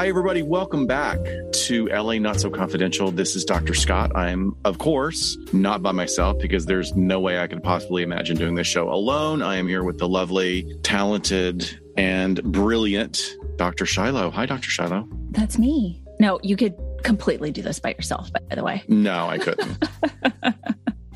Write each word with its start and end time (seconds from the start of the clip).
Hi, 0.00 0.08
everybody. 0.08 0.40
Welcome 0.40 0.86
back 0.86 1.18
to 1.66 1.86
LA 1.88 2.14
Not 2.14 2.40
So 2.40 2.48
Confidential. 2.48 3.10
This 3.10 3.36
is 3.36 3.44
Dr. 3.44 3.74
Scott. 3.74 4.16
I'm, 4.16 4.56
of 4.64 4.78
course, 4.78 5.36
not 5.52 5.82
by 5.82 5.92
myself 5.92 6.38
because 6.38 6.64
there's 6.64 6.96
no 6.96 7.20
way 7.20 7.38
I 7.38 7.46
could 7.46 7.62
possibly 7.62 8.02
imagine 8.02 8.38
doing 8.38 8.54
this 8.54 8.66
show 8.66 8.90
alone. 8.90 9.42
I 9.42 9.56
am 9.56 9.68
here 9.68 9.84
with 9.84 9.98
the 9.98 10.08
lovely, 10.08 10.74
talented, 10.82 11.78
and 11.98 12.42
brilliant 12.44 13.36
Dr. 13.56 13.84
Shiloh. 13.84 14.30
Hi, 14.30 14.46
Dr. 14.46 14.70
Shiloh. 14.70 15.06
That's 15.32 15.58
me. 15.58 16.02
No, 16.18 16.40
you 16.42 16.56
could 16.56 16.76
completely 17.02 17.50
do 17.50 17.60
this 17.60 17.78
by 17.78 17.90
yourself, 17.90 18.32
by 18.32 18.54
the 18.54 18.64
way. 18.64 18.82
No, 18.88 19.28
I 19.28 19.36
couldn't. 19.36 19.86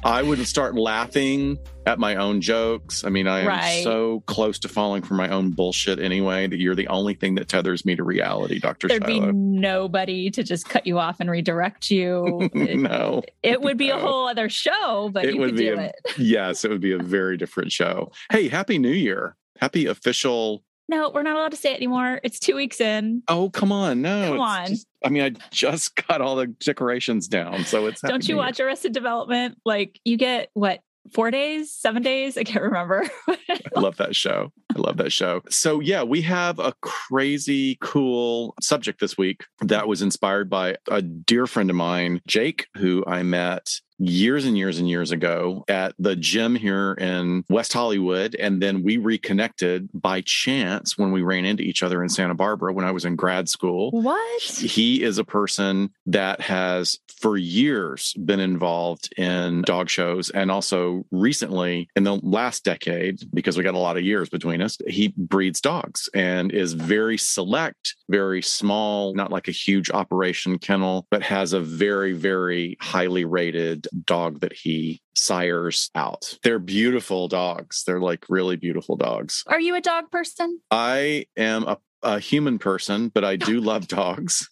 I 0.04 0.22
wouldn't 0.22 0.48
start 0.48 0.74
laughing 0.74 1.58
at 1.86 1.98
my 1.98 2.16
own 2.16 2.42
jokes. 2.42 3.04
I 3.04 3.08
mean, 3.08 3.26
I 3.26 3.40
am 3.40 3.46
Right. 3.46 3.82
so 3.82 4.20
close 4.27 4.58
to 4.60 4.68
falling 4.68 5.02
for 5.02 5.14
my 5.14 5.30
own 5.30 5.50
bullshit 5.52 5.98
anyway 5.98 6.46
that 6.46 6.58
you're 6.60 6.74
the 6.74 6.88
only 6.88 7.14
thing 7.14 7.36
that 7.36 7.48
tethers 7.48 7.86
me 7.86 7.96
to 7.96 8.04
reality, 8.04 8.58
Dr. 8.58 8.88
There'd 8.88 9.06
be 9.06 9.20
nobody 9.20 10.30
to 10.32 10.42
just 10.42 10.68
cut 10.68 10.86
you 10.86 10.98
off 10.98 11.20
and 11.20 11.30
redirect 11.30 11.90
you. 11.90 12.50
No. 12.55 13.22
it 13.42 13.62
would 13.62 13.78
be 13.78 13.88
a 13.91 13.98
whole 13.98 14.28
other 14.28 14.48
show, 14.50 15.08
but 15.12 15.25
It 15.25 15.34
you 15.34 15.41
would 15.41 15.50
could 15.50 15.56
be 15.56 15.64
do 15.66 15.78
a- 15.78 15.82
it. 15.84 15.94
Yes, 16.19 16.64
it 16.66 16.70
would 16.70 16.80
be 16.82 16.92
a 16.92 16.98
very 16.98 17.36
different 17.38 17.72
show. 17.72 18.12
Hey, 18.30 18.48
happy 18.48 18.78
new 18.78 18.91
year. 18.92 19.36
Happy 19.58 19.86
official. 19.86 20.62
No, 20.88 21.10
we're 21.14 21.22
not 21.22 21.36
allowed 21.36 21.52
to 21.52 21.56
say 21.56 21.72
it 21.72 21.77
anymore. 21.77 22.20
It's 22.22 22.38
two 22.38 22.54
weeks 22.56 22.80
in. 22.80 23.22
Oh, 23.28 23.48
come 23.50 23.72
on. 23.72 24.02
No. 24.02 24.32
Come 24.32 24.40
on. 24.40 24.66
just- 24.68 24.86
I 25.04 25.08
mean, 25.08 25.22
I 25.22 25.30
just 25.50 25.96
got 26.08 26.20
all 26.20 26.36
the 26.36 26.46
decorations 26.46 27.28
down. 27.28 27.64
So 27.64 27.86
it's. 27.86 28.00
Don't 28.00 28.28
you 28.28 28.36
watch 28.36 28.60
Arrested 28.60 28.92
Development? 28.92 29.58
Like 29.64 30.00
you 30.04 30.16
get 30.16 30.50
what, 30.54 30.80
four 31.12 31.30
days, 31.30 31.72
seven 31.72 32.02
days? 32.02 32.36
I 32.38 32.44
can't 32.44 32.64
remember. 32.64 33.06
I 33.28 33.80
love 33.80 33.96
that 33.98 34.16
show. 34.16 34.52
I 34.74 34.78
love 34.78 34.96
that 34.96 35.12
show. 35.12 35.42
So, 35.50 35.80
yeah, 35.80 36.02
we 36.02 36.22
have 36.22 36.58
a 36.58 36.72
crazy 36.80 37.76
cool 37.80 38.54
subject 38.60 39.00
this 39.00 39.16
week 39.19 39.44
that 39.60 39.86
was 39.86 40.02
inspired 40.02 40.48
by 40.48 40.76
a 40.91 41.02
dear 41.02 41.46
friend 41.46 41.70
of 41.70 41.76
mine, 41.76 42.20
Jake, 42.26 42.66
who 42.76 43.04
I 43.06 43.22
met 43.22 43.80
years 43.98 44.45
and 44.45 44.56
years 44.56 44.78
and 44.78 44.89
years 44.89 45.11
ago 45.11 45.64
at 45.69 45.95
the 45.98 46.17
gym 46.17 46.55
here 46.55 46.92
in 46.95 47.45
West 47.48 47.73
Hollywood. 47.73 48.34
And 48.34 48.61
then 48.61 48.83
we 48.83 48.97
reconnected 48.97 49.89
by 49.95 50.23
chance 50.23 50.98
when 50.98 51.12
we 51.12 51.23
ran 51.23 51.45
into 51.45 51.62
each 51.62 51.83
other 51.83 52.03
in 52.03 52.09
Santa 52.09 52.34
Barbara 52.34 52.72
when 52.72 52.84
I 52.84 52.91
was 52.91 53.05
in 53.05 53.17
grad 53.17 53.48
school. 53.48 53.91
what? 53.91 54.42
He 54.42 55.03
is 55.03 55.19
a 55.19 55.25
person 55.25 55.91
that 56.06 56.41
has 56.41 56.98
for 57.20 57.37
years 57.37 58.15
been 58.15 58.41
involved 58.41 59.12
in 59.17 59.62
dog 59.62 59.89
shows 59.89 60.31
and 60.31 60.50
also 60.50 61.06
recently 61.11 61.89
in 61.97 62.05
the 62.05 62.17
last 62.17 62.65
decade, 62.65 63.20
because 63.33 63.56
we 63.56 63.65
got 63.65 63.75
a 63.75 63.78
lot 63.78 63.97
of 63.97 64.03
years 64.03 64.28
between 64.28 64.61
us, 64.61 64.77
he 64.87 65.15
breeds 65.17 65.61
dogs 65.61 66.09
and 66.15 66.53
is 66.53 66.72
very 66.72 67.17
select, 67.17 67.97
very 68.09 68.42
small, 68.42 69.15
not 69.15 69.31
like 69.31 69.48
a 69.48 69.53
huge 69.53 69.91
operation 69.91 70.59
kennel, 70.59 71.06
but 71.11 71.22
has 71.22 71.53
a 71.53 71.61
very, 71.61 72.12
very 72.12 72.77
highly 72.81 73.25
rated 73.25 73.83
dog 74.04 74.40
that 74.40 74.52
he 74.52 75.00
sires 75.14 75.90
out. 75.94 76.38
They're 76.42 76.59
beautiful 76.59 77.28
dogs. 77.28 77.84
They're 77.86 78.00
like 78.00 78.26
really 78.28 78.56
beautiful 78.56 78.97
dogs. 78.97 79.44
Are 79.47 79.60
you 79.60 79.75
a 79.75 79.81
dog 79.81 80.10
person? 80.10 80.60
I 80.70 81.26
am 81.36 81.64
a, 81.64 81.78
a 82.03 82.19
human 82.19 82.59
person, 82.59 83.09
but 83.09 83.25
I 83.25 83.36
do 83.36 83.60
love 83.60 83.88
dogs. 83.88 84.48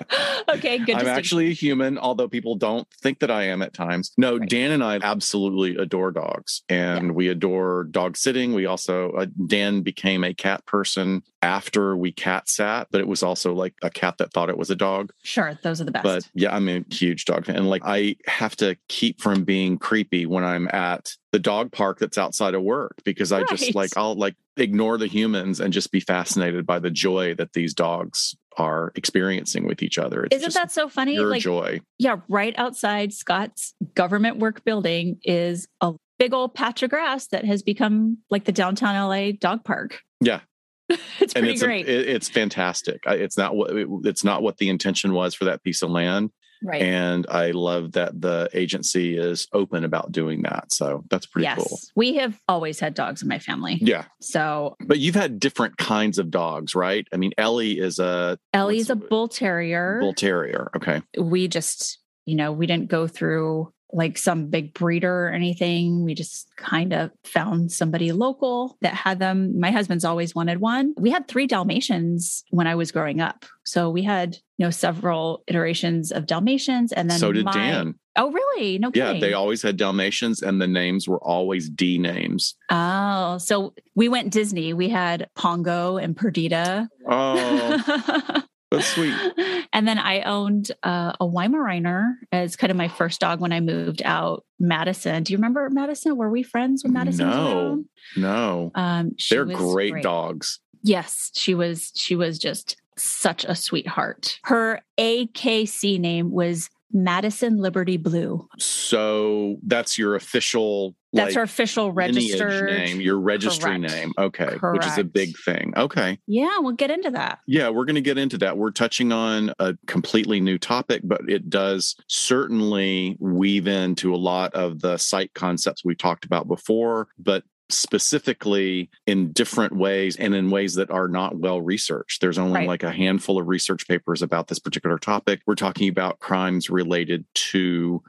okay, 0.49 0.77
good. 0.79 0.95
I'm 0.95 1.07
actually 1.07 1.47
a 1.47 1.53
human, 1.53 1.97
although 1.97 2.27
people 2.27 2.55
don't 2.55 2.87
think 3.01 3.19
that 3.19 3.31
I 3.31 3.43
am 3.43 3.61
at 3.61 3.73
times. 3.73 4.11
No, 4.17 4.37
Right. 4.37 4.49
Dan 4.49 4.71
and 4.71 4.83
I 4.83 4.99
absolutely 5.01 5.75
adore 5.81 6.11
dogs 6.11 6.63
and 6.69 7.15
we 7.15 7.27
adore 7.29 7.85
dog 7.85 8.17
sitting. 8.17 8.53
We 8.53 8.65
also, 8.65 9.11
uh, 9.11 9.27
Dan 9.47 9.81
became 9.81 10.23
a 10.23 10.33
cat 10.33 10.65
person 10.65 11.23
after 11.41 11.95
we 11.95 12.11
cat 12.11 12.49
sat, 12.49 12.87
but 12.91 13.01
it 13.01 13.07
was 13.07 13.23
also 13.23 13.53
like 13.53 13.75
a 13.81 13.89
cat 13.89 14.17
that 14.17 14.33
thought 14.33 14.49
it 14.49 14.57
was 14.57 14.69
a 14.69 14.75
dog. 14.75 15.11
Sure, 15.23 15.57
those 15.63 15.81
are 15.81 15.85
the 15.85 15.91
best. 15.91 16.03
But 16.03 16.29
yeah, 16.33 16.55
I'm 16.55 16.67
a 16.67 16.83
huge 16.89 17.25
dog 17.25 17.45
fan. 17.45 17.55
And 17.55 17.69
like, 17.69 17.83
I 17.85 18.17
have 18.27 18.55
to 18.57 18.77
keep 18.87 19.21
from 19.21 19.43
being 19.43 19.77
creepy 19.77 20.25
when 20.25 20.43
I'm 20.43 20.67
at 20.69 21.15
the 21.31 21.39
dog 21.39 21.71
park 21.71 21.99
that's 21.99 22.17
outside 22.17 22.55
of 22.55 22.63
work 22.63 22.95
because 23.03 23.31
I 23.31 23.43
just 23.43 23.75
like, 23.75 23.95
I'll 23.97 24.15
like 24.15 24.35
ignore 24.57 24.97
the 24.97 25.07
humans 25.07 25.59
and 25.59 25.73
just 25.73 25.91
be 25.91 25.99
fascinated 25.99 26.65
by 26.65 26.79
the 26.79 26.91
joy 26.91 27.35
that 27.35 27.53
these 27.53 27.73
dogs 27.73 28.35
are 28.57 28.91
experiencing 28.95 29.65
with 29.67 29.83
each 29.83 29.97
other. 29.97 30.23
It's 30.25 30.35
Isn't 30.37 30.53
that 30.53 30.71
so 30.71 30.87
funny? 30.89 31.19
Like, 31.19 31.41
joy. 31.41 31.81
yeah, 31.97 32.17
right 32.29 32.53
outside 32.57 33.13
Scott's 33.13 33.73
government 33.95 34.37
work 34.37 34.63
building 34.63 35.19
is 35.23 35.67
a 35.81 35.93
big 36.19 36.33
old 36.33 36.53
patch 36.53 36.81
of 36.83 36.89
grass 36.89 37.27
that 37.27 37.43
has 37.45 37.61
become 37.63 38.17
like 38.29 38.45
the 38.45 38.51
downtown 38.51 38.95
LA 38.95 39.31
dog 39.31 39.63
park. 39.65 39.99
Yeah. 40.21 40.39
it's 40.89 40.99
and 41.19 41.31
pretty 41.33 41.51
it's 41.53 41.61
a- 41.61 41.65
great. 41.65 41.89
it- 41.89 42.07
it's 42.07 42.29
fantastic. 42.29 43.01
It's 43.05 43.37
not 43.37 43.55
what 43.55 43.71
it- 43.75 43.87
it's 44.03 44.23
not 44.23 44.41
what 44.41 44.57
the 44.57 44.69
intention 44.69 45.13
was 45.13 45.33
for 45.33 45.45
that 45.45 45.63
piece 45.63 45.81
of 45.81 45.89
land, 45.89 46.29
right. 46.65 46.81
and 46.81 47.25
I 47.29 47.51
love 47.51 47.93
that 47.93 48.19
the 48.19 48.49
agency 48.53 49.17
is 49.17 49.47
open 49.53 49.83
about 49.83 50.11
doing 50.11 50.41
that. 50.43 50.71
So 50.71 51.03
that's 51.09 51.25
pretty 51.25 51.43
yes. 51.43 51.57
cool. 51.57 51.79
We 51.95 52.15
have 52.15 52.39
always 52.47 52.79
had 52.79 52.93
dogs 52.93 53.21
in 53.21 53.27
my 53.27 53.39
family. 53.39 53.77
Yeah, 53.81 54.05
So 54.21 54.75
but 54.79 54.99
you've 54.99 55.15
had 55.15 55.39
different 55.39 55.77
kinds 55.77 56.17
of 56.17 56.31
dogs, 56.31 56.75
right? 56.75 57.07
I 57.13 57.17
mean, 57.17 57.31
Ellie 57.37 57.79
is 57.79 57.99
a 57.99 58.37
Ellie's 58.53 58.89
a 58.89 58.95
bull 58.95 59.27
terrier. 59.27 59.99
bull 60.01 60.13
terrier. 60.13 60.69
Okay, 60.75 61.01
we 61.17 61.47
just, 61.47 61.99
you 62.25 62.35
know, 62.35 62.51
we 62.51 62.67
didn't 62.67 62.89
go 62.89 63.07
through 63.07 63.71
like 63.91 64.17
some 64.17 64.47
big 64.47 64.73
breeder 64.73 65.27
or 65.27 65.31
anything. 65.31 66.03
We 66.03 66.13
just 66.15 66.47
kind 66.57 66.93
of 66.93 67.11
found 67.23 67.71
somebody 67.71 68.11
local 68.11 68.77
that 68.81 68.93
had 68.93 69.19
them. 69.19 69.59
My 69.59 69.71
husband's 69.71 70.05
always 70.05 70.35
wanted 70.35 70.59
one. 70.59 70.93
We 70.97 71.11
had 71.11 71.27
three 71.27 71.47
Dalmatians 71.47 72.43
when 72.49 72.67
I 72.67 72.75
was 72.75 72.91
growing 72.91 73.21
up. 73.21 73.45
So 73.63 73.89
we 73.89 74.03
had, 74.03 74.35
you 74.57 74.65
know, 74.65 74.69
several 74.69 75.43
iterations 75.47 76.11
of 76.11 76.25
Dalmatians 76.25 76.91
and 76.91 77.09
then 77.09 77.19
so 77.19 77.31
did 77.31 77.45
my- 77.45 77.53
Dan. 77.53 77.95
Oh, 78.17 78.31
really? 78.31 78.77
No 78.79 78.91
Yeah, 78.93 79.19
they 79.19 79.33
always 79.33 79.61
had 79.61 79.75
Dalmatians, 79.75 80.41
and 80.41 80.61
the 80.61 80.67
names 80.67 81.05
were 81.05 81.21
always 81.21 81.69
D 81.69 81.97
names. 81.97 82.55
Oh, 82.71 83.37
so 83.39 83.73
we 83.93 84.07
went 84.07 84.31
Disney. 84.31 84.71
We 84.73 84.87
had 84.87 85.29
Pongo 85.35 85.97
and 85.97 86.15
Perdita. 86.15 86.87
Oh, 87.09 88.43
that's 88.71 88.87
sweet. 88.87 89.13
and 89.73 89.87
then 89.87 89.97
I 89.99 90.21
owned 90.21 90.71
uh, 90.83 91.13
a 91.19 91.25
Weimaraner 91.25 92.13
as 92.31 92.55
kind 92.55 92.71
of 92.71 92.77
my 92.77 92.87
first 92.87 93.19
dog 93.19 93.39
when 93.39 93.51
I 93.53 93.59
moved 93.59 94.01
out. 94.03 94.43
Madison. 94.59 95.23
Do 95.23 95.33
you 95.33 95.37
remember 95.37 95.69
Madison? 95.69 96.15
Were 96.17 96.29
we 96.29 96.41
friends 96.43 96.83
with 96.83 96.93
Madison? 96.93 97.29
No. 97.29 97.83
No, 98.15 98.71
Um, 98.75 99.11
they're 99.29 99.45
was 99.45 99.57
great, 99.57 100.01
dogs. 100.01 100.59
Yes, 100.81 101.31
she 101.35 101.53
was. 101.53 101.91
She 101.95 102.15
was 102.15 102.39
just 102.39 102.77
such 102.97 103.43
a 103.43 103.55
sweetheart. 103.55 104.39
Her 104.43 104.81
AKC 104.97 105.99
name 105.99 106.31
was 106.31 106.69
Madison 106.93 107.57
Liberty 107.57 107.97
Blue. 107.97 108.47
So 108.57 109.57
that's 109.63 109.97
your 109.97 110.15
official. 110.15 110.95
That's 111.15 111.27
like, 111.29 111.35
her 111.35 111.41
official 111.43 111.91
registered 111.91 112.69
name, 112.71 113.01
your 113.01 113.19
registry 113.19 113.79
Correct. 113.79 113.93
name. 113.93 114.13
Okay. 114.17 114.57
Correct. 114.57 114.83
Which 114.83 114.85
is 114.91 114.97
a 114.97 115.03
big 115.03 115.37
thing. 115.37 115.73
Okay. 115.75 116.19
Yeah, 116.27 116.59
we'll 116.59 116.73
get 116.73 116.91
into 116.91 117.11
that. 117.11 117.39
Yeah, 117.47 117.69
we're 117.69 117.85
going 117.85 117.95
to 117.95 118.01
get 118.01 118.17
into 118.17 118.37
that. 118.39 118.57
We're 118.57 118.71
touching 118.71 119.11
on 119.11 119.53
a 119.59 119.77
completely 119.87 120.39
new 120.39 120.57
topic, 120.57 121.01
but 121.03 121.21
it 121.29 121.49
does 121.49 121.95
certainly 122.07 123.17
weave 123.19 123.67
into 123.67 124.13
a 124.13 124.17
lot 124.17 124.53
of 124.53 124.81
the 124.81 124.97
site 124.97 125.33
concepts 125.33 125.83
we 125.85 125.95
talked 125.95 126.25
about 126.25 126.47
before, 126.47 127.07
but 127.17 127.43
specifically 127.69 128.89
in 129.07 129.31
different 129.31 129.75
ways 129.75 130.15
and 130.17 130.35
in 130.35 130.51
ways 130.51 130.75
that 130.75 130.91
are 130.91 131.07
not 131.07 131.37
well 131.39 131.61
researched. 131.61 132.21
There's 132.21 132.37
only 132.37 132.59
Right. 132.59 132.67
like 132.67 132.83
a 132.83 132.91
handful 132.91 133.39
of 133.39 133.47
research 133.47 133.87
papers 133.87 134.21
about 134.21 134.47
this 134.47 134.59
particular 134.59 134.99
topic. 134.99 135.41
We're 135.47 135.55
talking 135.55 135.89
about 135.89 136.19
crimes 136.19 136.69
related 136.69 137.25
to 137.51 138.03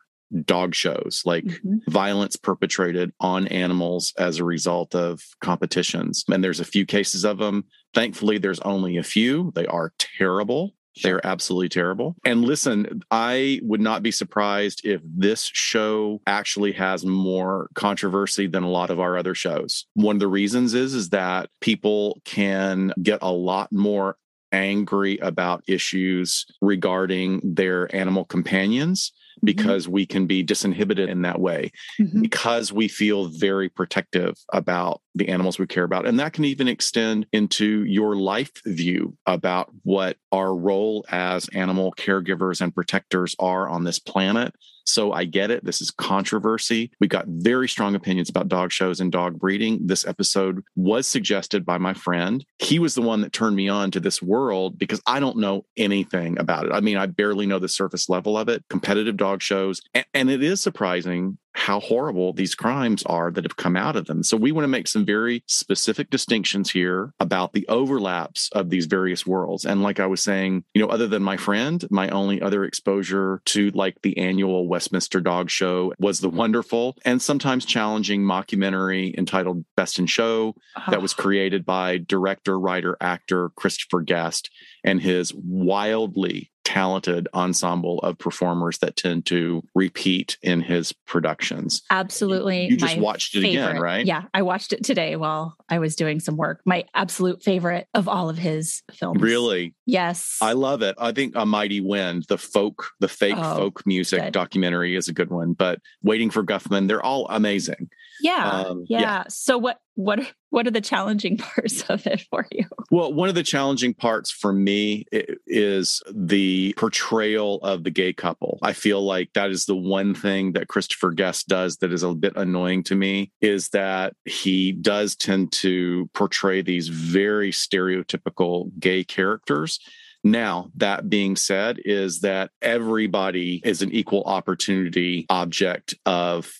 dog 0.45 0.75
shows, 0.75 1.23
like 1.25 1.45
Mhm. 1.45 1.81
violence 1.89 2.37
perpetrated 2.37 3.13
on 3.21 3.47
animals 3.49 4.13
as 4.19 4.39
a 4.39 4.45
result 4.45 4.95
of 4.95 5.23
competitions. 5.41 6.25
And 6.29 6.43
there's 6.43 6.61
a 6.61 6.65
few 6.65 6.85
cases 6.87 7.25
of 7.25 7.39
them. 7.39 7.65
Thankfully, 7.95 8.39
there's 8.39 8.61
only 8.61 8.97
a 8.97 9.03
few. 9.03 9.53
They 9.55 9.67
are 9.67 9.93
terrible. 10.19 10.75
They're 11.03 11.25
absolutely 11.27 11.69
terrible. 11.69 12.17
And 12.25 12.43
listen, 12.45 13.03
I 13.11 13.61
would 13.63 13.83
not 13.83 14.03
be 14.03 14.11
surprised 14.11 14.81
if 14.85 15.03
this 15.05 15.51
show 15.53 16.23
actually 16.27 16.73
has 16.73 17.05
more 17.05 17.69
controversy 17.75 18.47
than 18.47 18.63
a 18.63 18.71
lot 18.71 18.89
of 18.89 18.99
our 18.99 19.19
other 19.19 19.35
shows. 19.35 19.85
One 19.93 20.17
of 20.17 20.21
the 20.21 20.27
reasons 20.29 20.73
is 20.73 20.95
is 20.95 21.11
that 21.11 21.51
people 21.61 22.23
can 22.25 22.93
get 23.03 23.19
a 23.21 23.31
lot 23.31 23.71
more 23.73 24.17
angry 24.53 25.19
about 25.19 25.63
issues 25.69 26.47
regarding 26.63 27.43
their 27.45 27.95
animal 27.95 28.25
companions 28.25 29.13
because 29.45 29.89
we 29.89 30.07
can 30.07 30.27
be 30.27 30.45
disinhibited 30.45 31.09
in 31.09 31.23
that 31.23 31.41
way 31.41 31.71
Mhm. 32.01 32.23
because 32.23 32.73
we 32.73 32.89
feel 32.89 33.27
very 33.29 33.69
protective 33.69 34.35
about 34.53 35.01
the 35.15 35.29
animals 35.29 35.59
we 35.59 35.67
care 35.67 35.85
about. 35.85 36.07
And 36.07 36.19
that 36.19 36.33
can 36.33 36.45
even 36.45 36.69
extend 36.69 37.27
into 37.33 37.85
your 37.85 38.17
life 38.17 38.53
view 38.65 39.17
about 39.27 39.71
what 39.83 40.17
our 40.33 40.55
role 40.55 41.05
as 41.11 41.49
animal 41.49 41.93
caregivers 41.97 42.61
and 42.61 42.75
protectors 42.75 43.35
are 43.39 43.69
on 43.69 43.85
this 43.85 43.99
planet. 43.99 44.55
So 44.87 45.13
I 45.13 45.25
get 45.25 45.51
it. 45.51 45.65
This 45.65 45.81
is 45.81 45.91
controversy. 45.91 46.91
We 47.01 47.09
got 47.09 47.27
very 47.27 47.69
strong 47.69 47.95
opinions 47.95 48.31
about 48.31 48.49
dog 48.49 48.73
shows 48.73 49.01
and 49.01 49.11
dog 49.11 49.39
breeding. 49.39 49.87
This 49.87 50.07
episode 50.07 50.63
was 50.77 51.07
suggested 51.07 51.67
by 51.67 51.79
my 51.79 51.93
friend. 51.93 52.45
He 52.59 52.79
was 52.79 52.95
the 52.95 53.03
one 53.03 53.21
that 53.23 53.33
turned 53.33 53.57
me 53.57 53.69
on 53.69 53.91
to 53.91 54.01
this 54.01 54.23
world 54.23 54.79
because 54.79 55.03
I 55.07 55.21
don't 55.21 55.39
know 55.39 55.65
anything 55.77 56.39
about 56.39 56.67
it. 56.67 56.73
I 56.73 56.81
mean, 56.81 56.97
I 56.97 57.07
barely 57.07 57.47
know 57.47 57.59
the 57.59 57.69
surface 57.69 58.09
level 58.09 58.39
of 58.39 58.49
it, 58.49 58.65
competitive 58.71 59.17
dog 59.17 59.43
shows. 59.43 59.81
And, 59.93 60.07
and 60.15 60.31
it 60.31 60.43
is 60.43 60.61
surprising 60.61 61.39
how 61.57 61.81
horrible 61.81 62.35
these 62.35 62.55
crimes 62.55 63.03
are 63.05 63.31
that 63.31 63.45
have 63.45 63.57
come 63.57 63.77
out 63.77 63.97
of 63.97 64.07
them. 64.07 64.23
So 64.23 64.37
we 64.37 64.53
want 64.53 64.65
to 64.65 64.69
make 64.69 64.87
some 64.87 65.07
very 65.07 65.43
specific 65.47 66.11
distinctions 66.11 66.71
here 66.71 67.15
about 67.19 67.55
the 67.55 67.67
overlaps 67.69 68.51
of 68.53 68.69
these 68.69 68.85
various 68.85 69.27
worlds. 69.27 69.65
And 69.65 69.83
like 69.83 69.99
I 69.99 70.07
was 70.07 70.23
saying, 70.23 70.65
you 70.75 70.83
know, 70.83 70.89
other 70.89 71.09
than 71.09 71.23
my 71.23 71.39
friend, 71.39 71.83
my 71.91 72.11
only 72.11 72.43
other 72.43 72.65
exposure 72.65 73.41
to 73.47 73.71
like 73.71 74.03
the 74.03 74.19
annual 74.19 74.69
Westminster 74.69 75.21
Dog 75.21 75.49
Show 75.49 75.95
was 75.99 76.21
the 76.21 76.29
wonderful 76.29 76.95
and 77.07 77.23
sometimes 77.23 77.65
challenging 77.65 78.23
mockumentary 78.23 79.17
entitled 79.17 79.65
Best 79.77 79.99
in 79.99 80.07
Show 80.07 80.55
that 80.75 80.99
ah. 80.99 81.01
was 81.01 81.15
created 81.15 81.65
by 81.65 81.99
director, 81.99 82.61
writer, 82.61 82.99
actor 83.01 83.49
Christopher 83.57 84.03
Guest 84.03 84.51
and 84.87 85.01
his 85.03 85.35
wildly 85.35 86.51
talented 86.65 87.29
ensemble 87.33 88.01
of 88.01 88.19
performers 88.19 88.79
that 88.79 88.97
tend 88.97 89.25
to 89.25 89.63
repeat 89.77 90.37
in 90.43 90.61
his 90.61 90.93
productions. 91.07 91.83
Absolutely. 91.91 92.67
You 92.67 92.77
just 92.77 92.99
watched 92.99 93.37
it 93.37 93.43
favorite. 93.43 93.69
again, 93.71 93.81
right? 93.81 94.05
Yeah, 94.05 94.23
I 94.35 94.43
watched 94.43 94.73
it 94.73 94.83
today 94.85 95.15
while 95.15 95.57
I 95.69 95.79
was 95.79 95.95
doing 95.95 96.19
some 96.19 96.37
work. 96.37 96.61
My 96.67 96.85
absolute 96.93 97.43
favorite 97.43 97.87
of 97.95 98.09
all 98.09 98.29
of 98.29 98.37
his 98.39 98.83
films. 98.93 99.23
Really? 99.23 99.75
Yes. 99.87 100.39
I 100.43 100.55
love 100.55 100.83
it. 100.83 100.97
I 100.99 101.13
think 101.13 101.35
A 101.37 101.47
Mighty 101.47 101.81
Wind, 101.81 102.25
the 102.29 102.37
folk, 102.39 102.89
the 102.99 103.09
fake 103.09 103.37
Oh, 103.39 103.57
folk 103.57 103.87
music 103.87 104.21
good. 104.21 104.33
documentary 104.33 104.97
is 104.97 105.09
a 105.09 105.13
good 105.15 105.31
one, 105.31 105.53
but 105.53 105.81
Waiting 106.03 106.31
for 106.31 106.43
Guffman, 106.43 106.89
they're 106.89 107.03
all 107.05 107.27
amazing. 107.31 107.89
Yeah, 108.21 108.51
um, 108.51 108.85
yeah. 108.89 109.01
yeah. 109.01 109.25
So 109.29 109.59
what 109.59 109.79
what 109.95 110.21
what 110.51 110.67
are 110.67 110.71
the 110.71 110.81
challenging 110.81 111.37
parts 111.39 111.83
of 111.83 112.07
it 112.07 112.25
for 112.31 112.47
you? 112.51 112.65
Well, 112.91 113.13
one 113.13 113.29
of 113.29 113.35
the 113.35 113.43
challenging 113.43 113.95
parts 113.95 114.31
for 114.31 114.53
me 114.53 115.05
is 115.47 116.03
the 116.15 116.75
portrayal 116.77 117.57
of 117.63 117.85
the 117.85 117.91
gay 117.91 118.13
couple. 118.13 118.59
I 118.63 118.73
feel 118.73 119.03
like 119.03 119.33
that 119.35 119.51
is 119.51 119.67
the 119.67 119.77
one 119.77 120.15
thing 120.15 120.53
that 120.53 120.69
Christopher 120.69 121.11
Guest 121.11 121.49
does 121.49 121.79
that 121.79 121.93
is 121.93 122.03
a 122.03 122.15
bit 122.15 122.37
annoying 122.37 122.85
to 122.85 122.95
me 122.95 123.33
is 123.41 123.71
that 123.71 124.15
he 124.25 124.73
does 124.73 125.17
tend 125.17 125.53
to 125.53 126.09
portray 126.15 126.63
these 126.63 126.89
very 126.89 127.51
stereotypical 127.51 128.71
gay 128.79 129.05
characters. 129.05 129.81
Now, 130.25 130.71
that 130.77 131.09
being 131.09 131.37
said, 131.37 131.79
is 131.85 132.21
that 132.21 132.51
everybody 132.61 133.61
is 133.65 133.81
an 133.81 133.93
equal 133.93 134.25
opportunity 134.25 135.25
object 135.31 135.95
of 136.05 136.51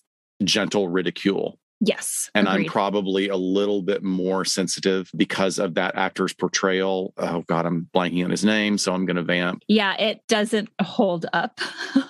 gentle 0.45 0.89
ridicule. 0.89 1.59
Yes. 1.81 2.31
And 2.35 2.49
I'm 2.49 2.65
probably 2.65 3.29
a 3.29 3.37
little 3.37 3.83
bit 3.83 4.03
more 4.03 4.45
sensitive 4.47 5.11
because 5.15 5.59
of 5.59 5.75
that 5.75 5.95
actor's 5.95 6.33
portrayal. 6.33 7.13
Oh 7.19 7.43
God, 7.47 7.67
I'm 7.67 7.89
blanking 7.95 8.25
on 8.25 8.31
his 8.31 8.45
name, 8.45 8.79
so 8.79 8.95
I'm 8.95 9.05
going 9.05 9.17
to 9.17 9.23
vamp. 9.23 9.63
yeah, 9.69 9.95
it 10.01 10.23
doesn't 10.27 10.71
hold 10.81 11.27
up. 11.35 11.61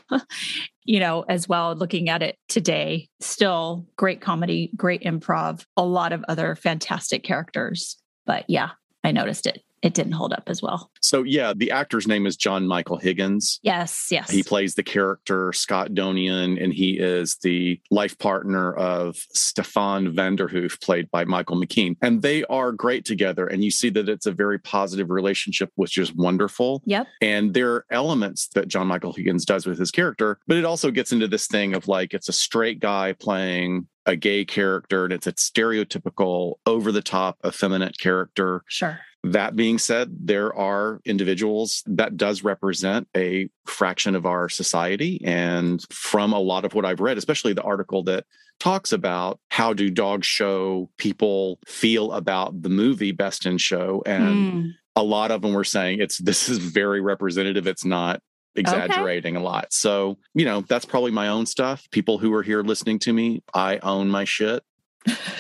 you 0.85 1.01
know, 1.01 1.25
as 1.29 1.49
well 1.49 1.75
looking 1.75 2.09
at 2.09 2.23
it 2.23 2.37
today, 2.49 3.09
still 3.21 3.87
great 3.97 4.21
comedy, 4.21 4.71
great 4.77 5.03
improv, 5.03 5.65
a 5.77 5.85
lot 5.85 6.13
of 6.13 6.25
other 6.29 6.55
fantastic 6.55 7.25
characters. 7.25 7.97
But 8.25 8.45
yeah, 8.49 8.71
I 9.03 9.11
noticed 9.11 9.47
it. 9.47 9.63
It 9.83 9.95
didn't 9.95 10.13
hold 10.13 10.33
up 10.33 10.45
as 10.47 10.63
well. 10.63 10.91
So 11.01 11.23
yeah, 11.23 11.53
the 11.55 11.71
actor's 11.71 12.09
name 12.09 12.27
is 12.27 12.37
John 12.37 12.67
Michael 12.67 12.97
Higgins. 12.97 13.61
Yes, 13.63 14.09
yes. 14.11 14.31
He 14.31 14.43
plays 14.43 14.75
the 14.75 14.83
character 14.83 15.53
Scott 15.53 15.91
Donlan, 15.91 16.63
and 16.63 16.73
he 16.73 16.99
is 16.99 17.37
the 17.43 17.81
life 17.91 18.19
partner 18.19 18.73
of 18.75 19.17
Stefan 19.33 20.13
Vanderhoof, 20.13 20.81
played 20.81 21.11
by 21.11 21.25
Michael 21.25 21.57
McKean. 21.57 21.97
And 22.03 22.23
they 22.23 22.45
are 22.45 22.73
great 22.73 23.05
together. 23.05 23.47
And 23.47 23.63
you 23.63 23.71
see 23.71 23.91
that 23.91 24.09
it's 24.09 24.27
a 24.27 24.33
very 24.33 24.59
positive 24.59 25.11
relationship, 25.11 25.71
which 25.75 25.99
is 25.99 26.13
wonderful. 26.13 26.83
Yep. 26.87 27.07
And 27.21 27.55
there 27.55 27.73
are 27.73 27.87
elements 27.91 28.49
that 28.55 28.69
John 28.69 28.87
Michael 28.87 29.13
Higgins 29.13 29.45
does 29.45 29.67
with 29.67 29.79
his 29.79 29.91
character, 29.91 30.39
but 30.47 30.57
it 30.57 30.65
also 30.65 30.91
gets 30.91 31.13
into 31.13 31.29
this 31.29 31.47
thing 31.47 31.75
of 31.75 31.89
like 31.89 32.15
it's 32.15 32.29
a 32.29 32.33
straight 32.33 32.81
guy 32.81 33.13
playing 33.13 33.87
a 34.07 34.17
gay 34.17 34.45
character 34.45 35.05
and 35.05 35.13
it's 35.13 35.27
a 35.27 35.33
stereotypical, 35.33 36.55
over 36.65 36.93
the 36.93 37.03
top, 37.03 37.39
effeminate 37.45 37.99
character. 37.99 38.63
Sure. 38.69 39.01
That 39.25 39.57
being 39.57 39.79
said, 39.79 40.17
there 40.21 40.55
are 40.55 41.01
individuals 41.05 41.83
that 41.87 42.17
does 42.17 42.45
represent 42.45 43.09
a 43.17 43.49
fraction 43.67 44.15
of 44.15 44.25
our 44.25 44.49
society. 44.49 45.21
And 45.25 45.85
from 45.91 46.33
a 46.33 46.39
lot 46.39 46.65
of 46.65 46.75
what 46.75 46.85
I've 46.85 47.01
read, 47.01 47.19
especially 47.19 47.53
the 47.53 47.63
article 47.63 48.05
that 48.05 48.25
talks 48.61 48.93
about 48.93 49.41
how 49.49 49.73
do 49.73 49.91
dog 49.91 50.25
show 50.25 50.89
people 50.97 51.59
feel 51.67 52.13
about 52.13 52.63
the 52.63 52.69
movie 52.69 53.11
Best 53.13 53.47
in 53.47 53.59
Show. 53.59 54.03
And 54.07 54.37
Mm. 54.37 54.71
a 54.95 55.03
lot 55.03 55.33
of 55.33 55.43
them 55.43 55.53
were 55.55 55.65
saying 55.65 56.01
it's 56.01 56.19
this 56.19 56.49
is 56.49 56.59
very 56.59 57.01
representative. 57.01 57.67
It's 57.67 57.85
not 57.85 58.23
exaggerating 58.59 59.37
a 59.37 59.43
lot. 59.43 59.73
So, 59.73 60.19
you 60.35 60.45
know, 60.45 60.63
that's 60.63 60.85
probably 60.85 61.11
my 61.11 61.29
own 61.29 61.47
stuff. 61.47 61.89
People 61.91 62.19
who 62.19 62.33
are 62.35 62.43
here 62.43 62.63
listening 62.63 62.99
to 63.01 63.13
me, 63.13 63.43
I 63.55 63.79
own 63.79 64.09
my 64.09 64.25
shit 64.25 64.63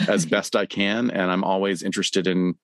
as 0.09 0.27
best 0.27 0.57
I 0.57 0.67
can. 0.67 1.11
And 1.11 1.31
I'm 1.31 1.45
always 1.45 1.83
interested 1.83 2.27
in 2.27 2.55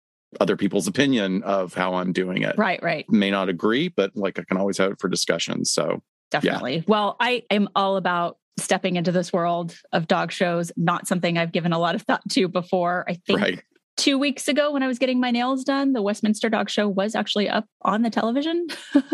other 0.40 0.56
people's 0.56 0.87
opinion 0.87 1.43
of 1.43 1.75
how 1.75 1.94
I'm 1.94 2.12
doing 2.12 2.43
it. 2.43 2.56
right, 2.56 2.82
right. 2.82 3.04
May 3.10 3.31
not 3.31 3.49
agree, 3.49 3.88
but 3.88 4.16
like 4.16 4.38
I 4.38 4.44
can 4.44 4.56
always 4.56 4.78
have 4.78 4.93
it 4.93 5.00
for 5.00 5.08
discussion. 5.08 5.64
So, 5.64 6.02
Definitely. 6.32 6.84
Well, 6.88 7.16
I 7.20 7.43
am 7.50 7.69
all 7.76 7.96
about 7.96 8.38
stepping 8.58 8.96
into 8.96 9.12
this 9.12 9.32
world 9.32 9.76
of 9.93 10.08
dog 10.08 10.32
shows, 10.32 10.72
not 10.76 11.06
something 11.06 11.38
I've 11.38 11.52
given 11.52 11.72
a 11.72 11.78
lot 11.78 11.94
of 11.94 12.02
thought 12.02 12.22
to 12.31 12.48
before. 12.48 13.05
I 13.08 13.14
think 13.14 13.40
right. 13.40 13.62
Two 13.96 14.18
weeks 14.18 14.48
ago 14.48 14.72
when 14.72 14.82
I 14.82 14.88
was 14.88 14.98
getting 14.98 15.20
my 15.20 15.30
nails 15.30 15.64
done, 15.64 15.92
the 15.92 16.02
Westminster 16.02 16.48
Dog 16.48 16.70
Show 16.70 16.88
was 16.88 17.14
actually 17.14 17.48
up 17.48 17.66
on 17.82 18.02
the 18.02 18.10
television. 18.10 18.66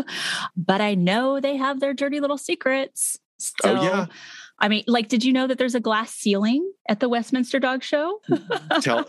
but 0.56 0.80
I 0.80 0.94
know 0.94 1.40
they 1.40 1.56
have 1.56 1.80
their 1.80 1.94
dirty 1.94 2.20
little 2.20 2.38
secrets. 2.38 3.18
Oh, 3.64 3.74
so, 3.74 3.76
Oh, 3.76 3.82
yeah. 3.82 4.06
I 4.60 4.68
mean, 4.68 4.84
like, 4.86 5.08
did 5.08 5.24
you 5.24 5.32
know 5.32 5.46
that 5.46 5.58
there's 5.58 5.76
a 5.76 5.80
glass 5.80 6.12
ceiling 6.12 6.68
at 6.88 7.00
the 7.00 7.08
Westminster 7.08 7.60
Dog 7.60 7.82
Show? 7.82 8.20
Tell 8.80 9.06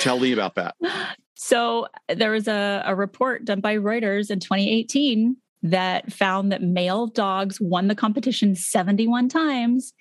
tell 0.00 0.18
me 0.18 0.32
about 0.32 0.54
that. 0.56 0.74
So 1.38 1.86
there 2.08 2.30
was 2.30 2.48
a, 2.48 2.82
a 2.86 2.94
report 2.94 3.44
done 3.44 3.60
by 3.60 3.76
Reuters 3.76 4.30
in 4.30 4.40
2018 4.40 5.36
that 5.64 6.10
found 6.10 6.50
that 6.50 6.62
male 6.62 7.08
dogs 7.08 7.60
won 7.60 7.88
the 7.88 7.94
competition 7.94 8.54
71 8.54 9.28
times, 9.28 9.92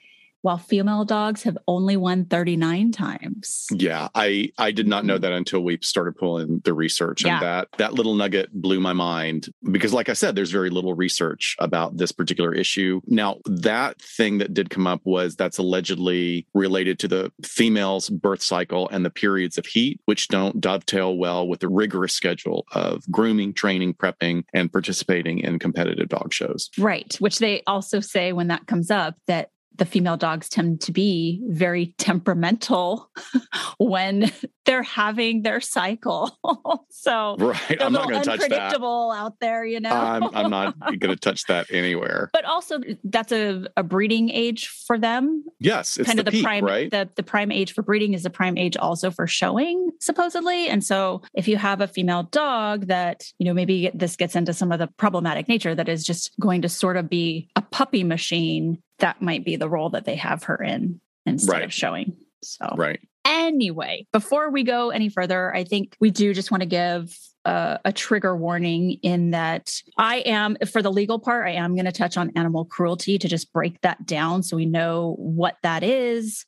while 0.46 0.60
female 0.60 1.04
dogs 1.04 1.42
have 1.42 1.58
only 1.68 1.98
won 1.98 2.24
39 2.24 2.92
times. 2.92 3.66
Yeah, 3.72 4.10
I 4.14 4.52
I 4.60 4.70
did 4.70 4.88
not 4.88 5.04
know 5.04 5.16
mm-hmm. 5.16 5.22
that 5.24 5.32
until 5.34 5.62
we 5.62 5.80
started 5.82 6.16
pulling 6.16 6.62
the 6.64 6.74
research, 6.76 7.24
and 7.24 7.30
Yeah. 7.32 7.40
that 7.40 7.70
that 7.80 7.94
little 7.96 8.14
nugget 8.14 8.54
blew 8.54 8.80
my 8.80 8.94
mind 8.94 9.50
because, 9.72 9.92
like 9.92 10.08
I 10.08 10.14
said, 10.14 10.36
there's 10.36 10.52
very 10.52 10.70
little 10.70 10.94
research 10.94 11.56
about 11.58 11.98
this 11.98 12.12
particular 12.12 12.54
issue. 12.54 13.02
Now, 13.08 13.40
that 13.46 14.00
thing 14.00 14.38
that 14.38 14.54
did 14.54 14.70
come 14.70 14.86
up 14.86 15.02
was 15.04 15.36
that's 15.36 15.58
allegedly 15.58 16.46
related 16.54 17.00
to 17.00 17.08
the 17.08 17.32
female's 17.44 18.12
birth 18.12 18.44
cycle 18.44 18.88
and 18.90 19.04
the 19.04 19.10
periods 19.10 19.58
of 19.58 19.66
heat, 19.66 20.00
which 20.06 20.28
don't 20.28 20.62
dovetail 20.62 21.18
well 21.18 21.48
with 21.48 21.62
the 21.62 21.70
rigorous 21.70 22.14
schedule 22.14 22.68
of 22.74 23.04
grooming, 23.10 23.52
training, 23.52 23.96
prepping, 23.96 24.44
and 24.54 24.72
participating 24.72 25.40
in 25.40 25.58
competitive 25.58 26.10
dog 26.10 26.32
shows. 26.32 26.70
Right. 26.78 27.16
Which 27.18 27.40
they 27.40 27.64
also 27.66 28.00
say 28.00 28.32
when 28.32 28.50
that 28.50 28.68
comes 28.68 28.92
up 28.92 29.16
that 29.26 29.50
the 29.78 29.86
female 29.86 30.18
dogs 30.18 30.50
tend 30.50 30.82
to 30.82 30.92
be 30.92 31.42
very 31.48 31.94
temperamental 31.98 33.10
when 33.78 34.32
they're 34.66 34.84
having 34.84 35.42
their 35.44 35.62
cycle. 35.62 36.38
so 36.90 37.36
Right, 37.40 37.82
I'm 37.82 37.94
not 37.94 38.10
going 38.10 38.22
to 38.22 38.26
touch 38.30 38.40
that. 38.40 38.52
unpredictable 38.52 39.12
out 39.12 39.40
there, 39.40 39.66
you 39.66 39.80
know. 39.80 39.92
I'm 39.92 40.24
I'm 40.36 40.50
not 40.50 40.80
going 40.80 41.00
to 41.00 41.16
touch 41.16 41.46
that 41.46 41.68
anywhere. 41.72 42.30
but 42.34 42.46
also 42.46 42.80
that's 43.04 43.32
a, 43.32 43.68
a 43.78 43.84
breeding 43.84 44.30
age 44.30 44.68
for 44.88 44.98
them 44.98 45.44
Yes, 45.60 45.98
it's 45.98 46.08
kind 46.08 46.18
the, 46.20 46.22
of 46.22 46.26
the 46.26 46.32
peak, 46.32 46.44
prime 46.44 46.66
right? 46.66 46.90
the, 46.92 47.10
the 47.16 47.24
prime 47.24 47.52
age 47.52 47.74
for 47.74 47.82
breeding 47.82 48.14
is 48.14 48.24
the 48.24 48.30
prime 48.30 48.58
age 48.58 48.76
also 48.78 49.12
for 49.12 49.28
showing 49.28 49.92
supposedly 50.00 50.68
and 50.68 50.84
so 50.84 51.22
if 51.34 51.48
you 51.48 51.58
have 51.58 51.82
a 51.82 51.88
female 51.88 52.24
dog 52.24 52.88
that 52.88 53.32
you 53.38 53.46
know 53.46 53.54
maybe 53.54 53.92
this 53.94 54.16
gets 54.16 54.36
into 54.36 54.54
some 54.54 54.72
of 54.72 54.80
the 54.80 54.88
problematic 54.98 55.48
nature 55.48 55.76
that 55.76 55.90
is 55.90 56.04
just 56.06 56.32
going 56.40 56.62
to 56.62 56.70
sort 56.70 56.98
of 56.98 57.10
be 57.10 57.48
a 57.56 57.62
puppy 57.62 58.04
machine 58.04 58.78
that 59.00 59.22
might 59.22 59.44
be 59.46 59.56
the 59.56 59.70
role 59.70 59.90
that 59.92 60.06
they 60.06 60.16
have 60.16 60.44
her 60.44 60.56
in 60.56 61.00
instead 61.26 61.52
Right. 61.54 61.64
of 61.64 61.74
showing 61.74 62.16
so 62.42 62.74
right. 62.78 63.00
Anyway, 63.26 64.06
before 64.14 64.52
we 64.52 64.64
go 64.64 64.92
any 64.92 65.10
further, 65.10 65.54
I 65.56 65.64
think 65.64 65.96
we 66.00 66.12
do 66.12 66.32
just 66.34 66.52
want 66.52 66.62
to 66.62 66.68
give 66.68 67.18
uh, 67.44 67.80
a 67.84 67.92
trigger 67.92 68.38
warning 68.38 68.92
in 69.02 69.32
that 69.32 69.72
I 69.98 70.18
am, 70.18 70.56
for 70.72 70.82
the 70.84 70.92
legal 70.92 71.18
part, 71.20 71.48
I 71.48 71.52
am 71.54 71.74
going 71.76 71.86
to 71.86 71.92
touch 71.92 72.18
on 72.18 72.32
animal 72.36 72.66
cruelty 72.66 73.18
to 73.18 73.28
just 73.28 73.52
break 73.52 73.82
that 73.82 74.06
down 74.06 74.44
so 74.44 74.56
we 74.56 74.66
know 74.68 75.16
what 75.18 75.58
that 75.64 75.84
is. 75.84 76.46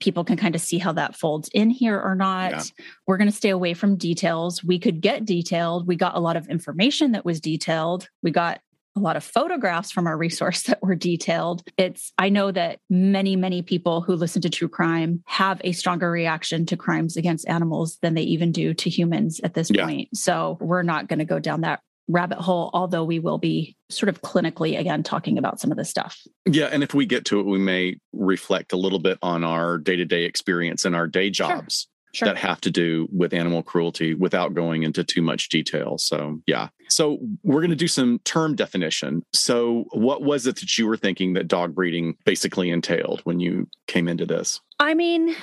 People 0.00 0.24
can 0.24 0.36
kind 0.38 0.54
of 0.54 0.60
see 0.62 0.78
how 0.78 0.92
that 0.92 1.16
folds 1.16 1.48
in 1.54 1.68
here 1.70 2.00
or 2.00 2.14
not. 2.14 2.50
Yeah. 2.50 2.62
We're 3.06 3.18
going 3.18 3.30
to 3.30 3.36
stay 3.36 3.50
away 3.50 3.74
from 3.74 3.96
details. 3.96 4.64
We 4.64 4.78
could 4.78 5.00
get 5.02 5.24
detailed. 5.26 5.86
We 5.86 5.96
got 5.96 6.16
a 6.16 6.20
lot 6.20 6.36
of 6.36 6.48
information 6.48 7.12
that 7.12 7.24
was 7.26 7.40
detailed. 7.40 8.08
We 8.22 8.30
got 8.30 8.60
a 8.96 9.00
lot 9.00 9.16
of 9.16 9.24
photographs 9.24 9.90
from 9.90 10.06
our 10.06 10.16
resource 10.16 10.62
that 10.64 10.82
were 10.82 10.94
detailed. 10.94 11.62
It's, 11.76 12.12
I 12.18 12.28
know 12.28 12.50
that 12.52 12.80
many, 12.90 13.36
many 13.36 13.62
people 13.62 14.00
who 14.00 14.16
listen 14.16 14.42
to 14.42 14.50
true 14.50 14.68
crime 14.68 15.22
have 15.26 15.60
a 15.64 15.72
stronger 15.72 16.10
reaction 16.10 16.66
to 16.66 16.76
crimes 16.76 17.16
against 17.16 17.48
animals 17.48 17.98
than 18.02 18.14
they 18.14 18.22
even 18.22 18.52
do 18.52 18.74
to 18.74 18.90
humans 18.90 19.40
at 19.44 19.54
this 19.54 19.70
yeah. 19.70 19.84
point. 19.84 20.16
So 20.16 20.58
we're 20.60 20.82
not 20.82 21.08
going 21.08 21.18
to 21.20 21.24
go 21.24 21.38
down 21.38 21.62
that 21.62 21.80
rabbit 22.08 22.38
hole, 22.38 22.70
although 22.72 23.04
we 23.04 23.18
will 23.18 23.38
be 23.38 23.76
sort 23.90 24.08
of 24.08 24.22
clinically 24.22 24.78
again 24.78 25.02
talking 25.02 25.38
about 25.38 25.60
some 25.60 25.70
of 25.70 25.76
this 25.76 25.90
stuff. 25.90 26.20
Yeah. 26.44 26.66
And 26.66 26.82
if 26.82 26.94
we 26.94 27.04
get 27.06 27.24
to 27.26 27.40
it, 27.40 27.46
we 27.46 27.58
may 27.58 27.98
reflect 28.12 28.72
a 28.72 28.76
little 28.76 28.98
bit 28.98 29.18
on 29.22 29.44
our 29.44 29.78
day 29.78 29.96
to 29.96 30.04
day 30.04 30.24
experience 30.24 30.84
and 30.84 30.94
our 30.94 31.06
day 31.06 31.30
jobs. 31.30 31.88
Sure. 32.16 32.28
That 32.28 32.38
have 32.38 32.62
to 32.62 32.70
do 32.70 33.08
with 33.12 33.34
animal 33.34 33.62
cruelty 33.62 34.14
without 34.14 34.54
going 34.54 34.84
into 34.84 35.04
too 35.04 35.20
much 35.20 35.50
detail. 35.50 35.98
So, 35.98 36.40
yeah. 36.46 36.68
So, 36.88 37.18
we're 37.42 37.60
going 37.60 37.68
to 37.70 37.76
do 37.76 37.88
some 37.88 38.20
term 38.24 38.54
definition. 38.54 39.22
So, 39.34 39.84
what 39.92 40.22
was 40.22 40.46
it 40.46 40.56
that 40.56 40.78
you 40.78 40.86
were 40.86 40.96
thinking 40.96 41.34
that 41.34 41.46
dog 41.46 41.74
breeding 41.74 42.16
basically 42.24 42.70
entailed 42.70 43.20
when 43.24 43.38
you 43.38 43.68
came 43.86 44.08
into 44.08 44.24
this? 44.24 44.62
I 44.78 44.92
mean, 44.94 45.34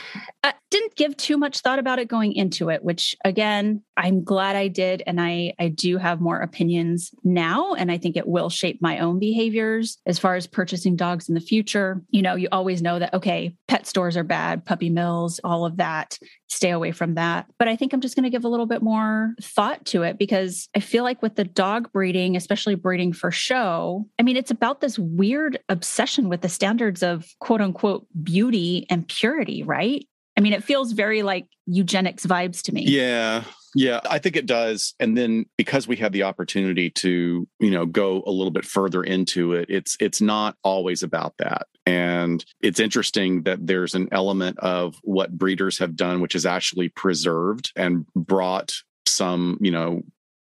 I 0.44 0.54
didn't 0.70 0.96
give 0.96 1.18
too 1.18 1.38
much 1.38 1.60
thought 1.60 1.80
about 1.80 2.00
it 2.00 2.08
going 2.08 2.34
into 2.34 2.70
it, 2.70 2.84
which 2.84 3.16
again, 3.26 3.82
I'm 3.98 4.24
glad 4.24 4.56
I 4.56 4.68
did. 4.68 5.04
And 5.08 5.20
I, 5.20 5.54
I 5.60 5.70
do 5.70 5.98
have 5.98 6.22
more 6.22 6.40
opinions 6.40 7.12
now. 7.24 7.74
And 7.74 7.92
I 7.92 7.98
think 7.98 8.16
it 8.16 8.28
will 8.28 8.50
shape 8.50 8.82
my 8.82 9.00
own 9.00 9.20
behaviors 9.20 9.98
as 10.06 10.20
far 10.20 10.36
as 10.36 10.48
purchasing 10.48 10.96
dogs 10.96 11.30
in 11.30 11.36
the 11.36 11.42
future. 11.42 12.02
You 12.10 12.22
know, 12.22 12.36
you 12.36 12.48
always 12.52 12.82
know 12.82 13.00
that, 13.00 13.14
okay, 13.14 13.56
pet 13.68 13.88
stores 13.88 14.18
are 14.18 14.24
bad, 14.24 14.66
puppy 14.66 14.90
mills, 14.90 15.40
all 15.44 15.66
of 15.66 15.78
that. 15.78 16.18
Stay 16.48 16.70
away 16.70 16.92
from 16.92 17.16
that. 17.16 17.48
But 17.58 17.68
I 17.68 17.76
think 17.76 17.94
I'm 17.94 18.02
just 18.02 18.16
going 18.16 18.24
to 18.24 18.30
give 18.30 18.46
a 18.46 18.50
little 18.50 18.68
bit 18.68 18.84
more 18.84 19.34
thought 19.42 19.86
to 19.86 20.04
it 20.04 20.20
because 20.20 20.70
I 20.76 20.80
feel 20.80 21.04
like 21.04 21.22
with 21.22 21.36
the 21.36 21.44
dog 21.44 21.92
breeding, 21.92 22.36
especially 22.36 22.76
breeding 22.76 23.14
for 23.14 23.32
show, 23.32 24.08
I 24.20 24.24
mean, 24.24 24.38
it's 24.38 24.52
about 24.52 24.82
this 24.82 25.00
weird 25.00 25.60
obsession 25.70 26.30
with 26.30 26.42
the 26.42 26.50
standards 26.50 27.02
of 27.02 27.26
quote 27.40 27.62
unquote 27.62 28.06
beauty 28.24 28.86
and 28.90 29.08
purity 29.08 29.23
purity, 29.24 29.64
right? 29.64 30.06
I 30.38 30.42
mean, 30.42 30.52
it 30.52 30.66
feels 30.66 30.92
very 30.92 31.24
like 31.24 31.46
eugenics 31.66 32.26
vibes 32.26 32.62
to 32.64 32.74
me. 32.74 32.84
Yeah. 32.86 33.46
Yeah, 33.74 34.02
I 34.08 34.20
think 34.20 34.36
it 34.36 34.46
does. 34.46 34.94
And 35.00 35.18
then 35.18 35.46
because 35.58 35.88
we 35.88 35.96
have 35.96 36.12
the 36.12 36.24
opportunity 36.24 36.90
to, 36.92 37.48
you 37.60 37.72
know, 37.72 37.86
go 37.86 38.22
a 38.28 38.32
little 38.32 38.52
bit 38.52 38.66
further 38.66 39.02
into 39.02 39.54
it, 39.54 39.68
it's 39.70 39.96
it's 40.00 40.22
not 40.22 40.58
always 40.64 41.04
about 41.04 41.36
that. 41.40 41.68
And 41.86 42.44
it's 42.62 42.80
interesting 42.80 43.44
that 43.44 43.66
there's 43.66 43.96
an 43.96 44.10
element 44.12 44.60
of 44.60 44.96
what 45.04 45.38
breeders 45.38 45.80
have 45.80 45.96
done 45.96 46.22
which 46.22 46.36
is 46.36 46.46
actually 46.46 46.90
preserved 46.90 47.72
and 47.76 48.06
brought 48.16 48.74
some, 49.08 49.58
you 49.62 49.72
know, 49.72 50.02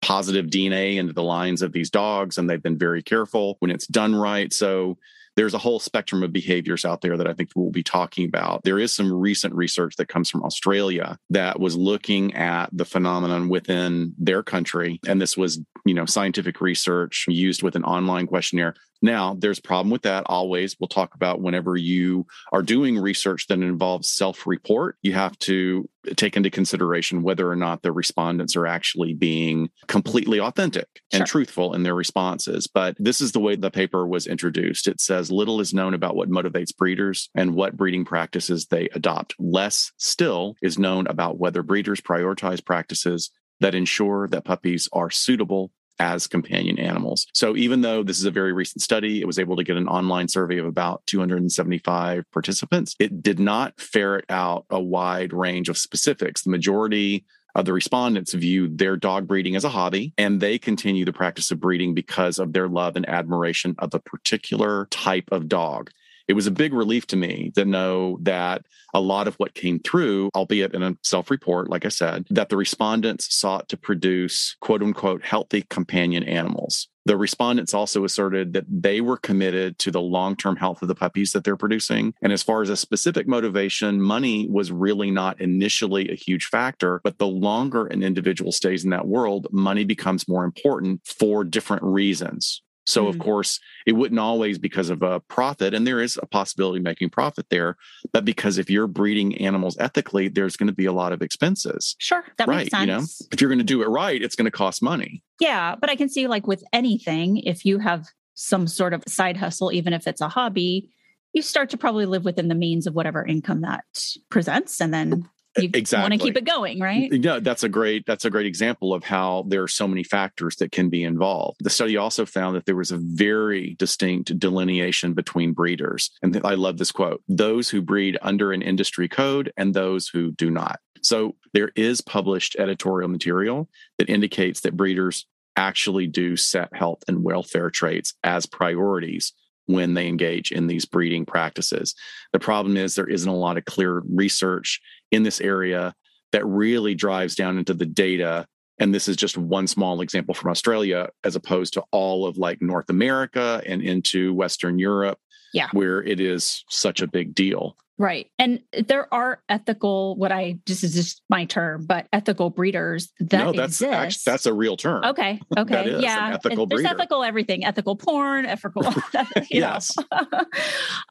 positive 0.01 0.47
DNA 0.47 0.95
into 0.95 1.13
the 1.13 1.23
lines 1.23 1.61
of 1.61 1.71
these 1.71 1.89
dogs 1.89 2.37
and 2.37 2.49
they've 2.49 2.63
been 2.63 2.77
very 2.77 3.03
careful 3.03 3.55
when 3.59 3.71
it's 3.71 3.87
done 3.87 4.15
right. 4.15 4.51
So 4.51 4.97
there's 5.35 5.53
a 5.53 5.59
whole 5.59 5.79
spectrum 5.79 6.23
of 6.23 6.31
behaviors 6.31 6.85
out 6.85 7.01
there 7.01 7.17
that 7.17 7.27
I 7.27 7.33
think 7.33 7.49
we'll 7.55 7.71
be 7.71 7.83
talking 7.83 8.25
about. 8.25 8.63
There 8.63 8.79
is 8.79 8.93
some 8.93 9.11
recent 9.11 9.53
research 9.53 9.95
that 9.97 10.07
comes 10.07 10.29
from 10.29 10.43
Australia 10.43 11.17
that 11.29 11.59
was 11.59 11.75
looking 11.75 12.35
at 12.35 12.69
the 12.71 12.85
phenomenon 12.85 13.49
within 13.49 14.13
their 14.17 14.43
country. 14.43 14.99
And 15.07 15.21
this 15.21 15.35
was, 15.35 15.59
you 15.85 15.93
know, 15.93 16.05
scientific 16.05 16.61
research 16.61 17.25
used 17.27 17.63
with 17.63 17.75
an 17.75 17.83
online 17.83 18.27
questionnaire 18.27 18.75
now, 19.03 19.35
there's 19.37 19.59
a 19.59 19.63
problem 19.63 19.91
with 19.91 20.03
that 20.03 20.23
always. 20.27 20.77
We'll 20.79 20.87
talk 20.87 21.13
about 21.13 21.41
whenever 21.41 21.75
you 21.75 22.25
are 22.53 22.61
doing 22.61 22.97
research 22.97 23.47
that 23.47 23.59
involves 23.59 24.09
self 24.09 24.47
report, 24.47 24.95
you 25.01 25.11
have 25.11 25.37
to 25.39 25.89
take 26.15 26.37
into 26.37 26.49
consideration 26.49 27.21
whether 27.21 27.49
or 27.49 27.57
not 27.57 27.81
the 27.81 27.91
respondents 27.91 28.55
are 28.55 28.65
actually 28.65 29.13
being 29.13 29.69
completely 29.87 30.39
authentic 30.39 30.87
and 31.11 31.19
sure. 31.19 31.25
truthful 31.25 31.73
in 31.73 31.83
their 31.83 31.95
responses. 31.95 32.65
But 32.65 32.95
this 32.97 33.19
is 33.19 33.33
the 33.33 33.41
way 33.41 33.57
the 33.57 33.69
paper 33.69 34.07
was 34.07 34.25
introduced. 34.25 34.87
It 34.87 35.01
says 35.01 35.29
little 35.29 35.59
is 35.59 35.73
known 35.73 35.93
about 35.93 36.15
what 36.15 36.29
motivates 36.29 36.75
breeders 36.75 37.29
and 37.35 37.55
what 37.55 37.75
breeding 37.75 38.05
practices 38.05 38.67
they 38.67 38.87
adopt. 38.93 39.35
Less 39.37 39.91
still 39.97 40.55
is 40.61 40.79
known 40.79 41.07
about 41.07 41.39
whether 41.39 41.61
breeders 41.61 41.99
prioritize 41.99 42.63
practices 42.63 43.31
that 43.63 43.73
ensure 43.73 44.27
that 44.27 44.43
puppies 44.43 44.89
are 44.91 45.09
suitable 45.09 45.71
as 45.97 46.27
companion 46.27 46.77
animals. 46.77 47.27
So 47.33 47.55
even 47.55 47.79
though 47.79 48.03
this 48.03 48.19
is 48.19 48.25
a 48.25 48.31
very 48.31 48.51
recent 48.51 48.81
study, 48.81 49.21
it 49.21 49.25
was 49.25 49.39
able 49.39 49.55
to 49.55 49.63
get 49.63 49.77
an 49.77 49.87
online 49.87 50.27
survey 50.27 50.57
of 50.57 50.65
about 50.65 51.01
275 51.05 52.29
participants. 52.29 52.93
It 52.99 53.23
did 53.23 53.39
not 53.39 53.79
ferret 53.79 54.25
out 54.27 54.65
a 54.69 54.81
wide 54.81 55.31
range 55.31 55.69
of 55.69 55.77
specifics. 55.77 56.41
The 56.41 56.49
majority 56.49 57.23
of 57.55 57.63
the 57.63 57.71
respondents 57.71 58.33
view 58.33 58.67
their 58.67 58.97
dog 58.97 59.27
breeding 59.27 59.55
as 59.55 59.63
a 59.63 59.69
hobby 59.69 60.13
and 60.17 60.41
they 60.41 60.59
continue 60.59 61.05
the 61.05 61.13
practice 61.13 61.49
of 61.49 61.61
breeding 61.61 61.93
because 61.93 62.39
of 62.39 62.51
their 62.51 62.67
love 62.67 62.97
and 62.97 63.07
admiration 63.07 63.75
of 63.79 63.93
a 63.93 63.99
particular 63.99 64.87
type 64.87 65.29
of 65.31 65.47
dog 65.47 65.89
it 66.27 66.33
was 66.33 66.47
a 66.47 66.51
big 66.51 66.73
relief 66.73 67.07
to 67.07 67.15
me 67.15 67.51
to 67.55 67.65
know 67.65 68.17
that 68.21 68.65
a 68.93 69.01
lot 69.01 69.27
of 69.27 69.35
what 69.35 69.55
came 69.55 69.79
through, 69.79 70.29
albeit 70.35 70.73
in 70.73 70.83
a 70.83 70.95
self 71.03 71.29
report, 71.31 71.69
like 71.69 71.85
I 71.85 71.89
said, 71.89 72.25
that 72.29 72.49
the 72.49 72.57
respondents 72.57 73.33
sought 73.33 73.67
to 73.69 73.77
produce 73.77 74.55
quote 74.61 74.81
unquote 74.81 75.23
healthy 75.23 75.63
companion 75.69 76.23
animals. 76.23 76.87
The 77.05 77.17
respondents 77.17 77.73
also 77.73 78.05
asserted 78.05 78.53
that 78.53 78.65
they 78.69 79.01
were 79.01 79.17
committed 79.17 79.77
to 79.79 79.91
the 79.91 79.99
long 79.99 80.37
term 80.37 80.55
health 80.55 80.81
of 80.81 80.87
the 80.87 80.95
puppies 80.95 81.33
that 81.33 81.43
they're 81.43 81.57
producing. 81.57 82.13
And 82.21 82.31
as 82.31 82.43
far 82.43 82.61
as 82.61 82.69
a 82.69 82.77
specific 82.77 83.27
motivation, 83.27 84.01
money 84.01 84.47
was 84.49 84.71
really 84.71 85.11
not 85.11 85.41
initially 85.41 86.09
a 86.09 86.15
huge 86.15 86.45
factor. 86.45 87.01
But 87.03 87.17
the 87.17 87.27
longer 87.27 87.87
an 87.87 88.03
individual 88.03 88.53
stays 88.53 88.85
in 88.85 88.91
that 88.91 89.07
world, 89.07 89.47
money 89.51 89.83
becomes 89.83 90.29
more 90.29 90.45
important 90.45 91.01
for 91.05 91.43
different 91.43 91.83
reasons. 91.83 92.62
So, 92.85 93.05
mm 93.05 93.09
of 93.13 93.19
course, 93.19 93.59
it 93.85 93.93
wouldn't 93.93 94.19
always 94.19 94.57
because 94.57 94.89
of 94.89 95.03
a 95.03 95.19
profit, 95.19 95.73
and 95.73 95.85
there 95.85 96.01
is 96.01 96.17
a 96.21 96.25
possibility 96.25 96.79
of 96.79 96.83
making 96.83 97.09
profit 97.09 97.45
there. 97.49 97.77
But 98.11 98.25
because 98.25 98.57
if 98.57 98.69
you're 98.69 98.87
breeding 98.87 99.37
animals 99.37 99.77
ethically, 99.79 100.29
there's 100.29 100.57
going 100.57 100.67
to 100.67 100.73
be 100.73 100.85
a 100.85 100.91
lot 100.91 101.13
of 101.13 101.21
expenses. 101.21 101.95
Sure, 101.99 102.23
that 102.37 102.47
right, 102.47 102.57
makes 102.57 102.71
sense. 102.71 102.81
You 102.81 102.87
know, 102.87 103.03
if 103.31 103.39
you're 103.39 103.49
going 103.49 103.59
to 103.59 103.63
do 103.63 103.83
it 103.83 103.87
right, 103.87 104.21
it's 104.21 104.35
going 104.35 104.45
to 104.45 104.51
cost 104.51 104.81
money. 104.81 105.21
Yeah, 105.39 105.75
but 105.75 105.89
I 105.89 105.95
can 105.95 106.09
see 106.09 106.27
like 106.27 106.47
with 106.47 106.63
anything, 106.73 107.37
if 107.37 107.65
you 107.65 107.79
have 107.79 108.07
some 108.33 108.67
sort 108.67 108.93
of 108.93 109.03
side 109.07 109.37
hustle, 109.37 109.71
even 109.71 109.93
if 109.93 110.07
it's 110.07 110.21
a 110.21 110.27
hobby, 110.29 110.89
you 111.33 111.41
start 111.41 111.69
to 111.71 111.77
probably 111.77 112.05
live 112.05 112.25
within 112.25 112.47
the 112.47 112.55
means 112.55 112.87
of 112.87 112.95
whatever 112.95 113.25
income 113.25 113.61
that 113.61 113.85
presents, 114.29 114.81
and 114.81 114.93
then 114.93 115.29
you 115.57 115.69
exactly. 115.73 116.03
want 116.03 116.21
to 116.21 116.25
keep 116.25 116.37
it 116.37 116.45
going, 116.45 116.79
right? 116.79 117.11
Yeah, 117.11 117.39
that's 117.39 117.63
a 117.63 117.69
great 117.69 118.05
that's 118.05 118.25
a 118.25 118.29
great 118.29 118.45
example 118.45 118.93
of 118.93 119.03
how 119.03 119.45
there 119.47 119.63
are 119.63 119.67
so 119.67 119.87
many 119.87 120.03
factors 120.03 120.55
that 120.57 120.71
can 120.71 120.89
be 120.89 121.03
involved. 121.03 121.57
The 121.61 121.69
study 121.69 121.97
also 121.97 122.25
found 122.25 122.55
that 122.55 122.65
there 122.65 122.75
was 122.75 122.91
a 122.91 122.97
very 122.97 123.75
distinct 123.77 124.37
delineation 124.39 125.13
between 125.13 125.53
breeders. 125.53 126.11
And 126.21 126.39
I 126.43 126.55
love 126.55 126.77
this 126.77 126.91
quote, 126.91 127.21
those 127.27 127.69
who 127.69 127.81
breed 127.81 128.17
under 128.21 128.51
an 128.51 128.61
industry 128.61 129.07
code 129.07 129.51
and 129.57 129.73
those 129.73 130.07
who 130.07 130.31
do 130.31 130.49
not. 130.49 130.79
So 131.01 131.35
there 131.53 131.71
is 131.75 132.01
published 132.01 132.55
editorial 132.57 133.09
material 133.09 133.69
that 133.97 134.09
indicates 134.09 134.61
that 134.61 134.77
breeders 134.77 135.27
actually 135.55 136.07
do 136.07 136.35
set 136.35 136.75
health 136.75 137.03
and 137.07 137.23
welfare 137.23 137.69
traits 137.69 138.13
as 138.23 138.45
priorities 138.45 139.33
when 139.65 139.93
they 139.93 140.07
engage 140.07 140.51
in 140.51 140.67
these 140.67 140.85
breeding 140.85 141.25
practices. 141.25 141.95
The 142.31 142.39
problem 142.39 142.75
is 142.77 142.95
there 142.95 143.07
isn't 143.07 143.29
a 143.29 143.35
lot 143.35 143.57
of 143.57 143.65
clear 143.65 144.01
research 144.09 144.81
in 145.13 145.23
this 145.23 145.39
area 145.39 145.93
that 146.31 146.45
really 146.45 146.95
drives 146.95 147.35
down 147.35 147.57
into 147.57 147.73
the 147.73 147.85
data. 147.85 148.47
And 148.79 148.93
this 148.93 149.07
is 149.07 149.15
just 149.15 149.37
one 149.37 149.67
small 149.67 150.01
example 150.01 150.33
from 150.33 150.49
Australia, 150.49 151.09
as 151.23 151.35
opposed 151.35 151.73
to 151.73 151.83
all 151.91 152.25
of 152.25 152.37
like 152.37 152.61
North 152.61 152.89
America 152.89 153.61
and 153.65 153.81
into 153.81 154.33
Western 154.33 154.79
Europe, 154.79 155.19
yeah. 155.53 155.67
where 155.71 156.03
it 156.03 156.19
is 156.19 156.65
such 156.69 157.01
a 157.01 157.07
big 157.07 157.35
deal. 157.35 157.77
Right. 157.99 158.27
And 158.39 158.61
there 158.87 159.11
are 159.13 159.43
ethical, 159.49 160.15
what 160.15 160.31
I 160.31 160.57
this 160.65 160.83
is 160.83 160.95
just 160.95 161.21
my 161.29 161.45
term, 161.45 161.85
but 161.85 162.07
ethical 162.11 162.49
breeders 162.49 163.11
that 163.19 163.37
no, 163.37 163.51
that's 163.51 163.81
exist. 163.81 163.93
Actually, 163.93 164.31
that's 164.31 164.45
a 164.45 164.53
real 164.53 164.77
term. 164.77 165.03
Okay. 165.03 165.39
Okay. 165.55 165.99
yeah. 166.01 166.31
ethical 166.33 166.65
There's 166.65 166.81
breeder. 166.81 166.95
ethical 166.95 167.23
everything, 167.23 167.63
ethical 167.63 167.95
porn, 167.95 168.45
ethical. 168.45 168.83
yes. 169.51 169.95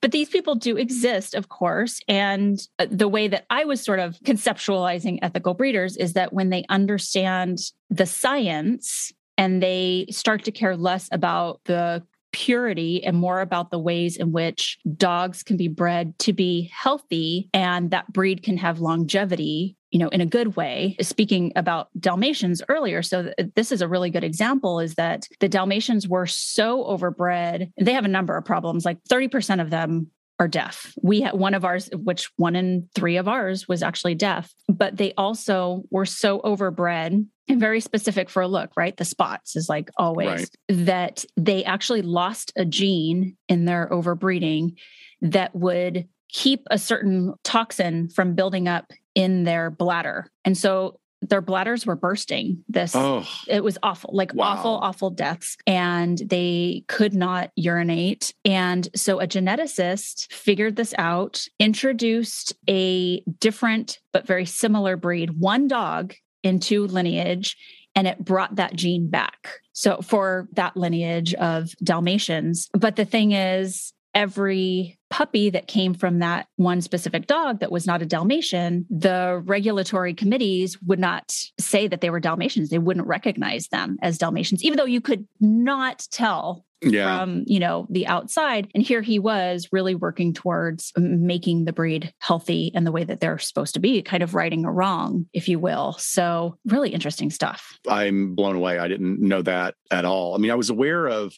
but 0.01 0.11
these 0.11 0.29
people 0.29 0.57
do 0.57 0.77
exist, 0.77 1.35
of 1.35 1.49
course. 1.49 2.01
And 2.09 2.61
uh, 2.79 2.87
the 2.91 3.09
way 3.09 3.29
that 3.29 3.47
I 3.51 3.65
was 3.65 3.81
sort 3.81 4.01
of 4.01 4.19
conceptualizing 4.25 5.21
ethical 5.23 5.55
breeders 5.55 5.97
is 5.97 6.15
that 6.15 6.33
when 6.33 6.51
they 6.51 6.65
understand 6.69 7.59
the 7.89 8.07
science 8.07 9.13
and 9.39 9.63
they 9.63 10.07
start 10.11 10.45
to 10.45 10.53
care 10.53 10.77
less 10.77 11.09
about 11.13 11.61
the 11.65 12.03
purity 12.33 13.05
and 13.05 13.17
more 13.17 13.41
about 13.41 13.71
the 13.71 13.79
ways 13.79 14.17
in 14.17 14.33
which 14.33 14.79
dogs 14.97 15.43
can 15.43 15.57
be 15.57 15.69
bred 15.69 16.19
to 16.19 16.33
be 16.33 16.71
healthy 16.73 17.49
and 17.53 17.91
that 17.91 18.13
breed 18.13 18.43
can 18.43 18.57
have 18.57 18.81
longevity 18.81 19.77
you 19.91 19.99
know 19.99 20.09
in 20.09 20.21
a 20.21 20.27
good 20.27 20.57
way. 20.57 20.97
Speaking 21.01 21.53
about 21.55 21.89
dalmatians 21.99 22.63
earlier 22.69 23.03
so 23.03 23.33
this 23.55 23.71
is 23.71 23.83
a 23.83 23.89
really 23.89 24.11
good 24.11 24.25
example 24.25 24.81
is 24.81 24.95
that 24.95 25.29
the 25.41 25.49
dalmatians 25.49 26.09
were 26.09 26.27
so 26.27 26.85
overbred 26.85 27.71
they 27.81 27.93
have 27.93 28.05
a 28.05 28.09
number 28.09 28.37
of 28.37 28.45
problems 28.45 28.85
like 28.85 29.03
30% 29.05 29.61
of 29.61 29.71
them 29.71 30.11
are 30.43 30.49
deaf. 30.49 30.93
We 31.01 31.21
had 31.21 31.35
one 31.35 31.55
of 31.55 31.65
ours, 31.65 31.89
which 31.95 32.29
one 32.37 32.57
in 32.57 32.89
three 32.97 33.17
of 33.17 33.29
ours 33.29 33.69
was 33.69 33.81
actually 33.81 34.17
deaf, 34.17 34.53
but 34.69 34.97
they 34.97 35.15
also 35.17 35.85
were 35.93 36.05
so 36.05 36.41
overbred 36.41 37.25
and 37.49 37.61
very 37.61 37.79
specific 37.79 38.29
for 38.29 38.43
a 38.43 38.49
look, 38.49 38.73
right? 38.77 38.97
The 38.97 39.05
spots 39.05 39.55
is 39.55 39.69
like 39.69 39.89
always 39.97 40.27
right. 40.27 40.51
that 40.69 41.25
they 41.37 41.63
actually 41.63 42.03
lost 42.03 42.53
a 42.57 42.65
gene 42.65 43.37
in 43.49 43.67
their 43.67 43.89
overbreeding 43.93 44.75
that 45.21 45.55
would 45.55 46.09
keep 46.29 46.67
a 46.73 46.79
certain 46.79 47.35
toxin 47.45 48.09
from 48.09 48.35
building 48.35 48.67
up 48.67 48.91
in 49.15 49.45
their 49.45 49.71
bladder. 49.71 50.27
And 50.45 50.59
so 50.59 50.99
their 51.23 51.41
bladders 51.41 51.87
were 51.87 51.97
bursting. 51.97 52.63
This 52.69 52.95
oh, 52.95 53.27
it 53.49 53.65
was 53.65 53.79
awful, 53.83 54.11
like 54.13 54.35
wow. 54.35 54.47
awful, 54.47 54.79
awful 54.83 55.11
deaths, 55.11 55.57
and 55.67 56.19
they 56.19 56.85
could 56.89 57.15
not 57.15 57.51
urinate. 57.57 58.35
And 58.45 58.89
so 58.95 59.21
a 59.21 59.27
geneticist 59.27 60.33
figured 60.33 60.77
this 60.77 60.95
out, 60.99 61.47
introduced 61.59 62.55
a 62.69 63.21
different 63.39 64.01
but 64.13 64.27
very 64.27 64.47
similar 64.47 64.97
breed, 64.97 65.39
one 65.39 65.69
dog 65.69 66.15
into 66.43 66.87
lineage, 66.87 67.57
and 67.95 68.07
it 68.07 68.25
brought 68.25 68.57
that 68.57 68.75
gene 68.75 69.09
back. 69.09 69.61
So 69.73 70.01
for 70.03 70.49
that 70.53 70.77
lineage 70.77 71.35
of 71.35 71.73
Dalmatians. 71.83 72.69
But 72.73 72.97
the 72.97 73.05
thing 73.05 73.33
is, 73.33 73.93
every 74.15 74.99
puppy 75.13 75.51
that 75.51 75.67
came 75.67 75.93
from 75.93 76.21
that 76.21 76.47
one 76.57 76.81
specific 76.81 77.27
dog 77.27 77.61
that 77.61 77.71
was 77.71 77.87
not 77.87 78.01
a 78.01 78.07
Dalmatian, 78.07 78.87
the 78.89 79.43
regulatory 79.45 80.15
committees 80.15 80.81
would 80.81 80.99
not 80.99 81.37
say 81.61 81.87
that 81.87 82.01
they 82.01 82.09
were 82.09 82.19
Dalmatians. 82.19 82.71
They 82.71 82.79
wouldn't 82.79 83.07
recognize 83.07 83.69
them 83.69 83.99
as 84.01 84.17
Dalmatians, 84.17 84.65
even 84.65 84.79
though 84.79 84.87
you 84.87 85.03
could 85.03 85.29
not 85.39 86.07
tell 86.11 86.65
yeah. 86.81 87.19
from 87.19 87.45
you 87.47 87.61
know 87.61 87.87
the 87.91 88.07
outside. 88.07 88.71
And 88.75 88.83
here 88.83 89.03
he 89.03 89.19
was 89.19 89.69
really 89.71 89.95
working 89.95 90.33
towards 90.33 90.93
making 90.97 91.67
the 91.67 91.75
breed 91.75 92.15
healthy 92.19 92.73
and 92.75 92.87
the 92.87 92.93
way 92.93 93.05
that 93.05 93.21
they're 93.21 93.39
supposed 93.39 93.75
to 93.75 93.81
be 93.81 94.01
kind 94.01 94.23
of 94.23 94.35
righting 94.35 94.65
a 94.65 94.73
wrong 94.73 95.27
if 95.35 95.47
you 95.47 95.59
will. 95.59 95.93
So 95.99 96.57
really 96.65 96.89
interesting 96.89 97.31
stuff. 97.31 97.79
I'm 97.87 98.35
blown 98.35 98.57
away. 98.57 98.79
I 98.79 98.89
didn't 98.89 99.21
know 99.21 99.43
that 99.43 99.75
at 99.91 100.07
all. 100.07 100.35
I 100.35 100.39
mean 100.39 100.51
i 100.51 100.55
was 100.55 100.71
aware 100.71 101.07
of 101.07 101.37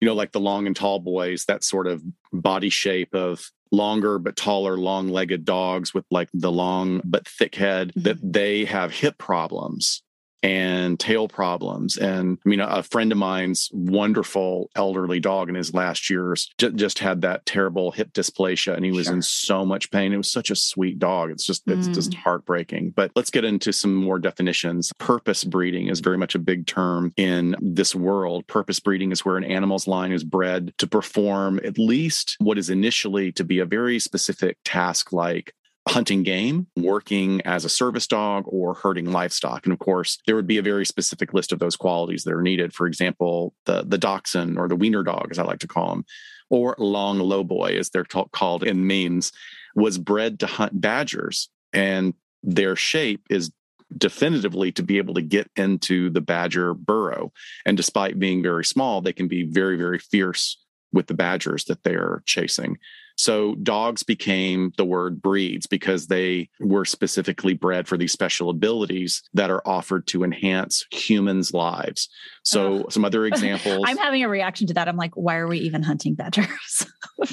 you 0.00 0.06
know, 0.06 0.14
like 0.14 0.32
the 0.32 0.40
long 0.40 0.66
and 0.66 0.76
tall 0.76 0.98
boys, 0.98 1.44
that 1.46 1.64
sort 1.64 1.86
of 1.86 2.02
body 2.32 2.68
shape 2.68 3.14
of 3.14 3.50
longer 3.72 4.18
but 4.18 4.36
taller, 4.36 4.76
long 4.76 5.08
legged 5.08 5.44
dogs 5.44 5.92
with 5.92 6.04
like 6.10 6.28
the 6.32 6.52
long 6.52 7.00
but 7.04 7.26
thick 7.26 7.54
head, 7.54 7.88
mm-hmm. 7.88 8.02
that 8.02 8.18
they 8.22 8.64
have 8.64 8.92
hip 8.92 9.18
problems 9.18 10.02
and 10.46 11.00
tail 11.00 11.26
problems. 11.26 11.96
And 11.96 12.38
I 12.46 12.48
mean, 12.48 12.60
a, 12.60 12.84
friend 12.84 13.10
of 13.10 13.18
mine's 13.18 13.68
wonderful 13.72 14.70
elderly 14.76 15.18
dog 15.18 15.48
in 15.48 15.56
his 15.56 15.74
last 15.74 16.08
years 16.08 16.48
j- 16.56 16.70
just 16.70 17.00
had 17.00 17.22
that 17.22 17.44
terrible 17.46 17.90
hip 17.90 18.12
dysplasia 18.12 18.76
and 18.76 18.84
he 18.84 18.92
was 18.92 19.06
sure. 19.06 19.16
in 19.16 19.22
so 19.22 19.66
much 19.66 19.90
pain. 19.90 20.12
It 20.12 20.18
was 20.18 20.30
such 20.30 20.52
a 20.52 20.56
sweet 20.56 21.00
dog. 21.00 21.32
It's 21.32 21.44
just, 21.44 21.64
it's 21.66 21.88
mm. 21.88 21.94
just 21.94 22.14
heartbreaking. 22.14 22.90
But 22.90 23.10
let's 23.16 23.30
get 23.30 23.44
into 23.44 23.72
some 23.72 23.96
more 23.96 24.20
definitions. 24.20 24.92
Purpose 24.98 25.42
breeding 25.42 25.88
is 25.88 25.98
very 25.98 26.16
much 26.16 26.36
a 26.36 26.38
big 26.38 26.68
term 26.68 27.12
in 27.16 27.56
this 27.60 27.92
world. 27.92 28.46
Purpose 28.46 28.78
breeding 28.78 29.10
is 29.10 29.24
where 29.24 29.36
an 29.36 29.44
animal's 29.44 29.88
line 29.88 30.12
is 30.12 30.22
bred 30.22 30.72
to 30.78 30.86
perform 30.86 31.58
at 31.64 31.76
least 31.76 32.36
what 32.38 32.56
is 32.56 32.70
initially 32.70 33.32
to 33.32 33.42
be 33.42 33.58
a 33.58 33.66
very 33.66 33.98
specific 33.98 34.58
task 34.64 35.12
like 35.12 35.52
hunting 35.96 36.22
game, 36.22 36.66
working 36.76 37.40
as 37.46 37.64
a 37.64 37.70
service 37.70 38.06
dog, 38.06 38.44
or 38.48 38.74
herding 38.74 39.10
livestock. 39.10 39.64
And 39.64 39.72
of 39.72 39.78
course, 39.78 40.18
there 40.26 40.36
would 40.36 40.46
be 40.46 40.58
a 40.58 40.62
very 40.62 40.84
specific 40.84 41.32
list 41.32 41.52
of 41.52 41.58
those 41.58 41.74
qualities 41.74 42.24
that 42.24 42.34
are 42.34 42.42
needed. 42.42 42.74
For 42.74 42.86
example, 42.86 43.54
the, 43.64 43.82
the 43.82 43.96
dachshund 43.96 44.58
or 44.58 44.68
the 44.68 44.76
wiener 44.76 45.02
dog, 45.02 45.28
as 45.30 45.38
I 45.38 45.44
like 45.44 45.60
to 45.60 45.66
call 45.66 45.88
them, 45.88 46.04
or 46.50 46.76
long 46.76 47.18
low 47.18 47.42
boy, 47.42 47.78
as 47.78 47.88
they're 47.88 48.04
t- 48.04 48.22
called 48.30 48.62
in 48.62 48.86
memes, 48.86 49.32
was 49.74 49.96
bred 49.96 50.38
to 50.40 50.46
hunt 50.46 50.78
badgers. 50.78 51.48
And 51.72 52.12
their 52.42 52.76
shape 52.76 53.22
is 53.30 53.50
definitively 53.96 54.72
to 54.72 54.82
be 54.82 54.98
able 54.98 55.14
to 55.14 55.22
get 55.22 55.50
into 55.56 56.10
the 56.10 56.20
badger 56.20 56.74
burrow. 56.74 57.32
And 57.64 57.74
despite 57.74 58.18
being 58.18 58.42
very 58.42 58.66
small, 58.66 59.00
they 59.00 59.14
can 59.14 59.28
be 59.28 59.44
very, 59.44 59.78
very 59.78 59.98
fierce 59.98 60.58
with 60.92 61.06
the 61.06 61.14
badgers 61.14 61.64
that 61.64 61.84
they're 61.84 62.22
chasing. 62.26 62.76
So 63.16 63.54
dogs 63.56 64.02
became 64.02 64.72
the 64.76 64.84
word 64.84 65.20
breeds 65.22 65.66
because 65.66 66.06
they 66.06 66.50
were 66.60 66.84
specifically 66.84 67.54
bred 67.54 67.88
for 67.88 67.96
these 67.96 68.12
special 68.12 68.50
abilities 68.50 69.22
that 69.34 69.50
are 69.50 69.66
offered 69.66 70.06
to 70.08 70.22
enhance 70.22 70.84
humans' 70.92 71.52
lives. 71.52 72.08
So 72.42 72.86
some 72.90 73.04
other 73.04 73.26
examples. 73.26 73.84
I'm 73.86 73.96
having 73.96 74.22
a 74.22 74.28
reaction 74.28 74.66
to 74.68 74.74
that. 74.74 74.88
I'm 74.88 74.96
like, 74.96 75.14
why 75.14 75.36
are 75.36 75.48
we 75.48 75.58
even 75.58 75.82
hunting 75.82 76.14
badgers? 76.14 76.86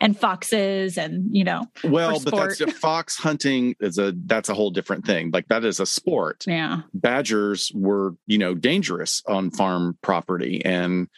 and 0.00 0.18
foxes 0.18 0.98
and 0.98 1.34
you 1.34 1.44
know 1.44 1.64
well 1.84 2.20
but 2.20 2.34
that's 2.34 2.78
fox 2.78 3.16
hunting 3.16 3.74
is 3.80 3.98
a 3.98 4.12
that's 4.26 4.48
a 4.48 4.54
whole 4.54 4.70
different 4.70 5.06
thing 5.06 5.30
like 5.32 5.48
that 5.48 5.64
is 5.64 5.80
a 5.80 5.86
sport 5.86 6.44
yeah 6.46 6.80
badgers 6.92 7.72
were 7.74 8.14
you 8.26 8.36
know 8.36 8.54
dangerous 8.54 9.22
on 9.26 9.50
farm 9.50 9.96
property 10.02 10.62
and 10.64 11.08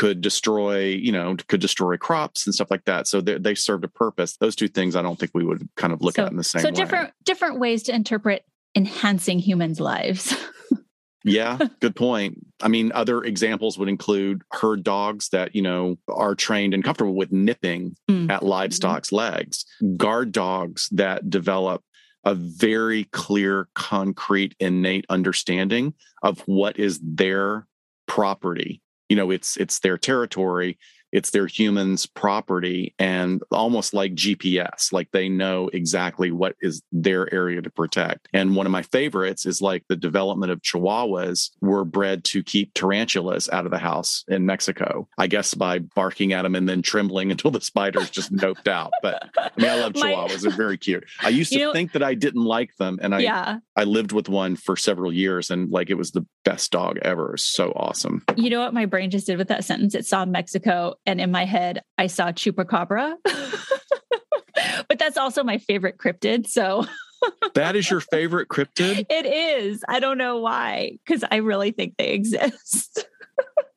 could 0.00 0.22
destroy, 0.22 0.86
you 0.86 1.12
know, 1.12 1.36
could 1.48 1.60
destroy 1.60 1.94
crops 1.98 2.46
and 2.46 2.54
stuff 2.54 2.70
like 2.70 2.86
that. 2.86 3.06
So 3.06 3.20
they, 3.20 3.36
they 3.36 3.54
served 3.54 3.84
a 3.84 3.88
purpose. 3.88 4.38
Those 4.38 4.56
two 4.56 4.66
things 4.66 4.96
I 4.96 5.02
don't 5.02 5.18
think 5.18 5.32
we 5.34 5.44
would 5.44 5.68
kind 5.76 5.92
of 5.92 6.00
look 6.00 6.14
so, 6.14 6.24
at 6.24 6.30
in 6.30 6.38
the 6.38 6.42
same 6.42 6.62
so 6.62 6.68
way. 6.68 6.74
So 6.74 6.80
different 6.80 7.12
different 7.22 7.58
ways 7.58 7.82
to 7.82 7.94
interpret 7.94 8.46
enhancing 8.74 9.38
humans' 9.38 9.78
lives. 9.78 10.34
yeah, 11.24 11.58
good 11.80 11.94
point. 11.94 12.46
I 12.62 12.68
mean, 12.68 12.92
other 12.94 13.22
examples 13.22 13.76
would 13.76 13.90
include 13.90 14.40
herd 14.52 14.82
dogs 14.84 15.28
that, 15.32 15.54
you 15.54 15.60
know, 15.60 15.96
are 16.08 16.34
trained 16.34 16.72
and 16.72 16.82
comfortable 16.82 17.14
with 17.14 17.30
nipping 17.30 17.94
mm. 18.10 18.30
at 18.30 18.42
livestock's 18.42 19.08
mm-hmm. 19.08 19.16
legs, 19.16 19.66
guard 19.98 20.32
dogs 20.32 20.88
that 20.92 21.28
develop 21.28 21.82
a 22.24 22.34
very 22.34 23.04
clear, 23.12 23.68
concrete, 23.74 24.54
innate 24.60 25.04
understanding 25.10 25.92
of 26.22 26.40
what 26.46 26.78
is 26.78 26.98
their 27.02 27.66
property 28.06 28.80
you 29.10 29.16
know 29.16 29.30
it's 29.30 29.58
it's 29.58 29.80
their 29.80 29.98
territory 29.98 30.78
it's 31.12 31.30
their 31.30 31.46
humans 31.46 32.06
property 32.06 32.94
and 32.98 33.42
almost 33.50 33.94
like 33.94 34.14
gps 34.14 34.92
like 34.92 35.10
they 35.12 35.28
know 35.28 35.68
exactly 35.72 36.30
what 36.30 36.56
is 36.60 36.82
their 36.92 37.32
area 37.32 37.62
to 37.62 37.70
protect. 37.70 38.28
And 38.32 38.56
one 38.56 38.66
of 38.66 38.72
my 38.72 38.82
favorites 38.82 39.46
is 39.46 39.60
like 39.60 39.84
the 39.88 39.96
development 39.96 40.52
of 40.52 40.60
chihuahuas 40.62 41.50
were 41.60 41.84
bred 41.84 42.24
to 42.24 42.42
keep 42.42 42.74
tarantulas 42.74 43.48
out 43.50 43.64
of 43.64 43.70
the 43.70 43.78
house 43.78 44.24
in 44.28 44.46
mexico 44.46 45.08
i 45.18 45.26
guess 45.26 45.54
by 45.54 45.78
barking 45.78 46.32
at 46.32 46.42
them 46.42 46.54
and 46.54 46.68
then 46.68 46.82
trembling 46.82 47.30
until 47.30 47.50
the 47.50 47.60
spiders 47.60 48.10
just 48.10 48.32
noped 48.40 48.68
out. 48.68 48.92
But 49.02 49.30
i 49.38 49.50
mean 49.56 49.68
i 49.68 49.76
love 49.76 49.92
chihuahuas 49.92 50.42
they're 50.42 50.50
very 50.50 50.78
cute. 50.78 51.04
I 51.20 51.28
used 51.40 51.52
to 51.52 51.58
know, 51.58 51.72
think 51.72 51.92
that 51.92 52.02
i 52.02 52.14
didn't 52.14 52.44
like 52.44 52.76
them 52.76 52.98
and 53.02 53.14
i 53.14 53.20
yeah. 53.20 53.58
i 53.76 53.84
lived 53.84 54.12
with 54.12 54.28
one 54.28 54.56
for 54.56 54.76
several 54.76 55.12
years 55.12 55.50
and 55.50 55.70
like 55.70 55.90
it 55.90 55.94
was 55.94 56.12
the 56.12 56.26
best 56.44 56.70
dog 56.70 56.98
ever. 57.02 57.36
So 57.36 57.72
awesome. 57.76 58.24
You 58.36 58.50
know 58.50 58.60
what 58.60 58.74
my 58.74 58.86
brain 58.86 59.10
just 59.10 59.26
did 59.26 59.38
with 59.38 59.48
that 59.48 59.64
sentence? 59.64 59.94
It 59.94 60.06
saw 60.06 60.24
mexico 60.24 60.94
and 61.06 61.20
in 61.20 61.30
my 61.30 61.44
head 61.44 61.82
I 61.98 62.06
saw 62.06 62.32
chupacabra. 62.32 63.16
but 64.88 64.98
that's 64.98 65.16
also 65.16 65.42
my 65.42 65.58
favorite 65.58 65.98
cryptid. 65.98 66.46
So 66.46 66.86
that 67.54 67.76
is 67.76 67.90
your 67.90 68.00
favorite 68.00 68.48
cryptid? 68.48 69.06
It 69.10 69.26
is. 69.26 69.84
I 69.88 70.00
don't 70.00 70.18
know 70.18 70.38
why, 70.38 70.98
because 71.04 71.24
I 71.30 71.36
really 71.36 71.72
think 71.72 71.96
they 71.96 72.10
exist. 72.10 73.06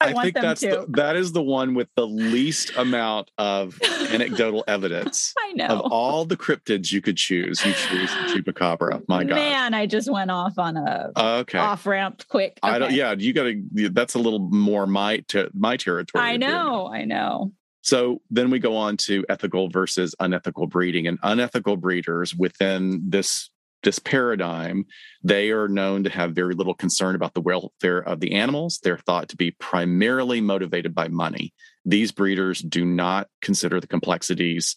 I, 0.00 0.12
I 0.12 0.22
think 0.22 0.34
that's 0.34 0.60
the, 0.60 0.84
that 0.90 1.16
is 1.16 1.32
the 1.32 1.42
one 1.42 1.74
with 1.74 1.88
the 1.96 2.06
least 2.06 2.76
amount 2.76 3.30
of 3.38 3.80
anecdotal 4.10 4.62
evidence. 4.68 5.32
I 5.38 5.52
know. 5.52 5.66
Of 5.66 5.92
all 5.92 6.24
the 6.26 6.36
cryptids 6.36 6.92
you 6.92 7.00
could 7.00 7.16
choose, 7.16 7.64
you 7.64 7.72
choose 7.72 8.10
the 8.10 8.42
chupacabra. 8.52 9.02
My 9.08 9.24
God. 9.24 9.36
Man, 9.36 9.74
I 9.74 9.86
just 9.86 10.10
went 10.10 10.30
off 10.30 10.58
on 10.58 10.76
a 10.76 11.12
okay. 11.16 11.58
off 11.58 11.86
ramp 11.86 12.24
quick. 12.28 12.58
Okay. 12.62 12.74
I 12.74 12.78
don't 12.78 12.92
yeah, 12.92 13.14
you 13.16 13.32
gotta 13.32 13.62
that's 13.90 14.14
a 14.14 14.18
little 14.18 14.38
more 14.38 14.86
my 14.86 15.18
to 15.28 15.50
my 15.54 15.76
territory. 15.76 16.22
I 16.24 16.36
know, 16.36 16.88
I 16.88 17.04
know. 17.04 17.52
So 17.86 18.20
then 18.30 18.50
we 18.50 18.58
go 18.58 18.76
on 18.76 18.96
to 18.98 19.24
ethical 19.28 19.68
versus 19.70 20.12
unethical 20.18 20.66
breeding. 20.66 21.06
And 21.06 21.20
unethical 21.22 21.76
breeders 21.76 22.34
within 22.34 23.00
this 23.08 23.48
this 23.86 23.98
paradigm, 24.00 24.84
they 25.22 25.52
are 25.52 25.68
known 25.68 26.02
to 26.02 26.10
have 26.10 26.34
very 26.34 26.54
little 26.54 26.74
concern 26.74 27.14
about 27.14 27.34
the 27.34 27.40
welfare 27.40 28.00
of 28.00 28.18
the 28.18 28.32
animals. 28.32 28.80
They're 28.82 28.98
thought 28.98 29.28
to 29.28 29.36
be 29.36 29.52
primarily 29.52 30.40
motivated 30.40 30.92
by 30.92 31.06
money. 31.06 31.54
These 31.84 32.10
breeders 32.10 32.60
do 32.60 32.84
not 32.84 33.28
consider 33.40 33.80
the 33.80 33.86
complexities 33.86 34.74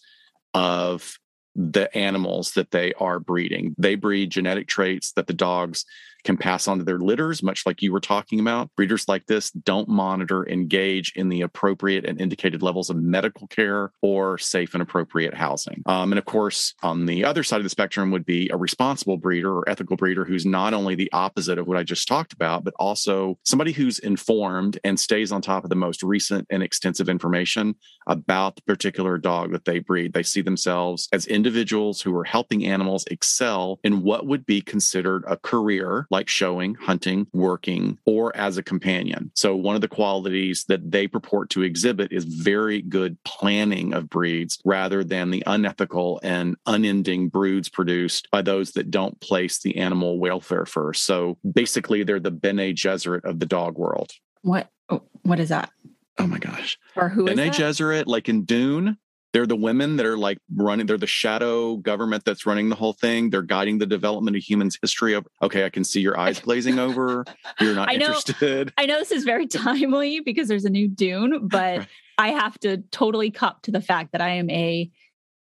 of 0.54 1.18
the 1.56 1.94
animals 1.96 2.52
that 2.52 2.70
they 2.70 2.92
are 2.94 3.18
breeding. 3.18 3.74
They 3.76 3.96
breed 3.96 4.30
genetic 4.30 4.68
traits 4.68 5.10
that 5.12 5.26
the 5.26 5.34
dogs 5.34 5.84
can 6.24 6.36
pass 6.36 6.68
on 6.68 6.78
to 6.78 6.84
their 6.84 6.98
litters, 6.98 7.42
much 7.42 7.66
like 7.66 7.82
you 7.82 7.92
were 7.92 8.00
talking 8.00 8.40
about. 8.40 8.70
Breeders 8.76 9.08
like 9.08 9.26
this 9.26 9.50
don't 9.50 9.88
monitor, 9.88 10.48
engage 10.48 11.12
in 11.16 11.28
the 11.28 11.42
appropriate 11.42 12.04
and 12.04 12.20
indicated 12.20 12.62
levels 12.62 12.90
of 12.90 12.96
medical 12.96 13.46
care 13.46 13.92
or 14.02 14.38
safe 14.38 14.74
and 14.74 14.82
appropriate 14.82 15.34
housing. 15.34 15.82
Um, 15.86 16.12
and 16.12 16.18
of 16.18 16.24
course, 16.24 16.74
on 16.82 17.06
the 17.06 17.24
other 17.24 17.42
side 17.42 17.58
of 17.58 17.64
the 17.64 17.70
spectrum 17.70 18.10
would 18.10 18.26
be 18.26 18.48
a 18.50 18.56
responsible 18.56 19.16
breeder 19.16 19.52
or 19.52 19.68
ethical 19.68 19.96
breeder 19.96 20.24
who's 20.24 20.46
not 20.46 20.74
only 20.74 20.94
the 20.94 21.10
opposite 21.12 21.58
of 21.58 21.66
what 21.66 21.76
I 21.76 21.82
just 21.82 22.08
talked 22.08 22.32
about, 22.32 22.64
but 22.64 22.74
also 22.78 23.38
somebody 23.44 23.72
who's 23.72 23.98
informed 23.98 24.78
and 24.84 24.98
stays 24.98 25.32
on 25.32 25.42
top 25.42 25.64
of 25.64 25.70
the 25.70 25.76
most 25.76 26.02
recent 26.02 26.46
and 26.50 26.62
extensive 26.62 27.08
information 27.08 27.74
about 28.06 28.56
the 28.56 28.62
particular 28.62 29.18
dog 29.18 29.52
that 29.52 29.64
they 29.64 29.78
breed. 29.78 30.12
They 30.12 30.22
see 30.22 30.42
themselves 30.42 31.08
as 31.12 31.26
individuals 31.26 32.00
who 32.00 32.16
are 32.16 32.24
helping 32.24 32.64
animals 32.64 33.04
excel 33.10 33.78
in 33.84 34.02
what 34.02 34.26
would 34.26 34.46
be 34.46 34.60
considered 34.60 35.24
a 35.26 35.36
career 35.36 36.06
like 36.10 36.28
showing, 36.28 36.74
hunting, 36.74 37.26
working, 37.32 37.98
or 38.04 38.36
as 38.36 38.58
a 38.58 38.62
companion. 38.62 39.30
So, 39.34 39.56
one 39.56 39.74
of 39.74 39.80
the 39.80 39.88
qualities 39.88 40.64
that 40.68 40.90
they 40.90 41.06
purport 41.06 41.50
to 41.50 41.62
exhibit 41.62 42.12
is 42.12 42.24
very 42.24 42.82
good 42.82 43.16
planning 43.24 43.94
of 43.94 44.08
breeds 44.10 44.58
rather 44.64 45.04
than 45.04 45.30
the 45.30 45.42
unethical 45.46 46.20
and 46.22 46.56
unending 46.66 47.28
broods 47.28 47.68
produced 47.68 48.28
by 48.30 48.42
those 48.42 48.72
that 48.72 48.90
don't 48.90 49.20
place 49.20 49.60
the 49.60 49.76
animal 49.76 50.18
welfare 50.18 50.66
first. 50.66 51.04
So, 51.04 51.38
basically, 51.50 52.02
they're 52.04 52.20
the 52.20 52.30
Bene 52.30 52.72
Gesserit 52.72 53.24
of 53.24 53.38
the 53.40 53.46
dog 53.46 53.78
world. 53.78 54.10
What? 54.42 54.68
oh, 54.88 55.02
What 55.22 55.40
is 55.40 55.50
that? 55.50 55.70
Oh 56.18 56.26
my 56.26 56.38
gosh. 56.38 56.78
Or 56.96 57.08
who 57.08 57.26
is 57.26 57.36
Bene 57.36 57.50
that? 57.50 57.58
Gesserit, 57.58 58.06
like 58.06 58.28
in 58.28 58.44
Dune, 58.44 58.98
they're 59.32 59.46
the 59.46 59.56
women 59.56 59.96
that 59.96 60.06
are 60.06 60.18
like 60.18 60.38
running, 60.54 60.86
they're 60.86 60.98
the 60.98 61.06
shadow 61.06 61.76
government 61.76 62.24
that's 62.24 62.46
running 62.46 62.68
the 62.68 62.74
whole 62.74 62.92
thing. 62.92 63.30
They're 63.30 63.42
guiding 63.42 63.78
the 63.78 63.86
development 63.86 64.36
of 64.36 64.42
humans' 64.42 64.78
history 64.80 65.14
of, 65.14 65.26
okay, 65.42 65.64
I 65.64 65.70
can 65.70 65.84
see 65.84 66.00
your 66.00 66.18
eyes 66.18 66.40
glazing 66.40 66.78
over. 66.78 67.24
You're 67.60 67.74
not 67.74 67.88
I 67.90 67.94
know. 67.96 68.06
interested. 68.06 68.72
I 68.76 68.86
know 68.86 68.98
this 68.98 69.12
is 69.12 69.24
very 69.24 69.46
timely 69.48 70.20
because 70.20 70.48
there's 70.48 70.64
a 70.64 70.70
new 70.70 70.88
Dune, 70.88 71.46
but 71.48 71.78
Right. 71.78 71.88
I 72.18 72.28
have 72.30 72.58
to 72.60 72.78
totally 72.90 73.30
cop 73.30 73.62
to 73.62 73.70
the 73.70 73.80
fact 73.80 74.12
that 74.12 74.20
I 74.20 74.30
am 74.30 74.50
a 74.50 74.90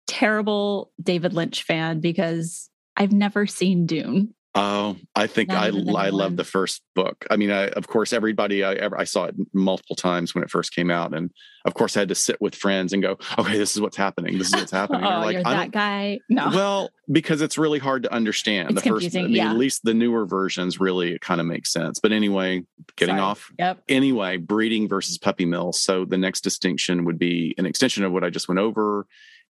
terrible 0.08 0.91
David 1.02 1.34
Lynch 1.34 1.63
fan 1.63 1.99
because 1.99 2.69
I've 2.95 3.12
never 3.12 3.45
seen 3.47 3.86
Dune. 3.86 4.34
Oh, 4.55 4.97
I 5.15 5.27
think 5.27 5.51
I 5.51 5.67
I 5.67 6.09
love 6.09 6.35
the 6.35 6.43
first 6.43 6.81
book. 6.95 7.23
I 7.29 7.35
mean, 7.35 7.51
I, 7.51 7.67
of 7.67 7.88
course, 7.88 8.12
everybody 8.12 8.63
I 8.63 8.73
ever 8.73 8.99
I 8.99 9.03
saw 9.03 9.25
it 9.25 9.35
multiple 9.53 9.95
times 9.95 10.33
when 10.33 10.43
it 10.43 10.49
first 10.49 10.73
came 10.73 10.89
out, 10.89 11.13
and 11.13 11.29
of 11.65 11.75
course, 11.75 11.95
I 11.95 11.99
had 11.99 12.09
to 12.09 12.15
sit 12.15 12.41
with 12.41 12.55
friends 12.55 12.91
and 12.91 13.03
go, 13.03 13.17
"Okay, 13.38 13.59
this 13.59 13.75
is 13.75 13.81
what's 13.81 13.95
happening. 13.95 14.39
This 14.39 14.47
is 14.47 14.55
what's 14.55 14.71
happening." 14.81 15.03
Oh, 15.03 15.19
like, 15.19 15.33
you're 15.33 15.43
that 15.43 15.69
guy. 15.71 16.19
No. 16.29 16.49
Well, 16.49 16.89
because 17.12 17.41
it's 17.41 17.59
really 17.59 17.77
hard 17.77 18.03
to 18.03 18.13
understand. 18.13 18.71
It's 18.71 18.81
the 18.81 18.89
first, 18.89 19.15
I 19.15 19.21
mean, 19.21 19.31
yeah. 19.35 19.51
at 19.51 19.57
least 19.57 19.83
the 19.83 19.93
newer 19.93 20.25
versions 20.25 20.79
really 20.79 21.19
kind 21.19 21.39
of 21.39 21.45
makes 21.45 21.71
sense. 21.71 21.99
But 21.99 22.12
anyway, 22.12 22.63
getting 22.95 23.17
Sorry. 23.17 23.21
off. 23.21 23.51
Yep. 23.59 23.83
Anyway, 23.88 24.38
breeding 24.38 24.88
versus 24.88 25.19
puppy 25.19 25.45
mills. 25.45 25.79
So 25.79 26.05
the 26.05 26.17
next 26.17 26.41
distinction 26.41 27.05
would 27.05 27.19
be 27.19 27.53
an 27.59 27.67
extension 27.67 28.03
of 28.03 28.12
what 28.12 28.23
I 28.23 28.31
just 28.31 28.47
went 28.47 28.59
over 28.59 29.05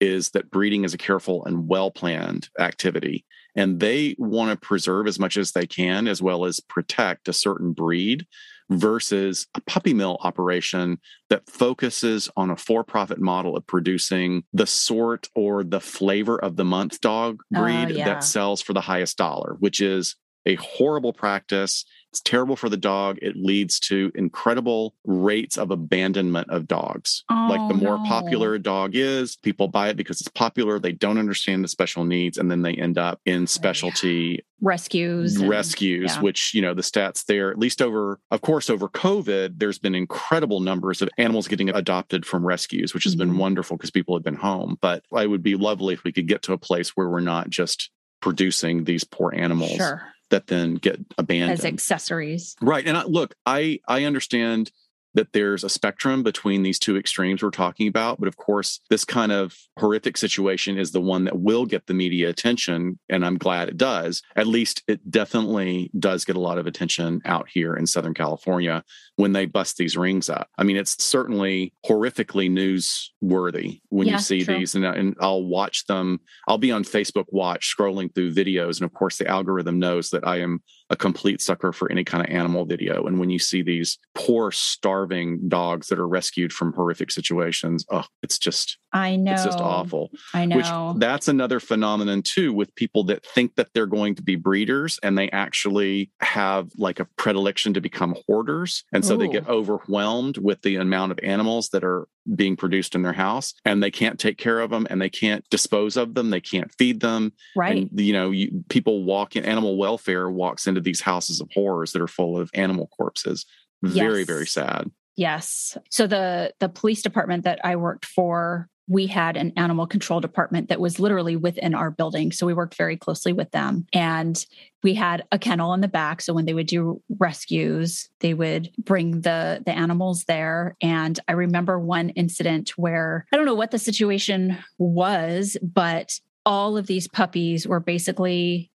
is 0.00 0.30
that 0.30 0.50
breeding 0.50 0.84
is 0.84 0.94
a 0.94 0.98
careful 0.98 1.44
and 1.44 1.68
well 1.68 1.90
planned 1.90 2.48
activity. 2.58 3.24
And 3.56 3.80
they 3.80 4.14
want 4.18 4.50
to 4.50 4.66
preserve 4.66 5.06
as 5.06 5.18
much 5.18 5.36
as 5.36 5.52
they 5.52 5.66
can, 5.66 6.06
as 6.06 6.22
well 6.22 6.44
as 6.44 6.60
protect 6.60 7.28
a 7.28 7.32
certain 7.32 7.72
breed 7.72 8.26
versus 8.70 9.48
a 9.56 9.60
puppy 9.62 9.92
mill 9.92 10.16
operation 10.22 10.98
that 11.28 11.48
focuses 11.50 12.30
on 12.36 12.50
a 12.50 12.56
for 12.56 12.84
profit 12.84 13.20
model 13.20 13.56
of 13.56 13.66
producing 13.66 14.44
the 14.52 14.66
sort 14.66 15.28
or 15.34 15.64
the 15.64 15.80
flavor 15.80 16.38
of 16.38 16.54
the 16.56 16.64
month 16.64 17.00
dog 17.00 17.42
Oh, 17.54 17.62
breed 17.62 17.90
yeah. 17.90 18.04
that 18.04 18.22
sells 18.24 18.62
for 18.62 18.72
the 18.72 18.80
highest 18.80 19.18
dollar, 19.18 19.56
which 19.58 19.80
is 19.80 20.14
a 20.46 20.54
horrible 20.54 21.12
practice. 21.12 21.84
It's 22.12 22.20
terrible 22.20 22.56
for 22.56 22.68
the 22.68 22.76
dog. 22.76 23.18
It 23.22 23.36
leads 23.36 23.78
to 23.80 24.10
incredible 24.16 24.94
rates 25.04 25.56
of 25.56 25.70
abandonment 25.70 26.50
of 26.50 26.66
dogs. 26.66 27.22
like 27.30 27.68
the 27.68 27.74
Oh, 27.74 27.78
more 27.78 27.98
no. 27.98 28.04
popular 28.04 28.54
a 28.54 28.58
dog 28.58 28.92
is, 28.94 29.36
people 29.36 29.68
buy 29.68 29.88
it 29.90 29.96
because 29.96 30.20
it's 30.20 30.28
popular. 30.30 30.78
They 30.80 30.90
don't 30.92 31.18
understand 31.18 31.62
the 31.64 31.68
special 31.68 32.04
needs, 32.04 32.36
and 32.38 32.50
then 32.50 32.62
they 32.62 32.74
end 32.74 32.98
up 32.98 33.20
in 33.26 33.46
specialty 33.46 34.44
Rescues. 34.60 35.36
and- 35.36 35.48
rescues, 35.48 36.12
yeah. 36.14 36.20
which, 36.20 36.52
you 36.54 36.62
know, 36.62 36.74
the 36.74 36.82
stats 36.82 37.24
there, 37.26 37.50
at 37.50 37.58
least 37.58 37.80
over, 37.80 38.18
of 38.30 38.40
course, 38.40 38.68
over 38.70 38.88
COVID, 38.88 39.58
there's 39.58 39.78
been 39.78 39.94
incredible 39.94 40.60
numbers 40.60 41.00
of 41.02 41.08
animals 41.18 41.46
getting 41.48 41.70
adopted 41.70 42.26
from 42.26 42.44
rescues, 42.46 42.92
which 42.92 43.04
has 43.04 43.14
been 43.16 43.32
Mhm. 43.34 43.38
wonderful 43.38 43.76
because 43.76 43.90
people 43.90 44.14
have 44.16 44.24
been 44.24 44.34
home. 44.34 44.76
But 44.80 45.04
it 45.12 45.28
would 45.30 45.42
be 45.42 45.54
lovely 45.54 45.94
if 45.94 46.04
we 46.04 46.12
could 46.12 46.26
get 46.28 46.42
to 46.42 46.52
a 46.52 46.58
place 46.58 46.90
where 46.96 47.08
we're 47.08 47.20
not 47.20 47.50
just 47.50 47.90
producing 48.20 48.84
these 48.84 49.04
poor 49.04 49.32
animals 49.34 49.76
Sure. 49.76 50.02
That 50.30 50.46
then 50.46 50.74
get 50.74 51.00
abandoned. 51.18 51.58
As 51.58 51.64
accessories. 51.64 52.56
Right. 52.60 52.86
And 52.86 52.96
I, 52.96 53.04
look, 53.04 53.34
I 53.46 53.80
I 53.86 54.04
understand 54.04 54.70
that 55.14 55.32
there's 55.32 55.64
a 55.64 55.68
spectrum 55.68 56.22
between 56.22 56.62
these 56.62 56.78
two 56.78 56.96
extremes 56.96 57.42
we're 57.42 57.50
talking 57.50 57.88
about, 57.88 58.20
but 58.20 58.28
of 58.28 58.36
course, 58.36 58.80
this 58.90 59.04
kind 59.04 59.32
of 59.32 59.56
horrific 59.78 60.16
situation 60.16 60.78
is 60.78 60.92
the 60.92 61.00
one 61.00 61.24
that 61.24 61.38
will 61.38 61.66
get 61.66 61.86
the 61.86 61.94
media 61.94 62.28
attention, 62.28 62.98
and 63.08 63.24
I'm 63.24 63.36
glad 63.36 63.68
it 63.68 63.76
does. 63.76 64.22
At 64.36 64.46
least 64.46 64.82
it 64.86 65.10
definitely 65.10 65.90
does 65.98 66.24
get 66.24 66.36
a 66.36 66.40
lot 66.40 66.58
of 66.58 66.66
attention 66.66 67.20
out 67.24 67.48
here 67.48 67.74
in 67.74 67.86
Southern 67.86 68.14
California 68.14 68.84
when 69.20 69.32
they 69.32 69.44
bust 69.44 69.76
these 69.76 69.98
rings 69.98 70.30
up. 70.30 70.48
I 70.56 70.64
mean, 70.64 70.76
it's 70.76 71.02
certainly 71.04 71.74
horrifically 71.86 72.50
newsworthy 72.50 73.80
when 73.90 74.06
Yeah, 74.08 74.14
you 74.14 74.18
see 74.18 74.44
true. 74.44 74.56
these, 74.58 74.74
and, 74.74 74.84
and 74.84 75.14
I'll 75.20 75.44
watch 75.44 75.84
them. 75.86 76.20
I'll 76.48 76.58
be 76.58 76.72
on 76.72 76.84
Facebook 76.84 77.26
Watch 77.28 77.74
scrolling 77.76 78.14
through 78.14 78.32
videos, 78.34 78.80
and 78.80 78.82
of 78.86 78.94
course, 78.94 79.18
the 79.18 79.26
algorithm 79.28 79.78
knows 79.78 80.08
that 80.10 80.26
I 80.26 80.40
am 80.40 80.62
a 80.88 80.96
complete 80.96 81.40
sucker 81.40 81.72
for 81.72 81.90
any 81.92 82.02
kind 82.02 82.24
of 82.26 82.34
animal 82.34 82.64
video. 82.64 83.06
And 83.06 83.20
when 83.20 83.30
you 83.30 83.38
see 83.38 83.62
these 83.62 83.98
poor, 84.16 84.50
starving 84.50 85.48
dogs 85.48 85.86
that 85.88 86.00
are 86.00 86.08
rescued 86.08 86.52
from 86.52 86.72
horrific 86.72 87.12
situations, 87.12 87.86
oh, 87.92 88.04
it's 88.24 88.38
just 88.38 88.78
I 88.92 89.14
know. 89.14 89.32
it's 89.32 89.44
just 89.44 89.60
awful. 89.60 90.10
I 90.34 90.46
know. 90.46 90.56
Which 90.56 90.98
that's 91.00 91.28
another 91.28 91.60
phenomenon 91.60 92.22
too 92.22 92.52
with 92.52 92.74
people 92.74 93.04
that 93.04 93.24
think 93.24 93.54
that 93.54 93.68
they're 93.72 93.86
going 93.86 94.16
to 94.16 94.22
be 94.22 94.34
breeders 94.34 94.98
and 95.04 95.16
they 95.16 95.30
actually 95.30 96.10
have 96.20 96.70
like 96.76 96.98
a 96.98 97.04
predilection 97.16 97.72
to 97.74 97.80
become 97.80 98.16
hoarders. 98.26 98.82
And 98.92 99.04
so 99.10 99.16
they 99.16 99.28
get 99.28 99.44
oh. 99.48 99.58
overwhelmed 99.58 100.38
with 100.38 100.62
the 100.62 100.76
amount 100.76 101.12
of 101.12 101.18
animals 101.22 101.68
that 101.70 101.84
are 101.84 102.08
being 102.34 102.56
produced 102.56 102.94
in 102.94 103.02
their 103.02 103.12
house 103.12 103.54
and 103.64 103.82
they 103.82 103.90
can't 103.90 104.18
take 104.18 104.38
care 104.38 104.60
of 104.60 104.70
them 104.70 104.86
and 104.90 105.00
they 105.00 105.10
can't 105.10 105.44
dispose 105.50 105.96
of 105.96 106.14
them. 106.14 106.30
They 106.30 106.40
can't 106.40 106.72
feed 106.74 107.00
them. 107.00 107.32
right. 107.56 107.88
And, 107.90 108.00
you 108.00 108.12
know, 108.12 108.30
you, 108.30 108.64
people 108.68 109.04
walk 109.04 109.36
in, 109.36 109.44
animal 109.44 109.76
welfare 109.76 110.30
walks 110.30 110.66
into 110.66 110.80
these 110.80 111.00
houses 111.00 111.40
of 111.40 111.48
horrors 111.52 111.92
that 111.92 112.02
are 112.02 112.08
full 112.08 112.38
of 112.38 112.50
animal 112.54 112.88
corpses. 112.96 113.46
Very, 113.82 114.20
Yes. 114.20 114.26
very 114.26 114.46
sad. 114.46 114.90
Yes. 115.16 115.76
So 115.90 116.06
the 116.06 116.52
the 116.60 116.68
police 116.68 117.02
department 117.02 117.44
that 117.44 117.60
I 117.64 117.76
worked 117.76 118.06
for, 118.06 118.68
we 118.90 119.06
had 119.06 119.36
an 119.36 119.52
animal 119.56 119.86
control 119.86 120.20
department 120.20 120.68
that 120.68 120.80
was 120.80 120.98
literally 120.98 121.36
within 121.36 121.76
our 121.76 121.92
building. 121.92 122.32
So 122.32 122.44
we 122.44 122.54
worked 122.54 122.74
very 122.74 122.96
closely 122.96 123.32
with 123.32 123.52
them. 123.52 123.86
And 123.92 124.44
we 124.82 124.94
had 124.94 125.24
a 125.30 125.38
kennel 125.38 125.72
in 125.74 125.80
the 125.80 125.86
back. 125.86 126.20
So 126.20 126.34
when 126.34 126.44
they 126.44 126.54
would 126.54 126.66
do 126.66 127.00
rescues, 127.18 128.08
they 128.18 128.34
would 128.34 128.70
bring 128.78 129.20
the 129.20 129.62
the 129.64 129.70
animals 129.70 130.24
there. 130.24 130.76
And 130.82 131.20
I 131.28 131.32
remember 131.32 131.78
one 131.78 132.10
incident 132.10 132.70
where 132.70 133.26
I 133.32 133.36
don't 133.36 133.46
know 133.46 133.54
what 133.54 133.70
the 133.70 133.78
situation 133.78 134.58
was, 134.78 135.56
but 135.62 136.18
all 136.44 136.76
of 136.76 136.88
these 136.88 137.06
puppies 137.06 137.68
were 137.68 137.80
basically 137.80 138.69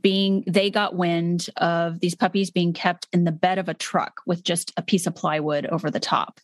being 0.00 0.44
they 0.46 0.70
got 0.70 0.94
wind 0.94 1.48
of 1.56 2.00
these 2.00 2.14
puppies 2.14 2.50
being 2.50 2.72
kept 2.72 3.06
in 3.12 3.24
the 3.24 3.32
bed 3.32 3.58
of 3.58 3.68
a 3.68 3.74
truck 3.74 4.20
with 4.26 4.42
just 4.42 4.72
a 4.76 4.82
piece 4.82 5.06
of 5.06 5.14
plywood 5.14 5.66
over 5.66 5.90
the 5.90 6.00
top. 6.00 6.40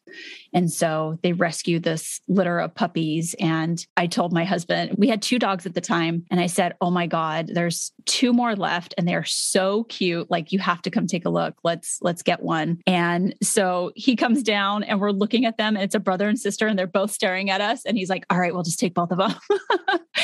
And 0.53 0.71
so 0.71 1.19
they 1.23 1.33
rescued 1.33 1.83
this 1.83 2.21
litter 2.29 2.59
of 2.59 2.75
puppies 2.75 3.35
and 3.39 3.85
I 3.97 4.07
told 4.07 4.33
my 4.33 4.45
husband, 4.45 4.95
we 4.97 5.09
had 5.09 5.23
two 5.23 5.39
dogs 5.39 5.67
at 5.67 5.75
the 5.75 5.81
time 5.81 6.25
and 6.31 6.41
I 6.41 6.47
said, 6.47 6.75
"Oh 6.81 6.91
my 6.91 7.07
god, 7.07 7.51
there's 7.53 7.93
two 8.05 8.33
more 8.33 8.57
left 8.57 8.95
and 8.97 9.07
they're 9.07 9.25
so 9.25 9.85
cute. 9.85 10.31
Like 10.31 10.53
you 10.53 10.59
have 10.59 10.83
to 10.83 10.91
come 10.91 11.07
take 11.07 11.25
a 11.25 11.31
look. 11.31 11.57
Let's 11.65 11.99
let's 12.01 12.23
get 12.23 12.43
one." 12.43 12.81
And 12.87 13.35
so 13.43 13.93
he 13.95 14.17
comes 14.17 14.43
down 14.43 14.83
and 14.85 15.01
we're 15.01 15.11
looking 15.11 15.45
at 15.45 15.59
them 15.59 15.77
and 15.77 15.85
it's 15.85 15.95
a 15.95 16.01
brother 16.01 16.29
and 16.29 16.39
sister 16.39 16.67
and 16.67 16.79
they're 16.79 16.87
both 16.87 17.11
staring 17.11 17.51
at 17.51 17.61
us 17.61 17.85
and 17.85 17.97
he's 17.97 18.11
like, 18.11 18.25
"All 18.31 18.39
right, 18.39 18.53
we'll 18.53 18.63
just 18.63 18.79
take 18.79 18.95
both 18.95 19.11
of 19.11 19.19
them." 19.19 19.35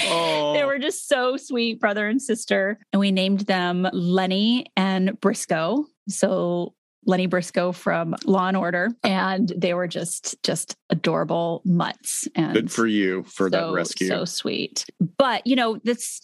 Oh. 0.06 0.52
They 0.54 0.64
were 0.64 0.78
just 0.78 1.08
so 1.08 1.36
sweet, 1.36 1.80
brother 1.80 2.06
and 2.06 2.20
sister. 2.20 2.78
And 2.92 3.00
we 3.00 3.10
named 3.14 3.40
them 3.40 3.88
Lenny 3.92 4.66
and 4.76 5.18
Briscoe. 5.20 5.86
So 6.08 6.74
Lenny 7.06 7.26
Briscoe 7.26 7.72
from 7.72 8.14
Law 8.24 8.48
and 8.48 8.56
Order. 8.56 8.90
And 9.04 9.52
they 9.56 9.74
were 9.74 9.88
just 9.88 10.42
just 10.42 10.76
adorable 10.90 11.62
mutts. 11.64 12.28
And 12.34 12.52
Good 12.52 12.72
for 12.72 12.86
you 12.86 13.22
for 13.24 13.50
that 13.50 13.72
rescue. 13.72 14.08
So 14.08 14.24
sweet. 14.24 14.86
But 15.18 15.46
you 15.46 15.56
know, 15.56 15.78
this 15.84 16.20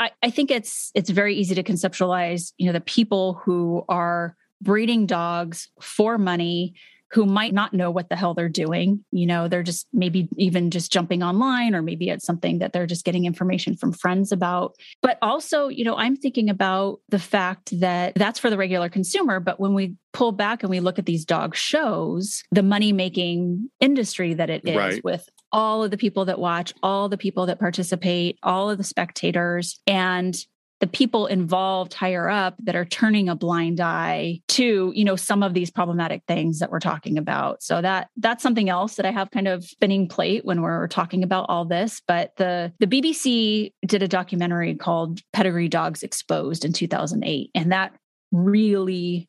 I, 0.00 0.10
I 0.22 0.30
think 0.30 0.50
it's 0.50 0.90
it's 0.94 1.10
very 1.10 1.34
easy 1.34 1.54
to 1.54 1.62
conceptualize, 1.62 2.52
you 2.58 2.66
know, 2.66 2.72
the 2.72 2.80
people 2.80 3.34
who 3.44 3.84
are 3.88 4.36
breeding 4.60 5.06
dogs 5.06 5.68
for 5.80 6.18
money 6.18 6.74
who 7.10 7.24
might 7.24 7.54
not 7.54 7.72
know 7.72 7.90
what 7.90 8.08
the 8.08 8.16
hell 8.16 8.34
they're 8.34 8.48
doing. 8.48 9.04
You 9.10 9.26
know, 9.26 9.48
they're 9.48 9.62
just 9.62 9.86
maybe 9.92 10.28
even 10.36 10.70
just 10.70 10.92
jumping 10.92 11.22
online, 11.22 11.74
or 11.74 11.82
maybe 11.82 12.10
it's 12.10 12.26
something 12.26 12.58
that 12.58 12.72
they're 12.72 12.86
just 12.86 13.04
getting 13.04 13.24
information 13.24 13.76
from 13.76 13.92
friends 13.92 14.30
about. 14.30 14.76
But 15.00 15.18
also, 15.22 15.68
you 15.68 15.84
know, 15.84 15.96
I'm 15.96 16.16
thinking 16.16 16.50
about 16.50 17.00
the 17.08 17.18
fact 17.18 17.78
that 17.80 18.14
that's 18.14 18.38
for 18.38 18.50
the 18.50 18.58
regular 18.58 18.88
consumer. 18.88 19.40
But 19.40 19.58
when 19.58 19.74
we 19.74 19.96
pull 20.12 20.32
back 20.32 20.62
and 20.62 20.70
we 20.70 20.80
look 20.80 20.98
at 20.98 21.06
these 21.06 21.24
dog 21.24 21.54
shows, 21.54 22.42
the 22.50 22.62
money 22.62 22.92
making 22.92 23.70
industry 23.80 24.34
that 24.34 24.50
it 24.50 24.66
is 24.66 24.76
right. 24.76 25.04
with 25.04 25.28
all 25.50 25.82
of 25.82 25.90
the 25.90 25.96
people 25.96 26.26
that 26.26 26.38
watch, 26.38 26.74
all 26.82 27.08
the 27.08 27.16
people 27.16 27.46
that 27.46 27.58
participate, 27.58 28.38
all 28.42 28.68
of 28.70 28.78
the 28.78 28.84
spectators. 28.84 29.80
And 29.86 30.36
the 30.80 30.86
people 30.86 31.26
involved 31.26 31.94
higher 31.94 32.28
up 32.28 32.54
that 32.62 32.76
are 32.76 32.84
turning 32.84 33.28
a 33.28 33.34
blind 33.34 33.80
eye 33.80 34.40
to 34.48 34.92
you 34.94 35.04
know 35.04 35.16
some 35.16 35.42
of 35.42 35.54
these 35.54 35.70
problematic 35.70 36.22
things 36.28 36.58
that 36.58 36.70
we're 36.70 36.80
talking 36.80 37.18
about. 37.18 37.62
So 37.62 37.80
that 37.82 38.08
that's 38.16 38.42
something 38.42 38.68
else 38.68 38.96
that 38.96 39.06
i 39.06 39.10
have 39.10 39.30
kind 39.30 39.48
of 39.48 39.64
spinning 39.64 40.08
plate 40.08 40.44
when 40.44 40.62
we're 40.62 40.88
talking 40.88 41.22
about 41.22 41.46
all 41.48 41.64
this 41.64 42.02
but 42.06 42.32
the 42.36 42.72
the 42.78 42.86
bbc 42.86 43.72
did 43.86 44.02
a 44.02 44.08
documentary 44.08 44.74
called 44.74 45.20
pedigree 45.32 45.68
dogs 45.68 46.02
exposed 46.02 46.64
in 46.64 46.72
2008 46.72 47.50
and 47.54 47.72
that 47.72 47.94
really 48.32 49.28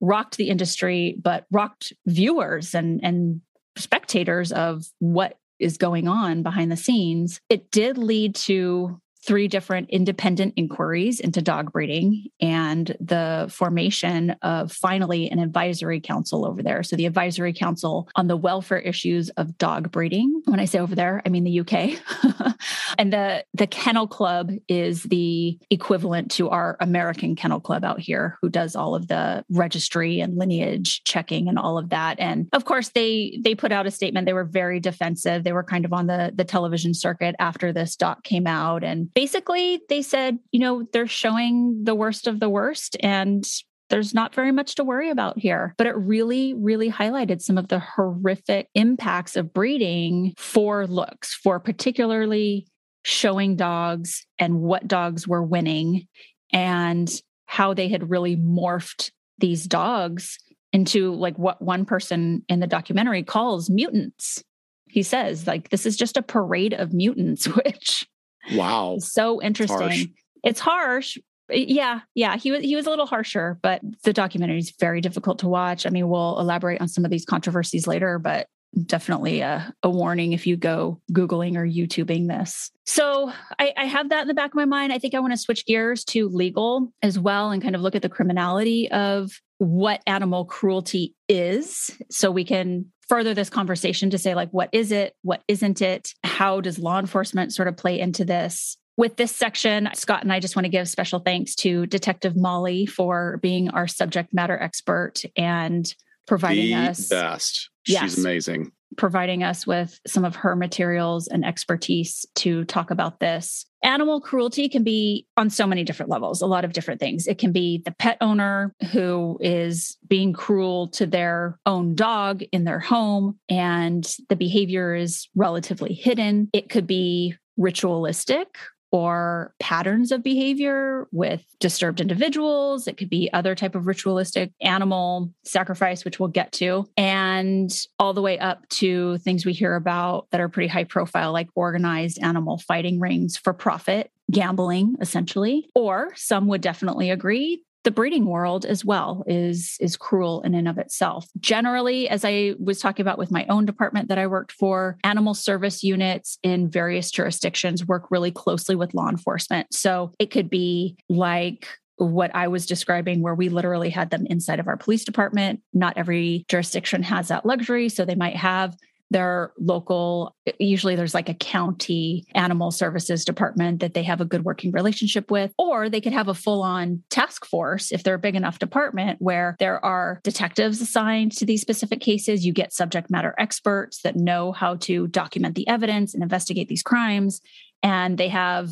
rocked 0.00 0.36
the 0.36 0.48
industry 0.48 1.16
but 1.22 1.46
rocked 1.50 1.92
viewers 2.06 2.74
and 2.74 3.00
and 3.02 3.40
spectators 3.76 4.52
of 4.52 4.84
what 4.98 5.36
is 5.58 5.76
going 5.76 6.08
on 6.08 6.42
behind 6.42 6.72
the 6.72 6.76
scenes. 6.76 7.40
It 7.48 7.70
did 7.70 7.98
lead 7.98 8.34
to 8.36 9.00
three 9.26 9.48
different 9.48 9.90
independent 9.90 10.54
inquiries 10.56 11.20
into 11.20 11.42
dog 11.42 11.72
breeding 11.72 12.26
and 12.40 12.96
the 13.00 13.48
formation 13.52 14.30
of 14.42 14.72
finally 14.72 15.30
an 15.30 15.38
advisory 15.38 16.00
council 16.00 16.46
over 16.46 16.62
there. 16.62 16.82
So, 16.82 16.96
the 16.96 17.06
advisory 17.06 17.52
council 17.52 18.08
on 18.16 18.26
the 18.28 18.36
welfare 18.36 18.78
issues 18.78 19.28
of 19.30 19.58
dog 19.58 19.90
breeding. 19.90 20.42
When 20.46 20.60
I 20.60 20.64
say 20.64 20.78
over 20.78 20.94
there, 20.94 21.22
I 21.24 21.28
mean 21.28 21.44
the 21.44 21.60
UK. 21.60 22.54
and 22.98 23.12
the, 23.12 23.44
the 23.54 23.66
Kennel 23.66 24.06
Club 24.06 24.50
is 24.68 25.02
the 25.04 25.58
equivalent 25.70 26.30
to 26.32 26.48
our 26.48 26.76
American 26.80 27.36
Kennel 27.36 27.60
Club 27.60 27.84
out 27.84 28.00
here, 28.00 28.38
who 28.40 28.48
does 28.48 28.74
all 28.74 28.94
of 28.94 29.08
the 29.08 29.44
registry 29.50 30.20
and 30.20 30.36
lineage 30.36 31.02
checking 31.04 31.48
and 31.48 31.58
all 31.58 31.78
of 31.78 31.90
that. 31.90 32.18
And 32.18 32.48
of 32.52 32.64
course, 32.64 32.90
they 32.90 33.38
they 33.42 33.54
put 33.54 33.72
out 33.72 33.86
a 33.86 33.90
statement. 33.90 34.26
They 34.26 34.32
were 34.32 34.44
very 34.44 34.80
defensive. 34.80 35.44
They 35.44 35.52
were 35.52 35.64
kind 35.64 35.84
of 35.84 35.92
on 35.92 36.06
the, 36.06 36.32
the 36.34 36.44
television 36.44 36.94
circuit 36.94 37.34
after 37.38 37.72
this 37.72 37.96
doc 37.96 38.24
came 38.24 38.46
out 38.46 38.84
and 38.84 39.09
basically 39.14 39.80
they 39.88 40.02
said, 40.02 40.38
you 40.52 40.60
know, 40.60 40.84
they're 40.92 41.06
showing 41.06 41.84
the 41.84 41.94
worst 41.94 42.26
of 42.26 42.40
the 42.40 42.48
worst 42.48 42.96
and 43.00 43.46
there's 43.90 44.14
not 44.14 44.34
very 44.34 44.52
much 44.52 44.76
to 44.76 44.84
worry 44.84 45.10
about 45.10 45.38
here. 45.38 45.74
But 45.76 45.88
it 45.88 45.96
really, 45.96 46.54
really 46.54 46.90
highlighted 46.90 47.42
some 47.42 47.58
of 47.58 47.68
the 47.68 47.80
horrific 47.80 48.68
impacts 48.74 49.36
of 49.36 49.52
breeding 49.52 50.32
for 50.36 50.86
looks, 50.86 51.34
for 51.34 51.58
particularly 51.58 52.66
showing 53.04 53.56
dogs 53.56 54.26
and 54.38 54.60
what 54.60 54.86
dogs 54.86 55.26
were 55.26 55.42
winning 55.42 56.06
and 56.52 57.10
how 57.46 57.74
they 57.74 57.88
had 57.88 58.10
really 58.10 58.36
morphed 58.36 59.10
these 59.38 59.66
dogs 59.66 60.38
into 60.72 61.12
like 61.14 61.36
what 61.36 61.60
one 61.60 61.84
person 61.84 62.44
in 62.48 62.60
the 62.60 62.66
documentary 62.66 63.24
calls 63.24 63.68
mutants. 63.68 64.42
He 64.88 65.02
says, 65.02 65.46
like, 65.46 65.70
this 65.70 65.86
is 65.86 65.96
just 65.96 66.16
a 66.16 66.22
parade 66.22 66.74
of 66.74 66.92
mutants, 66.92 67.46
which 67.64 68.06
Wow. 68.52 68.98
So 68.98 69.40
interesting. 69.42 69.78
Harsh. 69.78 70.06
It's 70.42 70.60
harsh. 70.60 71.18
Yeah, 71.50 72.00
yeah. 72.14 72.36
He 72.36 72.52
was 72.52 72.62
he 72.62 72.76
was 72.76 72.86
a 72.86 72.90
little 72.90 73.06
harsher, 73.06 73.58
but 73.62 73.80
the 74.04 74.12
documentary 74.12 74.58
is 74.58 74.72
very 74.78 75.00
difficult 75.00 75.40
to 75.40 75.48
watch. 75.48 75.84
I 75.84 75.90
mean, 75.90 76.08
we'll 76.08 76.38
elaborate 76.38 76.80
on 76.80 76.88
some 76.88 77.04
of 77.04 77.10
these 77.10 77.24
controversies 77.24 77.86
later, 77.86 78.18
but 78.18 78.46
definitely 78.86 79.40
a, 79.40 79.74
a 79.82 79.90
warning 79.90 80.32
if 80.32 80.46
you 80.46 80.56
go 80.56 81.00
Googling 81.12 81.56
or 81.56 81.66
YouTubing 81.66 82.28
this. 82.28 82.70
So 82.86 83.32
I, 83.58 83.72
I 83.76 83.84
have 83.86 84.10
that 84.10 84.22
in 84.22 84.28
the 84.28 84.34
back 84.34 84.50
of 84.50 84.54
my 84.54 84.64
mind. 84.64 84.92
I 84.92 84.98
think 84.98 85.14
I 85.14 85.20
want 85.20 85.32
to 85.32 85.36
switch 85.36 85.66
gears 85.66 86.04
to 86.06 86.28
legal 86.28 86.92
as 87.02 87.18
well 87.18 87.50
and 87.50 87.62
kind 87.62 87.74
of 87.74 87.80
look 87.80 87.96
at 87.96 88.02
the 88.02 88.08
criminality 88.08 88.90
of 88.90 89.32
what 89.60 90.02
animal 90.06 90.44
cruelty 90.44 91.14
is 91.28 91.90
so 92.10 92.30
we 92.30 92.44
can 92.44 92.86
further 93.08 93.34
this 93.34 93.50
conversation 93.50 94.08
to 94.10 94.18
say 94.18 94.34
like 94.34 94.48
what 94.50 94.70
is 94.72 94.90
it 94.90 95.14
what 95.22 95.42
isn't 95.48 95.82
it 95.82 96.14
how 96.24 96.60
does 96.60 96.78
law 96.78 96.98
enforcement 96.98 97.52
sort 97.52 97.68
of 97.68 97.76
play 97.76 98.00
into 98.00 98.24
this 98.24 98.78
with 99.00 99.16
this 99.16 99.34
section, 99.34 99.88
Scott 99.94 100.24
and 100.24 100.30
I 100.30 100.40
just 100.40 100.56
want 100.56 100.66
to 100.66 100.70
give 100.70 100.86
special 100.86 101.20
thanks 101.20 101.54
to 101.56 101.86
Detective 101.86 102.36
Molly 102.36 102.84
for 102.84 103.38
being 103.38 103.70
our 103.70 103.88
subject 103.88 104.34
matter 104.34 104.60
expert 104.60 105.22
and 105.36 105.90
providing 106.26 106.66
the 106.66 106.74
us 106.74 107.08
best. 107.08 107.70
Yes, 107.86 108.02
She's 108.02 108.18
amazing. 108.18 108.72
Providing 108.98 109.42
us 109.42 109.66
with 109.66 109.98
some 110.06 110.26
of 110.26 110.36
her 110.36 110.54
materials 110.54 111.28
and 111.28 111.46
expertise 111.46 112.26
to 112.36 112.64
talk 112.64 112.90
about 112.90 113.20
this. 113.20 113.64
Animal 113.82 114.20
cruelty 114.20 114.68
can 114.68 114.84
be 114.84 115.26
on 115.36 115.48
so 115.48 115.66
many 115.66 115.84
different 115.84 116.10
levels, 116.10 116.42
a 116.42 116.46
lot 116.46 116.64
of 116.64 116.72
different 116.72 117.00
things. 117.00 117.26
It 117.26 117.38
can 117.38 117.52
be 117.52 117.82
the 117.84 117.92
pet 117.92 118.18
owner 118.20 118.74
who 118.92 119.38
is 119.40 119.96
being 120.06 120.32
cruel 120.32 120.88
to 120.88 121.06
their 121.06 121.58
own 121.64 121.94
dog 121.94 122.42
in 122.52 122.64
their 122.64 122.78
home 122.78 123.38
and 123.48 124.06
the 124.28 124.36
behavior 124.36 124.94
is 124.94 125.28
relatively 125.34 125.94
hidden. 125.94 126.50
It 126.52 126.68
could 126.68 126.86
be 126.86 127.34
ritualistic 127.56 128.48
or 128.92 129.54
patterns 129.60 130.12
of 130.12 130.22
behavior 130.22 131.06
with 131.12 131.42
disturbed 131.60 132.00
individuals. 132.00 132.86
It 132.86 132.96
could 132.96 133.10
be 133.10 133.30
other 133.32 133.54
type 133.54 133.74
of 133.74 133.86
ritualistic 133.86 134.52
animal 134.60 135.32
sacrifice 135.44 136.04
which 136.04 136.18
we'll 136.18 136.28
get 136.28 136.52
to 136.52 136.88
and 136.96 137.70
all 137.98 138.12
the 138.12 138.22
way 138.22 138.38
up 138.38 138.68
to 138.68 139.18
things 139.18 139.46
we 139.46 139.52
hear 139.52 139.74
about 139.74 140.26
that 140.30 140.40
are 140.40 140.48
pretty 140.48 140.68
high 140.68 140.84
profile 140.84 141.32
like 141.32 141.48
organized 141.54 142.18
animal 142.22 142.58
fighting 142.58 143.00
rings 143.00 143.36
for 143.36 143.52
profit 143.52 144.10
gambling 144.30 144.96
essentially. 145.00 145.68
Or 145.74 146.12
some 146.14 146.46
would 146.48 146.60
definitely 146.60 147.10
agree 147.10 147.64
the 147.84 147.90
breeding 147.90 148.26
world 148.26 148.64
as 148.64 148.84
well 148.84 149.24
is 149.26 149.76
is 149.80 149.96
cruel 149.96 150.42
in 150.42 150.54
and 150.54 150.68
of 150.68 150.78
itself 150.78 151.26
generally 151.38 152.08
as 152.08 152.24
i 152.24 152.54
was 152.58 152.78
talking 152.80 153.02
about 153.02 153.18
with 153.18 153.30
my 153.30 153.46
own 153.48 153.64
department 153.64 154.08
that 154.08 154.18
i 154.18 154.26
worked 154.26 154.52
for 154.52 154.98
animal 155.04 155.34
service 155.34 155.82
units 155.82 156.38
in 156.42 156.68
various 156.70 157.10
jurisdictions 157.10 157.86
work 157.86 158.10
really 158.10 158.30
closely 158.30 158.74
with 158.76 158.94
law 158.94 159.08
enforcement 159.08 159.66
so 159.72 160.12
it 160.18 160.30
could 160.30 160.50
be 160.50 160.96
like 161.08 161.66
what 162.00 162.34
I 162.34 162.48
was 162.48 162.66
describing, 162.66 163.20
where 163.20 163.34
we 163.34 163.48
literally 163.48 163.90
had 163.90 164.10
them 164.10 164.26
inside 164.26 164.58
of 164.58 164.68
our 164.68 164.76
police 164.76 165.04
department. 165.04 165.60
Not 165.74 165.96
every 165.96 166.44
jurisdiction 166.48 167.02
has 167.02 167.28
that 167.28 167.44
luxury. 167.44 167.88
So 167.88 168.04
they 168.04 168.14
might 168.14 168.36
have 168.36 168.74
their 169.10 169.52
local 169.58 170.36
usually 170.58 170.94
there's 170.94 171.14
like 171.14 171.28
a 171.28 171.34
county 171.34 172.24
animal 172.34 172.70
services 172.70 173.24
department 173.24 173.80
that 173.80 173.94
they 173.94 174.02
have 174.02 174.20
a 174.20 174.24
good 174.24 174.44
working 174.44 174.70
relationship 174.70 175.30
with 175.30 175.52
or 175.58 175.88
they 175.88 176.00
could 176.00 176.12
have 176.12 176.28
a 176.28 176.34
full 176.34 176.62
on 176.62 177.02
task 177.10 177.44
force 177.44 177.90
if 177.90 178.02
they're 178.02 178.14
a 178.14 178.18
big 178.18 178.36
enough 178.36 178.58
department 178.58 179.20
where 179.20 179.56
there 179.58 179.84
are 179.84 180.20
detectives 180.22 180.80
assigned 180.80 181.32
to 181.32 181.44
these 181.44 181.60
specific 181.60 182.00
cases. 182.00 182.46
You 182.46 182.52
get 182.52 182.72
subject 182.72 183.10
matter 183.10 183.34
experts 183.38 184.02
that 184.02 184.16
know 184.16 184.52
how 184.52 184.76
to 184.76 185.08
document 185.08 185.56
the 185.56 185.66
evidence 185.66 186.14
and 186.14 186.22
investigate 186.22 186.68
these 186.68 186.82
crimes 186.82 187.40
and 187.82 188.16
they 188.16 188.28
have 188.28 188.70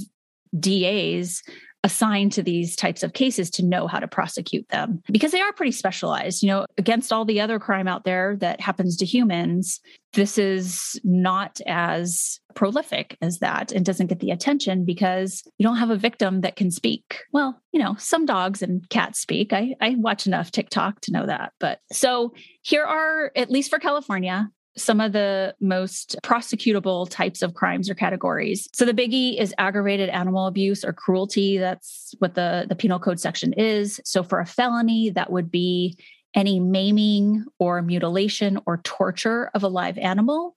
DAs 0.58 1.42
assigned 1.84 2.32
to 2.32 2.42
these 2.42 2.74
types 2.74 3.02
of 3.02 3.12
cases 3.12 3.50
to 3.50 3.64
know 3.64 3.86
how 3.86 4.00
to 4.00 4.08
prosecute 4.08 4.68
them 4.68 5.00
because 5.10 5.32
they 5.32 5.40
are 5.40 5.52
pretty 5.52 5.72
specialized. 5.72 6.42
You 6.42 6.48
know, 6.48 6.66
against 6.76 7.12
all 7.12 7.24
the 7.24 7.40
other 7.40 7.58
crime 7.58 7.86
out 7.86 8.04
there 8.04 8.36
that 8.40 8.60
happens 8.60 8.96
to 8.96 9.06
humans, 9.06 9.80
this 10.14 10.38
is 10.38 11.00
not 11.04 11.60
as 11.66 12.40
prolific 12.54 13.16
as 13.22 13.38
that 13.38 13.70
and 13.70 13.84
doesn't 13.84 14.08
get 14.08 14.18
the 14.20 14.30
attention 14.30 14.84
because 14.84 15.44
you 15.58 15.64
don't 15.64 15.76
have 15.76 15.90
a 15.90 15.96
victim 15.96 16.40
that 16.40 16.56
can 16.56 16.70
speak. 16.70 17.22
Well, 17.32 17.60
you 17.72 17.80
know, 17.80 17.94
some 17.98 18.26
dogs 18.26 18.62
and 18.62 18.88
cats 18.90 19.20
speak. 19.20 19.52
I, 19.52 19.74
I 19.80 19.94
watch 19.98 20.26
enough 20.26 20.50
TikTok 20.50 21.00
to 21.02 21.12
know 21.12 21.26
that. 21.26 21.52
But 21.60 21.80
so 21.92 22.32
here 22.62 22.84
are, 22.84 23.30
at 23.36 23.50
least 23.50 23.70
for 23.70 23.78
California, 23.78 24.50
some 24.78 25.00
of 25.00 25.12
the 25.12 25.54
most 25.60 26.16
prosecutable 26.22 27.08
types 27.10 27.42
of 27.42 27.54
crimes 27.54 27.90
or 27.90 27.94
categories. 27.94 28.68
So 28.72 28.84
the 28.84 28.94
biggie 28.94 29.38
is 29.38 29.54
aggravated 29.58 30.08
animal 30.08 30.46
abuse 30.46 30.84
or 30.84 30.92
cruelty. 30.92 31.58
That's 31.58 32.14
what 32.18 32.34
the, 32.34 32.66
the 32.68 32.76
penal 32.76 32.98
code 32.98 33.20
section 33.20 33.52
is. 33.52 34.00
So 34.04 34.22
for 34.22 34.40
a 34.40 34.46
felony, 34.46 35.10
that 35.10 35.32
would 35.32 35.50
be 35.50 35.98
any 36.34 36.60
maiming 36.60 37.44
or 37.58 37.82
mutilation 37.82 38.58
or 38.66 38.78
torture 38.84 39.50
of 39.54 39.62
a 39.62 39.68
live 39.68 39.98
animal 39.98 40.54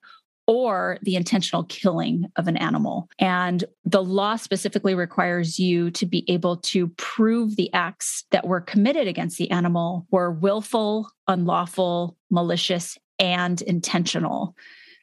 or 0.47 0.97
the 1.03 1.15
intentional 1.15 1.63
killing 1.65 2.25
of 2.36 2.47
an 2.47 2.57
animal. 2.57 3.07
And 3.19 3.63
the 3.86 4.03
law 4.03 4.36
specifically 4.36 4.95
requires 4.95 5.60
you 5.60 5.91
to 5.91 6.05
be 6.05 6.25
able 6.29 6.57
to 6.57 6.88
prove 6.97 7.55
the 7.55 7.71
acts 7.73 8.25
that 8.31 8.45
were 8.45 8.60
committed 8.60 9.07
against 9.07 9.38
the 9.38 9.49
animal 9.49 10.07
were 10.12 10.31
willful, 10.31 11.10
unlawful, 11.27 12.17
malicious, 12.29 12.97
and 13.21 13.62
intentional. 13.62 14.55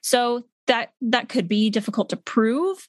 So 0.03 0.45
that 0.67 0.93
that 1.01 1.31
could 1.31 1.49
be 1.49 1.71
difficult 1.71 2.11
to 2.11 2.17
prove. 2.17 2.87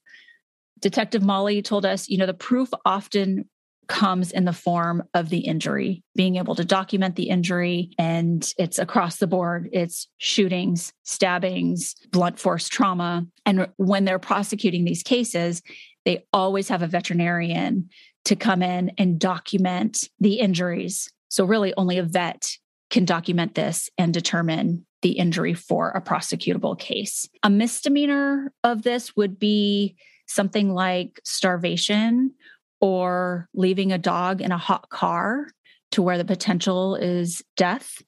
Detective 0.79 1.23
Molly 1.23 1.61
told 1.61 1.85
us, 1.85 2.09
you 2.09 2.17
know, 2.17 2.25
the 2.25 2.33
proof 2.33 2.69
often 2.85 3.45
comes 3.87 4.31
in 4.31 4.45
the 4.45 4.53
form 4.53 5.03
of 5.13 5.29
the 5.29 5.39
injury, 5.39 6.03
being 6.15 6.35
able 6.35 6.55
to 6.55 6.63
document 6.63 7.15
the 7.15 7.29
injury. 7.29 7.89
And 7.97 8.53
it's 8.57 8.77
across 8.77 9.17
the 9.17 9.27
board 9.27 9.69
it's 9.71 10.07
shootings, 10.17 10.93
stabbings, 11.03 11.95
blunt 12.11 12.39
force 12.39 12.67
trauma. 12.69 13.25
And 13.45 13.67
when 13.77 14.05
they're 14.05 14.19
prosecuting 14.19 14.85
these 14.85 15.03
cases, 15.03 15.61
they 16.05 16.25
always 16.33 16.69
have 16.69 16.81
a 16.81 16.87
veterinarian 16.87 17.89
to 18.25 18.35
come 18.35 18.61
in 18.61 18.91
and 18.97 19.19
document 19.19 20.07
the 20.19 20.39
injuries. 20.39 21.11
So, 21.29 21.45
really, 21.45 21.73
only 21.77 21.97
a 21.97 22.03
vet 22.03 22.47
can 22.89 23.05
document 23.05 23.55
this 23.55 23.89
and 23.97 24.13
determine 24.13 24.85
the 25.01 25.12
injury 25.12 25.53
for 25.53 25.89
a 25.91 26.01
prosecutable 26.01 26.77
case. 26.77 27.27
A 27.43 27.49
misdemeanor 27.49 28.51
of 28.63 28.83
this 28.83 29.15
would 29.15 29.39
be 29.39 29.95
something 30.27 30.73
like 30.73 31.19
starvation 31.23 32.33
or 32.81 33.47
leaving 33.53 33.91
a 33.91 33.97
dog 33.97 34.41
in 34.41 34.51
a 34.51 34.57
hot 34.57 34.89
car 34.89 35.47
to 35.91 36.01
where 36.01 36.17
the 36.17 36.25
potential 36.25 36.95
is 36.95 37.43
death. 37.57 38.01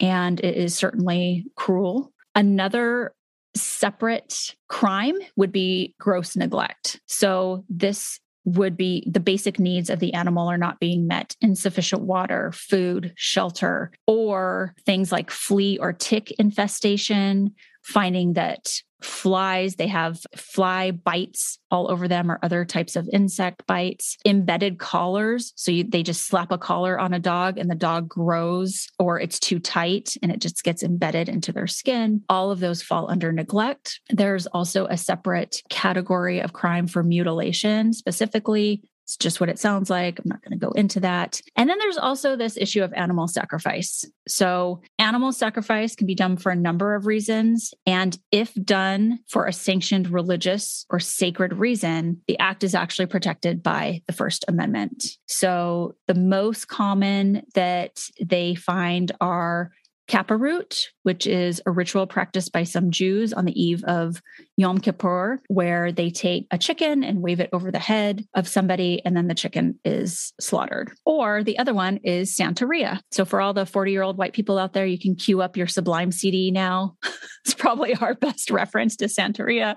And 0.00 0.40
it 0.40 0.56
is 0.56 0.74
certainly 0.74 1.46
cruel. 1.56 2.12
Another 2.34 3.14
separate 3.54 4.54
crime 4.68 5.16
would 5.36 5.52
be 5.52 5.94
gross 5.98 6.36
neglect. 6.36 7.00
So, 7.06 7.64
this 7.68 8.20
would 8.46 8.76
be 8.76 9.06
the 9.12 9.20
basic 9.20 9.58
needs 9.58 9.90
of 9.90 9.98
the 9.98 10.14
animal 10.14 10.48
are 10.48 10.56
not 10.56 10.80
being 10.80 11.06
met 11.06 11.36
insufficient 11.40 12.02
water, 12.02 12.52
food, 12.54 13.12
shelter, 13.16 13.90
or 14.06 14.74
things 14.86 15.12
like 15.12 15.30
flea 15.30 15.76
or 15.78 15.92
tick 15.92 16.30
infestation, 16.38 17.52
finding 17.82 18.34
that 18.34 18.80
flies 19.02 19.76
they 19.76 19.86
have 19.86 20.20
fly 20.36 20.90
bites 20.90 21.58
all 21.70 21.90
over 21.90 22.08
them 22.08 22.30
or 22.30 22.38
other 22.42 22.64
types 22.64 22.96
of 22.96 23.08
insect 23.12 23.66
bites 23.66 24.16
embedded 24.24 24.78
collars. 24.78 25.52
So 25.56 25.70
you, 25.70 25.84
they 25.84 26.02
just 26.02 26.26
slap 26.26 26.52
a 26.52 26.58
collar 26.58 26.98
on 26.98 27.12
a 27.12 27.18
dog 27.18 27.58
and 27.58 27.70
the 27.70 27.74
dog 27.74 28.08
grows 28.08 28.88
or 28.98 29.20
it's 29.20 29.38
too 29.38 29.58
tight 29.58 30.16
and 30.22 30.32
it 30.32 30.40
just 30.40 30.62
gets 30.62 30.82
embedded 30.82 31.28
into 31.28 31.52
their 31.52 31.66
skin. 31.66 32.22
All 32.28 32.50
of 32.50 32.60
those 32.60 32.82
fall 32.82 33.10
under 33.10 33.32
neglect. 33.32 34.00
There's 34.10 34.46
also 34.46 34.86
a 34.86 34.96
separate 34.96 35.62
category 35.68 36.40
of 36.40 36.52
crime 36.52 36.86
for 36.86 37.02
mutilation 37.02 37.92
specifically 37.92 38.82
it's 39.06 39.16
just 39.16 39.38
what 39.38 39.48
it 39.48 39.60
sounds 39.60 39.88
like. 39.88 40.18
I'm 40.18 40.28
not 40.28 40.42
going 40.42 40.58
to 40.58 40.66
go 40.66 40.72
into 40.72 40.98
that. 40.98 41.40
And 41.54 41.70
then 41.70 41.78
there's 41.78 41.96
also 41.96 42.34
this 42.34 42.56
issue 42.56 42.82
of 42.82 42.92
animal 42.94 43.28
sacrifice. 43.28 44.04
So, 44.26 44.82
animal 44.98 45.32
sacrifice 45.32 45.94
can 45.94 46.08
be 46.08 46.16
done 46.16 46.36
for 46.36 46.50
a 46.50 46.56
number 46.56 46.96
of 46.96 47.06
reasons. 47.06 47.72
And 47.86 48.18
if 48.32 48.52
done 48.54 49.20
for 49.28 49.46
a 49.46 49.52
sanctioned 49.52 50.08
religious 50.08 50.86
or 50.90 50.98
sacred 50.98 51.52
reason, 51.52 52.20
the 52.26 52.36
act 52.40 52.64
is 52.64 52.74
actually 52.74 53.06
protected 53.06 53.62
by 53.62 54.02
the 54.08 54.12
First 54.12 54.44
Amendment. 54.48 55.04
So, 55.28 55.94
the 56.08 56.14
most 56.14 56.66
common 56.66 57.44
that 57.54 58.00
they 58.20 58.56
find 58.56 59.12
are 59.20 59.70
Kapparot, 60.08 60.86
which 61.02 61.26
is 61.26 61.60
a 61.66 61.70
ritual 61.70 62.06
practiced 62.06 62.52
by 62.52 62.62
some 62.62 62.90
Jews 62.90 63.32
on 63.32 63.44
the 63.44 63.60
eve 63.60 63.82
of 63.84 64.22
Yom 64.56 64.78
Kippur, 64.78 65.42
where 65.48 65.90
they 65.90 66.10
take 66.10 66.46
a 66.50 66.58
chicken 66.58 67.02
and 67.02 67.22
wave 67.22 67.40
it 67.40 67.50
over 67.52 67.72
the 67.72 67.78
head 67.78 68.24
of 68.34 68.46
somebody, 68.46 69.02
and 69.04 69.16
then 69.16 69.26
the 69.26 69.34
chicken 69.34 69.78
is 69.84 70.32
slaughtered. 70.40 70.92
Or 71.04 71.42
the 71.42 71.58
other 71.58 71.74
one 71.74 71.98
is 72.04 72.36
Santeria. 72.36 73.00
So 73.10 73.24
for 73.24 73.40
all 73.40 73.52
the 73.52 73.66
40 73.66 73.90
year 73.90 74.02
old 74.02 74.16
white 74.16 74.32
people 74.32 74.58
out 74.58 74.72
there, 74.72 74.86
you 74.86 74.98
can 74.98 75.16
queue 75.16 75.42
up 75.42 75.56
your 75.56 75.66
Sublime 75.66 76.12
CD 76.12 76.50
now. 76.52 76.96
it's 77.44 77.54
probably 77.54 77.94
our 77.96 78.14
best 78.14 78.50
reference 78.50 78.96
to 78.96 79.06
Santeria. 79.06 79.76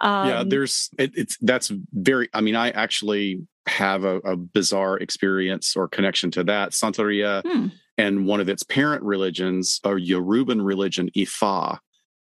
Um, 0.00 0.28
yeah, 0.28 0.44
there's, 0.46 0.88
it, 0.98 1.12
it's, 1.14 1.36
that's 1.42 1.70
very, 1.92 2.28
I 2.32 2.40
mean, 2.40 2.56
I 2.56 2.70
actually 2.70 3.46
have 3.66 4.04
a, 4.04 4.16
a 4.18 4.36
bizarre 4.36 4.96
experience 4.96 5.76
or 5.76 5.86
connection 5.86 6.30
to 6.32 6.44
that. 6.44 6.70
Santeria. 6.70 7.42
Hmm 7.46 7.68
and 8.00 8.26
one 8.26 8.40
of 8.40 8.48
its 8.48 8.62
parent 8.62 9.02
religions, 9.02 9.78
a 9.84 9.90
Yoruban 9.90 10.64
religion, 10.64 11.10
Ifa, 11.14 11.78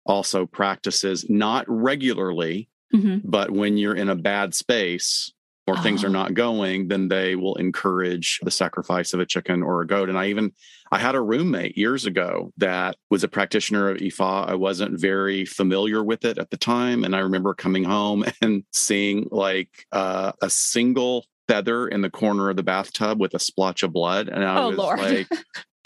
also 0.05 0.45
practices 0.45 1.25
not 1.31 1.65
regularly, 1.67 2.69
mm-hmm. 2.95 3.19
but 3.25 3.51
when 3.51 3.79
you're 3.79 3.97
in 3.97 4.11
a 4.11 4.17
bad 4.17 4.55
space 4.55 5.33
or 5.67 5.79
oh. 5.79 5.81
things 5.81 6.05
are 6.05 6.09
oh. 6.09 6.13
not 6.13 6.35
going, 6.35 6.89
then 6.89 7.09
they 7.09 7.37
will 7.37 7.55
encourage 7.55 8.39
the 8.43 8.51
sacrifice 8.51 9.15
of 9.15 9.21
a 9.21 9.27
chicken 9.27 9.63
or 9.63 9.81
a 9.81 9.87
goat. 9.87 10.11
And 10.11 10.19
I 10.19 10.27
even 10.27 10.53
I 10.91 10.99
had 10.99 11.15
a 11.15 11.23
roommate 11.23 11.79
years 11.79 12.05
ago 12.05 12.53
that 12.59 12.97
was 13.11 13.25
a 13.25 13.29
practitioner 13.29 13.89
of 13.89 13.97
Ifa. 13.97 14.49
I 14.49 14.55
wasn't 14.55 15.01
very 15.01 15.47
familiar 15.47 16.05
with 16.05 16.27
it 16.27 16.37
at 16.37 16.51
the 16.51 16.59
time, 16.59 17.03
and 17.03 17.17
I 17.17 17.21
remember 17.21 17.55
coming 17.55 17.85
home 17.85 18.25
and 18.43 18.65
seeing 18.73 19.27
like 19.31 19.87
uh, 19.91 20.33
a 20.43 20.51
single 20.51 21.25
feather 21.53 21.87
in 21.87 22.01
the 22.01 22.11
corner 22.11 22.49
of 22.49 22.57
the 22.57 22.63
bathtub 22.63 23.21
with 23.21 23.35
a 23.35 23.39
splotch 23.39 23.83
of 23.83 23.93
blood. 23.93 24.29
And 24.29 24.43
I 24.43 24.63
oh, 24.63 24.69
was 24.69 24.79
Lord. 24.79 24.99
like, 25.01 25.29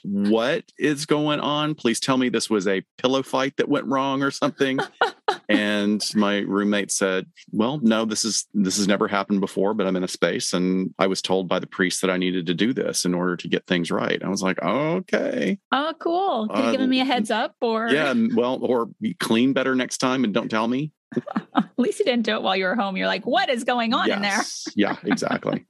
what 0.05 0.65
is 0.79 1.07
going 1.07 1.41
on? 1.41 1.75
Please 1.75 1.99
tell 1.99 2.17
me 2.17 2.29
this 2.29 2.49
was 2.49 2.69
a 2.69 2.85
pillow 2.99 3.25
fight 3.25 3.57
that 3.57 3.69
went 3.69 3.87
wrong 3.87 4.23
or 4.23 4.31
something. 4.31 4.79
and 5.49 6.09
my 6.15 6.39
roommate 6.39 6.93
said, 6.93 7.27
"Well, 7.51 7.81
no, 7.83 8.05
this 8.05 8.25
is 8.25 8.47
this 8.55 8.77
has 8.77 8.87
never 8.87 9.09
happened 9.09 9.41
before, 9.41 9.75
but 9.75 9.89
I'm 9.89 9.97
in 9.97 10.05
a 10.05 10.09
space 10.09 10.53
and 10.53 10.95
I 11.01 11.09
was 11.09 11.21
told 11.21 11.49
by 11.49 11.59
the 11.59 11.67
priest 11.67 12.01
that 12.03 12.11
I 12.11 12.17
needed 12.17 12.47
to 12.47 12.55
do 12.55 12.73
this 12.73 13.05
in 13.05 13.15
order 13.15 13.37
to 13.37 13.49
get 13.49 13.67
things 13.67 13.91
right." 13.91 14.23
I 14.23 14.29
was 14.29 14.43
like, 14.43 14.63
"Okay." 14.63 15.59
Oh, 15.73 15.93
cool. 15.99 16.47
Could 16.49 16.59
you 16.59 16.65
uh, 16.65 16.73
given 16.73 16.91
me 16.91 17.01
a 17.01 17.05
heads 17.05 17.33
up 17.33 17.57
or 17.61 17.89
Yeah, 17.89 18.15
well, 18.35 18.61
or 18.63 18.91
clean 19.19 19.53
better 19.53 19.75
next 19.75 19.99
time 19.99 20.23
and 20.23 20.33
don't 20.33 20.49
tell 20.49 20.69
me. 20.69 20.93
At 21.57 21.71
least 21.79 21.99
you 21.99 22.05
didn't 22.05 22.25
do 22.25 22.35
it 22.35 22.43
while 22.43 22.57
you 22.57 22.65
were 22.65 22.75
home. 22.75 22.97
You're 22.97 23.07
like, 23.07 23.27
what 23.27 23.49
is 23.49 23.65
going 23.65 23.95
on 23.95 24.09
yes. 24.09 24.17
in 24.17 24.23
there? 24.23 24.43
yeah, 24.75 24.97
exactly. 25.05 25.67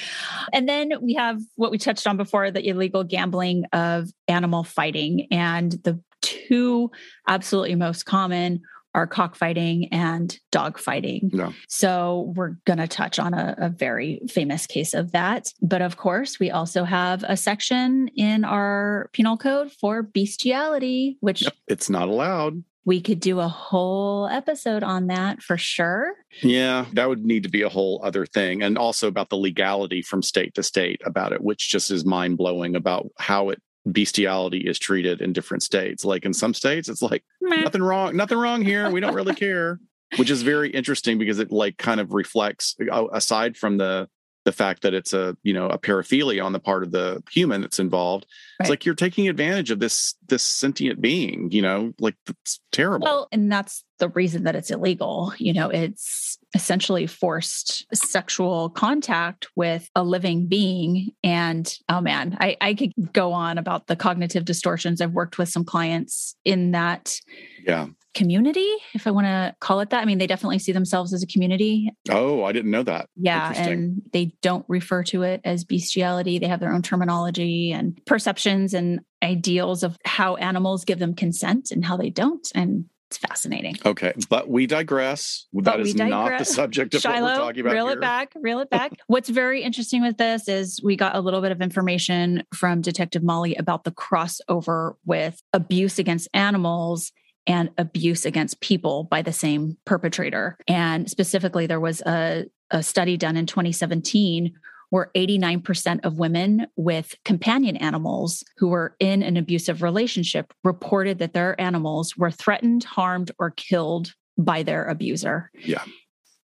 and 0.52 0.68
then 0.68 0.92
we 1.00 1.14
have 1.14 1.40
what 1.56 1.70
we 1.70 1.78
touched 1.78 2.06
on 2.06 2.16
before 2.16 2.50
the 2.50 2.66
illegal 2.66 3.04
gambling 3.04 3.64
of 3.72 4.08
animal 4.28 4.64
fighting. 4.64 5.28
And 5.30 5.72
the 5.72 6.00
two 6.22 6.90
absolutely 7.28 7.74
most 7.74 8.04
common 8.04 8.62
are 8.96 9.06
cockfighting 9.06 9.88
and 9.92 10.38
dog 10.50 10.78
fighting. 10.78 11.30
Yeah. 11.32 11.52
So 11.68 12.32
we're 12.34 12.56
going 12.64 12.78
to 12.78 12.88
touch 12.88 13.18
on 13.18 13.34
a, 13.34 13.54
a, 13.58 13.68
very 13.68 14.22
famous 14.26 14.66
case 14.66 14.94
of 14.94 15.12
that. 15.12 15.52
But 15.60 15.82
of 15.82 15.98
course, 15.98 16.40
we 16.40 16.50
also 16.50 16.84
have 16.84 17.22
a 17.22 17.36
section 17.36 18.08
in 18.16 18.42
our 18.42 19.10
penal 19.12 19.36
code 19.36 19.70
for 19.70 20.02
bestiality, 20.02 21.18
which 21.20 21.42
yep, 21.42 21.52
it's 21.68 21.90
not 21.90 22.08
allowed 22.08 22.64
we 22.86 23.00
could 23.00 23.18
do 23.18 23.40
a 23.40 23.48
whole 23.48 24.28
episode 24.28 24.84
on 24.84 25.08
that 25.08 25.42
for 25.42 25.58
sure. 25.58 26.14
Yeah, 26.40 26.86
that 26.92 27.08
would 27.08 27.26
need 27.26 27.42
to 27.42 27.48
be 27.48 27.62
a 27.62 27.68
whole 27.68 28.00
other 28.02 28.24
thing. 28.24 28.62
And 28.62 28.78
also 28.78 29.08
about 29.08 29.28
the 29.28 29.36
legality 29.36 30.02
from 30.02 30.22
state 30.22 30.54
to 30.54 30.62
state 30.62 31.02
about 31.04 31.32
it, 31.32 31.42
which 31.42 31.68
just 31.68 31.90
is 31.90 32.04
mind 32.04 32.38
blowing 32.38 32.76
about 32.76 33.08
how 33.18 33.50
it 33.50 33.60
bestiality 33.90 34.60
is 34.60 34.78
treated 34.78 35.20
in 35.20 35.32
different 35.32 35.64
states. 35.64 36.04
Like 36.04 36.24
in 36.24 36.32
some 36.32 36.54
states, 36.54 36.88
it's 36.88 37.02
like 37.02 37.24
nothing 37.42 37.82
wrong, 37.82 38.16
nothing 38.16 38.38
wrong 38.38 38.62
here. 38.62 38.88
We 38.88 39.00
don't 39.00 39.14
really 39.14 39.34
care. 39.46 39.80
Which 40.16 40.30
is 40.30 40.42
very 40.42 40.70
interesting 40.70 41.18
because 41.18 41.40
it 41.40 41.50
like 41.50 41.78
kind 41.78 42.00
of 42.00 42.12
reflects 42.12 42.76
uh, 42.92 43.06
aside 43.12 43.56
from 43.56 43.76
the 43.78 44.08
the 44.46 44.52
fact 44.52 44.82
that 44.82 44.94
it's 44.94 45.12
a 45.12 45.36
you 45.42 45.52
know 45.52 45.66
a 45.66 45.76
paraphilia 45.76 46.42
on 46.42 46.52
the 46.52 46.60
part 46.60 46.84
of 46.84 46.92
the 46.92 47.20
human 47.30 47.60
that's 47.60 47.80
involved 47.80 48.26
right. 48.58 48.64
it's 48.64 48.70
like 48.70 48.86
you're 48.86 48.94
taking 48.94 49.28
advantage 49.28 49.72
of 49.72 49.80
this 49.80 50.14
this 50.28 50.44
sentient 50.44 51.00
being 51.00 51.50
you 51.50 51.60
know 51.60 51.92
like 51.98 52.14
it's 52.28 52.60
terrible. 52.70 53.04
Well 53.04 53.28
and 53.32 53.50
that's 53.50 53.84
the 53.98 54.08
reason 54.10 54.44
that 54.44 54.54
it's 54.54 54.70
illegal 54.70 55.32
you 55.38 55.52
know 55.52 55.68
it's 55.68 56.38
essentially 56.54 57.08
forced 57.08 57.86
sexual 57.92 58.70
contact 58.70 59.48
with 59.56 59.90
a 59.96 60.04
living 60.04 60.46
being. 60.46 61.10
And 61.24 61.76
oh 61.88 62.00
man 62.00 62.38
i 62.40 62.56
i 62.60 62.72
could 62.72 62.92
go 63.12 63.32
on 63.32 63.58
about 63.58 63.88
the 63.88 63.96
cognitive 63.96 64.44
distortions. 64.44 65.00
I've 65.00 65.12
worked 65.12 65.38
with 65.38 65.48
some 65.48 65.64
clients 65.64 66.36
in 66.44 66.70
that 66.70 67.18
yeah 67.66 67.88
community, 68.16 68.68
if 68.94 69.06
I 69.06 69.10
want 69.10 69.26
to 69.26 69.54
call 69.60 69.80
it 69.80 69.90
that. 69.90 70.00
I 70.00 70.06
mean, 70.06 70.18
they 70.18 70.26
definitely 70.26 70.58
see 70.58 70.72
themselves 70.72 71.12
as 71.12 71.22
a 71.22 71.26
community. 71.26 71.90
Oh, 72.08 72.42
I 72.44 72.52
didn't 72.52 72.70
know 72.70 72.82
that. 72.82 73.08
Yeah. 73.14 73.52
And 73.54 74.02
they 74.12 74.32
don't 74.42 74.64
refer 74.68 75.04
to 75.04 75.22
it 75.22 75.42
as 75.44 75.64
bestiality. 75.64 76.38
They 76.38 76.48
have 76.48 76.60
their 76.60 76.72
own 76.72 76.82
terminology 76.82 77.72
and 77.72 78.00
perceptions 78.06 78.72
and 78.72 79.00
ideals 79.22 79.82
of 79.82 79.98
how 80.04 80.36
animals 80.36 80.84
give 80.84 80.98
them 80.98 81.14
consent 81.14 81.70
and 81.70 81.84
how 81.84 81.98
they 81.98 82.08
don't. 82.08 82.50
And 82.54 82.86
it's 83.10 83.18
fascinating. 83.18 83.76
Okay, 83.84 84.14
but 84.28 84.48
we 84.48 84.66
digress. 84.66 85.46
That 85.52 85.64
but 85.64 85.80
is 85.80 85.94
digress. 85.94 86.10
not 86.10 86.38
the 86.38 86.44
subject 86.44 86.94
of 86.94 87.02
Shiloh, 87.02 87.22
what 87.22 87.34
we're 87.34 87.36
talking 87.36 87.60
about. 87.60 87.72
Reel 87.74 87.86
here. 87.86 87.98
it 87.98 88.00
back, 88.00 88.32
reel 88.34 88.58
it 88.58 88.70
back. 88.70 88.94
What's 89.06 89.28
very 89.28 89.62
interesting 89.62 90.02
with 90.02 90.16
this 90.16 90.48
is 90.48 90.80
we 90.82 90.96
got 90.96 91.14
a 91.14 91.20
little 91.20 91.40
bit 91.40 91.52
of 91.52 91.60
information 91.60 92.42
from 92.52 92.80
Detective 92.80 93.22
Molly 93.22 93.54
about 93.54 93.84
the 93.84 93.92
crossover 93.92 94.94
with 95.04 95.40
abuse 95.52 96.00
against 96.00 96.28
animals 96.34 97.12
and 97.46 97.70
abuse 97.78 98.24
against 98.24 98.60
people 98.60 99.04
by 99.04 99.22
the 99.22 99.32
same 99.32 99.76
perpetrator. 99.84 100.56
And 100.66 101.08
specifically, 101.10 101.66
there 101.66 101.80
was 101.80 102.00
a, 102.02 102.46
a 102.70 102.82
study 102.82 103.16
done 103.16 103.36
in 103.36 103.46
2017 103.46 104.52
where 104.90 105.10
89% 105.16 106.04
of 106.04 106.18
women 106.18 106.66
with 106.76 107.16
companion 107.24 107.76
animals 107.76 108.44
who 108.56 108.68
were 108.68 108.94
in 109.00 109.22
an 109.22 109.36
abusive 109.36 109.82
relationship 109.82 110.52
reported 110.62 111.18
that 111.18 111.32
their 111.32 111.60
animals 111.60 112.16
were 112.16 112.30
threatened, 112.30 112.84
harmed, 112.84 113.32
or 113.38 113.50
killed 113.50 114.14
by 114.38 114.62
their 114.62 114.84
abuser. 114.84 115.50
Yeah. 115.54 115.84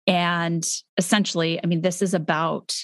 And 0.07 0.65
essentially, 0.97 1.59
I 1.63 1.67
mean, 1.67 1.81
this 1.81 2.01
is 2.01 2.13
about 2.13 2.75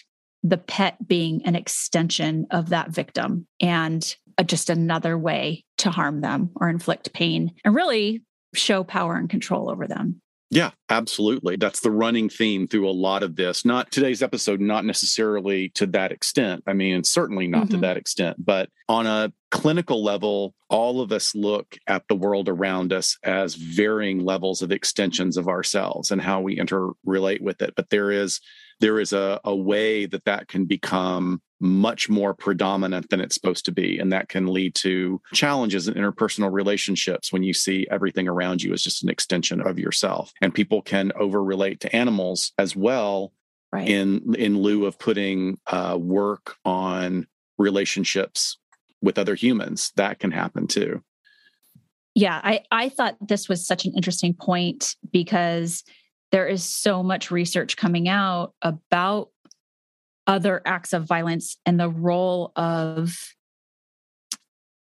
the 0.43 0.57
pet 0.57 1.07
being 1.07 1.43
an 1.45 1.55
extension 1.55 2.45
of 2.51 2.69
that 2.69 2.91
victim 2.91 3.47
and 3.59 4.15
a, 4.37 4.43
just 4.43 4.69
another 4.69 5.17
way 5.17 5.63
to 5.77 5.89
harm 5.89 6.21
them 6.21 6.51
or 6.55 6.69
inflict 6.69 7.13
pain 7.13 7.53
and 7.63 7.75
really 7.75 8.21
show 8.53 8.83
power 8.83 9.15
and 9.15 9.29
control 9.29 9.69
over 9.69 9.87
them. 9.87 10.21
Yeah, 10.51 10.71
absolutely. 10.89 11.55
That's 11.55 11.79
the 11.79 11.91
running 11.91 12.29
theme 12.29 12.67
through 12.67 12.87
a 12.87 12.91
lot 12.91 13.23
of 13.23 13.35
this. 13.35 13.65
Not 13.65 13.91
today's 13.91 14.21
episode, 14.21 14.61
not 14.61 14.85
necessarily 14.85 15.69
to 15.69 15.87
that 15.87 16.11
extent. 16.11 16.63
I 16.67 16.73
mean, 16.73 17.03
certainly 17.03 17.47
not 17.47 17.63
mm-hmm. 17.63 17.75
to 17.75 17.77
that 17.81 17.97
extent, 17.97 18.37
but 18.43 18.69
on 18.87 19.07
a 19.07 19.33
clinical 19.49 20.03
level, 20.03 20.53
all 20.69 21.01
of 21.01 21.11
us 21.11 21.33
look 21.33 21.77
at 21.87 22.07
the 22.07 22.15
world 22.15 22.47
around 22.47 22.93
us 22.93 23.17
as 23.23 23.55
varying 23.55 24.23
levels 24.23 24.61
of 24.61 24.71
extensions 24.71 25.35
of 25.35 25.47
ourselves 25.47 26.11
and 26.11 26.21
how 26.21 26.41
we 26.41 26.57
interrelate 26.57 27.41
with 27.41 27.61
it. 27.61 27.73
But 27.75 27.89
there 27.89 28.11
is 28.11 28.39
there 28.79 28.99
is 28.99 29.13
a, 29.13 29.39
a 29.43 29.55
way 29.55 30.05
that 30.05 30.25
that 30.25 30.47
can 30.47 30.65
become 30.65 31.41
much 31.59 32.09
more 32.09 32.33
predominant 32.33 33.09
than 33.09 33.21
it's 33.21 33.35
supposed 33.35 33.65
to 33.65 33.71
be. 33.71 33.97
And 33.97 34.11
that 34.11 34.29
can 34.29 34.47
lead 34.47 34.75
to 34.75 35.21
challenges 35.33 35.87
in 35.87 35.93
interpersonal 35.93 36.51
relationships 36.51 37.31
when 37.31 37.43
you 37.43 37.53
see 37.53 37.87
everything 37.89 38.27
around 38.27 38.61
you 38.61 38.73
as 38.73 38.83
just 38.83 39.03
an 39.03 39.09
extension 39.09 39.61
of 39.61 39.79
yourself. 39.79 40.33
And 40.41 40.53
people 40.53 40.81
can 40.81 41.11
over 41.15 41.43
relate 41.43 41.79
to 41.81 41.95
animals 41.95 42.51
as 42.57 42.75
well 42.75 43.31
right. 43.71 43.87
in, 43.87 44.35
in 44.35 44.59
lieu 44.59 44.85
of 44.85 44.99
putting 44.99 45.57
uh, 45.67 45.97
work 45.99 46.55
on 46.65 47.27
relationships 47.57 48.57
with 49.01 49.17
other 49.17 49.35
humans. 49.35 49.91
That 49.95 50.19
can 50.19 50.31
happen 50.31 50.67
too. 50.67 51.01
Yeah, 52.15 52.39
I, 52.43 52.61
I 52.71 52.89
thought 52.89 53.17
this 53.21 53.49
was 53.49 53.65
such 53.65 53.85
an 53.85 53.93
interesting 53.95 54.33
point 54.33 54.95
because 55.11 55.83
there 56.31 56.47
is 56.47 56.63
so 56.63 57.03
much 57.03 57.31
research 57.31 57.77
coming 57.77 58.07
out 58.07 58.53
about 58.61 59.29
other 60.27 60.61
acts 60.65 60.93
of 60.93 61.03
violence 61.03 61.57
and 61.65 61.79
the 61.79 61.89
role 61.89 62.51
of 62.55 63.15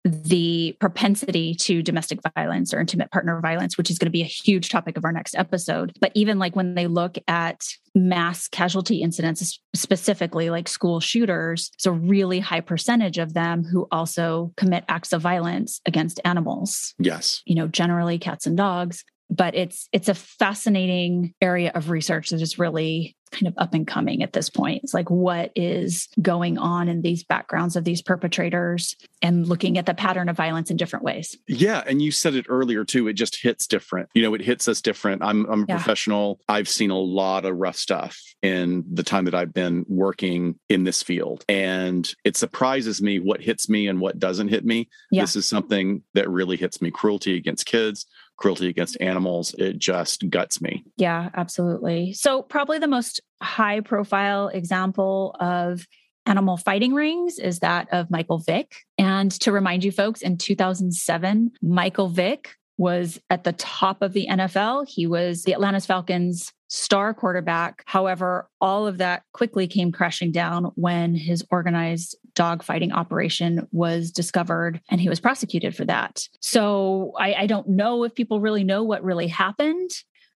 the 0.06 0.76
propensity 0.80 1.56
to 1.56 1.82
domestic 1.82 2.20
violence 2.36 2.74
or 2.74 2.80
intimate 2.80 3.10
partner 3.12 3.40
violence, 3.40 3.78
which 3.78 3.90
is 3.90 3.98
going 3.98 4.08
to 4.08 4.12
be 4.12 4.22
a 4.22 4.26
huge 4.26 4.70
topic 4.70 4.98
of 4.98 5.06
our 5.06 5.14
next 5.14 5.34
episode. 5.36 5.94
But 6.02 6.12
even 6.14 6.40
like 6.40 6.56
when 6.56 6.76
they 6.76 6.88
look 6.88 7.18
at 7.28 7.62
mass 7.96 8.50
casualty 8.50 9.02
incidents, 9.02 9.60
specifically 9.74 10.50
like 10.50 10.68
school 10.68 11.00
shooters, 11.00 11.72
it's 11.76 11.86
a 11.86 11.92
really 11.92 12.42
high 12.42 12.60
percentage 12.60 13.18
of 13.18 13.34
them 13.34 13.64
who 13.64 13.88
also 13.92 14.52
commit 14.58 14.84
acts 14.90 15.14
of 15.14 15.22
violence 15.22 15.80
against 15.86 16.20
animals. 16.26 16.94
Yes. 17.00 17.42
You 17.46 17.56
know, 17.56 17.68
generally 17.68 18.20
cats 18.20 18.46
and 18.46 18.58
dogs 18.58 19.06
but 19.30 19.56
it's 19.56 19.90
it's 19.92 20.10
a 20.10 20.14
fascinating 20.14 21.34
area 21.42 21.72
of 21.74 21.90
research 21.90 22.30
that 22.30 22.42
is 22.42 22.60
really 22.60 23.16
kind 23.34 23.48
of 23.48 23.54
up 23.58 23.74
and 23.74 23.88
coming 23.88 24.24
at 24.24 24.34
this 24.34 24.50
point. 24.50 24.84
It's 24.84 24.94
like 24.94 25.10
what 25.10 25.52
is 25.56 26.08
going 26.22 26.58
on 26.58 26.88
in 26.88 27.02
these 27.02 27.24
backgrounds 27.24 27.76
of 27.76 27.84
these 27.84 28.02
perpetrators 28.02 28.96
and 29.22 29.48
looking 29.48 29.78
at 29.78 29.86
the 29.86 29.94
pattern 29.94 30.30
of 30.30 30.38
violence 30.38 30.70
in 30.70 30.78
different 30.78 31.04
ways. 31.04 31.36
Yeah, 31.48 31.84
and 31.86 32.02
you 32.02 32.12
said 32.12 32.36
it 32.36 32.46
earlier 32.48 32.86
too. 32.86 33.08
It 33.08 33.14
just 33.14 33.42
hits 33.42 33.68
different. 33.68 34.10
You 34.14 34.22
know, 34.22 34.34
it 34.34 34.42
hits 34.42 34.68
us 34.68 34.82
different. 34.82 35.24
I'm 35.24 35.46
I'm 35.50 35.64
a 35.64 35.66
yeah. 35.68 35.76
professional. 35.76 36.40
I've 36.48 36.70
seen 36.70 36.92
a 36.92 37.00
lot 37.00 37.46
of 37.46 37.58
rough 37.58 37.76
stuff 37.76 38.20
in 38.42 38.84
the 38.92 39.04
time 39.04 39.26
that 39.26 39.36
I've 39.36 39.54
been 39.54 39.86
working 39.88 40.60
in 40.70 40.84
this 40.84 41.02
field, 41.02 41.44
and 41.50 42.14
it 42.24 42.38
surprises 42.38 43.02
me 43.02 43.20
what 43.20 43.42
hits 43.42 43.68
me 43.68 43.88
and 43.88 44.00
what 44.00 44.20
doesn't 44.20 44.50
hit 44.50 44.64
me. 44.64 44.90
Yeah. 45.12 45.24
This 45.24 45.36
is 45.36 45.48
something 45.48 46.04
that 46.14 46.30
really 46.30 46.58
hits 46.58 46.82
me: 46.82 46.92
cruelty 46.92 47.36
against 47.36 47.66
kids, 47.66 48.06
cruelty 48.38 48.68
against 48.68 48.98
animals. 49.00 49.54
It 49.58 49.78
just 49.78 50.30
guts 50.30 50.62
me. 50.62 50.84
Yeah, 50.98 51.30
absolutely. 51.34 52.14
So, 52.14 52.42
probably 52.42 52.80
the 52.80 52.88
most 52.88 53.22
high 53.42 53.82
profile 53.82 54.48
example 54.48 55.36
of 55.40 55.86
animal 56.26 56.58
fighting 56.58 56.94
rings 56.94 57.38
is 57.38 57.60
that 57.60 57.88
of 57.92 58.10
Michael 58.10 58.40
Vick. 58.40 58.76
And 58.98 59.32
to 59.42 59.52
remind 59.52 59.84
you 59.84 59.92
folks, 59.92 60.22
in 60.22 60.38
2007, 60.38 61.52
Michael 61.62 62.10
Vick 62.10 62.56
was 62.78 63.20
at 63.30 63.44
the 63.44 63.54
top 63.54 64.02
of 64.02 64.14
the 64.14 64.28
NFL. 64.30 64.88
He 64.88 65.06
was 65.06 65.44
the 65.44 65.54
Atlanta 65.54 65.82
Falcons 65.82 66.52
star 66.74 67.14
quarterback. 67.14 67.84
However, 67.86 68.50
all 68.60 68.88
of 68.88 68.98
that 68.98 69.22
quickly 69.32 69.68
came 69.68 69.92
crashing 69.92 70.32
down 70.32 70.72
when 70.74 71.14
his 71.14 71.46
organized 71.52 72.18
dogfighting 72.34 72.92
operation 72.92 73.68
was 73.72 74.10
discovered 74.10 74.82
and 74.90 75.00
he 75.00 75.08
was 75.08 75.20
prosecuted 75.20 75.76
for 75.76 75.86
that. 75.86 76.28
So 76.40 77.14
I, 77.20 77.34
I 77.36 77.46
don't 77.46 77.70
know 77.70 78.04
if 78.04 78.16
people 78.16 78.42
really 78.42 78.64
know 78.64 78.82
what 78.82 79.04
really 79.04 79.28
happened. 79.28 79.92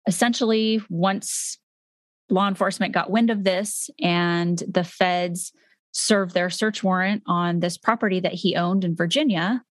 Essentially, 0.09 0.83
once 0.91 1.57
law 2.29 2.49
enforcement 2.49 2.93
got 2.93 3.13
wind 3.13 3.31
of 3.31 3.45
this 3.45 3.89
and 4.03 4.61
the 4.69 4.83
feds 4.83 5.53
served 5.93 6.35
their 6.35 6.51
search 6.51 6.83
warrant 6.83 7.23
on 7.29 7.61
this 7.61 7.79
property 7.79 8.19
that 8.19 8.35
he 8.35 8.57
owned 8.57 8.85
in 8.85 8.97
Virginia, 8.97 9.63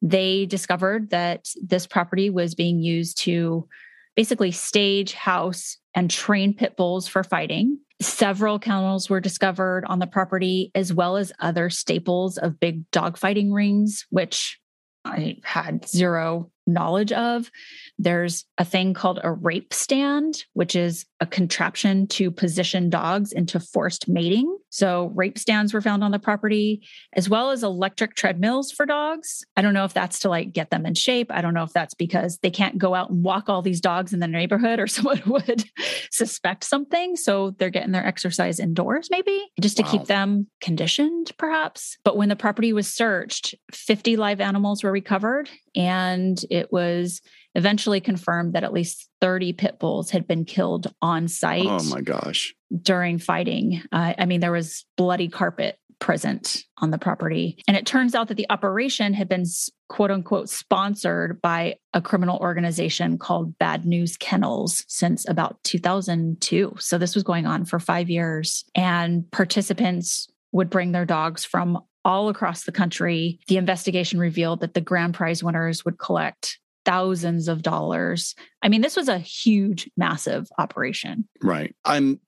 they 0.00 0.46
discovered 0.46 1.10
that 1.10 1.48
this 1.60 1.88
property 1.88 2.30
was 2.30 2.54
being 2.54 2.78
used 2.78 3.18
to 3.18 3.66
basically 4.14 4.52
stage, 4.52 5.12
house, 5.14 5.76
and 5.94 6.10
train 6.10 6.54
pit 6.54 6.76
bulls 6.76 7.08
for 7.08 7.22
fighting. 7.24 7.78
Several 8.00 8.58
kennels 8.58 9.08
were 9.08 9.20
discovered 9.20 9.84
on 9.86 9.98
the 9.98 10.06
property, 10.06 10.70
as 10.74 10.92
well 10.92 11.16
as 11.16 11.32
other 11.38 11.70
staples 11.70 12.38
of 12.38 12.58
big 12.58 12.90
dogfighting 12.90 13.52
rings, 13.52 14.04
which 14.10 14.58
I 15.04 15.36
had 15.44 15.86
zero 15.86 16.50
knowledge 16.66 17.12
of. 17.12 17.50
There's 17.98 18.44
a 18.58 18.64
thing 18.64 18.94
called 18.94 19.20
a 19.22 19.30
rape 19.30 19.72
stand, 19.74 20.44
which 20.54 20.74
is 20.74 21.06
a 21.24 21.26
contraption 21.26 22.06
to 22.06 22.30
position 22.30 22.90
dogs 22.90 23.32
into 23.32 23.58
forced 23.58 24.08
mating. 24.10 24.58
So, 24.68 25.06
rape 25.14 25.38
stands 25.38 25.72
were 25.72 25.80
found 25.80 26.04
on 26.04 26.10
the 26.10 26.18
property, 26.18 26.86
as 27.14 27.30
well 27.30 27.50
as 27.50 27.62
electric 27.62 28.14
treadmills 28.14 28.70
for 28.70 28.84
dogs. 28.84 29.42
I 29.56 29.62
don't 29.62 29.72
know 29.72 29.86
if 29.86 29.94
that's 29.94 30.18
to 30.20 30.28
like 30.28 30.52
get 30.52 30.68
them 30.68 30.84
in 30.84 30.94
shape. 30.94 31.28
I 31.30 31.40
don't 31.40 31.54
know 31.54 31.62
if 31.62 31.72
that's 31.72 31.94
because 31.94 32.38
they 32.42 32.50
can't 32.50 32.76
go 32.76 32.94
out 32.94 33.08
and 33.08 33.24
walk 33.24 33.48
all 33.48 33.62
these 33.62 33.80
dogs 33.80 34.12
in 34.12 34.20
the 34.20 34.28
neighborhood 34.28 34.78
or 34.78 34.86
someone 34.96 35.22
would 35.24 35.64
suspect 36.10 36.64
something. 36.64 37.16
So, 37.16 37.54
they're 37.58 37.70
getting 37.70 37.92
their 37.92 38.06
exercise 38.06 38.60
indoors, 38.60 39.08
maybe 39.10 39.46
just 39.62 39.78
to 39.78 39.82
wow. 39.82 39.90
keep 39.90 40.04
them 40.04 40.46
conditioned, 40.60 41.32
perhaps. 41.38 41.96
But 42.04 42.18
when 42.18 42.28
the 42.28 42.36
property 42.36 42.74
was 42.74 42.92
searched, 42.92 43.54
50 43.72 44.18
live 44.18 44.42
animals 44.42 44.84
were 44.84 44.92
recovered 44.92 45.48
and 45.74 46.38
it 46.50 46.70
was 46.70 47.22
eventually 47.54 48.00
confirmed 48.00 48.54
that 48.54 48.64
at 48.64 48.72
least 48.72 49.08
30 49.20 49.52
pit 49.54 49.78
bulls 49.78 50.10
had 50.10 50.26
been 50.26 50.44
killed 50.44 50.92
on 51.00 51.28
site. 51.28 51.66
Oh 51.66 51.84
my 51.84 52.00
gosh. 52.00 52.54
During 52.82 53.18
fighting. 53.18 53.82
Uh, 53.92 54.14
I 54.18 54.26
mean, 54.26 54.40
there 54.40 54.52
was 54.52 54.84
bloody 54.96 55.28
carpet 55.28 55.78
present 56.00 56.64
on 56.78 56.90
the 56.90 56.98
property. 56.98 57.62
And 57.66 57.76
it 57.76 57.86
turns 57.86 58.14
out 58.14 58.28
that 58.28 58.36
the 58.36 58.50
operation 58.50 59.14
had 59.14 59.28
been 59.28 59.44
quote 59.88 60.10
unquote 60.10 60.50
sponsored 60.50 61.40
by 61.40 61.76
a 61.94 62.02
criminal 62.02 62.38
organization 62.38 63.16
called 63.16 63.56
Bad 63.58 63.86
News 63.86 64.16
Kennels 64.16 64.84
since 64.88 65.26
about 65.28 65.62
2002. 65.64 66.74
So 66.78 66.98
this 66.98 67.14
was 67.14 67.24
going 67.24 67.46
on 67.46 67.64
for 67.64 67.78
five 67.78 68.10
years. 68.10 68.64
And 68.74 69.30
participants 69.30 70.28
would 70.52 70.68
bring 70.68 70.92
their 70.92 71.06
dogs 71.06 71.44
from 71.44 71.80
all 72.04 72.28
across 72.28 72.64
the 72.64 72.72
country. 72.72 73.40
The 73.48 73.56
investigation 73.56 74.18
revealed 74.18 74.60
that 74.60 74.74
the 74.74 74.80
grand 74.80 75.14
prize 75.14 75.42
winners 75.42 75.84
would 75.84 75.98
collect 75.98 76.58
thousands 76.84 77.48
of 77.48 77.62
dollars. 77.62 78.34
I 78.62 78.68
mean, 78.68 78.80
this 78.80 78.96
was 78.96 79.08
a 79.08 79.18
huge, 79.18 79.90
massive 79.96 80.48
operation. 80.58 81.28
Right. 81.42 81.74
I'm 81.84 82.20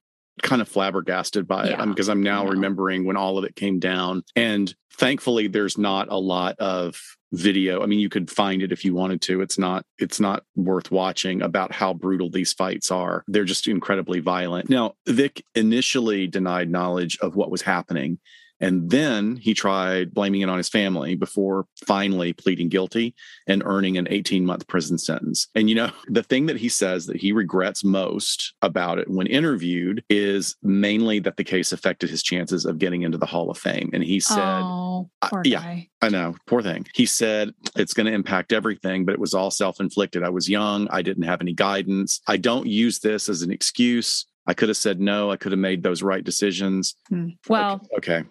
kind 0.43 0.61
of 0.61 0.69
flabbergasted 0.69 1.47
by 1.47 1.71
yeah. 1.71 1.81
Um, 1.81 1.91
it 1.91 1.95
because 1.95 2.09
I'm 2.09 2.23
now 2.23 2.47
remembering 2.47 3.07
when 3.07 3.17
all 3.17 3.39
of 3.39 3.45
it 3.45 3.57
came 3.57 3.79
down. 3.79 4.23
And 4.35 4.75
thankfully 4.93 5.49
there's 5.49 5.79
not 5.79 6.09
a 6.11 6.19
lot 6.19 6.57
of 6.59 7.01
video. 7.33 7.83
I 7.83 7.87
mean, 7.87 7.99
you 7.99 8.09
could 8.09 8.31
find 8.31 8.63
it 8.63 8.73
if 8.73 8.85
you 8.85 8.95
wanted 8.95 9.21
to. 9.23 9.41
It's 9.41 9.59
not 9.59 9.85
it's 9.99 10.21
not 10.21 10.45
worth 10.55 10.91
watching 10.91 11.43
about 11.43 11.73
how 11.73 11.95
brutal 11.95 12.31
these 12.31 12.53
fights 12.53 12.91
are. 12.91 13.25
They're 13.29 13.45
just 13.45 13.67
incredibly 13.67 14.21
violent. 14.21 14.69
Now, 14.69 14.95
Vick 15.07 15.45
initially 15.55 16.27
denied 16.27 16.71
knowledge 16.71 17.19
of 17.21 17.37
what 17.37 17.51
was 17.51 17.63
happening 17.63 18.19
and 18.61 18.91
then 18.91 19.37
he 19.37 19.55
tried 19.55 20.15
blaming 20.15 20.41
it 20.41 20.49
on 20.49 20.59
his 20.59 20.69
family 20.69 21.15
before 21.15 21.67
finally 21.87 22.33
pleading 22.33 22.69
guilty 22.69 23.15
and 23.47 23.63
earning 23.65 23.99
an 23.99 24.09
18 24.11 24.45
month 24.47 24.67
prison 24.67 24.99
sentence. 24.99 25.49
And, 25.55 25.69
you 25.69 25.75
know, 25.75 25.91
the 26.09 26.23
thing 26.23 26.47
that 26.47 26.57
he 26.57 26.69
says 26.69 27.07
that 27.07 27.17
he 27.17 27.33
regrets 27.33 27.85
most 27.85 28.55
about 28.63 28.99
it 28.99 29.11
when 29.11 29.27
interviewed 29.27 30.03
is 30.09 30.57
mainly 30.63 31.19
that 31.21 31.37
the 31.37 31.45
case 31.45 31.73
affected 31.73 32.11
his 32.11 32.23
chances 32.23 32.65
of 32.65 32.79
getting 32.79 33.03
into 33.03 33.19
the 33.19 33.27
Hall 33.27 33.51
of 33.51 33.59
Fame. 33.59 33.91
And 33.93 34.03
he 34.03 34.21
said, 34.21 34.39
oh, 34.39 35.11
poor 35.23 35.43
Yeah. 35.45 35.81
I 36.03 36.09
know, 36.09 36.37
poor 36.47 36.63
thing. 36.63 36.87
He 36.95 37.07
said, 37.07 37.53
it's 37.75 37.95
going 37.95 38.07
to 38.07 38.13
impact 38.13 38.53
everything, 38.53 39.05
but 39.05 39.13
it 39.13 39.21
was 39.21 39.35
all 39.35 39.51
self 39.51 39.81
inflicted. 39.81 40.23
I 40.23 40.29
was 40.29 40.49
young. 40.49 40.89
I 40.91 41.03
didn't 41.03 41.25
have 41.25 41.41
any 41.41 41.53
guidance. 41.53 42.21
I 42.27 42.37
don't 42.37 42.67
use 42.67 43.01
this 43.01 43.29
as 43.29 43.43
an 43.43 43.51
excuse. 43.51 44.27
I 44.47 44.55
could 44.55 44.69
have 44.69 44.77
said 44.77 45.01
no. 45.01 45.31
I 45.31 45.37
could 45.37 45.53
have 45.53 45.59
made 45.59 45.83
those 45.83 46.03
right 46.03 46.23
decisions. 46.23 46.95
Hmm. 47.09 47.31
Well, 47.49 47.81
okay. 47.97 48.19
okay. 48.19 48.29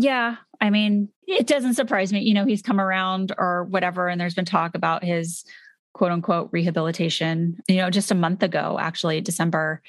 Yeah. 0.00 0.36
I 0.60 0.70
mean, 0.70 1.08
it 1.26 1.46
doesn't 1.46 1.74
surprise 1.74 2.12
me. 2.12 2.20
You 2.20 2.34
know, 2.34 2.44
he's 2.44 2.62
come 2.62 2.80
around 2.80 3.32
or 3.38 3.64
whatever, 3.64 4.08
and 4.08 4.20
there's 4.20 4.34
been 4.34 4.44
talk 4.44 4.74
about 4.74 5.04
his 5.04 5.44
quote 5.94 6.12
unquote 6.12 6.50
rehabilitation. 6.52 7.56
You 7.68 7.76
know, 7.76 7.90
just 7.90 8.10
a 8.10 8.14
month 8.16 8.42
ago, 8.42 8.78
actually, 8.80 9.20
December, 9.20 9.82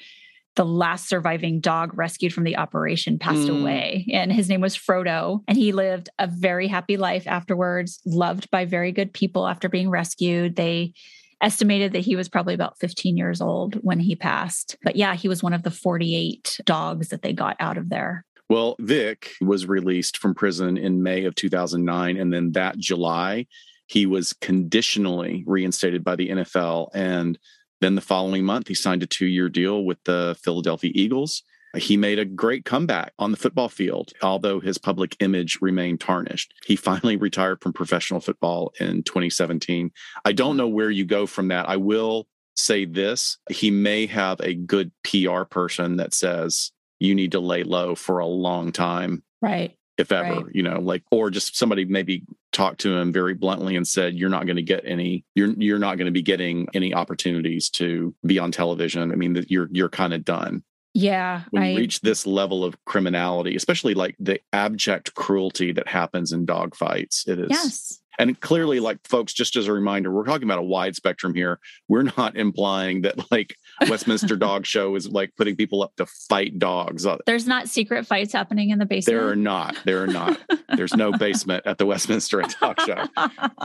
the 0.56 0.64
last 0.64 1.08
surviving 1.08 1.60
dog 1.60 1.96
rescued 1.96 2.32
from 2.32 2.44
the 2.44 2.56
operation 2.56 3.18
passed 3.18 3.48
Mm. 3.48 3.60
away. 3.60 4.06
And 4.12 4.32
his 4.32 4.48
name 4.48 4.60
was 4.60 4.76
Frodo. 4.76 5.42
And 5.46 5.56
he 5.56 5.72
lived 5.72 6.08
a 6.18 6.26
very 6.26 6.66
happy 6.66 6.96
life 6.96 7.26
afterwards, 7.28 8.00
loved 8.04 8.50
by 8.50 8.64
very 8.64 8.90
good 8.90 9.12
people 9.12 9.46
after 9.46 9.68
being 9.68 9.90
rescued. 9.90 10.56
They 10.56 10.92
estimated 11.40 11.92
that 11.92 12.00
he 12.00 12.16
was 12.16 12.28
probably 12.28 12.54
about 12.54 12.78
15 12.78 13.16
years 13.16 13.40
old 13.40 13.76
when 13.76 14.00
he 14.00 14.14
passed. 14.16 14.76
But 14.82 14.96
yeah, 14.96 15.14
he 15.14 15.28
was 15.28 15.42
one 15.42 15.54
of 15.54 15.62
the 15.62 15.70
48 15.70 16.60
dogs 16.64 17.08
that 17.08 17.22
they 17.22 17.32
got 17.32 17.56
out 17.60 17.78
of 17.78 17.88
there. 17.88 18.26
Well, 18.50 18.74
Vick 18.80 19.34
was 19.40 19.66
released 19.66 20.18
from 20.18 20.34
prison 20.34 20.76
in 20.76 21.04
May 21.04 21.24
of 21.24 21.36
2009. 21.36 22.16
And 22.16 22.32
then 22.32 22.50
that 22.52 22.76
July, 22.78 23.46
he 23.86 24.06
was 24.06 24.32
conditionally 24.32 25.44
reinstated 25.46 26.02
by 26.02 26.16
the 26.16 26.30
NFL. 26.30 26.88
And 26.92 27.38
then 27.80 27.94
the 27.94 28.00
following 28.00 28.44
month, 28.44 28.66
he 28.66 28.74
signed 28.74 29.04
a 29.04 29.06
two 29.06 29.26
year 29.26 29.48
deal 29.48 29.84
with 29.84 30.02
the 30.02 30.36
Philadelphia 30.42 30.90
Eagles. 30.92 31.44
He 31.76 31.96
made 31.96 32.18
a 32.18 32.24
great 32.24 32.64
comeback 32.64 33.12
on 33.20 33.30
the 33.30 33.36
football 33.36 33.68
field, 33.68 34.10
although 34.20 34.58
his 34.58 34.78
public 34.78 35.14
image 35.20 35.58
remained 35.60 36.00
tarnished. 36.00 36.52
He 36.66 36.74
finally 36.74 37.16
retired 37.16 37.62
from 37.62 37.72
professional 37.72 38.18
football 38.18 38.72
in 38.80 39.04
2017. 39.04 39.92
I 40.24 40.32
don't 40.32 40.56
know 40.56 40.66
where 40.66 40.90
you 40.90 41.04
go 41.04 41.28
from 41.28 41.46
that. 41.48 41.68
I 41.68 41.76
will 41.76 42.26
say 42.56 42.84
this 42.84 43.38
he 43.48 43.70
may 43.70 44.06
have 44.06 44.40
a 44.40 44.54
good 44.54 44.90
PR 45.04 45.42
person 45.44 45.98
that 45.98 46.12
says, 46.12 46.72
you 47.00 47.14
need 47.14 47.32
to 47.32 47.40
lay 47.40 47.62
low 47.64 47.94
for 47.94 48.18
a 48.20 48.26
long 48.26 48.70
time 48.72 49.22
Right. 49.42 49.76
if 49.98 50.12
ever 50.12 50.42
Right. 50.44 50.54
you 50.54 50.62
know 50.62 50.78
like 50.80 51.02
or 51.10 51.30
just 51.30 51.56
somebody 51.56 51.84
maybe 51.84 52.22
talked 52.52 52.80
to 52.80 52.96
him 52.96 53.12
very 53.12 53.34
bluntly 53.34 53.74
and 53.76 53.86
said 53.88 54.14
you're 54.14 54.28
not 54.30 54.44
going 54.46 54.56
to 54.56 54.62
get 54.62 54.82
any 54.84 55.24
you're 55.34 55.52
you're 55.56 55.78
not 55.78 55.96
going 55.98 56.06
to 56.06 56.12
be 56.12 56.22
getting 56.22 56.68
any 56.74 56.92
opportunities 56.94 57.68
to 57.70 58.14
be 58.26 58.38
on 58.38 58.52
television 58.52 59.10
i 59.12 59.14
mean 59.14 59.44
you're 59.48 59.68
you're 59.72 59.88
kind 59.88 60.12
of 60.12 60.24
done 60.24 60.62
Yeah. 60.94 61.44
when 61.50 61.62
I, 61.62 61.70
you 61.70 61.78
reach 61.78 62.00
this 62.00 62.26
level 62.26 62.64
of 62.64 62.76
criminality 62.84 63.54
especially 63.56 63.94
like 63.94 64.16
the 64.18 64.40
abject 64.52 65.14
cruelty 65.14 65.72
that 65.72 65.88
happens 65.88 66.32
in 66.32 66.44
dog 66.44 66.74
fights 66.76 67.24
it 67.28 67.38
is 67.38 67.48
yes. 67.50 68.00
and 68.18 68.38
clearly 68.40 68.80
like 68.80 68.98
folks 69.06 69.32
just 69.32 69.54
as 69.56 69.68
a 69.68 69.72
reminder 69.72 70.10
we're 70.10 70.24
talking 70.26 70.48
about 70.48 70.58
a 70.58 70.62
wide 70.62 70.96
spectrum 70.96 71.34
here 71.34 71.60
we're 71.88 72.10
not 72.16 72.36
implying 72.36 73.02
that 73.02 73.30
like 73.30 73.56
westminster 73.88 74.36
dog 74.36 74.66
show 74.66 74.94
is 74.94 75.08
like 75.08 75.32
putting 75.36 75.56
people 75.56 75.82
up 75.82 75.94
to 75.96 76.06
fight 76.06 76.58
dogs 76.58 77.06
Uh, 77.06 77.16
There's 77.26 77.46
not 77.46 77.68
secret 77.68 78.06
fights 78.06 78.32
happening 78.32 78.70
in 78.70 78.78
the 78.78 78.86
basement. 78.86 79.18
there 79.18 79.28
are 79.28 79.36
not 79.36 79.76
there 79.84 80.02
are 80.02 80.06
not 80.06 80.38
there's 80.76 80.94
no 80.94 81.12
basement 81.18 81.66
at 81.66 81.78
the 81.78 81.86
westminster 81.86 82.42
dog 82.60 82.80
show 82.80 83.04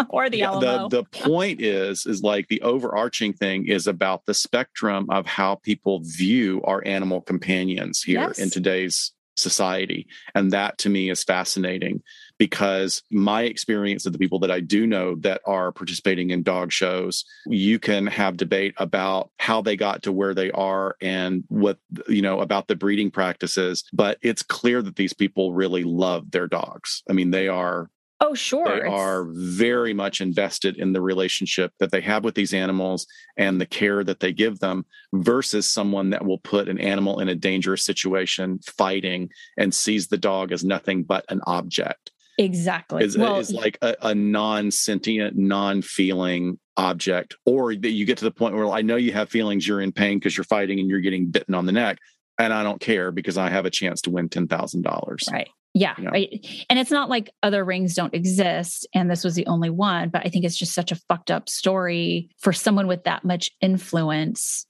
or 0.09 0.29
the 0.29 0.43
Alamo. 0.43 0.87
the 0.89 1.01
the 1.01 1.03
point 1.03 1.61
is 1.61 2.05
is 2.05 2.21
like 2.23 2.47
the 2.47 2.61
overarching 2.61 3.33
thing 3.33 3.67
is 3.67 3.87
about 3.87 4.25
the 4.25 4.33
spectrum 4.33 5.09
of 5.09 5.25
how 5.25 5.55
people 5.55 6.01
view 6.03 6.61
our 6.63 6.81
animal 6.85 7.21
companions 7.21 8.01
here 8.01 8.19
Yes. 8.21 8.39
in 8.39 8.49
today's 8.49 9.11
society 9.37 10.07
and 10.33 10.51
that 10.51 10.77
to 10.77 10.89
me 10.89 11.09
is 11.09 11.23
fascinating 11.23 12.01
because 12.37 13.01
my 13.11 13.43
experience 13.43 14.05
of 14.05 14.13
the 14.13 14.19
people 14.19 14.39
that 14.39 14.51
I 14.51 14.59
do 14.59 14.85
know 14.85 15.15
that 15.21 15.41
are 15.45 15.71
participating 15.71 16.31
in 16.31 16.43
dog 16.43 16.71
shows 16.71 17.25
you 17.47 17.79
can 17.79 18.07
have 18.07 18.37
debate 18.37 18.73
about 18.77 19.31
how 19.37 19.61
they 19.61 19.75
got 19.75 20.03
to 20.03 20.11
where 20.11 20.33
they 20.33 20.51
are 20.51 20.95
and 21.01 21.43
what 21.47 21.77
you 22.07 22.21
know 22.21 22.41
about 22.41 22.67
the 22.67 22.75
breeding 22.75 23.11
practices 23.11 23.83
but 23.93 24.17
it's 24.21 24.43
clear 24.43 24.81
that 24.81 24.95
these 24.95 25.13
people 25.13 25.53
really 25.53 25.83
love 25.83 26.31
their 26.31 26.47
dogs 26.47 27.03
i 27.09 27.13
mean 27.13 27.31
they 27.31 27.47
are 27.47 27.89
oh, 28.21 28.33
sure. 28.33 28.65
they 28.65 28.77
It's- 28.77 28.91
are 28.91 29.25
very 29.31 29.93
much 29.93 30.21
invested 30.21 30.77
in 30.77 30.93
the 30.93 31.01
relationship 31.01 31.71
that 31.79 31.91
they 31.91 32.01
have 32.01 32.23
with 32.23 32.35
these 32.35 32.53
animals 32.53 33.07
and 33.37 33.59
the 33.59 33.65
care 33.65 34.03
that 34.03 34.19
they 34.19 34.33
give 34.33 34.59
them 34.59 34.85
versus 35.13 35.67
someone 35.71 36.09
that 36.11 36.25
will 36.25 36.39
put 36.39 36.69
an 36.69 36.79
animal 36.79 37.19
in 37.19 37.29
a 37.29 37.35
dangerous 37.35 37.83
situation 37.83 38.59
fighting 38.59 39.29
and 39.57 39.73
sees 39.73 40.07
the 40.07 40.17
dog 40.17 40.51
as 40.51 40.63
nothing 40.63 41.03
but 41.03 41.25
an 41.29 41.41
object 41.45 42.11
exactly. 42.37 43.03
is, 43.03 43.17
well, 43.17 43.37
is 43.37 43.51
like 43.51 43.77
a, 43.81 43.95
a 44.01 44.15
non-sentient 44.15 45.37
non-feeling 45.37 46.59
object 46.77 47.35
or 47.45 47.73
that 47.73 47.91
you 47.91 48.05
get 48.05 48.17
to 48.17 48.25
the 48.25 48.31
point 48.31 48.53
where 48.53 48.67
i 48.67 48.81
know 48.81 48.97
you 48.97 49.13
have 49.13 49.29
feelings 49.29 49.65
you're 49.65 49.79
in 49.79 49.93
pain 49.93 50.19
because 50.19 50.35
you're 50.35 50.43
fighting 50.43 50.77
and 50.77 50.89
you're 50.89 50.99
getting 50.99 51.31
bitten 51.31 51.55
on 51.55 51.65
the 51.65 51.71
neck 51.71 51.97
and 52.37 52.51
i 52.51 52.63
don't 52.63 52.81
care 52.81 53.13
because 53.13 53.37
i 53.37 53.49
have 53.49 53.65
a 53.65 53.69
chance 53.69 54.01
to 54.01 54.09
win 54.09 54.27
$10000 54.27 55.31
Right. 55.31 55.47
Yeah. 55.75 55.93
Yeah. 55.99 56.09
Right. 56.09 56.65
And 56.69 56.79
it's 56.79 56.89
not 56.89 57.09
like 57.09 57.29
other 57.43 57.63
rings 57.65 57.95
don't 57.95 58.13
exist 58.13 58.87
and 58.95 59.11
this 59.11 59.25
was 59.25 59.35
the 59.35 59.45
only 59.45 59.69
one, 59.69 60.07
but 60.07 60.25
I 60.25 60.29
think 60.29 60.45
it's 60.45 60.55
just 60.55 60.73
such 60.73 60.93
a 60.93 60.95
fucked 61.09 61.29
up 61.29 61.49
story 61.49 62.29
for 62.39 62.53
someone 62.53 62.87
with 62.87 63.03
that 63.03 63.25
much 63.25 63.51
influence, 63.59 64.65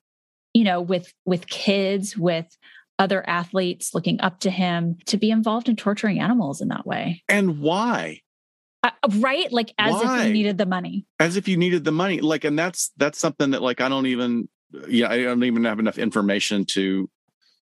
you 0.55 0.63
know, 0.63 0.81
with 0.81 1.13
with 1.23 1.47
kids, 1.47 2.17
with 2.17 2.47
other 2.99 3.27
athletes 3.27 3.93
looking 3.93 4.21
up 4.21 4.39
to 4.41 4.49
him 4.49 4.97
to 5.05 5.17
be 5.17 5.29
involved 5.31 5.67
in 5.69 5.75
torturing 5.75 6.19
animals 6.19 6.61
in 6.61 6.69
that 6.69 6.85
way. 6.85 7.23
and 7.29 7.59
why 7.59 8.21
Uh, 8.83 8.91
right? 9.17 9.51
Like 9.51 9.73
as 9.79 9.95
if 9.95 10.03
Why? 10.03 10.25
he 10.27 10.31
needed 10.31 10.57
the 10.57 10.65
money. 10.65 11.05
as 11.19 11.35
if 11.37 11.47
you 11.47 11.57
needed 11.57 11.83
the 11.83 11.91
money 11.91 12.21
like 12.21 12.43
and 12.43 12.57
that's 12.57 12.91
that's 12.97 13.17
something 13.19 13.51
that 13.51 13.61
like 13.61 13.81
i 13.81 13.89
don't 13.89 14.05
even 14.05 14.47
yeah 14.87 15.09
i 15.09 15.21
don't 15.23 15.43
even 15.43 15.63
have 15.63 15.79
enough 15.79 15.97
information 15.97 16.65
to 16.65 17.09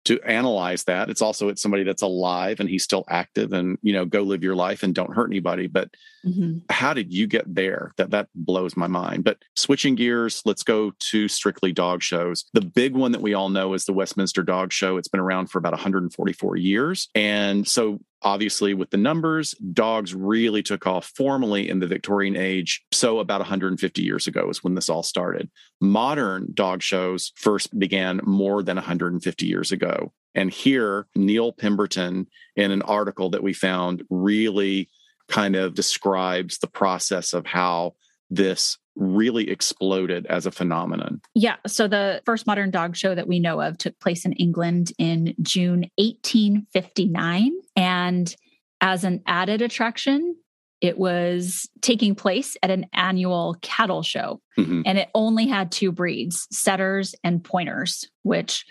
to 0.05 0.19
analyze 0.23 0.83
that. 0.85 1.09
It's 1.09 1.21
also 1.21 1.49
it's 1.49 1.61
somebody 1.61 1.83
that's 1.83 2.01
alive 2.01 2.59
and 2.59 2.67
he's 2.69 2.83
still 2.83 3.03
active 3.07 3.53
and 3.53 3.77
you 3.81 3.93
know 3.93 4.05
go 4.05 4.21
live 4.21 4.43
your 4.43 4.55
life 4.55 4.83
and 4.83 4.95
don't 4.95 5.13
hurt 5.13 5.29
anybody. 5.29 5.67
But 5.67 5.89
Mhm. 6.25 6.61
how 6.69 6.93
did 6.93 7.11
you 7.13 7.25
get 7.27 7.53
there? 7.53 7.91
That 7.97 8.11
that 8.11 8.27
blows 8.35 8.77
my 8.77 8.87
mind. 8.87 9.23
But 9.23 9.37
switching 9.55 9.95
gears 9.95 10.41
let's 10.45 10.63
go 10.63 10.91
to 11.11 11.27
strictly 11.27 11.71
dog 11.71 12.03
shows. 12.03 12.45
The 12.53 12.61
big 12.61 12.95
one 12.95 13.11
that 13.11 13.21
we 13.21 13.33
all 13.33 13.49
know 13.49 13.73
is 13.73 13.85
the 13.85 13.93
westminster 13.93 14.43
dog 14.43 14.71
show. 14.71 14.97
It's 14.97 15.07
been 15.07 15.19
around 15.19 15.47
for 15.47 15.57
about 15.59 15.73
144 15.73 16.57
years. 16.57 17.09
And 17.15 17.67
so 17.67 17.99
obviously 18.23 18.73
with 18.73 18.89
the 18.89 18.97
numbers 18.97 19.53
dogs 19.73 20.13
really 20.13 20.61
took 20.63 20.85
off 20.85 21.11
formally 21.15 21.69
in 21.69 21.79
the 21.79 21.87
victorian 21.87 22.35
age 22.35 22.83
so 22.91 23.19
about 23.19 23.39
150 23.39 24.01
years 24.01 24.27
ago 24.27 24.49
is 24.49 24.63
when 24.63 24.75
this 24.75 24.89
all 24.89 25.03
started. 25.03 25.49
Modern 25.79 26.49
dog 26.53 26.81
shows 26.81 27.31
first 27.35 27.77
began 27.77 28.21
more 28.23 28.63
than 28.63 28.77
150 28.77 29.45
years 29.45 29.71
ago. 29.71 30.13
And 30.35 30.51
here 30.51 31.07
neil 31.15 31.51
pemberton 31.51 32.27
in 32.55 32.71
an 32.71 32.81
article 32.83 33.29
that 33.31 33.43
we 33.43 33.53
found 33.53 34.03
really 34.09 34.89
kind 35.27 35.55
of 35.55 35.73
describes 35.73 36.59
the 36.59 36.67
process 36.67 37.33
of 37.33 37.45
how 37.45 37.95
this 38.29 38.77
really 38.95 39.49
exploded 39.49 40.25
as 40.27 40.45
a 40.45 40.51
phenomenon. 40.51 41.21
Yeah. 41.33 41.55
So 41.67 41.87
the 41.87 42.21
first 42.25 42.45
modern 42.45 42.71
dog 42.71 42.95
show 42.95 43.15
that 43.15 43.27
we 43.27 43.39
know 43.39 43.61
of 43.61 43.77
took 43.77 43.97
place 43.99 44.25
in 44.25 44.33
England 44.33 44.91
in 44.97 45.33
June 45.41 45.85
1859. 45.97 47.51
And 47.75 48.35
as 48.81 49.03
an 49.03 49.21
added 49.27 49.61
attraction, 49.61 50.35
it 50.81 50.97
was 50.97 51.69
taking 51.81 52.15
place 52.15 52.57
at 52.63 52.71
an 52.71 52.87
annual 52.93 53.55
cattle 53.61 54.01
show. 54.01 54.41
Mhm. 54.57 54.83
And 54.85 54.97
it 54.97 55.09
only 55.13 55.47
had 55.47 55.71
two 55.71 55.91
breeds, 55.91 56.47
setters 56.51 57.13
and 57.23 57.43
pointers, 57.43 58.09
which 58.23 58.65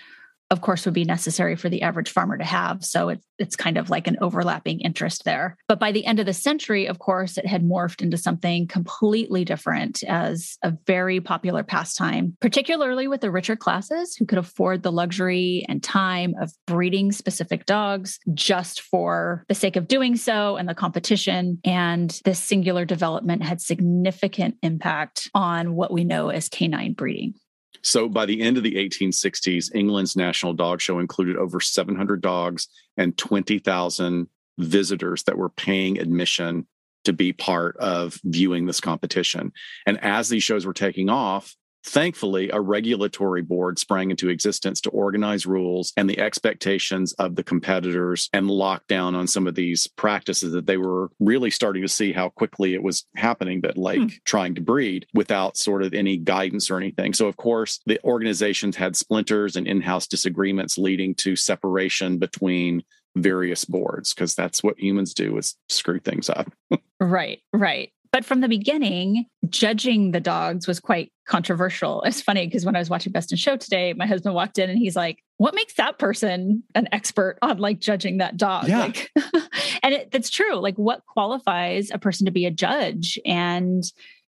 of 0.50 0.60
course 0.60 0.84
would 0.84 0.94
be 0.94 1.04
necessary 1.04 1.56
for 1.56 1.68
the 1.68 1.82
average 1.82 2.10
farmer 2.10 2.36
to 2.36 2.44
have. 2.44 2.84
So 2.84 3.08
it's 3.10 3.24
it's 3.40 3.56
kind 3.56 3.78
of 3.78 3.88
like 3.88 4.06
an 4.06 4.18
overlapping 4.20 4.80
interest 4.80 5.24
there. 5.24 5.56
But 5.66 5.80
by 5.80 5.92
the 5.92 6.04
end 6.04 6.20
of 6.20 6.26
the 6.26 6.34
century, 6.34 6.86
of 6.86 6.98
course, 6.98 7.38
it 7.38 7.46
had 7.46 7.64
morphed 7.64 8.02
into 8.02 8.18
something 8.18 8.68
completely 8.68 9.46
different 9.46 10.02
as 10.04 10.58
a 10.62 10.74
very 10.86 11.20
popular 11.20 11.62
pastime, 11.62 12.36
particularly 12.40 13.08
with 13.08 13.22
the 13.22 13.30
richer 13.30 13.56
classes 13.56 14.14
who 14.14 14.26
could 14.26 14.38
afford 14.38 14.82
the 14.82 14.92
luxury 14.92 15.64
and 15.68 15.82
time 15.82 16.34
of 16.40 16.52
breeding 16.66 17.12
specific 17.12 17.64
dogs 17.64 18.18
just 18.34 18.82
for 18.82 19.44
the 19.48 19.54
sake 19.54 19.76
of 19.76 19.88
doing 19.88 20.16
so 20.16 20.56
and 20.56 20.68
the 20.68 20.74
competition. 20.74 21.60
And 21.64 22.20
this 22.26 22.38
singular 22.38 22.84
development 22.84 23.42
had 23.42 23.62
significant 23.62 24.56
impact 24.62 25.30
on 25.34 25.74
what 25.74 25.92
we 25.92 26.04
know 26.04 26.28
as 26.28 26.50
canine 26.50 26.92
breeding. 26.92 27.34
So 27.82 28.08
by 28.08 28.26
the 28.26 28.42
end 28.42 28.56
of 28.56 28.62
the 28.62 28.74
1860s, 28.74 29.74
England's 29.74 30.16
National 30.16 30.52
Dog 30.52 30.80
Show 30.80 30.98
included 30.98 31.36
over 31.36 31.60
700 31.60 32.20
dogs 32.20 32.68
and 32.96 33.16
20,000 33.16 34.28
visitors 34.58 35.22
that 35.24 35.38
were 35.38 35.48
paying 35.48 35.98
admission 35.98 36.66
to 37.04 37.12
be 37.12 37.32
part 37.32 37.76
of 37.78 38.20
viewing 38.24 38.66
this 38.66 38.80
competition. 38.80 39.52
And 39.86 40.02
as 40.04 40.28
these 40.28 40.42
shows 40.42 40.66
were 40.66 40.74
taking 40.74 41.08
off, 41.08 41.56
thankfully, 41.84 42.50
a 42.50 42.60
regulatory 42.60 43.42
board 43.42 43.78
sprang 43.78 44.10
into 44.10 44.28
existence 44.28 44.80
to 44.82 44.90
organize 44.90 45.46
rules 45.46 45.92
and 45.96 46.08
the 46.08 46.18
expectations 46.20 47.12
of 47.14 47.36
the 47.36 47.42
competitors 47.42 48.28
and 48.32 48.50
lock 48.50 48.86
down 48.86 49.14
on 49.14 49.26
some 49.26 49.46
of 49.46 49.54
these 49.54 49.86
practices 49.86 50.52
that 50.52 50.66
they 50.66 50.76
were 50.76 51.10
really 51.20 51.50
starting 51.50 51.82
to 51.82 51.88
see 51.88 52.12
how 52.12 52.28
quickly 52.28 52.74
it 52.74 52.82
was 52.82 53.04
happening, 53.16 53.60
but 53.60 53.76
like 53.76 53.98
Hmm. 53.98 54.06
trying 54.24 54.54
to 54.54 54.60
breed 54.60 55.06
without 55.14 55.56
sort 55.56 55.82
of 55.82 55.94
any 55.94 56.16
guidance 56.16 56.70
or 56.70 56.76
anything. 56.76 57.12
So, 57.12 57.26
of 57.26 57.36
course, 57.36 57.80
the 57.86 57.98
organizations 58.04 58.76
had 58.76 58.96
splinters 58.96 59.56
and 59.56 59.66
in 59.66 59.80
house 59.80 60.06
disagreements 60.06 60.78
leading 60.78 61.14
to 61.16 61.36
separation 61.36 62.18
between 62.18 62.82
various 63.16 63.64
boards 63.64 64.14
because 64.14 64.34
that's 64.36 64.62
what 64.62 64.78
humans 64.78 65.14
do 65.14 65.36
is 65.36 65.56
screw 65.68 65.98
things 65.98 66.30
up. 66.30 66.52
Right, 67.02 67.40
right. 67.54 67.92
But 68.12 68.24
from 68.24 68.40
the 68.40 68.48
beginning, 68.48 69.26
judging 69.48 70.10
the 70.10 70.20
dogs 70.20 70.66
was 70.66 70.80
quite 70.80 71.12
controversial. 71.26 72.02
It's 72.02 72.20
funny 72.20 72.46
because 72.46 72.64
when 72.64 72.74
I 72.74 72.80
was 72.80 72.90
watching 72.90 73.12
Best 73.12 73.30
in 73.30 73.38
Show 73.38 73.56
today, 73.56 73.92
my 73.92 74.06
husband 74.06 74.34
walked 74.34 74.58
in 74.58 74.68
and 74.68 74.78
he's 74.78 74.96
like, 74.96 75.22
What 75.36 75.54
makes 75.54 75.74
that 75.74 75.98
person 75.98 76.64
an 76.74 76.88
expert 76.90 77.38
on 77.40 77.58
like 77.58 77.78
judging 77.78 78.18
that 78.18 78.36
dog? 78.36 78.68
Yeah. 78.68 78.78
Like, 78.80 79.10
and 79.82 79.94
it, 79.94 80.10
that's 80.10 80.30
true. 80.30 80.56
Like, 80.56 80.76
what 80.76 81.06
qualifies 81.06 81.90
a 81.92 81.98
person 81.98 82.26
to 82.26 82.32
be 82.32 82.46
a 82.46 82.50
judge? 82.50 83.18
And 83.24 83.84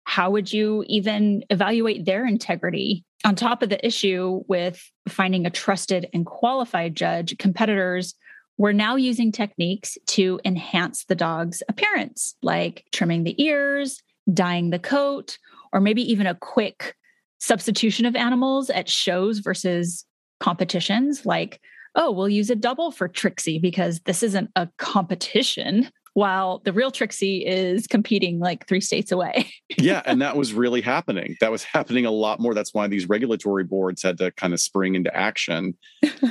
how 0.05 0.31
would 0.31 0.51
you 0.51 0.83
even 0.87 1.43
evaluate 1.49 2.05
their 2.05 2.25
integrity? 2.25 3.03
On 3.25 3.35
top 3.35 3.61
of 3.61 3.69
the 3.69 3.85
issue 3.85 4.41
with 4.47 4.89
finding 5.07 5.45
a 5.45 5.49
trusted 5.49 6.07
and 6.13 6.25
qualified 6.25 6.95
judge, 6.95 7.37
competitors 7.37 8.15
we're 8.57 8.73
now 8.73 8.95
using 8.95 9.31
techniques 9.31 9.97
to 10.07 10.39
enhance 10.43 11.05
the 11.05 11.15
dog's 11.15 11.61
appearance, 11.69 12.35
like 12.41 12.85
trimming 12.91 13.23
the 13.23 13.41
ears, 13.41 14.01
dyeing 14.33 14.71
the 14.71 14.79
coat, 14.79 15.37
or 15.71 15.79
maybe 15.79 16.01
even 16.01 16.27
a 16.27 16.35
quick 16.35 16.95
substitution 17.39 18.05
of 18.05 18.15
animals 18.15 18.69
at 18.69 18.89
shows 18.89 19.39
versus 19.39 20.05
competitions. 20.39 21.25
Like, 21.25 21.61
oh, 21.95 22.11
we'll 22.11 22.29
use 22.29 22.49
a 22.49 22.55
double 22.55 22.91
for 22.91 23.07
Trixie 23.07 23.59
because 23.59 23.99
this 24.01 24.23
isn't 24.23 24.49
a 24.55 24.67
competition 24.77 25.89
while 26.17 26.63
the 26.65 26.73
real 26.73 26.89
Trixie 26.89 27.45
is 27.45 27.85
competing 27.85 28.39
like 28.39 28.65
three 28.65 28.81
states 28.81 29.11
away. 29.11 29.51
yeah. 29.77 30.01
And 30.03 30.19
that 30.23 30.35
was 30.35 30.51
really 30.51 30.81
happening. 30.81 31.37
That 31.41 31.51
was 31.51 31.63
happening 31.63 32.07
a 32.07 32.11
lot 32.11 32.39
more. 32.39 32.55
That's 32.55 32.73
why 32.73 32.87
these 32.87 33.07
regulatory 33.07 33.63
boards 33.63 34.01
had 34.01 34.17
to 34.17 34.31
kind 34.31 34.51
of 34.51 34.59
spring 34.59 34.95
into 34.95 35.15
action 35.15 35.77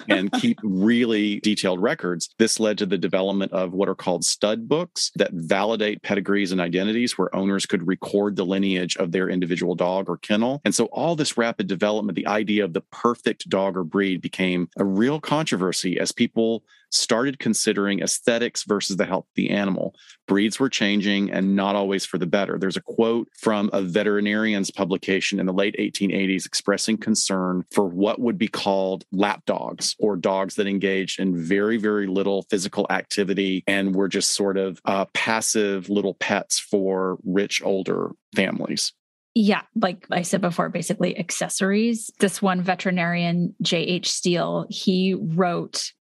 and 0.09 0.33
keep 0.41 0.59
really 0.65 1.39
detailed 1.39 1.81
records. 1.81 2.35
This 2.37 2.59
led 2.59 2.79
to 2.79 2.87
the 2.87 2.99
development 2.99 3.53
of 3.53 3.75
what 3.75 3.89
are 3.89 3.95
called 3.95 4.25
stud 4.25 4.69
books 4.69 5.13
that 5.15 5.31
validate 5.33 6.03
pedigrees 6.03 6.51
and 6.51 6.61
identities 6.61 7.17
where 7.17 7.33
owners 7.33 7.65
could 7.65 7.87
record 7.87 8.35
the 8.35 8.45
lineage 8.45 8.97
of 8.97 9.13
their 9.13 9.31
individual 9.31 9.77
dog 9.77 10.09
or 10.09 10.17
kennel. 10.17 10.63
And 10.65 10.75
so 10.75 10.87
all 10.87 11.15
this 11.15 11.37
rapid 11.37 11.69
development, 11.69 12.17
the 12.17 12.27
idea 12.27 12.65
of 12.65 12.73
the 12.73 12.81
perfect 12.81 13.49
dog 13.49 13.77
or 13.77 13.85
breed 13.85 14.21
became 14.21 14.69
a 14.79 14.85
real 14.85 15.21
controversy 15.21 16.01
as 16.01 16.11
people 16.11 16.65
started 16.91 17.39
considering 17.39 18.01
aesthetics 18.01 18.65
versus 18.65 18.97
the 18.97 19.05
health 19.05 19.25
of 19.25 19.35
the 19.35 19.51
animal. 19.51 19.95
Breeds 20.27 20.59
were 20.59 20.69
changing 20.69 21.31
and 21.31 21.55
not 21.55 21.77
always 21.77 22.05
for 22.05 22.19
the 22.19 22.27
better. 22.27 22.59
There's 22.59 22.77
a 22.77 22.83
quote 22.83 23.29
from 23.39 23.71
a 23.73 23.83
veterinarian's 23.83 24.71
publication 24.71 25.39
in 25.39 25.47
the 25.47 25.53
late 25.53 25.77
1880s 25.79 26.47
expressing 26.47 26.97
concern 26.97 27.65
for 27.71 27.87
what 27.87 28.21
would 28.21 28.39
be 28.39 28.49
called 28.49 29.05
lap 29.13 29.43
dogs 29.47 29.95
or 29.99 30.17
dogs 30.17 30.57
that 30.57 30.67
engaged 30.67 31.21
in 31.21 31.37
very, 31.37 31.77
very 31.77 32.07
little 32.07 32.43
physical 32.51 32.87
activity 32.91 33.63
and 33.67 33.95
were 33.95 34.09
just 34.09 34.35
sort 34.35 34.57
of 34.57 34.81
uh, 34.85 35.05
passive 35.15 35.89
little 35.89 36.15
pets 36.15 36.59
for 36.59 37.19
rich 37.25 37.63
older 37.65 38.11
families. 38.35 38.93
Yeah, 39.39 39.61
like 39.75 40.07
I 40.11 40.23
said 40.23 40.41
before, 40.41 40.71
basically 40.71 41.19
accessories. 41.19 42.11
This 42.21 42.41
one 42.41 42.63
veterinarian, 42.63 43.55
J.H. 43.61 44.11
Steel, 44.11 44.67
he 44.71 45.13
wrote 45.13 45.93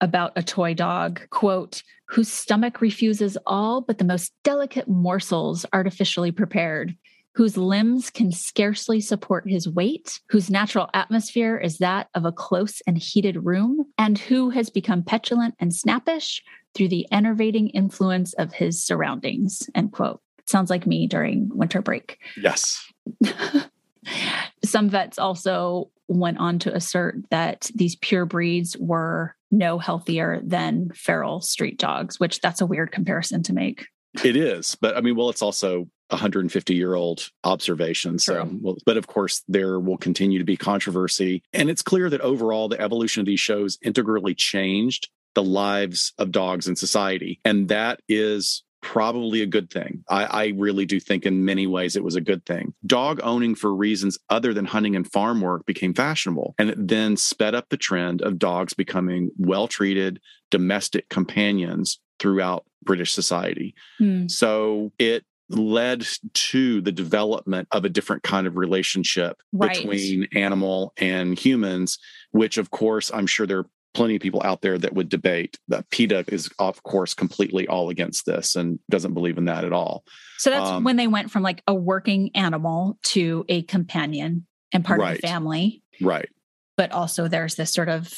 about 0.00 0.32
a 0.36 0.42
toy 0.42 0.74
dog, 0.74 1.20
quote, 1.30 1.82
whose 2.06 2.28
stomach 2.28 2.80
refuses 2.80 3.36
all 3.46 3.80
but 3.80 3.98
the 3.98 4.04
most 4.04 4.32
delicate 4.42 4.88
morsels 4.88 5.64
artificially 5.72 6.30
prepared, 6.30 6.94
whose 7.34 7.56
limbs 7.56 8.10
can 8.10 8.30
scarcely 8.30 9.00
support 9.00 9.48
his 9.48 9.68
weight, 9.68 10.20
whose 10.28 10.50
natural 10.50 10.88
atmosphere 10.94 11.56
is 11.56 11.78
that 11.78 12.08
of 12.14 12.24
a 12.24 12.32
close 12.32 12.80
and 12.86 12.98
heated 12.98 13.44
room, 13.44 13.84
and 13.98 14.18
who 14.18 14.50
has 14.50 14.70
become 14.70 15.02
petulant 15.02 15.54
and 15.58 15.74
snappish 15.74 16.42
through 16.74 16.88
the 16.88 17.06
enervating 17.10 17.68
influence 17.70 18.32
of 18.34 18.52
his 18.52 18.84
surroundings, 18.84 19.68
end 19.74 19.92
quote. 19.92 20.20
Sounds 20.46 20.70
like 20.70 20.86
me 20.86 21.06
during 21.06 21.48
winter 21.52 21.80
break. 21.80 22.18
Yes. 22.36 22.84
Some 24.74 24.88
vets 24.88 25.20
also 25.20 25.92
went 26.08 26.38
on 26.38 26.58
to 26.58 26.74
assert 26.74 27.18
that 27.30 27.70
these 27.76 27.94
pure 27.94 28.26
breeds 28.26 28.76
were 28.76 29.36
no 29.52 29.78
healthier 29.78 30.40
than 30.42 30.90
feral 30.96 31.40
street 31.40 31.78
dogs, 31.78 32.18
which 32.18 32.40
that's 32.40 32.60
a 32.60 32.66
weird 32.66 32.90
comparison 32.90 33.44
to 33.44 33.52
make. 33.52 33.86
It 34.24 34.34
is, 34.34 34.76
but 34.80 34.96
I 34.96 35.00
mean, 35.00 35.14
well, 35.14 35.30
it's 35.30 35.42
also 35.42 35.88
150 36.08 36.74
year 36.74 36.96
old 36.96 37.30
observation. 37.44 38.18
So, 38.18 38.50
well, 38.60 38.76
but 38.84 38.96
of 38.96 39.06
course, 39.06 39.44
there 39.46 39.78
will 39.78 39.96
continue 39.96 40.40
to 40.40 40.44
be 40.44 40.56
controversy. 40.56 41.44
And 41.52 41.70
it's 41.70 41.82
clear 41.82 42.10
that 42.10 42.20
overall, 42.22 42.68
the 42.68 42.80
evolution 42.80 43.20
of 43.20 43.26
these 43.26 43.38
shows 43.38 43.78
integrally 43.80 44.34
changed 44.34 45.08
the 45.36 45.44
lives 45.44 46.12
of 46.18 46.32
dogs 46.32 46.66
in 46.66 46.74
society. 46.74 47.38
And 47.44 47.68
that 47.68 48.00
is 48.08 48.63
probably 48.84 49.40
a 49.40 49.46
good 49.46 49.70
thing. 49.70 50.04
I, 50.10 50.24
I, 50.24 50.46
really 50.56 50.84
do 50.84 51.00
think 51.00 51.24
in 51.24 51.44
many 51.44 51.66
ways 51.66 51.96
it 51.96 52.04
was 52.04 52.16
a 52.16 52.20
good 52.20 52.44
thing. 52.44 52.74
Dog 52.84 53.18
owning 53.22 53.54
for 53.54 53.74
reasons 53.74 54.18
other 54.28 54.52
than 54.52 54.66
hunting 54.66 54.94
and 54.94 55.10
farm 55.10 55.40
work 55.40 55.64
became 55.64 55.94
fashionable. 55.94 56.54
And 56.58 56.68
it 56.68 56.86
then 56.86 57.16
sped 57.16 57.54
up 57.54 57.70
the 57.70 57.78
trend 57.78 58.20
of 58.20 58.38
dogs 58.38 58.74
becoming 58.74 59.30
well 59.38 59.66
treated 59.68 60.20
domestic 60.50 61.08
companions 61.08 61.98
throughout 62.18 62.66
British 62.84 63.12
society. 63.12 63.74
Hmm. 63.98 64.28
So 64.28 64.92
it 64.98 65.24
led 65.48 66.06
to 66.34 66.80
the 66.80 66.92
development 66.92 67.68
of 67.70 67.84
a 67.84 67.88
different 67.88 68.22
kind 68.22 68.46
of 68.46 68.56
relationship 68.56 69.40
right. 69.52 69.76
between 69.76 70.28
animal 70.34 70.92
and 70.98 71.38
humans, 71.38 71.98
which, 72.32 72.58
of 72.58 72.70
course, 72.70 73.10
I'm 73.12 73.26
sure 73.26 73.46
there 73.46 73.60
are 73.60 73.70
plenty 73.94 74.16
of 74.16 74.22
people 74.22 74.42
out 74.44 74.60
there 74.60 74.76
that 74.76 74.92
would 74.92 75.08
debate 75.08 75.58
that 75.68 75.88
PETA 75.90 76.24
is, 76.28 76.50
of 76.58 76.82
course, 76.82 77.14
completely 77.14 77.66
all 77.66 77.88
against 77.88 78.26
this 78.26 78.56
and 78.56 78.78
doesn't 78.90 79.14
believe 79.14 79.38
in 79.38 79.46
that 79.46 79.64
at 79.64 79.72
all. 79.72 80.04
So 80.38 80.50
that's 80.50 80.68
um, 80.68 80.84
when 80.84 80.96
they 80.96 81.06
went 81.06 81.30
from 81.30 81.42
like 81.42 81.62
a 81.66 81.74
working 81.74 82.30
animal 82.34 82.98
to 83.04 83.44
a 83.48 83.62
companion 83.62 84.46
and 84.72 84.84
part 84.84 85.00
right, 85.00 85.14
of 85.14 85.20
the 85.22 85.26
family. 85.26 85.82
Right. 86.00 86.28
But 86.76 86.92
also 86.92 87.28
there's 87.28 87.54
this 87.54 87.72
sort 87.72 87.88
of 87.88 88.12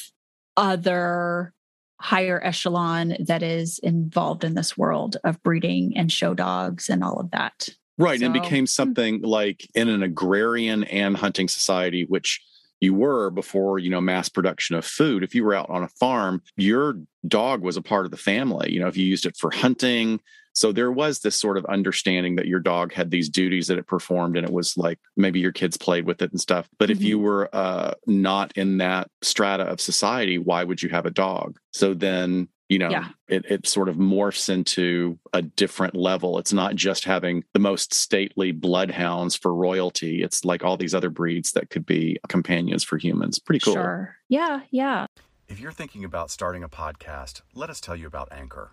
other 0.56 1.52
higher 2.00 2.42
echelon 2.44 3.16
that 3.20 3.42
is 3.42 3.78
involved 3.78 4.44
in 4.44 4.54
this 4.54 4.76
world 4.76 5.16
of 5.24 5.42
breeding 5.42 5.96
and 5.96 6.10
show 6.10 6.34
dogs 6.34 6.88
and 6.88 7.04
all 7.04 7.20
of 7.20 7.30
that. 7.30 7.68
Right. 7.98 8.20
So, 8.20 8.26
and 8.26 8.34
became 8.34 8.64
hmm. 8.64 8.66
something 8.66 9.22
like 9.22 9.68
in 9.74 9.88
an 9.88 10.02
agrarian 10.02 10.84
and 10.84 11.16
hunting 11.16 11.48
society, 11.48 12.04
which 12.08 12.40
you 12.80 12.94
were 12.94 13.30
before 13.30 13.78
you 13.78 13.90
know 13.90 14.00
mass 14.00 14.28
production 14.28 14.76
of 14.76 14.84
food. 14.84 15.22
If 15.22 15.34
you 15.34 15.44
were 15.44 15.54
out 15.54 15.70
on 15.70 15.82
a 15.82 15.88
farm 15.88 16.42
your 16.56 16.98
dog 17.26 17.62
was 17.62 17.76
a 17.76 17.82
part 17.82 18.04
of 18.04 18.10
the 18.10 18.16
family 18.16 18.72
you 18.72 18.80
know 18.80 18.88
if 18.88 18.96
you 18.96 19.04
used 19.06 19.26
it 19.26 19.36
for 19.36 19.50
hunting. 19.50 20.20
So 20.52 20.72
there 20.72 20.90
was 20.90 21.20
this 21.20 21.36
sort 21.36 21.58
of 21.58 21.66
understanding 21.66 22.36
that 22.36 22.46
your 22.46 22.60
dog 22.60 22.94
had 22.94 23.10
these 23.10 23.28
duties 23.28 23.66
that 23.66 23.76
it 23.76 23.86
performed 23.86 24.38
and 24.38 24.46
it 24.46 24.52
was 24.52 24.74
like 24.78 24.98
maybe 25.14 25.38
your 25.38 25.52
kids 25.52 25.76
played 25.76 26.06
with 26.06 26.22
it 26.22 26.30
and 26.30 26.40
stuff. 26.40 26.66
But 26.78 26.88
mm-hmm. 26.88 26.98
if 26.98 27.04
you 27.04 27.18
were 27.18 27.50
uh, 27.52 27.92
not 28.06 28.56
in 28.56 28.78
that 28.78 29.10
strata 29.20 29.64
of 29.64 29.80
society 29.80 30.38
why 30.38 30.64
would 30.64 30.82
you 30.82 30.88
have 30.88 31.04
a 31.04 31.10
dog? 31.10 31.58
So 31.72 31.92
then 31.92 32.48
you 32.68 32.78
know 32.78 32.90
yeah. 32.90 33.08
it, 33.28 33.44
it 33.46 33.66
sort 33.66 33.88
of 33.88 33.96
morphs 33.96 34.48
into 34.48 35.18
a 35.32 35.42
different 35.42 35.94
level. 35.94 36.38
It's 36.38 36.52
not 36.52 36.74
just 36.74 37.04
having 37.04 37.44
the 37.52 37.58
most 37.58 37.94
stately 37.94 38.52
bloodhounds 38.52 39.36
for 39.36 39.54
royalty. 39.54 40.22
It's 40.22 40.44
like 40.44 40.64
all 40.64 40.76
these 40.76 40.94
other 40.94 41.10
breeds 41.10 41.52
that 41.52 41.70
could 41.70 41.86
be 41.86 42.18
companions 42.28 42.84
for 42.84 42.98
humans. 42.98 43.38
Pretty 43.38 43.60
cool. 43.60 43.74
Sure. 43.74 44.16
Yeah 44.28 44.60
yeah. 44.70 45.06
If 45.48 45.60
you're 45.60 45.72
thinking 45.72 46.04
about 46.04 46.30
starting 46.30 46.62
a 46.62 46.68
podcast 46.68 47.42
let 47.54 47.70
us 47.70 47.80
tell 47.80 47.96
you 47.96 48.06
about 48.06 48.32
anchor. 48.32 48.70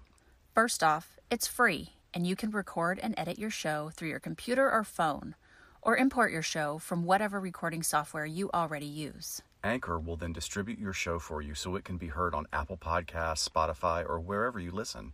First 0.53 0.83
off 0.83 1.19
it's 1.29 1.47
free 1.47 1.93
and 2.13 2.27
you 2.27 2.35
can 2.35 2.51
record 2.51 2.99
and 3.01 3.13
edit 3.17 3.39
your 3.39 3.49
show 3.49 3.91
through 3.93 4.09
your 4.09 4.19
computer 4.19 4.69
or 4.69 4.83
phone 4.83 5.35
or 5.81 5.97
import 5.97 6.31
your 6.31 6.41
show 6.41 6.77
from 6.77 7.03
whatever 7.03 7.39
recording 7.39 7.83
software 7.83 8.25
you 8.25 8.49
already 8.53 8.85
use 8.85 9.41
Anchor 9.63 9.97
will 9.97 10.17
then 10.17 10.33
distribute 10.33 10.77
your 10.77 10.93
show 10.93 11.19
for 11.19 11.41
you 11.41 11.55
so 11.55 11.75
it 11.75 11.85
can 11.85 11.97
be 11.97 12.07
heard 12.07 12.35
on 12.35 12.47
Apple 12.51 12.77
Podcasts, 12.77 13.47
Spotify, 13.47 14.07
or 14.07 14.19
wherever 14.19 14.59
you 14.59 14.71
listen. 14.71 15.13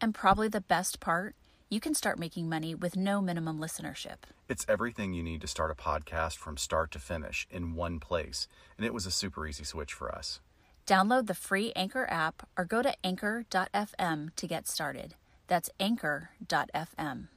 And 0.00 0.14
probably 0.14 0.48
the 0.48 0.60
best 0.60 1.00
part, 1.00 1.34
you 1.70 1.80
can 1.80 1.94
start 1.94 2.18
making 2.18 2.48
money 2.48 2.74
with 2.74 2.94
no 2.96 3.20
minimum 3.20 3.58
listenership. 3.58 4.18
It's 4.48 4.66
everything 4.68 5.14
you 5.14 5.22
need 5.22 5.40
to 5.40 5.46
start 5.46 5.70
a 5.70 5.74
podcast 5.74 6.36
from 6.36 6.56
start 6.56 6.90
to 6.92 6.98
finish 6.98 7.46
in 7.50 7.74
one 7.74 7.98
place, 7.98 8.46
and 8.76 8.84
it 8.86 8.94
was 8.94 9.06
a 9.06 9.10
super 9.10 9.46
easy 9.46 9.64
switch 9.64 9.92
for 9.92 10.14
us. 10.14 10.40
Download 10.86 11.26
the 11.26 11.34
free 11.34 11.72
Anchor 11.74 12.06
app 12.08 12.46
or 12.56 12.64
go 12.64 12.82
to 12.82 12.94
anchor.fm 13.02 14.36
to 14.36 14.46
get 14.46 14.68
started. 14.68 15.14
That's 15.48 15.70
anchor.fm. 15.80 17.28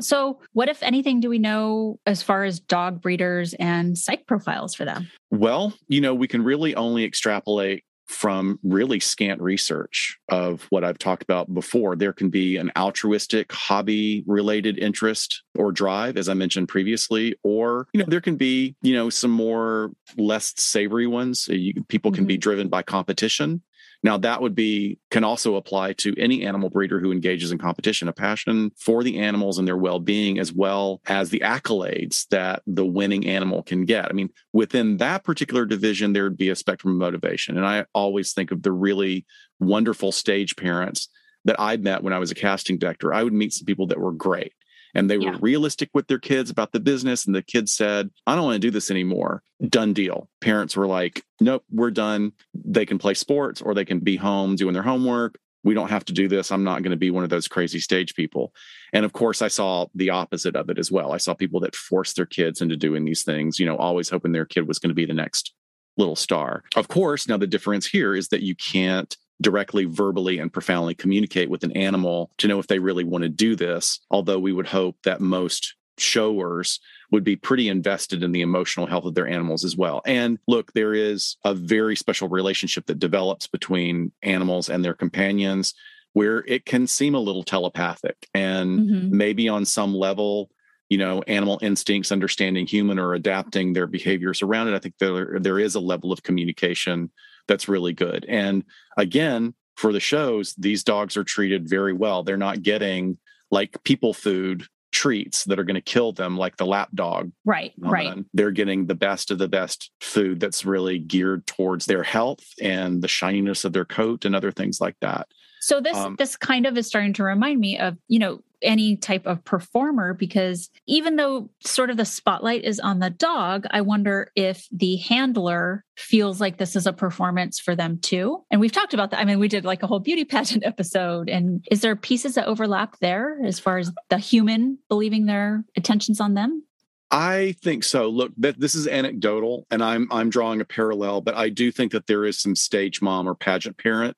So, 0.00 0.40
what, 0.52 0.68
if 0.68 0.82
anything, 0.82 1.20
do 1.20 1.28
we 1.28 1.38
know 1.38 1.98
as 2.06 2.22
far 2.22 2.44
as 2.44 2.60
dog 2.60 3.00
breeders 3.00 3.54
and 3.54 3.96
psych 3.96 4.26
profiles 4.26 4.74
for 4.74 4.84
them? 4.84 5.08
Well, 5.30 5.72
you 5.88 6.00
know, 6.00 6.14
we 6.14 6.28
can 6.28 6.44
really 6.44 6.74
only 6.74 7.04
extrapolate 7.04 7.84
from 8.06 8.58
really 8.62 9.00
scant 9.00 9.40
research 9.40 10.16
of 10.28 10.66
what 10.70 10.84
I've 10.84 10.98
talked 10.98 11.22
about 11.22 11.52
before. 11.52 11.96
There 11.96 12.12
can 12.12 12.30
be 12.30 12.56
an 12.56 12.70
altruistic, 12.76 13.52
hobby 13.52 14.22
related 14.26 14.78
interest 14.78 15.42
or 15.56 15.72
drive, 15.72 16.16
as 16.16 16.28
I 16.28 16.34
mentioned 16.34 16.68
previously, 16.68 17.36
or, 17.42 17.88
you 17.92 18.00
know, 18.00 18.06
there 18.08 18.20
can 18.20 18.36
be, 18.36 18.76
you 18.80 18.94
know, 18.94 19.10
some 19.10 19.30
more 19.30 19.90
less 20.16 20.54
savory 20.56 21.06
ones. 21.06 21.48
You, 21.48 21.74
people 21.88 22.12
can 22.12 22.22
mm-hmm. 22.22 22.28
be 22.28 22.36
driven 22.36 22.68
by 22.68 22.82
competition 22.82 23.62
Now, 24.06 24.18
that 24.18 24.40
would 24.40 24.54
be, 24.54 25.00
can 25.10 25.24
also 25.24 25.56
apply 25.56 25.94
to 25.94 26.14
any 26.16 26.46
animal 26.46 26.70
breeder 26.70 27.00
who 27.00 27.10
engages 27.10 27.50
in 27.50 27.58
competition, 27.58 28.06
a 28.06 28.12
passion 28.12 28.70
for 28.78 29.02
the 29.02 29.18
animals 29.18 29.58
and 29.58 29.66
their 29.66 29.76
well 29.76 29.98
being, 29.98 30.38
as 30.38 30.52
well 30.52 31.00
as 31.06 31.30
the 31.30 31.40
accolades 31.40 32.24
that 32.28 32.62
the 32.68 32.86
winning 32.86 33.26
animal 33.26 33.64
can 33.64 33.84
get. 33.84 34.04
I 34.08 34.12
mean, 34.12 34.30
within 34.52 34.98
that 34.98 35.24
particular 35.24 35.66
division, 35.66 36.12
there 36.12 36.22
would 36.22 36.36
be 36.36 36.50
a 36.50 36.54
spectrum 36.54 36.92
of 36.92 36.98
motivation. 37.00 37.56
And 37.56 37.66
I 37.66 37.84
always 37.94 38.32
think 38.32 38.52
of 38.52 38.62
the 38.62 38.70
really 38.70 39.26
wonderful 39.58 40.12
stage 40.12 40.54
parents 40.54 41.08
that 41.44 41.56
I 41.58 41.76
met 41.76 42.04
when 42.04 42.12
I 42.12 42.20
was 42.20 42.30
a 42.30 42.36
casting 42.36 42.78
director. 42.78 43.12
I 43.12 43.24
would 43.24 43.32
meet 43.32 43.54
some 43.54 43.66
people 43.66 43.88
that 43.88 43.98
were 43.98 44.12
great 44.12 44.52
and 44.96 45.10
they 45.10 45.18
were 45.18 45.32
yeah. 45.32 45.38
realistic 45.40 45.90
with 45.92 46.06
their 46.06 46.18
kids 46.18 46.48
about 46.48 46.72
the 46.72 46.80
business. 46.80 47.26
And 47.26 47.34
the 47.34 47.42
kids 47.42 47.70
said, 47.70 48.08
I 48.26 48.34
don't 48.34 48.44
want 48.44 48.54
to 48.54 48.66
do 48.66 48.70
this 48.70 48.90
anymore. 48.90 49.42
Done 49.68 49.92
deal. 49.92 50.30
Parents 50.40 50.74
were 50.74 50.86
like, 50.86 51.22
nope, 51.38 51.64
we're 51.70 51.90
done. 51.90 52.32
They 52.54 52.86
can 52.86 52.98
play 52.98 53.12
sports 53.12 53.60
or 53.60 53.74
they 53.74 53.84
can 53.84 54.00
be 54.00 54.16
home 54.16 54.56
doing 54.56 54.72
their 54.72 54.82
homework. 54.82 55.38
We 55.64 55.74
don't 55.74 55.90
have 55.90 56.06
to 56.06 56.14
do 56.14 56.28
this. 56.28 56.50
I'm 56.50 56.64
not 56.64 56.82
going 56.82 56.92
to 56.92 56.96
be 56.96 57.10
one 57.10 57.24
of 57.24 57.30
those 57.30 57.46
crazy 57.46 57.78
stage 57.78 58.14
people. 58.14 58.54
And 58.94 59.04
of 59.04 59.12
course, 59.12 59.42
I 59.42 59.48
saw 59.48 59.86
the 59.94 60.08
opposite 60.08 60.56
of 60.56 60.70
it 60.70 60.78
as 60.78 60.90
well. 60.90 61.12
I 61.12 61.18
saw 61.18 61.34
people 61.34 61.60
that 61.60 61.76
forced 61.76 62.16
their 62.16 62.24
kids 62.24 62.62
into 62.62 62.76
doing 62.76 63.04
these 63.04 63.22
things, 63.22 63.60
you 63.60 63.66
know, 63.66 63.76
always 63.76 64.08
hoping 64.08 64.32
their 64.32 64.46
kid 64.46 64.66
was 64.66 64.78
going 64.78 64.90
to 64.90 64.94
be 64.94 65.04
the 65.04 65.12
next 65.12 65.52
little 65.98 66.16
star. 66.16 66.62
Of 66.74 66.88
course, 66.88 67.28
now 67.28 67.36
the 67.36 67.46
difference 67.46 67.86
here 67.86 68.14
is 68.14 68.28
that 68.28 68.42
you 68.42 68.54
can't 68.54 69.14
directly 69.40 69.84
verbally 69.84 70.38
and 70.38 70.52
profoundly 70.52 70.94
communicate 70.94 71.50
with 71.50 71.62
an 71.62 71.72
animal 71.72 72.30
to 72.38 72.48
know 72.48 72.58
if 72.58 72.66
they 72.66 72.78
really 72.78 73.04
want 73.04 73.22
to 73.22 73.28
do 73.28 73.54
this 73.54 74.00
although 74.10 74.38
we 74.38 74.52
would 74.52 74.66
hope 74.66 74.96
that 75.04 75.20
most 75.20 75.74
showers 75.98 76.80
would 77.10 77.24
be 77.24 77.36
pretty 77.36 77.68
invested 77.68 78.22
in 78.22 78.32
the 78.32 78.42
emotional 78.42 78.86
health 78.86 79.04
of 79.04 79.14
their 79.14 79.28
animals 79.28 79.64
as 79.64 79.76
well. 79.76 80.02
And 80.06 80.38
look, 80.46 80.72
there 80.72 80.94
is 80.94 81.36
a 81.44 81.54
very 81.54 81.96
special 81.96 82.28
relationship 82.28 82.86
that 82.86 82.98
develops 82.98 83.46
between 83.46 84.12
animals 84.22 84.68
and 84.68 84.84
their 84.84 84.94
companions 84.94 85.74
where 86.12 86.44
it 86.46 86.64
can 86.64 86.86
seem 86.86 87.14
a 87.14 87.20
little 87.20 87.44
telepathic 87.44 88.28
and 88.34 88.80
mm-hmm. 88.80 89.16
maybe 89.16 89.48
on 89.48 89.64
some 89.64 89.94
level 89.94 90.50
you 90.88 90.96
know 90.96 91.20
animal 91.26 91.58
instincts 91.62 92.12
understanding 92.12 92.64
human 92.64 92.98
or 92.98 93.12
adapting 93.12 93.72
their 93.72 93.88
behaviors 93.88 94.40
around 94.40 94.68
it 94.68 94.74
i 94.74 94.78
think 94.78 94.94
there 94.98 95.38
there 95.40 95.58
is 95.58 95.74
a 95.74 95.80
level 95.80 96.12
of 96.12 96.22
communication 96.22 97.10
that's 97.48 97.68
really 97.68 97.92
good. 97.92 98.24
And 98.28 98.64
again, 98.96 99.54
for 99.76 99.92
the 99.92 100.00
shows, 100.00 100.54
these 100.56 100.82
dogs 100.82 101.16
are 101.16 101.24
treated 101.24 101.68
very 101.68 101.92
well. 101.92 102.22
They're 102.22 102.36
not 102.36 102.62
getting 102.62 103.18
like 103.50 103.82
people 103.84 104.12
food 104.14 104.66
treats 104.92 105.44
that 105.44 105.58
are 105.58 105.64
going 105.64 105.74
to 105.74 105.80
kill 105.82 106.12
them 106.12 106.38
like 106.38 106.56
the 106.56 106.66
lap 106.66 106.88
dog. 106.94 107.30
Right, 107.44 107.74
right. 107.78 108.24
They're 108.32 108.50
getting 108.50 108.86
the 108.86 108.94
best 108.94 109.30
of 109.30 109.38
the 109.38 109.48
best 109.48 109.90
food 110.00 110.40
that's 110.40 110.64
really 110.64 110.98
geared 110.98 111.46
towards 111.46 111.84
their 111.84 112.02
health 112.02 112.44
and 112.62 113.02
the 113.02 113.08
shininess 113.08 113.64
of 113.64 113.74
their 113.74 113.84
coat 113.84 114.24
and 114.24 114.34
other 114.34 114.50
things 114.50 114.80
like 114.80 114.96
that. 115.02 115.28
So 115.66 115.80
this 115.80 115.96
um, 115.96 116.14
this 116.16 116.36
kind 116.36 116.64
of 116.64 116.78
is 116.78 116.86
starting 116.86 117.12
to 117.14 117.24
remind 117.24 117.58
me 117.58 117.76
of, 117.76 117.98
you 118.06 118.20
know, 118.20 118.38
any 118.62 118.96
type 118.96 119.26
of 119.26 119.44
performer 119.44 120.14
because 120.14 120.70
even 120.86 121.16
though 121.16 121.50
sort 121.58 121.90
of 121.90 121.96
the 121.96 122.04
spotlight 122.04 122.62
is 122.62 122.78
on 122.78 123.00
the 123.00 123.10
dog, 123.10 123.66
I 123.72 123.80
wonder 123.80 124.30
if 124.36 124.68
the 124.70 124.94
handler 124.94 125.84
feels 125.96 126.40
like 126.40 126.58
this 126.58 126.76
is 126.76 126.86
a 126.86 126.92
performance 126.92 127.58
for 127.58 127.74
them 127.74 127.98
too. 127.98 128.44
And 128.48 128.60
we've 128.60 128.70
talked 128.70 128.94
about 128.94 129.10
that. 129.10 129.18
I 129.18 129.24
mean, 129.24 129.40
we 129.40 129.48
did 129.48 129.64
like 129.64 129.82
a 129.82 129.88
whole 129.88 129.98
beauty 129.98 130.24
pageant 130.36 130.64
episode. 130.64 131.28
And 131.28 131.66
is 131.68 131.80
there 131.80 131.96
pieces 131.96 132.36
that 132.36 132.46
overlap 132.46 133.00
there 133.00 133.36
as 133.44 133.58
far 133.58 133.78
as 133.78 133.90
the 134.08 134.18
human 134.18 134.78
believing 134.88 135.26
their 135.26 135.64
attention's 135.76 136.20
on 136.20 136.34
them? 136.34 136.62
I 137.10 137.56
think 137.60 137.82
so. 137.82 138.08
Look, 138.08 138.32
this 138.36 138.76
is 138.76 138.86
anecdotal, 138.86 139.66
and 139.70 139.82
I'm 139.82 140.08
I'm 140.12 140.28
drawing 140.28 140.60
a 140.60 140.64
parallel, 140.64 141.20
but 141.22 141.36
I 141.36 141.50
do 141.50 141.70
think 141.70 141.92
that 141.92 142.06
there 142.06 142.24
is 142.24 142.38
some 142.38 142.56
stage 142.56 143.00
mom 143.00 143.28
or 143.28 143.34
pageant 143.34 143.78
parent 143.78 144.16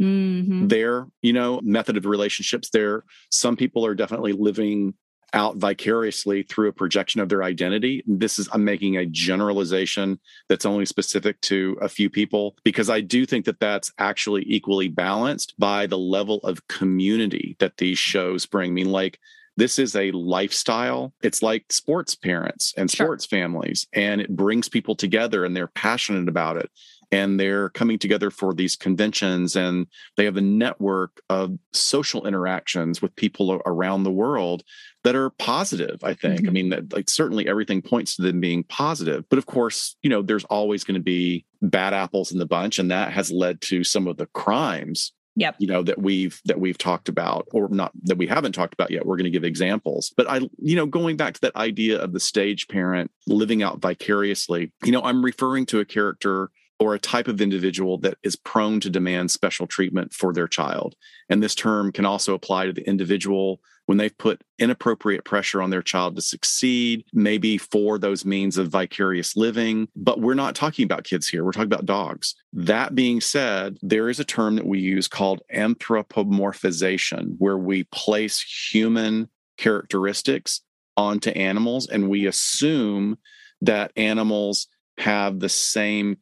mm-hmm. 0.00 0.68
there, 0.68 1.06
you 1.22 1.32
know, 1.32 1.60
method 1.62 1.96
of 1.96 2.06
relationships 2.06 2.70
there. 2.70 3.04
Some 3.30 3.56
people 3.56 3.84
are 3.84 3.94
definitely 3.94 4.32
living 4.32 4.94
out 5.32 5.56
vicariously 5.56 6.42
through 6.42 6.68
a 6.68 6.72
projection 6.72 7.20
of 7.20 7.28
their 7.28 7.42
identity. 7.42 8.02
This 8.06 8.38
is, 8.38 8.48
I'm 8.52 8.64
making 8.64 8.96
a 8.96 9.06
generalization 9.06 10.18
that's 10.48 10.66
only 10.66 10.86
specific 10.86 11.40
to 11.42 11.78
a 11.80 11.88
few 11.88 12.10
people 12.10 12.56
because 12.64 12.90
I 12.90 13.00
do 13.00 13.26
think 13.26 13.44
that 13.44 13.60
that's 13.60 13.92
actually 13.98 14.44
equally 14.46 14.88
balanced 14.88 15.54
by 15.58 15.86
the 15.86 15.98
level 15.98 16.38
of 16.38 16.66
community 16.66 17.56
that 17.60 17.76
these 17.76 17.98
shows 17.98 18.46
bring. 18.46 18.70
I 18.70 18.74
mean, 18.74 18.90
like, 18.90 19.18
this 19.56 19.78
is 19.78 19.94
a 19.94 20.10
lifestyle. 20.12 21.12
It's 21.22 21.42
like 21.42 21.70
sports 21.70 22.14
parents 22.14 22.72
and 22.76 22.90
sports 22.90 23.26
sure. 23.26 23.38
families, 23.38 23.86
and 23.92 24.20
it 24.20 24.34
brings 24.34 24.68
people 24.68 24.96
together 24.96 25.44
and 25.44 25.54
they're 25.54 25.66
passionate 25.66 26.28
about 26.28 26.56
it 26.56 26.70
and 27.12 27.38
they're 27.38 27.68
coming 27.70 27.98
together 27.98 28.30
for 28.30 28.54
these 28.54 28.76
conventions 28.76 29.56
and 29.56 29.86
they 30.16 30.24
have 30.24 30.36
a 30.36 30.42
network 30.42 31.20
of 31.28 31.58
social 31.72 32.26
interactions 32.26 33.02
with 33.02 33.14
people 33.16 33.60
around 33.66 34.02
the 34.02 34.10
world 34.10 34.62
that 35.04 35.16
are 35.16 35.30
positive 35.30 36.02
i 36.02 36.14
think 36.14 36.40
mm-hmm. 36.40 36.48
i 36.48 36.52
mean 36.52 36.68
that 36.70 36.92
like 36.92 37.08
certainly 37.08 37.48
everything 37.48 37.82
points 37.82 38.16
to 38.16 38.22
them 38.22 38.40
being 38.40 38.62
positive 38.64 39.24
but 39.28 39.38
of 39.38 39.46
course 39.46 39.96
you 40.02 40.10
know 40.10 40.22
there's 40.22 40.44
always 40.44 40.84
going 40.84 40.94
to 40.94 41.02
be 41.02 41.44
bad 41.62 41.92
apples 41.92 42.32
in 42.32 42.38
the 42.38 42.46
bunch 42.46 42.78
and 42.78 42.90
that 42.90 43.12
has 43.12 43.30
led 43.30 43.60
to 43.60 43.84
some 43.84 44.06
of 44.06 44.16
the 44.16 44.26
crimes 44.26 45.12
yep. 45.36 45.56
you 45.58 45.66
know 45.66 45.82
that 45.82 45.98
we've 45.98 46.40
that 46.44 46.60
we've 46.60 46.78
talked 46.78 47.08
about 47.08 47.46
or 47.52 47.68
not 47.68 47.92
that 48.02 48.18
we 48.18 48.26
haven't 48.26 48.52
talked 48.52 48.74
about 48.74 48.90
yet 48.90 49.06
we're 49.06 49.16
going 49.16 49.24
to 49.24 49.30
give 49.30 49.44
examples 49.44 50.12
but 50.16 50.28
i 50.28 50.40
you 50.58 50.76
know 50.76 50.86
going 50.86 51.16
back 51.16 51.34
to 51.34 51.40
that 51.40 51.56
idea 51.56 51.98
of 51.98 52.12
the 52.12 52.20
stage 52.20 52.68
parent 52.68 53.10
living 53.26 53.62
out 53.62 53.80
vicariously 53.80 54.72
you 54.84 54.92
know 54.92 55.02
i'm 55.02 55.24
referring 55.24 55.66
to 55.66 55.80
a 55.80 55.84
character 55.84 56.50
or 56.80 56.94
a 56.94 56.98
type 56.98 57.28
of 57.28 57.40
individual 57.40 57.98
that 57.98 58.16
is 58.22 58.34
prone 58.34 58.80
to 58.80 58.88
demand 58.90 59.30
special 59.30 59.66
treatment 59.66 60.14
for 60.14 60.32
their 60.32 60.48
child. 60.48 60.96
And 61.28 61.42
this 61.42 61.54
term 61.54 61.92
can 61.92 62.06
also 62.06 62.34
apply 62.34 62.66
to 62.66 62.72
the 62.72 62.88
individual 62.88 63.60
when 63.84 63.98
they've 63.98 64.16
put 64.16 64.42
inappropriate 64.58 65.24
pressure 65.24 65.60
on 65.60 65.70
their 65.70 65.82
child 65.82 66.16
to 66.16 66.22
succeed, 66.22 67.04
maybe 67.12 67.58
for 67.58 67.98
those 67.98 68.24
means 68.24 68.56
of 68.56 68.68
vicarious 68.68 69.36
living. 69.36 69.88
But 69.94 70.20
we're 70.20 70.34
not 70.34 70.54
talking 70.54 70.84
about 70.84 71.04
kids 71.04 71.28
here, 71.28 71.44
we're 71.44 71.52
talking 71.52 71.66
about 71.66 71.86
dogs. 71.86 72.34
That 72.52 72.94
being 72.94 73.20
said, 73.20 73.78
there 73.82 74.08
is 74.08 74.18
a 74.18 74.24
term 74.24 74.56
that 74.56 74.66
we 74.66 74.78
use 74.78 75.06
called 75.06 75.42
anthropomorphization, 75.54 77.34
where 77.38 77.58
we 77.58 77.84
place 77.92 78.40
human 78.72 79.28
characteristics 79.58 80.62
onto 80.96 81.30
animals 81.30 81.88
and 81.88 82.08
we 82.08 82.26
assume 82.26 83.18
that 83.60 83.92
animals 83.96 84.68
have 84.98 85.40
the 85.40 85.48
same 85.48 86.16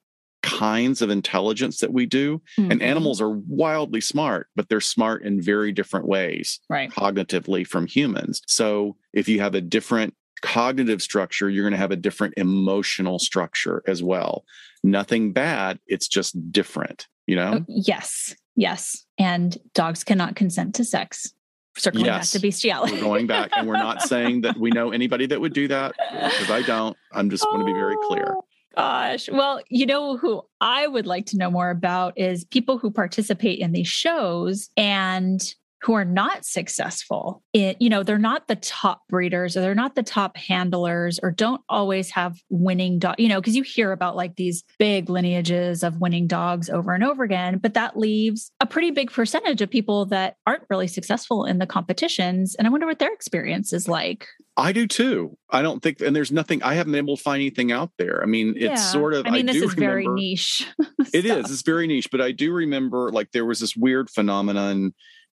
kinds 0.48 1.02
of 1.02 1.10
intelligence 1.10 1.78
that 1.80 1.92
we 1.92 2.06
do. 2.06 2.40
Mm-hmm. 2.58 2.72
And 2.72 2.82
animals 2.82 3.20
are 3.20 3.30
wildly 3.30 4.00
smart, 4.00 4.48
but 4.56 4.68
they're 4.68 4.80
smart 4.80 5.22
in 5.24 5.40
very 5.40 5.72
different 5.72 6.06
ways, 6.06 6.60
right. 6.68 6.90
cognitively 6.90 7.66
from 7.66 7.86
humans. 7.86 8.42
So 8.46 8.96
if 9.12 9.28
you 9.28 9.40
have 9.40 9.54
a 9.54 9.60
different 9.60 10.14
cognitive 10.40 11.02
structure, 11.02 11.50
you're 11.50 11.64
going 11.64 11.72
to 11.72 11.78
have 11.78 11.90
a 11.90 11.96
different 11.96 12.34
emotional 12.36 13.18
structure 13.18 13.82
as 13.86 14.02
well. 14.02 14.44
Nothing 14.84 15.32
bad, 15.32 15.78
it's 15.86 16.08
just 16.08 16.52
different, 16.52 17.06
you 17.26 17.36
know? 17.36 17.54
Uh, 17.54 17.60
yes. 17.68 18.34
Yes. 18.54 19.04
And 19.18 19.56
dogs 19.74 20.04
cannot 20.04 20.36
consent 20.36 20.74
to 20.76 20.84
sex 20.84 21.32
circling 21.80 22.06
yes. 22.06 22.32
back 22.32 22.40
to 22.40 22.46
bestiality. 22.46 22.94
we're 22.94 23.00
going 23.00 23.26
back, 23.26 23.50
and 23.56 23.68
we're 23.68 23.74
not 23.74 24.02
saying 24.02 24.42
that 24.42 24.56
we 24.56 24.70
know 24.70 24.90
anybody 24.90 25.26
that 25.26 25.40
would 25.40 25.52
do 25.52 25.68
that 25.68 25.94
because 26.12 26.50
I 26.50 26.62
don't. 26.62 26.96
I'm 27.12 27.30
just 27.30 27.44
oh, 27.46 27.52
going 27.52 27.66
to 27.66 27.72
be 27.72 27.78
very 27.78 27.96
clear. 28.08 28.34
Gosh. 28.76 29.28
Well, 29.28 29.60
you 29.70 29.86
know 29.86 30.16
who 30.16 30.42
I 30.60 30.86
would 30.86 31.06
like 31.06 31.26
to 31.26 31.36
know 31.36 31.50
more 31.50 31.70
about 31.70 32.18
is 32.18 32.44
people 32.44 32.78
who 32.78 32.90
participate 32.90 33.58
in 33.58 33.72
these 33.72 33.88
shows 33.88 34.70
and 34.76 35.40
who 35.82 35.92
are 35.92 36.04
not 36.04 36.44
successful 36.44 37.42
it 37.52 37.76
you 37.80 37.88
know 37.88 38.02
they're 38.02 38.18
not 38.18 38.48
the 38.48 38.56
top 38.56 39.02
breeders 39.08 39.56
or 39.56 39.60
they're 39.60 39.74
not 39.74 39.94
the 39.94 40.02
top 40.02 40.36
handlers 40.36 41.18
or 41.22 41.30
don't 41.30 41.60
always 41.68 42.10
have 42.10 42.38
winning 42.48 42.98
dog 42.98 43.14
you 43.18 43.28
know 43.28 43.40
because 43.40 43.56
you 43.56 43.62
hear 43.62 43.92
about 43.92 44.16
like 44.16 44.36
these 44.36 44.64
big 44.78 45.08
lineages 45.08 45.82
of 45.82 46.00
winning 46.00 46.26
dogs 46.26 46.68
over 46.68 46.92
and 46.94 47.04
over 47.04 47.22
again 47.22 47.58
but 47.58 47.74
that 47.74 47.96
leaves 47.96 48.50
a 48.60 48.66
pretty 48.66 48.90
big 48.90 49.10
percentage 49.10 49.60
of 49.60 49.70
people 49.70 50.06
that 50.06 50.36
aren't 50.46 50.64
really 50.68 50.88
successful 50.88 51.44
in 51.44 51.58
the 51.58 51.66
competitions 51.66 52.54
and 52.56 52.66
i 52.66 52.70
wonder 52.70 52.86
what 52.86 52.98
their 52.98 53.12
experience 53.12 53.72
is 53.72 53.88
like 53.88 54.26
I 54.58 54.72
do 54.72 54.88
too. 54.88 55.38
I 55.50 55.62
don't 55.62 55.80
think, 55.80 56.00
and 56.00 56.16
there's 56.16 56.32
nothing. 56.32 56.64
I 56.64 56.74
haven't 56.74 56.90
been 56.90 57.04
able 57.04 57.16
to 57.16 57.22
find 57.22 57.40
anything 57.40 57.70
out 57.70 57.92
there. 57.96 58.20
I 58.24 58.26
mean, 58.26 58.54
it's 58.56 58.64
yeah. 58.64 58.74
sort 58.74 59.14
of. 59.14 59.24
I 59.24 59.30
mean, 59.30 59.48
I 59.48 59.52
this 59.52 59.62
is 59.62 59.76
remember, 59.76 59.86
very 59.86 60.08
niche. 60.08 60.66
it 61.14 61.24
is. 61.24 61.48
It's 61.48 61.62
very 61.62 61.86
niche, 61.86 62.10
but 62.10 62.20
I 62.20 62.32
do 62.32 62.52
remember 62.52 63.12
like 63.12 63.30
there 63.30 63.44
was 63.44 63.60
this 63.60 63.76
weird 63.76 64.10
phenomenon 64.10 64.94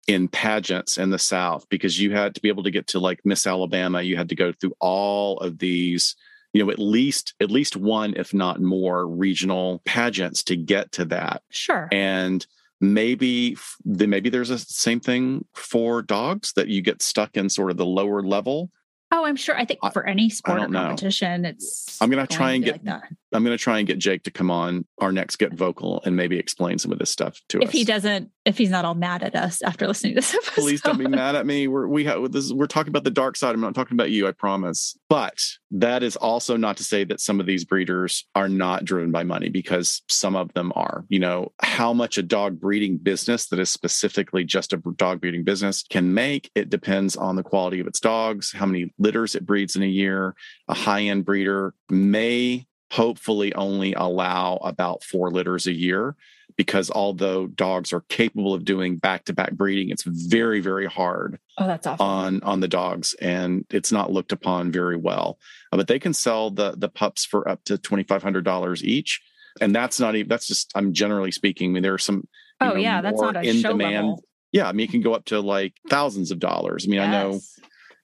in 0.09 0.28
pageants 0.28 0.98
in 0.98 1.11
the 1.11 1.18
South 1.18 1.66
because 1.68 2.00
you 2.00 2.12
had 2.12 2.34
to 2.34 2.40
be 2.42 2.48
able 2.48 2.62
to 2.64 2.70
get 2.70 2.88
to 2.88 2.98
like 2.98 3.20
Miss 3.24 3.46
Alabama. 3.46 4.03
You 4.03 4.16
had 4.16 4.28
to 4.30 4.34
go 4.34 4.53
through 4.53 4.74
all 4.80 5.38
of 5.38 5.59
these, 5.59 6.16
you 6.53 6.64
know, 6.64 6.70
at 6.70 6.78
least 6.78 7.34
at 7.40 7.50
least 7.50 7.76
one, 7.76 8.14
if 8.16 8.34
not 8.34 8.61
more, 8.61 9.07
regional 9.07 9.80
pageants 9.84 10.42
to 10.44 10.57
get 10.57 10.92
to 10.92 11.05
that. 11.07 11.42
Sure. 11.50 11.88
And 11.92 12.44
maybe 12.80 13.57
then 13.84 14.11
maybe 14.11 14.28
there's 14.28 14.50
a 14.50 14.59
same 14.59 14.98
thing 15.00 15.44
for 15.55 16.03
dogs 16.03 16.53
that 16.55 16.68
you 16.68 16.82
get 16.82 17.00
stuck 17.00 17.36
in 17.36 17.48
sort 17.48 17.70
of 17.70 17.76
the 17.76 17.86
lower 17.86 18.22
level 18.22 18.70
Oh, 19.14 19.26
I'm 19.26 19.36
sure. 19.36 19.55
I 19.55 19.66
think 19.66 19.80
for 19.92 20.07
any 20.07 20.30
sport 20.30 20.57
or 20.57 20.61
don't 20.62 20.72
know. 20.72 20.78
competition, 20.86 21.44
it's. 21.44 22.00
I'm 22.00 22.09
gonna 22.09 22.26
try 22.26 22.53
and 22.53 22.64
to 22.64 22.70
get- 22.70 22.84
like 22.86 23.03
that. 23.03 23.03
I'm 23.34 23.44
going 23.44 23.57
to 23.57 23.62
try 23.62 23.78
and 23.78 23.86
get 23.86 23.98
Jake 23.98 24.24
to 24.24 24.30
come 24.30 24.50
on 24.50 24.84
our 24.98 25.11
next 25.11 25.36
Get 25.36 25.55
Vocal 25.55 26.03
and 26.05 26.14
maybe 26.16 26.38
explain 26.38 26.78
some 26.78 26.92
of 26.92 26.98
this 26.98 27.11
stuff 27.11 27.40
to 27.48 27.59
us. 27.61 27.64
If 27.64 27.72
he 27.72 27.84
doesn't, 27.84 28.30
if 28.45 28.59
he's 28.59 28.70
not 28.70 28.84
all 28.84 28.95
mad 28.95 29.22
at 29.22 29.36
us 29.36 29.62
after 29.62 29.86
listening 29.86 30.14
to 30.14 30.20
this 30.20 30.34
episode, 30.34 30.62
Please 30.62 30.80
don't 30.80 30.99
be 30.99 31.07
mad 31.07 31.36
at 31.36 31.47
me. 31.47 31.68
We're 31.68 31.86
we 31.86 32.05
this. 32.05 32.45
is- 32.45 32.53
We're 32.53 32.66
talking 32.66 32.90
about 32.90 33.05
the 33.05 33.11
dark 33.11 33.36
side. 33.36 33.55
I'm 33.55 33.61
not 33.61 33.74
talking 33.74 33.95
about 33.95 34.11
you. 34.11 34.26
I 34.26 34.32
promise. 34.32 34.97
But 35.09 35.40
that 35.70 36.03
is 36.03 36.16
also 36.16 36.57
not 36.57 36.76
to 36.78 36.84
say 36.84 37.05
that 37.05 37.20
some 37.20 37.38
of 37.38 37.47
these 37.47 37.64
breeders 37.64 38.26
are 38.34 38.49
not 38.49 38.84
driven 38.84 39.12
by 39.12 39.22
money 39.22 39.49
because 39.49 40.03
some 40.09 40.34
of 40.34 40.53
them 40.55 40.72
are. 40.74 41.05
You 41.09 41.20
know 41.20 41.53
how 41.62 41.93
much 41.93 42.18
a 42.18 42.22
dog 42.22 42.59
breeding 42.61 42.97
business 42.99 43.47
that 43.49 43.59
is 43.61 43.70
specifically 43.70 44.45
just 44.45 44.72
a 44.72 44.82
dog 44.97 45.20
breeding 45.20 45.45
business 45.45 45.84
can 45.88 46.12
make. 46.12 46.51
It 46.55 46.68
depends 46.70 47.16
on 47.16 47.36
the 47.36 47.43
quality 47.43 47.78
of 47.80 47.86
its 47.86 48.01
dogs, 48.01 48.53
how 48.53 48.66
many 48.66 48.93
litters 48.99 49.34
it 49.34 49.47
breeds 49.47 49.76
in 49.76 49.82
a 49.82 49.86
year. 49.86 50.34
A 50.68 50.74
high 50.74 51.03
end 51.03 51.24
breeder 51.24 51.74
may 51.90 52.66
hopefully 52.90 53.55
only 53.55 53.95
allow 53.95 54.57
about 54.57 55.03
four 55.03 55.30
litters 55.30 55.66
a 55.66 55.72
year 55.72 56.14
because 56.57 56.90
although 56.90 57.46
dogs 57.46 57.92
are 57.92 58.03
capable 58.09 58.55
of 58.55 58.64
doing 58.64 58.96
back-to-back 58.96 59.53
breeding 59.53 59.90
it's 59.90 60.03
very 60.05 60.61
very 60.61 60.86
hard 60.86 61.38
Oh, 61.59 61.66
that's 61.66 61.86
awful. 61.86 62.05
on 62.07 62.42
on 62.42 62.61
the 62.61 62.68
dogs 62.68 63.14
and 63.20 63.64
it's 63.70 63.92
not 63.92 64.12
looked 64.12 64.32
upon 64.32 64.72
very 64.72 64.96
well 64.96 65.38
Uh, 65.72 65.76
but 65.76 65.86
they 65.88 65.98
can 65.98 66.14
sell 66.14 66.50
the 66.50 66.72
the 66.76 66.88
pups 66.88 67.24
for 67.24 67.48
up 67.48 67.62
to 67.64 67.76
$2500 67.78 68.82
each 68.82 69.20
and 69.61 69.74
that's 69.74 70.00
not 70.00 70.14
even 70.16 70.28
that's 70.28 70.46
just 70.46 70.70
i'm 70.74 70.92
generally 70.92 71.30
speaking 71.30 71.70
i 71.70 71.72
mean 71.74 71.82
there 71.82 71.94
are 71.94 71.98
some 71.98 72.26
oh 72.61 72.68
know, 72.70 72.74
yeah, 72.76 73.00
that's 73.03 73.20
not 73.20 73.36
a 73.36 73.53
show 73.61 73.72
level. 73.72 74.22
yeah 74.53 74.66
i 74.68 74.72
mean 74.72 74.84
it 74.88 74.90
can 74.90 75.03
go 75.03 75.14
up 75.14 75.24
to 75.26 75.40
like 75.40 75.74
thousands 75.90 76.30
of 76.30 76.38
dollars 76.38 76.86
i 76.86 76.90
mean 76.90 77.00
i 77.00 77.11
know 77.11 77.38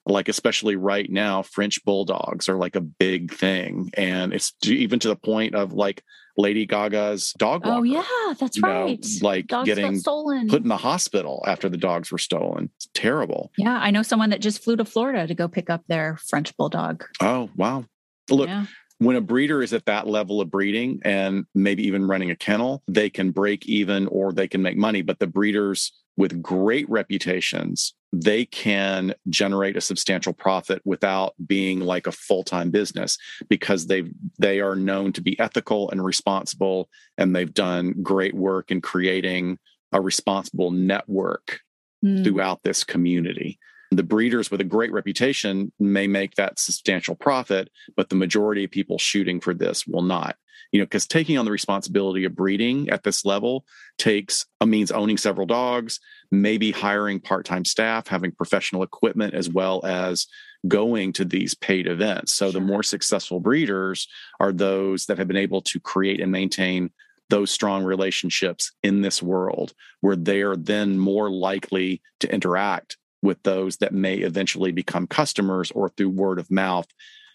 like 0.05 0.29
especially 0.29 0.75
right 0.75 1.09
now 1.11 1.41
french 1.41 1.83
bulldogs 1.85 2.49
are 2.49 2.57
like 2.57 2.75
a 2.75 2.81
big 2.81 3.31
thing 3.33 3.89
and 3.95 4.33
it's 4.33 4.51
to, 4.61 4.73
even 4.75 4.99
to 4.99 5.07
the 5.07 5.15
point 5.15 5.55
of 5.55 5.73
like 5.73 6.03
lady 6.39 6.65
gaga's 6.65 7.33
dog 7.37 7.61
oh, 7.65 7.69
walker 7.69 7.79
Oh 7.79 7.83
yeah, 7.83 8.33
that's 8.39 8.57
you 8.57 8.61
know, 8.61 8.85
right. 8.85 9.05
like 9.21 9.47
Dogs 9.47 9.65
getting 9.65 9.97
stolen. 9.99 10.47
put 10.47 10.61
in 10.61 10.69
the 10.69 10.77
hospital 10.77 11.43
after 11.47 11.69
the 11.69 11.77
dogs 11.77 12.11
were 12.11 12.17
stolen 12.17 12.69
it's 12.77 12.89
terrible 12.93 13.51
yeah, 13.57 13.77
I 13.77 13.91
know 13.91 14.01
someone 14.03 14.29
that 14.29 14.41
just 14.41 14.63
flew 14.63 14.75
to 14.77 14.85
Florida 14.85 15.27
to 15.27 15.35
go 15.35 15.47
pick 15.47 15.69
up 15.69 15.83
their 15.87 16.17
French 16.27 16.55
bulldog. 16.57 17.03
oh 17.21 17.49
wow 17.55 17.85
look 18.29 18.47
yeah. 18.47 18.65
when 18.99 19.15
a 19.15 19.21
breeder 19.21 19.61
is 19.61 19.73
at 19.73 19.85
that 19.85 20.07
level 20.07 20.39
of 20.41 20.49
breeding 20.49 21.01
and 21.03 21.45
maybe 21.53 21.85
even 21.85 22.07
running 22.07 22.31
a 22.31 22.35
kennel 22.35 22.81
they 22.87 23.09
can 23.09 23.31
break 23.31 23.65
even 23.67 24.07
or 24.07 24.31
they 24.31 24.47
can 24.47 24.61
make 24.61 24.77
money 24.77 25.01
but 25.01 25.19
the 25.19 25.27
breeders 25.27 25.91
with 26.19 26.41
great 26.41 26.87
reputations 26.89 27.95
they 28.11 28.43
can 28.43 29.13
generate 29.29 29.77
a 29.77 29.81
substantial 29.81 30.33
profit 30.33 30.81
without 30.83 31.35
being 31.45 31.79
like 31.79 32.07
a 32.07 32.11
full-time 32.11 32.71
business 32.71 33.17
because 33.49 33.85
they 33.85 34.03
they 34.39 34.59
are 34.59 34.75
known 34.75 35.13
to 35.13 35.21
be 35.21 35.39
ethical 35.39 35.89
and 35.91 36.03
responsible 36.03 36.89
and 37.19 37.35
they've 37.35 37.53
done 37.53 37.93
great 38.01 38.33
work 38.33 38.71
in 38.71 38.81
creating 38.81 39.59
a 39.91 40.01
responsible 40.01 40.71
network 40.71 41.59
Hmm. 42.01 42.23
throughout 42.23 42.63
this 42.63 42.85
community. 42.85 43.59
The 43.91 44.03
breeders 44.03 44.49
with 44.49 44.61
a 44.61 44.65
great 44.65 44.91
reputation 44.93 45.73
may 45.79 46.07
make 46.07 46.35
that 46.35 46.57
substantial 46.57 47.15
profit, 47.15 47.69
but 47.97 48.07
the 48.07 48.15
majority 48.15 48.63
of 48.63 48.71
people 48.71 48.97
shooting 48.97 49.41
for 49.41 49.53
this 49.53 49.85
will 49.85 50.03
not. 50.03 50.37
You 50.71 50.79
know, 50.79 50.85
because 50.85 51.07
taking 51.07 51.37
on 51.37 51.45
the 51.45 51.51
responsibility 51.51 52.25
of 52.25 52.35
breeding 52.35 52.89
at 52.89 53.03
this 53.03 53.25
level 53.25 53.65
takes 53.97 54.45
a 54.61 54.65
means 54.65 54.91
owning 54.91 55.17
several 55.17 55.47
dogs, 55.47 55.99
maybe 56.31 56.71
hiring 56.71 57.19
part-time 57.19 57.65
staff, 57.65 58.07
having 58.07 58.31
professional 58.31 58.83
equipment, 58.83 59.33
as 59.33 59.49
well 59.49 59.83
as 59.83 60.27
going 60.67 61.13
to 61.13 61.25
these 61.25 61.55
paid 61.55 61.87
events. 61.87 62.33
So 62.33 62.51
the 62.51 62.59
more 62.59 62.83
successful 62.83 63.39
breeders 63.39 64.07
are 64.39 64.51
those 64.51 65.05
that 65.05 65.17
have 65.17 65.27
been 65.27 65.37
able 65.37 65.61
to 65.61 65.79
create 65.79 66.21
and 66.21 66.31
maintain 66.31 66.91
those 67.29 67.51
strong 67.51 67.83
relationships 67.83 68.71
in 68.83 69.01
this 69.01 69.21
world 69.23 69.73
where 70.01 70.15
they 70.15 70.41
are 70.41 70.57
then 70.57 70.97
more 70.97 71.29
likely 71.29 72.01
to 72.19 72.33
interact 72.33 72.97
with 73.21 73.41
those 73.43 73.77
that 73.77 73.93
may 73.93 74.15
eventually 74.15 74.71
become 74.71 75.07
customers 75.07 75.71
or 75.71 75.89
through 75.89 76.09
word 76.09 76.39
of 76.39 76.49
mouth 76.49 76.87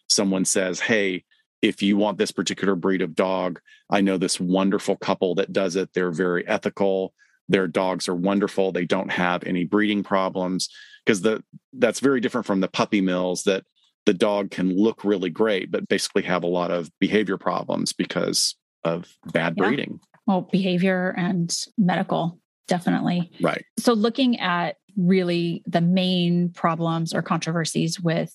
someone 0.08 0.44
says 0.44 0.80
hey 0.80 1.24
if 1.64 1.82
you 1.82 1.96
want 1.96 2.18
this 2.18 2.30
particular 2.30 2.74
breed 2.74 3.02
of 3.02 3.14
dog 3.14 3.60
i 3.90 4.00
know 4.00 4.16
this 4.18 4.38
wonderful 4.40 4.96
couple 4.96 5.34
that 5.34 5.52
does 5.52 5.76
it. 5.76 5.88
They're 5.94 6.10
very 6.26 6.46
ethical. 6.46 7.14
Their 7.48 7.66
dogs 7.66 8.08
are 8.08 8.14
wonderful. 8.14 8.72
They 8.72 8.86
don't 8.86 9.10
have 9.10 9.44
any 9.44 9.64
breeding 9.64 10.02
problems 10.02 10.68
because 11.04 11.20
the 11.22 11.42
that's 11.74 12.00
very 12.00 12.20
different 12.20 12.46
from 12.46 12.60
the 12.60 12.68
puppy 12.68 13.00
mills 13.00 13.42
that 13.44 13.64
the 14.06 14.14
dog 14.14 14.50
can 14.50 14.74
look 14.76 15.04
really 15.04 15.30
great 15.30 15.70
but 15.70 15.88
basically 15.88 16.22
have 16.22 16.42
a 16.44 16.46
lot 16.58 16.70
of 16.70 16.90
behavior 17.00 17.38
problems 17.38 17.92
because 17.92 18.54
of 18.84 19.14
bad 19.32 19.54
Yeah. 19.56 19.64
breeding. 19.66 20.00
Well, 20.26 20.42
behavior 20.52 21.14
and 21.18 21.54
medical, 21.76 22.38
definitely. 22.68 23.30
right. 23.42 23.62
So, 23.78 23.92
looking 23.92 24.40
at 24.40 24.76
really 24.96 25.62
the 25.66 25.80
main 25.82 26.50
problems 26.50 27.12
or 27.14 27.20
controversies 27.22 28.00
with 28.00 28.34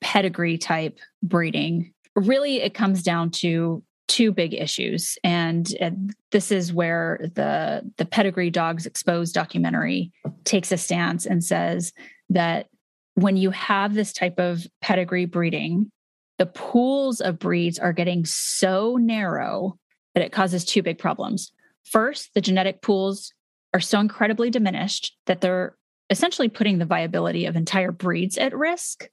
pedigree 0.00 0.58
type 0.58 0.98
breeding, 1.22 1.92
really 2.16 2.60
it 2.60 2.74
comes 2.74 3.02
down 3.02 3.30
to 3.30 3.82
two 4.08 4.32
big 4.32 4.54
issues. 4.54 5.18
And, 5.22 5.68
and 5.80 6.14
this 6.30 6.50
is 6.50 6.72
where 6.72 7.20
the, 7.34 7.82
the 7.96 8.04
Pedigree 8.04 8.50
Dogs 8.50 8.86
Exposed 8.86 9.34
documentary 9.34 10.12
takes 10.44 10.72
a 10.72 10.76
stance 10.76 11.26
and 11.26 11.44
says 11.44 11.92
that 12.30 12.68
when 13.14 13.36
you 13.36 13.50
have 13.50 13.94
this 13.94 14.12
type 14.12 14.38
of 14.38 14.66
pedigree 14.80 15.26
breeding, 15.26 15.90
the 16.38 16.46
pools 16.46 17.20
of 17.20 17.38
breeds 17.38 17.78
are 17.78 17.92
getting 17.92 18.24
so 18.24 18.96
narrow 18.96 19.78
that 20.14 20.24
it 20.24 20.32
causes 20.32 20.64
two 20.64 20.82
big 20.82 20.98
problems. 20.98 21.52
First, 21.84 22.32
the 22.34 22.40
genetic 22.40 22.82
pools 22.82 23.32
are 23.72 23.80
so 23.80 24.00
incredibly 24.00 24.50
diminished 24.50 25.16
that 25.26 25.40
they're 25.40 25.76
essentially 26.10 26.48
putting 26.48 26.78
the 26.78 26.84
viability 26.84 27.46
of 27.46 27.56
entire 27.56 27.92
breeds 27.92 28.38
at 28.38 28.56
risk. 28.56 29.08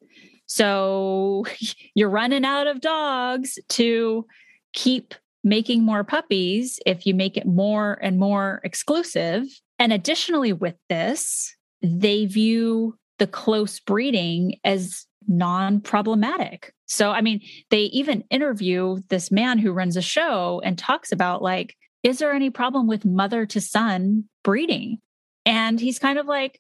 So 0.46 1.46
you're 1.96 2.10
running 2.10 2.46
out 2.46 2.68
of 2.68 2.82
dogs 2.82 3.58
to 3.70 4.26
keep 4.74 5.14
making 5.44 5.84
more 5.84 6.04
puppies 6.04 6.80
if 6.86 7.06
you 7.06 7.14
make 7.14 7.38
it 7.38 7.46
more 7.46 8.00
and 8.02 8.18
more 8.18 8.62
exclusive. 8.64 9.44
And 9.80 9.92
additionally, 9.92 10.54
with 10.54 10.76
this, 10.90 11.56
they 11.82 12.26
view 12.26 12.98
the 13.20 13.28
close 13.28 13.80
breeding 13.80 14.60
as 14.64 15.06
non 15.28 15.82
problematic. 15.82 16.74
So, 16.86 17.12
I 17.12 17.22
mean, 17.22 17.42
they 17.70 17.84
even 17.84 18.24
interview 18.30 18.98
this 19.10 19.32
man 19.32 19.58
who 19.58 19.72
runs 19.72 19.98
a 19.98 20.02
show 20.02 20.62
and 20.64 20.78
talks 20.78 21.12
about, 21.12 21.42
like, 21.42 21.76
is 22.04 22.20
there 22.20 22.34
any 22.34 22.50
problem 22.50 22.88
with 22.88 23.06
mother 23.06 23.46
to 23.48 23.62
son 23.62 24.26
breeding? 24.44 25.00
And 25.46 25.80
he's 25.80 26.00
kind 26.00 26.18
of 26.20 26.28
like, 26.28 26.60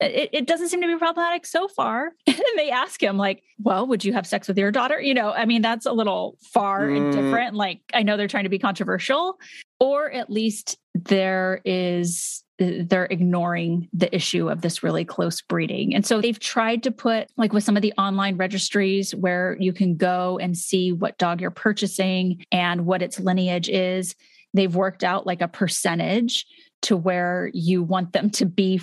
it, 0.00 0.30
it 0.32 0.46
doesn't 0.46 0.68
seem 0.68 0.80
to 0.80 0.86
be 0.86 0.96
problematic 0.96 1.46
so 1.46 1.68
far. 1.68 2.12
And 2.26 2.58
they 2.58 2.70
ask 2.70 3.02
him, 3.02 3.16
like, 3.16 3.42
well, 3.58 3.86
would 3.86 4.04
you 4.04 4.12
have 4.12 4.26
sex 4.26 4.48
with 4.48 4.58
your 4.58 4.72
daughter? 4.72 5.00
You 5.00 5.14
know, 5.14 5.30
I 5.30 5.44
mean, 5.44 5.62
that's 5.62 5.86
a 5.86 5.92
little 5.92 6.36
far 6.40 6.88
and 6.88 7.06
Mm. 7.06 7.12
different. 7.12 7.54
Like, 7.54 7.80
I 7.94 8.02
know 8.02 8.16
they're 8.16 8.26
trying 8.28 8.44
to 8.44 8.50
be 8.50 8.58
controversial, 8.58 9.38
or 9.78 10.10
at 10.10 10.30
least 10.30 10.78
there 10.94 11.60
is 11.64 12.42
they're 12.58 13.06
ignoring 13.06 13.88
the 13.94 14.14
issue 14.14 14.50
of 14.50 14.60
this 14.60 14.82
really 14.82 15.04
close 15.04 15.40
breeding. 15.40 15.94
And 15.94 16.04
so 16.04 16.20
they've 16.20 16.38
tried 16.38 16.82
to 16.82 16.90
put, 16.90 17.28
like 17.38 17.54
with 17.54 17.64
some 17.64 17.74
of 17.74 17.80
the 17.82 17.94
online 17.96 18.36
registries 18.36 19.14
where 19.14 19.56
you 19.58 19.72
can 19.72 19.96
go 19.96 20.38
and 20.38 20.56
see 20.56 20.92
what 20.92 21.16
dog 21.16 21.40
you're 21.40 21.50
purchasing 21.50 22.44
and 22.52 22.84
what 22.84 23.00
its 23.00 23.18
lineage 23.18 23.70
is, 23.70 24.14
they've 24.52 24.74
worked 24.74 25.04
out 25.04 25.26
like 25.26 25.40
a 25.40 25.48
percentage 25.48 26.44
to 26.82 26.96
where 26.98 27.50
you 27.54 27.82
want 27.82 28.12
them 28.12 28.28
to 28.30 28.44
be 28.44 28.78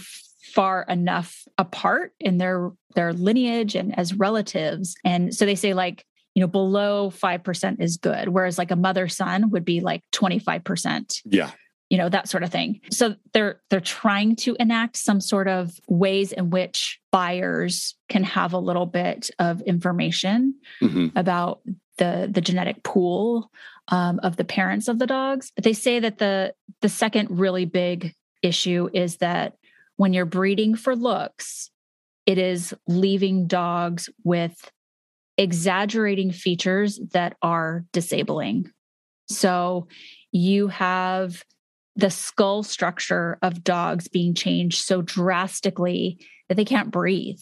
far 0.53 0.83
enough 0.89 1.45
apart 1.57 2.13
in 2.19 2.37
their 2.37 2.71
their 2.95 3.13
lineage 3.13 3.75
and 3.75 3.97
as 3.97 4.13
relatives. 4.13 4.95
And 5.03 5.33
so 5.33 5.45
they 5.45 5.55
say 5.55 5.73
like 5.73 6.03
you 6.35 6.41
know 6.41 6.47
below 6.47 7.09
5% 7.09 7.81
is 7.81 7.97
good 7.97 8.29
whereas 8.29 8.57
like 8.59 8.69
a 8.69 8.75
mother 8.75 9.07
son 9.07 9.49
would 9.49 9.65
be 9.65 9.79
like 9.81 10.03
25% 10.13 11.21
yeah 11.25 11.49
you 11.89 11.97
know 11.97 12.09
that 12.09 12.29
sort 12.29 12.43
of 12.43 12.51
thing 12.51 12.79
so 12.91 13.15
they're 13.33 13.59
they're 13.69 13.79
trying 13.79 14.35
to 14.35 14.55
enact 14.59 14.97
some 14.97 15.19
sort 15.21 15.47
of 15.47 15.71
ways 15.87 16.31
in 16.31 16.49
which 16.51 16.99
buyers 17.11 17.95
can 18.09 18.23
have 18.23 18.53
a 18.53 18.59
little 18.59 18.85
bit 18.85 19.31
of 19.39 19.61
information 19.61 20.53
Mhm. 20.81 21.11
about 21.15 21.61
the 21.97 22.29
the 22.31 22.41
genetic 22.41 22.83
pool 22.83 23.49
um, 23.87 24.19
of 24.21 24.35
the 24.35 24.43
parents 24.43 24.87
of 24.87 24.99
the 24.99 25.07
dogs 25.07 25.51
but 25.55 25.63
they 25.63 25.73
say 25.73 25.99
that 25.99 26.17
the 26.19 26.53
the 26.81 26.89
second 26.89 27.39
really 27.39 27.65
big 27.65 28.13
issue 28.43 28.89
is 28.93 29.17
that 29.17 29.53
when 29.97 30.13
you're 30.13 30.25
breeding 30.25 30.75
for 30.75 30.95
looks 30.95 31.69
it 32.27 32.37
is 32.37 32.75
leaving 32.87 33.47
dogs 33.47 34.09
with 34.23 34.69
exaggerating 35.37 36.31
features 36.31 36.99
that 37.13 37.37
are 37.41 37.85
disabling. 37.93 38.69
So 39.29 39.87
you 40.31 40.67
have 40.67 41.43
the 41.95 42.11
skull 42.11 42.63
structure 42.63 43.39
of 43.41 43.63
dogs 43.63 44.07
being 44.07 44.35
changed 44.35 44.83
so 44.83 45.01
drastically 45.01 46.19
that 46.49 46.55
they 46.55 46.65
can't 46.65 46.91
breathe 46.91 47.41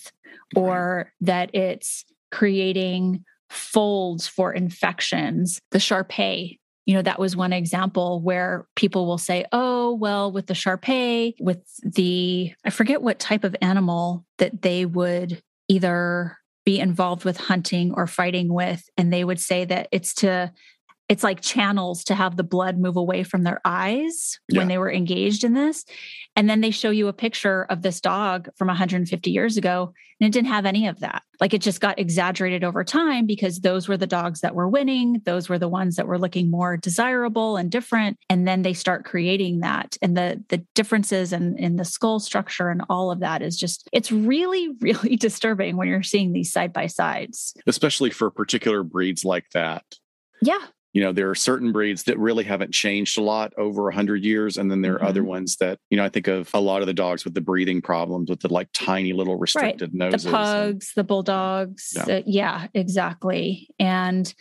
or 0.56 1.12
that 1.20 1.54
it's 1.54 2.06
creating 2.32 3.26
folds 3.50 4.28
for 4.28 4.54
infections. 4.54 5.60
The 5.72 5.80
Shar 5.80 6.04
Pei, 6.04 6.60
you 6.86 6.94
know, 6.94 7.02
that 7.02 7.20
was 7.20 7.36
one 7.36 7.52
example 7.52 8.22
where 8.22 8.68
people 8.76 9.08
will 9.08 9.18
say, 9.18 9.46
oh, 9.52 9.94
well, 9.96 10.32
with 10.32 10.48
the 10.48 10.54
Shar 10.54 10.78
Pei, 10.78 11.36
with 11.40 11.64
the, 11.82 12.54
I 12.64 12.70
forget 12.70 13.02
what 13.02 13.20
type 13.20 13.44
of 13.44 13.56
animal 13.62 14.26
that 14.38 14.62
they 14.62 14.86
would 14.86 15.42
either 15.68 16.38
be 16.64 16.80
involved 16.80 17.26
with 17.26 17.38
hunting 17.38 17.94
or 17.96 18.08
fighting 18.08 18.54
with. 18.54 18.88
And 18.98 19.12
they 19.12 19.24
would 19.24 19.40
say 19.40 19.66
that 19.66 19.88
it's 19.92 20.14
to 20.16 20.52
it's 21.08 21.24
like 21.24 21.42
channels 21.42 22.04
to 22.06 22.16
have 22.16 22.36
the 22.36 22.44
blood 22.44 22.80
move 22.80 22.96
away 22.96 23.24
from 23.24 23.44
their 23.44 23.62
eyes 23.64 24.40
yeah. 24.50 24.60
when 24.60 24.68
they 24.68 24.80
were 24.80 24.92
engaged 24.92 25.44
in 25.44 25.54
this. 25.54 25.86
And 26.36 26.50
then 26.50 26.62
they 26.62 26.72
show 26.72 26.90
you 26.90 27.08
a 27.08 27.14
picture 27.14 27.64
of 27.70 27.84
this 27.84 28.02
dog 28.02 28.50
from 28.58 28.68
150 28.68 29.30
years 29.30 29.56
ago, 29.56 29.94
and 30.20 30.28
it 30.28 30.34
didn't 30.34 30.52
have 30.52 30.66
any 30.66 30.88
of 30.88 31.00
that. 31.02 31.22
Like 31.40 31.54
it 31.54 31.62
just 31.62 31.80
got 31.80 32.00
exaggerated 32.00 32.64
over 32.64 32.84
time 32.84 33.28
because 33.28 33.60
those 33.60 33.88
were 33.88 33.98
the 33.98 34.08
dogs 34.08 34.42
that 34.42 34.56
were 34.56 34.68
winning. 34.68 35.22
Those 35.26 35.48
were 35.48 35.60
the 35.60 35.68
ones 35.68 35.96
that 35.96 36.08
were 36.08 36.18
looking 36.18 36.50
more 36.50 36.76
desirable 36.76 37.56
and 37.56 37.70
different. 37.70 38.18
And 38.30 38.48
then 38.48 38.64
they 38.64 38.74
start 38.74 39.06
creating 39.06 39.60
that. 39.60 39.98
And 40.02 40.18
the 40.18 40.44
the 40.50 40.58
differences 40.74 41.34
in, 41.34 41.58
in 41.58 41.76
the 41.76 41.86
skull 41.86 42.20
structure 42.20 42.70
and 42.70 42.84
all 42.90 43.12
of 43.12 43.20
that 43.20 43.42
is 43.42 43.58
just 43.58 43.88
it's 43.92 44.12
really, 44.12 44.70
really 44.80 45.18
disturbing 45.18 45.78
when 45.78 45.88
you're 45.88 46.04
seeing 46.04 46.34
these 46.34 46.52
side 46.52 46.74
by 46.74 46.88
sides. 46.88 47.54
Especially 47.68 48.10
for 48.10 48.32
particular 48.32 48.84
breeds 48.84 49.24
like 49.24 49.50
that. 49.52 49.84
Yeah 50.42 50.66
you 50.96 51.02
know 51.02 51.12
there 51.12 51.30
are 51.30 51.36
certain 51.36 51.74
breeds 51.74 52.04
that 52.04 52.18
really 52.18 52.46
haven't 52.46 52.72
changed 52.74 53.18
a 53.18 53.22
lot 53.22 53.54
over 53.58 53.84
100 53.84 54.24
years 54.24 54.58
and 54.58 54.72
then 54.72 54.82
there 54.82 54.94
are 54.94 55.00
mm-hmm. 55.00 55.08
other 55.08 55.24
ones 55.24 55.58
that 55.58 55.78
you 55.90 55.98
know 55.98 56.06
i 56.06 56.10
think 56.10 56.28
of 56.28 56.50
a 56.54 56.60
lot 56.60 56.82
of 56.82 56.88
the 56.88 56.94
dogs 56.94 57.26
with 57.26 57.34
the 57.36 57.42
breathing 57.42 57.82
problems 57.82 58.30
with 58.30 58.40
the 58.40 58.52
like 58.52 58.70
tiny 58.74 59.12
little 59.14 59.36
restricted 59.36 59.90
right. 59.90 60.12
noses 60.12 60.24
the 60.24 60.32
pugs 60.32 60.94
and, 60.96 61.02
the 61.02 61.04
bulldogs 61.04 61.94
yeah. 61.96 62.16
Uh, 62.16 62.22
yeah 62.26 62.68
exactly 62.74 63.68
and 63.78 64.34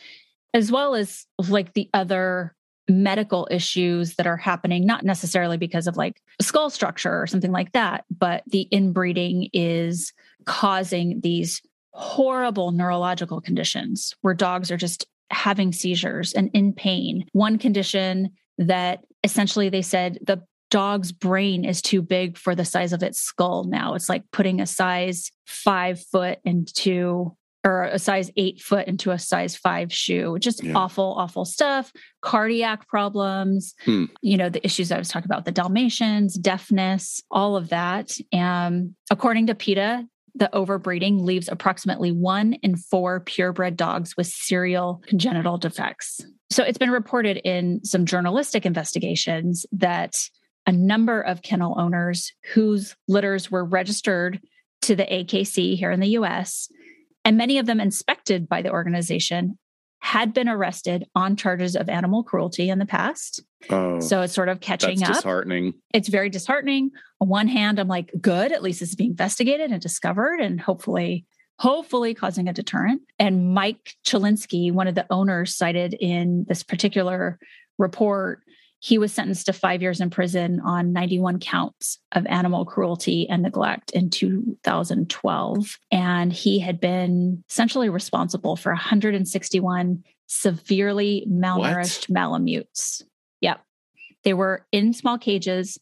as 0.55 0.71
well 0.71 0.95
as 0.95 1.27
like 1.49 1.75
the 1.75 1.91
other 1.93 2.55
medical 2.89 3.49
issues 3.51 4.15
that 4.15 4.27
are 4.27 4.37
happening 4.37 4.87
not 4.87 5.05
necessarily 5.05 5.57
because 5.57 5.89
of 5.89 5.97
like 5.97 6.21
skull 6.41 6.71
structure 6.71 7.21
or 7.21 7.27
something 7.27 7.53
like 7.53 7.73
that 7.73 8.05
but 8.17 8.45
the 8.47 8.69
inbreeding 8.71 9.49
is 9.53 10.13
causing 10.45 11.21
these 11.21 11.63
horrible 11.95 12.73
neurological 12.73 13.41
conditions 13.41 14.15
where 14.21 14.35
dogs 14.35 14.71
are 14.71 14.77
just 14.77 15.07
having 15.31 15.73
seizures 15.73 16.33
and 16.33 16.51
in 16.55 16.73
pain. 16.73 17.27
One 17.33 17.59
condition 17.59 18.31
that 18.59 19.05
essentially 19.23 19.69
they 19.69 19.83
said 19.83 20.19
the 20.23 20.43
dog's 20.71 21.13
brain 21.13 21.65
is 21.65 21.81
too 21.81 22.03
big 22.03 22.37
for 22.37 22.55
the 22.55 22.65
size 22.65 22.93
of 22.93 23.03
its 23.03 23.21
skull 23.21 23.65
now. 23.65 23.95
It's 23.95 24.09
like 24.09 24.25
putting 24.33 24.61
a 24.61 24.67
size 24.67 25.31
five 25.47 26.01
foot 26.01 26.39
into 26.45 27.37
or 27.65 27.85
a 27.85 27.99
size 27.99 28.31
eight 28.37 28.61
foot 28.61 28.87
into 28.87 29.11
a 29.11 29.19
size 29.19 29.57
five 29.57 29.93
shoe. 29.93 30.37
Just 30.39 30.63
yeah. 30.63 30.75
awful, 30.75 31.15
awful 31.17 31.47
stuff. 31.47 31.91
Cardiac 32.21 32.87
problems, 32.87 33.75
hmm. 33.85 34.05
you 34.21 34.37
know, 34.37 34.51
the 34.51 34.65
issues 34.65 34.93
I 34.93 34.99
was 34.99 35.09
talking 35.09 35.31
about, 35.31 35.47
the 35.47 35.53
Dalmatians, 35.53 36.35
deafness, 36.35 37.23
all 37.31 37.57
of 37.57 37.71
that. 37.71 38.19
And 38.33 38.95
according 39.11 39.47
to 39.47 39.55
PETA, 39.55 40.07
the 40.35 40.51
overbreeding 40.53 41.21
leaves 41.21 41.49
approximately 41.49 42.11
one 42.11 42.55
in 42.55 42.77
four 42.77 43.21
purebred 43.21 43.77
dogs 43.77 44.17
with 44.17 44.27
serial 44.27 45.01
congenital 45.07 45.59
defects. 45.59 46.21
So 46.51 46.63
it's 46.65 46.79
been 46.79 46.91
reported 46.91 47.37
in 47.39 47.85
some 47.85 48.05
journalistic 48.05 48.67
investigations 48.67 49.65
that 49.73 50.17
a 50.67 50.73
number 50.73 51.21
of 51.21 51.43
kennel 51.43 51.79
owners 51.79 52.33
whose 52.53 52.97
litters 53.07 53.51
were 53.51 53.65
registered 53.65 54.41
to 54.83 54.97
the 54.97 55.05
AKC 55.05 55.77
here 55.77 55.91
in 55.91 56.01
the 56.01 56.09
US, 56.19 56.69
and 57.25 57.37
many 57.37 57.59
of 57.59 57.67
them 57.67 57.81
inspected 57.81 58.49
by 58.49 58.63
the 58.63 58.71
organization, 58.71 59.59
had 60.05 60.35
been 60.35 60.51
arrested 60.51 61.07
on 61.15 61.35
charges 61.35 61.75
of 61.75 61.89
animal 61.89 62.23
cruelty 62.23 62.69
in 62.69 62.79
the 62.79 62.85
past. 62.85 63.43
Oh, 63.71 64.01
so 64.01 64.21
it's 64.21 64.35
sort 64.35 64.51
of 64.51 64.61
catching 64.61 65.03
up. 65.03 65.15
Disheartening. 65.15 65.73
It's 65.95 66.11
very 66.11 66.29
disheartening. 66.29 66.91
On 67.23 67.29
one 67.31 67.49
hand, 67.49 67.79
I'm 67.79 67.89
like, 67.89 68.13
good, 68.21 68.53
at 68.53 68.63
least 68.63 68.83
it's 68.83 68.95
being 68.95 69.13
investigated 69.13 69.71
and 69.71 69.81
discovered, 69.81 70.41
and 70.41 70.61
hopefully, 70.61 71.25
hopefully 71.59 72.13
causing 72.13 72.49
a 72.49 72.53
deterrent. 72.53 73.01
And 73.19 73.55
Mike 73.55 73.95
Chilinsky, 74.05 74.71
one 74.71 74.89
of 74.89 74.95
the 74.95 75.07
owners 75.09 75.57
cited 75.57 75.95
in 75.99 76.45
this 76.49 76.63
particular 76.63 77.39
report, 77.79 78.43
he 78.85 78.99
was 78.99 79.15
sentenced 79.15 79.47
to 79.47 79.53
five 79.55 79.81
years 79.81 79.99
in 80.03 80.11
prison 80.11 80.61
on 80.61 80.93
91 80.93 81.39
counts 81.39 81.99
of 82.13 82.27
animal 82.27 82.67
cruelty 82.67 83.27
and 83.31 83.43
neglect 83.43 83.91
in 83.93 84.11
2012. 84.11 85.79
And 85.91 86.31
he 86.31 86.59
had 86.59 86.81
been 86.81 87.43
essentially 87.49 87.89
responsible 87.89 88.57
for 88.57 88.73
161 88.73 90.05
severely 90.27 91.27
malnourished 91.27 92.11
what? 92.11 92.11
malamutes. 92.11 93.03
Yep. 93.41 93.63
They 94.23 94.35
were 94.35 94.67
in 94.71 94.93
small 94.93 95.17
cages, 95.17 95.79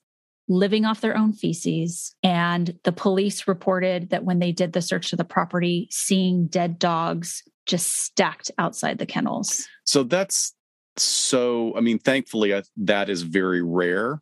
living 0.46 0.84
off 0.84 1.00
their 1.00 1.18
own 1.18 1.32
feces. 1.32 2.14
And 2.22 2.78
the 2.84 2.92
police 2.92 3.48
reported 3.48 4.11
that 4.11 4.24
when 4.24 4.38
they 4.38 4.53
did 4.53 4.74
the 4.74 4.80
search 4.80 5.12
of 5.12 5.16
the 5.16 5.24
property, 5.24 5.88
seeing 5.90 6.46
dead 6.46 6.78
dogs 6.78 7.42
just 7.66 7.88
stacked 7.88 8.53
outside 8.59 8.98
the 8.98 9.07
kennels. 9.07 9.66
So 9.82 10.05
that's 10.05 10.55
so 10.97 11.74
i 11.76 11.80
mean 11.80 11.99
thankfully 11.99 12.55
I, 12.55 12.62
that 12.78 13.09
is 13.09 13.22
very 13.22 13.62
rare. 13.62 14.20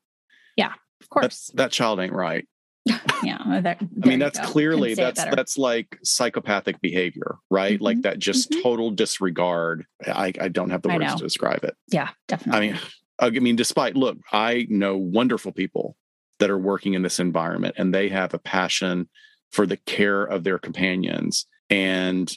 Yeah 0.56 0.72
of 1.00 1.08
course. 1.08 1.46
that, 1.48 1.56
that 1.56 1.72
child 1.72 2.00
ain't 2.00 2.12
right. 2.12 2.46
Yeah 3.22 3.60
there, 3.60 3.76
i 4.02 4.06
mean 4.06 4.18
that's 4.18 4.38
clearly 4.40 4.94
that's 4.94 5.22
that's 5.22 5.58
like 5.58 5.98
psychopathic 6.02 6.80
behavior 6.80 7.36
right? 7.50 7.74
Mm-hmm. 7.74 7.84
like 7.84 8.02
that 8.02 8.18
just 8.18 8.50
mm-hmm. 8.50 8.62
total 8.62 8.90
disregard. 8.90 9.84
I, 10.06 10.32
I 10.40 10.48
don't 10.48 10.70
have 10.70 10.82
the 10.82 10.88
words 10.88 11.14
to 11.16 11.22
describe 11.22 11.64
it. 11.64 11.76
Yeah 11.88 12.08
definitely. 12.28 12.68
I 12.68 12.70
mean 12.72 12.80
i 13.20 13.30
mean 13.30 13.56
despite 13.56 13.96
look 13.96 14.18
i 14.32 14.66
know 14.70 14.96
wonderful 14.96 15.52
people 15.52 15.96
that 16.38 16.50
are 16.50 16.58
working 16.58 16.94
in 16.94 17.02
this 17.02 17.20
environment 17.20 17.74
and 17.78 17.94
they 17.94 18.08
have 18.08 18.34
a 18.34 18.38
passion 18.38 19.08
for 19.52 19.66
the 19.66 19.76
care 19.76 20.24
of 20.24 20.42
their 20.42 20.58
companions 20.58 21.46
and 21.68 22.32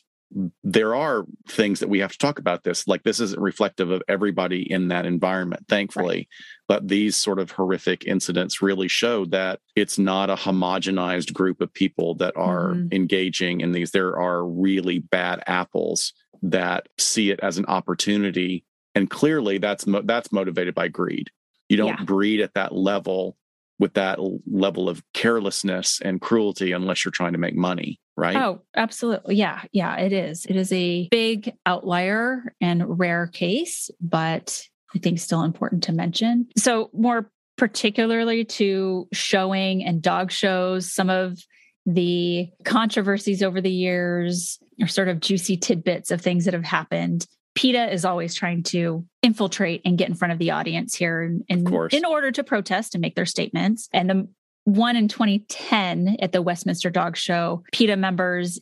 there 0.64 0.96
are 0.96 1.26
things 1.48 1.80
that 1.80 1.90
we 1.90 2.00
have 2.00 2.12
to 2.12 2.18
talk 2.18 2.40
about 2.40 2.64
this 2.64 2.88
like 2.88 3.04
this 3.04 3.20
isn't 3.20 3.42
reflective 3.42 3.92
of 3.92 4.02
everybody 4.08 4.70
in 4.72 4.88
that 4.88 5.06
environment 5.06 5.66
thankfully 5.68 6.18
right. 6.18 6.28
but 6.68 6.88
these 6.88 7.16
sort 7.16 7.40
of 7.40 7.52
horrific 7.52 8.06
incidents 8.06 8.62
really 8.62 8.88
show 8.88 9.26
that 9.26 9.60
it's 9.76 10.00
not 10.00 10.30
a 10.30 10.36
homogenized 10.36 11.34
group 11.34 11.62
of 11.62 11.74
people 11.74 12.16
that 12.16 12.36
are 12.36 12.70
mm-hmm. 12.70 12.88
engaging 12.92 13.62
in 13.62 13.72
these 13.72 13.92
there 13.92 14.20
are 14.20 14.46
really 14.46 15.00
bad 15.00 15.44
apples 15.48 16.14
that 16.42 16.88
see 16.98 17.30
it 17.30 17.40
as 17.42 17.58
an 17.58 17.66
opportunity 17.66 18.66
and 18.96 19.10
clearly 19.10 19.58
that's 19.58 19.86
mo- 19.86 20.02
that's 20.04 20.32
motivated 20.32 20.74
by 20.74 20.88
greed 20.88 21.30
you 21.70 21.78
don't 21.78 22.00
yeah. 22.00 22.06
breed 22.06 22.42
at 22.42 22.54
that 22.54 22.74
level 22.74 23.38
with 23.80 23.94
that 23.94 24.20
level 24.50 24.88
of 24.88 25.04
carelessness 25.14 26.00
and 26.04 26.22
cruelty 26.22 26.72
unless 26.72 27.04
you're 27.04 27.12
trying 27.12 27.34
to 27.34 27.40
make 27.40 27.56
money 27.56 28.00
right? 28.16 28.36
Oh, 28.36 28.62
absolutely. 28.76 29.36
Yeah. 29.36 29.62
Yeah, 29.72 29.98
it 29.98 30.14
is. 30.14 30.46
It 30.46 30.56
is 30.56 30.72
a 30.72 31.08
big 31.10 31.54
outlier 31.66 32.54
and 32.62 33.00
rare 33.00 33.28
case, 33.28 33.90
but 34.02 34.64
I 34.96 35.00
think 35.00 35.20
still 35.20 35.44
important 35.44 35.84
to 35.84 35.92
mention. 35.92 36.48
So, 36.58 36.90
more 36.94 37.32
particularly 37.58 38.46
to 38.46 39.08
showing 39.14 39.84
and 39.84 40.02
dog 40.02 40.32
shows, 40.32 40.92
some 40.92 41.10
of 41.10 41.40
the 41.86 42.50
controversies 42.64 43.44
over 43.44 43.62
the 43.62 43.72
years 43.72 44.58
or 44.82 44.88
sort 44.88 45.08
of 45.08 45.20
juicy 45.20 45.58
tidbits 45.58 46.12
of 46.12 46.22
things 46.22 46.46
that 46.46 46.54
have 46.54 46.64
happened. 46.64 47.28
PETA 47.56 47.94
is 47.94 48.06
always 48.06 48.34
trying 48.34 48.64
to 48.64 49.06
infiltrate 49.22 49.82
and 49.86 49.98
get 49.98 50.10
in 50.10 50.16
front 50.16 50.32
of 50.32 50.40
the 50.40 50.52
audience 50.52 50.96
here 50.96 51.24
in, 51.24 51.44
in, 51.48 51.66
in 51.92 52.06
order 52.06 52.32
to 52.32 52.44
protest 52.44 52.96
and 52.96 53.02
make 53.02 53.16
their 53.16 53.26
statements. 53.26 53.90
And 53.94 54.10
the 54.10 54.28
one 54.66 54.96
in 54.96 55.08
2010 55.08 56.18
at 56.20 56.32
the 56.32 56.42
Westminster 56.42 56.90
Dog 56.90 57.18
Show, 57.18 57.64
PETA 57.72 57.98
members 57.98 58.60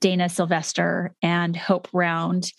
Dana 0.00 0.28
Sylvester 0.28 1.14
and 1.22 1.56
Hope 1.56 1.88
Round, 1.92 2.50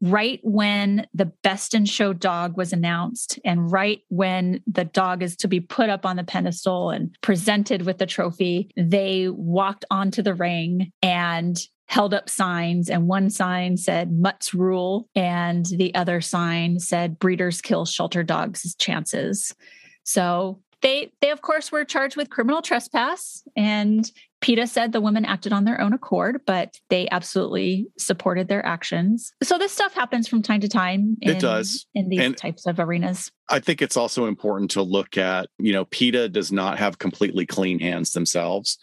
right 0.00 0.40
when 0.42 1.06
the 1.14 1.26
Best 1.42 1.74
in 1.74 1.84
Show 1.84 2.12
dog 2.12 2.56
was 2.56 2.72
announced, 2.72 3.38
and 3.44 3.70
right 3.72 4.02
when 4.08 4.62
the 4.66 4.84
dog 4.84 5.22
is 5.22 5.36
to 5.36 5.48
be 5.48 5.60
put 5.60 5.88
up 5.88 6.04
on 6.04 6.16
the 6.16 6.24
pedestal 6.24 6.90
and 6.90 7.16
presented 7.22 7.82
with 7.82 7.98
the 7.98 8.06
trophy, 8.06 8.70
they 8.76 9.28
walked 9.28 9.84
onto 9.90 10.22
the 10.22 10.34
ring 10.34 10.92
and 11.02 11.58
held 11.86 12.12
up 12.12 12.28
signs 12.28 12.90
and 12.90 13.06
one 13.06 13.30
sign 13.30 13.76
said 13.76 14.12
mutts 14.12 14.52
rule 14.52 15.08
and 15.14 15.66
the 15.66 15.94
other 15.94 16.20
sign 16.20 16.78
said 16.78 17.18
breeders 17.18 17.60
kill 17.60 17.84
shelter 17.84 18.22
dogs 18.22 18.74
chances 18.76 19.54
so 20.02 20.60
they 20.82 21.10
they 21.20 21.30
of 21.30 21.42
course 21.42 21.72
were 21.72 21.84
charged 21.84 22.16
with 22.16 22.30
criminal 22.30 22.60
trespass 22.60 23.42
and 23.56 24.10
PETA 24.40 24.66
said 24.66 24.92
the 24.92 25.00
women 25.00 25.24
acted 25.24 25.52
on 25.52 25.64
their 25.64 25.80
own 25.80 25.92
accord, 25.92 26.42
but 26.46 26.78
they 26.88 27.08
absolutely 27.10 27.88
supported 27.98 28.48
their 28.48 28.64
actions. 28.64 29.32
So 29.42 29.58
this 29.58 29.72
stuff 29.72 29.94
happens 29.94 30.28
from 30.28 30.42
time 30.42 30.60
to 30.60 30.68
time. 30.68 31.16
In, 31.22 31.36
it 31.36 31.40
does 31.40 31.86
in 31.94 32.10
these 32.10 32.20
and 32.20 32.36
types 32.36 32.66
of 32.66 32.78
arenas. 32.78 33.32
I 33.48 33.60
think 33.60 33.80
it's 33.80 33.96
also 33.96 34.26
important 34.26 34.70
to 34.72 34.82
look 34.82 35.16
at, 35.16 35.48
you 35.58 35.72
know, 35.72 35.86
PETA 35.86 36.28
does 36.28 36.52
not 36.52 36.78
have 36.78 36.98
completely 36.98 37.46
clean 37.46 37.78
hands 37.78 38.12
themselves. 38.12 38.78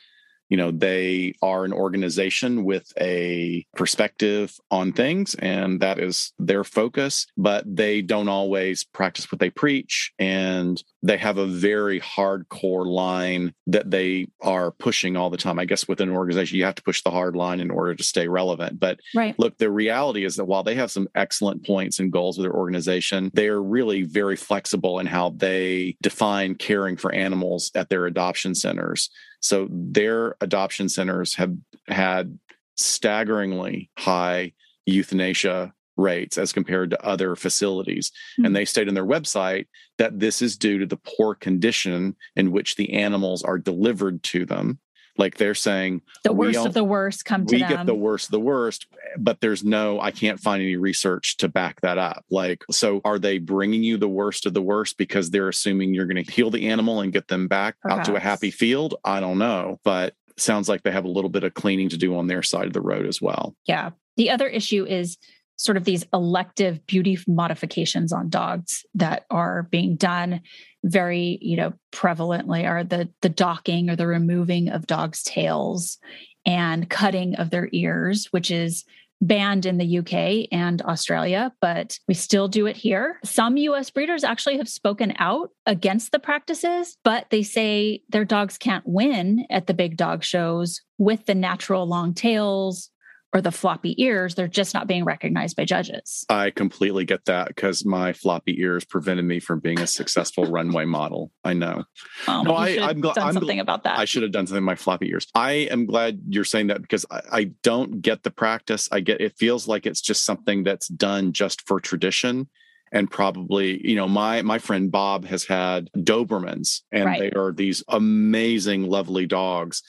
You 0.49 0.57
know 0.57 0.71
they 0.71 1.33
are 1.41 1.65
an 1.65 1.73
organization 1.73 2.63
with 2.63 2.91
a 2.99 3.65
perspective 3.75 4.55
on 4.69 4.93
things 4.93 5.35
and 5.35 5.79
that 5.79 5.99
is 5.99 6.33
their 6.39 6.63
focus 6.63 7.25
but 7.37 7.63
they 7.65 8.01
don't 8.01 8.27
always 8.27 8.83
practice 8.83 9.31
what 9.31 9.39
they 9.39 9.49
preach 9.49 10.11
and 10.19 10.83
they 11.01 11.17
have 11.17 11.37
a 11.37 11.45
very 11.45 11.99
hardcore 11.99 12.85
line 12.85 13.53
that 13.67 13.89
they 13.89 14.27
are 14.41 14.71
pushing 14.71 15.17
all 15.17 15.29
the 15.29 15.37
time 15.37 15.59
i 15.59 15.65
guess 15.65 15.87
within 15.87 16.09
an 16.09 16.15
organization 16.15 16.57
you 16.57 16.65
have 16.65 16.75
to 16.75 16.83
push 16.83 17.01
the 17.03 17.11
hard 17.11 17.35
line 17.35 17.59
in 17.59 17.71
order 17.71 17.95
to 17.95 18.03
stay 18.03 18.27
relevant 18.27 18.79
but 18.79 18.99
right. 19.15 19.37
look 19.39 19.57
the 19.57 19.71
reality 19.71 20.25
is 20.25 20.35
that 20.35 20.45
while 20.45 20.63
they 20.63 20.75
have 20.75 20.91
some 20.91 21.07
excellent 21.15 21.65
points 21.65 21.99
and 21.99 22.11
goals 22.11 22.37
with 22.37 22.45
their 22.45 22.53
organization 22.53 23.31
they're 23.33 23.61
really 23.61 24.03
very 24.03 24.35
flexible 24.35 24.99
in 24.99 25.05
how 25.05 25.29
they 25.31 25.95
define 26.01 26.55
caring 26.55 26.97
for 26.97 27.11
animals 27.13 27.71
at 27.75 27.89
their 27.89 28.05
adoption 28.05 28.53
centers 28.53 29.09
so 29.43 29.67
their 29.69 30.37
adoption 30.39 30.87
centers 30.87 31.35
have 31.35 31.53
had 31.89 32.39
staggeringly 32.77 33.89
high 33.97 34.53
euthanasia 34.85 35.73
rates 35.97 36.37
as 36.37 36.53
compared 36.53 36.89
to 36.89 37.05
other 37.05 37.35
facilities. 37.35 38.09
Mm-hmm. 38.09 38.45
And 38.45 38.51
hmm. 38.51 38.53
they 38.53 38.65
state 38.65 38.87
on 38.87 38.93
their 38.93 39.05
website 39.05 39.67
that 39.97 40.17
this 40.17 40.41
is 40.41 40.57
due 40.57 40.79
to 40.79 40.85
the 40.85 40.97
poor 40.97 41.35
condition 41.35 42.15
in 42.37 42.51
which 42.51 42.77
the 42.77 42.93
animals 42.93 43.43
are 43.43 43.59
delivered 43.59 44.23
to 44.23 44.45
them. 44.45 44.79
Like 45.17 45.37
they're 45.37 45.55
saying, 45.55 46.01
the 46.23 46.33
worst 46.33 46.65
of 46.65 46.73
the 46.73 46.83
worst 46.83 47.25
come 47.25 47.45
to 47.45 47.55
we 47.55 47.59
them. 47.59 47.69
get 47.69 47.85
the 47.85 47.93
worst 47.93 48.27
of 48.27 48.31
the 48.31 48.39
worst, 48.39 48.87
but 49.17 49.41
there's 49.41 49.63
no, 49.63 49.99
I 49.99 50.11
can't 50.11 50.39
find 50.39 50.61
any 50.61 50.75
research 50.75 51.37
to 51.37 51.47
back 51.47 51.81
that 51.81 51.97
up. 51.97 52.25
Like, 52.31 52.63
so 52.71 52.99
are 53.05 53.19
they 53.19 53.37
bringing 53.37 53.83
you 53.83 53.97
the 53.97 54.09
worst 54.09 54.45
of 54.45 54.53
the 54.53 54.61
worst 54.61 54.97
because 54.97 55.29
they're 55.29 55.49
assuming 55.49 55.93
you're 55.93 56.07
going 56.07 56.23
to 56.23 56.31
heal 56.31 56.49
the 56.49 56.67
animal 56.69 57.01
and 57.01 57.13
get 57.13 57.27
them 57.27 57.47
back 57.47 57.75
Perhaps. 57.81 57.99
out 57.99 58.05
to 58.11 58.15
a 58.15 58.19
happy 58.19 58.49
field? 58.49 58.95
I 59.03 59.19
don't 59.19 59.37
know, 59.37 59.79
but 59.83 60.15
sounds 60.37 60.67
like 60.67 60.81
they 60.81 60.91
have 60.91 61.05
a 61.05 61.09
little 61.09 61.29
bit 61.29 61.43
of 61.43 61.53
cleaning 61.53 61.89
to 61.89 61.97
do 61.97 62.17
on 62.17 62.27
their 62.27 62.41
side 62.41 62.65
of 62.65 62.73
the 62.73 62.81
road 62.81 63.05
as 63.05 63.21
well. 63.21 63.55
Yeah. 63.67 63.91
The 64.17 64.31
other 64.31 64.47
issue 64.47 64.85
is 64.85 65.17
sort 65.63 65.77
of 65.77 65.85
these 65.85 66.05
elective 66.13 66.85
beauty 66.85 67.17
modifications 67.27 68.11
on 68.11 68.29
dogs 68.29 68.85
that 68.95 69.25
are 69.29 69.63
being 69.71 69.95
done 69.95 70.41
very 70.83 71.37
you 71.41 71.55
know 71.55 71.73
prevalently 71.91 72.67
are 72.67 72.83
the 72.83 73.09
the 73.21 73.29
docking 73.29 73.89
or 73.89 73.95
the 73.95 74.07
removing 74.07 74.69
of 74.69 74.85
dogs 74.85 75.23
tails 75.23 75.97
and 76.45 76.89
cutting 76.89 77.35
of 77.35 77.49
their 77.49 77.69
ears 77.71 78.27
which 78.31 78.51
is 78.51 78.83
banned 79.21 79.65
in 79.65 79.77
the 79.77 79.99
UK 79.99 80.49
and 80.51 80.81
Australia, 80.81 81.53
but 81.61 81.97
we 82.09 82.13
still 82.13 82.49
do 82.49 82.65
it 82.65 82.75
here. 82.75 83.19
Some 83.23 83.55
US 83.55 83.89
breeders 83.89 84.23
actually 84.23 84.57
have 84.57 84.67
spoken 84.67 85.13
out 85.17 85.49
against 85.65 86.11
the 86.11 86.19
practices, 86.19 86.97
but 87.03 87.27
they 87.29 87.41
say 87.41 88.01
their 88.09 88.25
dogs 88.25 88.57
can't 88.57 88.83
win 88.85 89.45
at 89.49 89.67
the 89.67 89.73
big 89.73 89.95
dog 89.95 90.23
shows 90.23 90.81
with 90.97 91.25
the 91.25 91.35
natural 91.35 91.87
long 91.87 92.13
tails 92.13 92.89
or 93.33 93.41
the 93.41 93.51
floppy 93.51 94.01
ears, 94.01 94.35
they're 94.35 94.47
just 94.47 94.73
not 94.73 94.87
being 94.87 95.03
recognized 95.03 95.55
by 95.55 95.65
judges. 95.65 96.25
I 96.29 96.51
completely 96.51 97.03
get 97.03 97.25
that 97.25 97.47
because 97.47 97.83
my 97.83 98.13
floppy 98.13 98.61
ears 98.61 98.85
prevented 98.85 99.25
me 99.25 99.39
from 99.39 99.59
being 99.59 99.79
a 99.79 99.87
successful 99.87 100.45
runway 100.45 100.85
model. 100.85 101.31
I 101.43 101.53
know. 101.53 101.83
Um, 102.27 102.45
no, 102.45 102.53
I, 102.53 102.69
am 102.69 103.01
glad 103.01 103.15
done 103.15 103.27
I'm 103.27 103.33
something 103.33 103.59
about 103.59 103.83
that. 103.83 103.97
I 103.97 104.05
should 104.05 104.21
have 104.21 104.31
done 104.31 104.45
something 104.45 104.63
with 104.63 104.67
my 104.67 104.75
floppy 104.75 105.09
ears. 105.09 105.27
I 105.33 105.51
am 105.71 105.85
glad 105.85 106.21
you're 106.29 106.43
saying 106.43 106.67
that 106.67 106.81
because 106.81 107.05
I, 107.09 107.21
I 107.31 107.43
don't 107.63 108.01
get 108.01 108.23
the 108.23 108.31
practice. 108.31 108.87
I 108.91 108.99
get 108.99 109.19
it 109.19 109.37
feels 109.37 109.67
like 109.67 109.85
it's 109.87 110.01
just 110.01 110.25
something 110.25 110.63
that's 110.63 110.87
done 110.87 111.33
just 111.33 111.67
for 111.67 111.79
tradition 111.79 112.49
and 112.93 113.09
probably 113.09 113.85
you 113.85 113.95
know 113.95 114.07
my 114.07 114.41
my 114.43 114.59
friend 114.59 114.91
bob 114.91 115.25
has 115.25 115.43
had 115.43 115.89
dobermans 115.97 116.81
and 116.91 117.05
right. 117.05 117.19
they 117.19 117.31
are 117.31 117.51
these 117.51 117.83
amazing 117.89 118.83
lovely 118.87 119.25
dogs 119.25 119.81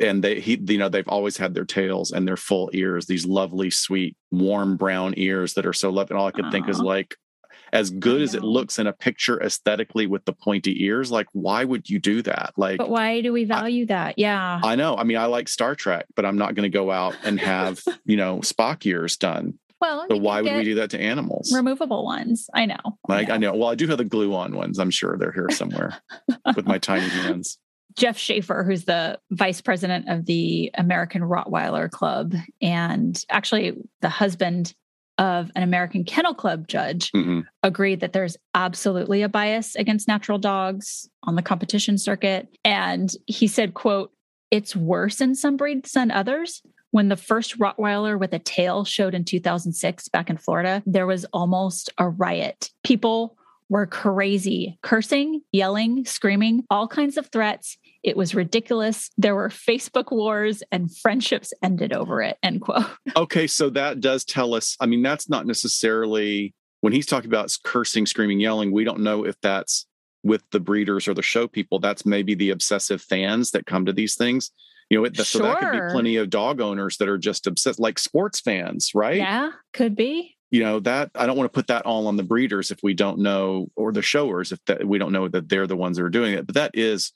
and 0.00 0.22
they 0.22 0.40
he 0.40 0.58
you 0.66 0.78
know 0.78 0.88
they've 0.88 1.08
always 1.08 1.36
had 1.36 1.54
their 1.54 1.64
tails 1.64 2.12
and 2.12 2.26
their 2.26 2.36
full 2.36 2.70
ears 2.72 3.06
these 3.06 3.26
lovely 3.26 3.70
sweet 3.70 4.16
warm 4.30 4.76
brown 4.76 5.14
ears 5.16 5.54
that 5.54 5.66
are 5.66 5.72
so 5.72 5.90
lovely 5.90 6.14
and 6.14 6.20
all 6.20 6.28
i 6.28 6.30
could 6.30 6.44
Aww. 6.46 6.52
think 6.52 6.68
is 6.68 6.80
like 6.80 7.16
as 7.72 7.90
good 7.90 8.22
as 8.22 8.34
it 8.34 8.44
looks 8.44 8.78
in 8.78 8.86
a 8.86 8.92
picture 8.92 9.42
aesthetically 9.42 10.06
with 10.06 10.24
the 10.24 10.32
pointy 10.32 10.84
ears 10.84 11.10
like 11.10 11.26
why 11.32 11.64
would 11.64 11.88
you 11.88 11.98
do 11.98 12.22
that 12.22 12.52
like 12.56 12.78
but 12.78 12.88
why 12.88 13.20
do 13.20 13.32
we 13.32 13.44
value 13.44 13.84
I, 13.84 13.86
that 13.86 14.18
yeah 14.18 14.60
i 14.62 14.76
know 14.76 14.96
i 14.96 15.04
mean 15.04 15.16
i 15.16 15.26
like 15.26 15.48
star 15.48 15.74
trek 15.74 16.06
but 16.14 16.24
i'm 16.24 16.38
not 16.38 16.54
going 16.54 16.70
to 16.70 16.76
go 16.76 16.90
out 16.90 17.16
and 17.24 17.40
have 17.40 17.82
you 18.04 18.16
know 18.16 18.38
spock 18.38 18.84
ears 18.86 19.16
done 19.16 19.58
well, 19.78 20.06
so 20.10 20.16
why 20.16 20.40
would 20.40 20.56
we 20.56 20.64
do 20.64 20.76
that 20.76 20.90
to 20.90 21.00
animals? 21.00 21.52
Removable 21.54 22.04
ones. 22.04 22.48
I 22.54 22.64
know. 22.64 22.78
Like 23.08 23.28
I 23.28 23.36
know. 23.36 23.50
I 23.50 23.52
know. 23.52 23.58
Well, 23.58 23.68
I 23.68 23.74
do 23.74 23.86
have 23.88 23.98
the 23.98 24.04
glue 24.04 24.34
on 24.34 24.56
ones. 24.56 24.78
I'm 24.78 24.90
sure 24.90 25.18
they're 25.18 25.32
here 25.32 25.50
somewhere 25.50 25.98
with 26.56 26.66
my 26.66 26.78
tiny 26.78 27.08
hands. 27.08 27.58
Jeff 27.94 28.18
Schaefer, 28.18 28.64
who's 28.64 28.84
the 28.84 29.18
vice 29.30 29.60
president 29.60 30.08
of 30.08 30.26
the 30.26 30.70
American 30.74 31.22
Rottweiler 31.22 31.90
Club, 31.90 32.34
and 32.60 33.22
actually 33.30 33.72
the 34.00 34.08
husband 34.08 34.74
of 35.18 35.50
an 35.56 35.62
American 35.62 36.04
Kennel 36.04 36.34
Club 36.34 36.68
judge, 36.68 37.10
mm-hmm. 37.12 37.40
agreed 37.62 38.00
that 38.00 38.12
there's 38.12 38.36
absolutely 38.54 39.22
a 39.22 39.28
bias 39.28 39.74
against 39.76 40.08
natural 40.08 40.38
dogs 40.38 41.08
on 41.22 41.36
the 41.36 41.42
competition 41.42 41.96
circuit. 41.96 42.48
And 42.64 43.10
he 43.26 43.46
said, 43.46 43.74
quote, 43.74 44.12
it's 44.50 44.76
worse 44.76 45.20
in 45.20 45.34
some 45.34 45.56
breeds 45.56 45.92
than 45.92 46.10
others. 46.10 46.62
When 46.90 47.08
the 47.08 47.16
first 47.16 47.58
Rottweiler 47.58 48.18
with 48.18 48.32
a 48.32 48.38
tail 48.38 48.84
showed 48.84 49.14
in 49.14 49.24
2006 49.24 50.08
back 50.08 50.30
in 50.30 50.36
Florida, 50.36 50.82
there 50.86 51.06
was 51.06 51.24
almost 51.32 51.90
a 51.98 52.08
riot. 52.08 52.70
People 52.84 53.36
were 53.68 53.86
crazy, 53.86 54.78
cursing, 54.82 55.42
yelling, 55.52 56.04
screaming, 56.04 56.64
all 56.70 56.86
kinds 56.86 57.16
of 57.16 57.26
threats. 57.28 57.76
It 58.02 58.16
was 58.16 58.34
ridiculous. 58.34 59.10
There 59.16 59.34
were 59.34 59.48
Facebook 59.48 60.12
wars 60.12 60.62
and 60.70 60.94
friendships 60.96 61.52
ended 61.62 61.92
over 61.92 62.22
it. 62.22 62.38
End 62.42 62.60
quote. 62.60 62.86
Okay, 63.16 63.46
so 63.46 63.70
that 63.70 64.00
does 64.00 64.24
tell 64.24 64.54
us. 64.54 64.76
I 64.78 64.86
mean, 64.86 65.02
that's 65.02 65.28
not 65.28 65.46
necessarily 65.46 66.54
when 66.80 66.92
he's 66.92 67.06
talking 67.06 67.30
about 67.30 67.56
cursing, 67.64 68.06
screaming, 68.06 68.40
yelling. 68.40 68.70
We 68.72 68.84
don't 68.84 69.00
know 69.00 69.24
if 69.24 69.40
that's 69.40 69.86
with 70.22 70.42
the 70.50 70.60
breeders 70.60 71.08
or 71.08 71.14
the 71.14 71.22
show 71.22 71.48
people. 71.48 71.78
That's 71.78 72.04
maybe 72.04 72.34
the 72.34 72.50
obsessive 72.50 73.00
fans 73.00 73.52
that 73.52 73.66
come 73.66 73.86
to 73.86 73.92
these 73.92 74.16
things. 74.16 74.50
You 74.90 74.98
know, 74.98 75.04
it, 75.04 75.16
sure. 75.16 75.24
so 75.24 75.38
that 75.40 75.58
could 75.58 75.72
be 75.72 75.92
plenty 75.92 76.16
of 76.16 76.30
dog 76.30 76.60
owners 76.60 76.98
that 76.98 77.08
are 77.08 77.18
just 77.18 77.46
obsessed, 77.46 77.80
like 77.80 77.98
sports 77.98 78.38
fans, 78.38 78.92
right? 78.94 79.16
Yeah, 79.16 79.50
could 79.72 79.96
be 79.96 80.35
you 80.56 80.62
know 80.62 80.80
that 80.80 81.10
i 81.14 81.26
don't 81.26 81.36
want 81.36 81.50
to 81.50 81.54
put 81.54 81.66
that 81.66 81.84
all 81.84 82.06
on 82.06 82.16
the 82.16 82.22
breeders 82.22 82.70
if 82.70 82.82
we 82.82 82.94
don't 82.94 83.18
know 83.18 83.68
or 83.76 83.92
the 83.92 84.00
showers 84.00 84.52
if 84.52 84.64
that, 84.64 84.86
we 84.86 84.96
don't 84.96 85.12
know 85.12 85.28
that 85.28 85.48
they're 85.50 85.66
the 85.66 85.76
ones 85.76 85.98
that 85.98 86.04
are 86.04 86.10
doing 86.10 86.32
it 86.32 86.46
but 86.46 86.54
that 86.54 86.70
is 86.74 87.12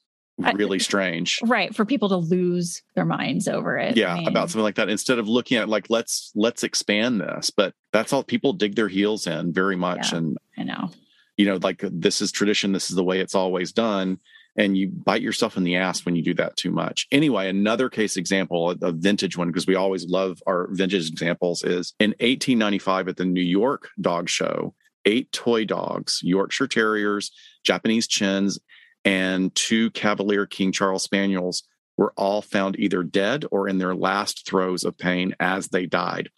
really 0.54 0.78
strange. 0.78 1.38
Right 1.44 1.74
for 1.74 1.84
people 1.84 2.08
to 2.08 2.16
lose 2.16 2.82
their 2.94 3.04
minds 3.04 3.46
over 3.48 3.76
it 3.76 3.96
yeah 3.96 4.14
I 4.14 4.18
mean, 4.18 4.28
about 4.28 4.50
something 4.50 4.62
like 4.62 4.76
that 4.76 4.88
instead 4.88 5.18
of 5.18 5.28
looking 5.28 5.58
at 5.58 5.68
like 5.68 5.86
let's 5.90 6.32
let's 6.34 6.62
expand 6.62 7.20
this 7.20 7.50
but 7.50 7.74
that's 7.92 8.12
all 8.12 8.22
people 8.22 8.52
dig 8.52 8.74
their 8.74 8.88
heels 8.88 9.26
in 9.26 9.52
very 9.52 9.76
much 9.76 10.12
yeah, 10.12 10.18
and 10.18 10.38
i 10.58 10.62
know. 10.62 10.90
you 11.36 11.46
know 11.46 11.58
like 11.62 11.82
this 11.82 12.20
is 12.20 12.32
tradition 12.32 12.72
this 12.72 12.90
is 12.90 12.96
the 12.96 13.04
way 13.04 13.20
it's 13.20 13.34
always 13.34 13.72
done 13.72 14.18
and 14.56 14.76
you 14.76 14.88
bite 14.88 15.22
yourself 15.22 15.56
in 15.56 15.64
the 15.64 15.76
ass 15.76 16.04
when 16.04 16.16
you 16.16 16.22
do 16.22 16.34
that 16.34 16.56
too 16.56 16.70
much. 16.70 17.06
Anyway, 17.12 17.48
another 17.48 17.88
case 17.88 18.16
example, 18.16 18.70
a 18.82 18.92
vintage 18.92 19.36
one, 19.36 19.48
because 19.48 19.66
we 19.66 19.74
always 19.74 20.06
love 20.06 20.42
our 20.46 20.68
vintage 20.72 21.08
examples, 21.08 21.62
is 21.62 21.94
in 22.00 22.10
1895 22.10 23.08
at 23.08 23.16
the 23.16 23.24
New 23.24 23.40
York 23.40 23.88
Dog 24.00 24.28
Show, 24.28 24.74
eight 25.04 25.30
toy 25.32 25.64
dogs, 25.64 26.20
Yorkshire 26.22 26.68
Terriers, 26.68 27.30
Japanese 27.64 28.08
Chins, 28.08 28.58
and 29.04 29.54
two 29.54 29.90
Cavalier 29.90 30.46
King 30.46 30.72
Charles 30.72 31.04
Spaniels 31.04 31.62
were 31.96 32.12
all 32.16 32.42
found 32.42 32.78
either 32.78 33.02
dead 33.02 33.44
or 33.50 33.68
in 33.68 33.78
their 33.78 33.94
last 33.94 34.46
throes 34.46 34.84
of 34.84 34.96
pain 34.96 35.34
as 35.38 35.68
they 35.68 35.86
died. 35.86 36.30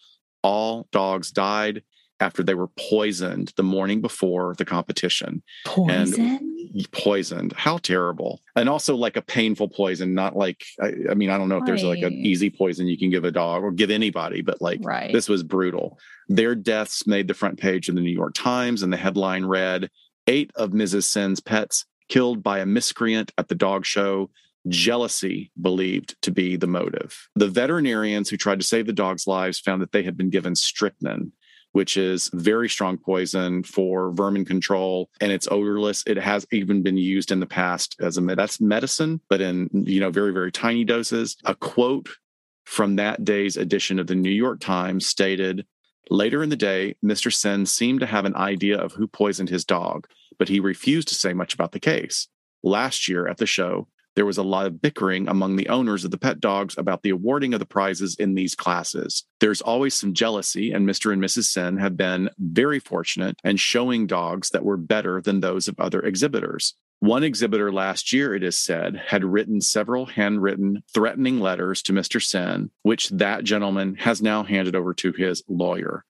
All 0.43 0.87
dogs 0.91 1.31
died 1.31 1.83
after 2.23 2.41
they 2.41 2.55
were 2.55 2.69
poisoned 2.89 3.51
the 3.57 3.63
morning 3.63 3.99
before 3.99 4.55
the 4.57 4.65
competition. 4.65 5.43
Poison? 5.65 6.53
poisoned. 6.91 7.53
How 7.53 7.77
terrible. 7.77 8.41
And 8.55 8.69
also 8.69 8.95
like 8.95 9.17
a 9.17 9.21
painful 9.21 9.69
poison, 9.69 10.13
not 10.13 10.35
like, 10.35 10.63
I, 10.81 10.93
I 11.11 11.13
mean, 11.13 11.29
I 11.29 11.37
don't 11.37 11.49
know 11.49 11.57
if 11.57 11.61
right. 11.61 11.67
there's 11.67 11.83
like 11.83 12.01
an 12.01 12.13
easy 12.13 12.49
poison 12.49 12.87
you 12.87 12.97
can 12.97 13.09
give 13.09 13.25
a 13.25 13.31
dog 13.31 13.63
or 13.63 13.71
give 13.71 13.91
anybody, 13.91 14.41
but 14.41 14.61
like 14.61 14.79
right. 14.83 15.11
this 15.11 15.29
was 15.29 15.43
brutal. 15.43 15.99
Their 16.29 16.55
deaths 16.55 17.05
made 17.05 17.27
the 17.27 17.33
front 17.33 17.59
page 17.59 17.89
of 17.89 17.95
the 17.95 18.01
New 18.01 18.09
York 18.09 18.33
Times 18.33 18.81
and 18.81 18.91
the 18.91 18.97
headline 18.97 19.45
read 19.45 19.89
Eight 20.27 20.51
of 20.55 20.71
Mrs. 20.71 21.03
Sen's 21.03 21.41
pets 21.41 21.85
killed 22.09 22.41
by 22.41 22.59
a 22.59 22.65
miscreant 22.65 23.31
at 23.37 23.49
the 23.49 23.55
dog 23.55 23.85
show. 23.85 24.29
Jealousy 24.69 25.51
believed 25.61 26.15
to 26.21 26.31
be 26.31 26.55
the 26.55 26.67
motive. 26.67 27.27
The 27.35 27.49
veterinarians 27.49 28.29
who 28.29 28.37
tried 28.37 28.59
to 28.59 28.65
save 28.65 28.85
the 28.85 28.93
dogs' 28.93 29.27
lives 29.27 29.59
found 29.59 29.81
that 29.81 29.91
they 29.91 30.03
had 30.03 30.15
been 30.15 30.29
given 30.29 30.55
strychnine, 30.55 31.33
which 31.73 31.97
is 31.97 32.29
very 32.33 32.69
strong 32.69 32.97
poison 32.97 33.63
for 33.63 34.11
vermin 34.11 34.45
control 34.45 35.09
and 35.19 35.31
it's 35.31 35.47
odorless. 35.51 36.03
It 36.07 36.17
has 36.17 36.47
even 36.51 36.81
been 36.81 36.97
used 36.97 37.31
in 37.31 37.39
the 37.39 37.45
past 37.45 37.97
as 37.99 38.17
a 38.17 38.21
that's 38.21 38.61
medicine, 38.61 39.19
but 39.29 39.41
in 39.41 39.69
you 39.73 39.99
know 39.99 40.09
very 40.09 40.31
very 40.31 40.51
tiny 40.51 40.85
doses. 40.85 41.35
A 41.45 41.53
quote 41.53 42.09
from 42.63 42.95
that 42.95 43.25
day's 43.25 43.57
edition 43.57 43.99
of 43.99 44.07
the 44.07 44.15
New 44.15 44.31
York 44.31 44.59
Times 44.59 45.05
stated, 45.05 45.65
"Later 46.09 46.41
in 46.41 46.49
the 46.49 46.55
day, 46.55 46.95
Mr. 47.03 47.33
Sen 47.33 47.65
seemed 47.65 47.99
to 47.99 48.05
have 48.05 48.25
an 48.25 48.35
idea 48.35 48.77
of 48.77 48.93
who 48.93 49.07
poisoned 49.07 49.49
his 49.49 49.65
dog, 49.65 50.07
but 50.37 50.49
he 50.49 50.59
refused 50.59 51.09
to 51.09 51.15
say 51.15 51.33
much 51.33 51.53
about 51.53 51.73
the 51.73 51.79
case. 51.79 52.27
Last 52.63 53.09
year 53.09 53.27
at 53.27 53.37
the 53.37 53.45
show, 53.45 53.87
there 54.15 54.25
was 54.25 54.37
a 54.37 54.43
lot 54.43 54.65
of 54.65 54.81
bickering 54.81 55.27
among 55.27 55.55
the 55.55 55.69
owners 55.69 56.05
of 56.05 56.11
the 56.11 56.17
pet 56.17 56.39
dogs 56.39 56.77
about 56.77 57.01
the 57.01 57.09
awarding 57.09 57.53
of 57.53 57.59
the 57.59 57.65
prizes 57.65 58.15
in 58.15 58.35
these 58.35 58.55
classes. 58.55 59.25
There's 59.39 59.61
always 59.61 59.93
some 59.93 60.13
jealousy, 60.13 60.71
and 60.71 60.87
Mr. 60.87 61.11
and 61.11 61.21
Mrs. 61.21 61.45
Sen 61.45 61.77
have 61.77 61.97
been 61.97 62.29
very 62.37 62.79
fortunate 62.79 63.37
and 63.43 63.59
showing 63.59 64.07
dogs 64.07 64.49
that 64.49 64.65
were 64.65 64.77
better 64.77 65.21
than 65.21 65.39
those 65.39 65.67
of 65.67 65.79
other 65.79 66.01
exhibitors. 66.01 66.75
One 66.99 67.23
exhibitor 67.23 67.69
last 67.69 68.13
year, 68.13 68.33
it 68.33 68.43
is 68.43 68.57
said, 68.57 68.95
had 69.07 69.25
written 69.25 69.59
several 69.59 70.05
handwritten 70.05 70.83
threatening 70.93 71.41
letters 71.41 71.81
to 71.83 71.93
Mr. 71.93 72.23
Sen, 72.23 72.71
which 72.83 73.09
that 73.09 73.43
gentleman 73.43 73.95
has 73.95 74.21
now 74.21 74.43
handed 74.43 74.73
over 74.73 74.93
to 74.93 75.11
his 75.11 75.43
lawyer. 75.49 76.05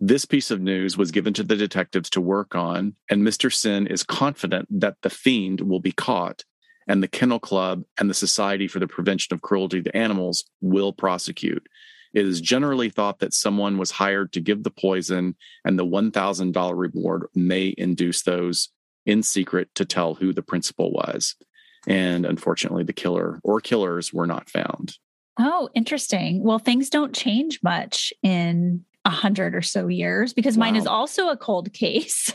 This 0.00 0.24
piece 0.24 0.50
of 0.50 0.60
news 0.60 0.96
was 0.96 1.12
given 1.12 1.34
to 1.34 1.44
the 1.44 1.54
detectives 1.54 2.10
to 2.10 2.20
work 2.20 2.56
on, 2.56 2.96
and 3.08 3.22
Mr. 3.22 3.52
Sen 3.52 3.86
is 3.86 4.02
confident 4.02 4.66
that 4.70 4.96
the 5.02 5.10
fiend 5.10 5.60
will 5.60 5.78
be 5.78 5.92
caught, 5.92 6.42
and 6.86 7.02
the 7.02 7.08
Kennel 7.08 7.40
Club 7.40 7.84
and 7.98 8.08
the 8.08 8.14
Society 8.14 8.68
for 8.68 8.78
the 8.78 8.88
Prevention 8.88 9.34
of 9.34 9.42
Cruelty 9.42 9.82
to 9.82 9.96
Animals 9.96 10.44
will 10.60 10.92
prosecute. 10.92 11.66
It 12.12 12.26
is 12.26 12.40
generally 12.40 12.90
thought 12.90 13.18
that 13.18 13.34
someone 13.34 13.76
was 13.76 13.90
hired 13.90 14.32
to 14.34 14.40
give 14.40 14.62
the 14.62 14.70
poison, 14.70 15.34
and 15.64 15.78
the 15.78 15.86
$1,000 15.86 16.72
reward 16.76 17.26
may 17.34 17.74
induce 17.76 18.22
those 18.22 18.68
in 19.04 19.22
secret 19.22 19.74
to 19.74 19.84
tell 19.84 20.14
who 20.14 20.32
the 20.32 20.42
principal 20.42 20.92
was. 20.92 21.34
And 21.86 22.24
unfortunately, 22.24 22.84
the 22.84 22.92
killer 22.92 23.40
or 23.42 23.60
killers 23.60 24.12
were 24.12 24.26
not 24.26 24.48
found. 24.48 24.96
Oh, 25.38 25.68
interesting. 25.74 26.42
Well, 26.42 26.58
things 26.58 26.88
don't 26.88 27.14
change 27.14 27.60
much 27.62 28.12
in 28.22 28.84
a 29.04 29.10
hundred 29.10 29.54
or 29.54 29.62
so 29.62 29.88
years 29.88 30.32
because 30.32 30.56
wow. 30.56 30.66
mine 30.66 30.76
is 30.76 30.86
also 30.86 31.28
a 31.28 31.36
cold 31.36 31.72
case. 31.72 32.32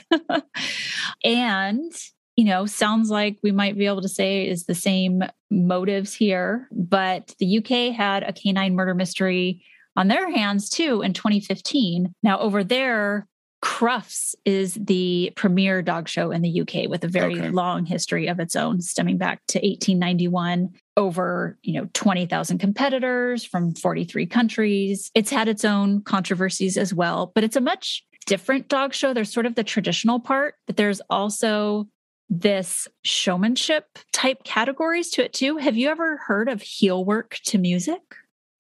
and, 1.24 1.92
you 2.40 2.46
know, 2.46 2.66
sounds 2.66 3.10
like 3.10 3.38
we 3.44 3.52
might 3.52 3.78
be 3.78 3.86
able 3.86 4.02
to 4.02 4.08
say 4.08 4.48
is 4.48 4.64
the 4.64 4.74
same 4.74 5.24
motives 5.52 6.14
here. 6.14 6.70
But 6.72 7.36
the 7.38 7.58
UK 7.58 7.94
had 7.94 8.24
a 8.24 8.32
canine 8.32 8.76
murder 8.76 8.96
mystery 8.96 9.62
on 9.98 10.08
their 10.08 10.32
hands 10.32 10.70
too 10.70 11.02
in 11.02 11.12
2015. 11.12 12.16
Now, 12.24 12.40
over 12.40 12.64
there, 12.64 13.28
Crufts 13.62 14.36
is 14.46 14.76
the 14.76 15.34
premier 15.36 15.82
dog 15.82 16.08
show 16.08 16.32
in 16.32 16.42
the 16.42 16.62
UK 16.62 16.90
with 16.90 17.04
a 17.04 17.10
very 17.10 17.38
okay. 17.38 17.50
long 17.50 17.86
history 17.86 18.28
of 18.28 18.40
its 18.40 18.56
own, 18.56 18.80
stemming 18.80 19.18
back 19.18 19.42
to 19.50 19.58
1891. 19.58 20.70
Over, 20.96 21.58
you 21.62 21.74
know, 21.74 21.90
20,000 21.94 22.58
competitors 22.58 23.44
from 23.44 23.74
43 23.74 24.26
countries. 24.28 25.12
It's 25.14 25.30
had 25.30 25.50
its 25.50 25.66
own 25.66 26.04
controversies 26.04 26.78
as 26.78 26.94
well, 26.94 27.34
but 27.36 27.44
it's 27.44 27.58
a 27.58 27.62
much 27.62 28.06
different 28.28 28.70
dog 28.70 28.94
show. 28.94 29.14
There's 29.14 29.34
sort 29.34 29.46
of 29.46 29.56
the 29.56 29.64
traditional 29.66 30.22
part, 30.22 30.56
but 30.68 30.78
there's 30.78 31.02
also 31.10 31.90
this 32.30 32.88
showmanship 33.04 33.86
type 34.14 34.44
categories 34.44 35.10
to 35.12 35.26
it 35.26 35.34
too. 35.34 35.58
Have 35.58 35.76
you 35.76 35.90
ever 35.90 36.18
heard 36.18 36.48
of 36.50 36.62
heel 36.62 37.04
work 37.04 37.40
to 37.46 37.58
music? 37.58 38.02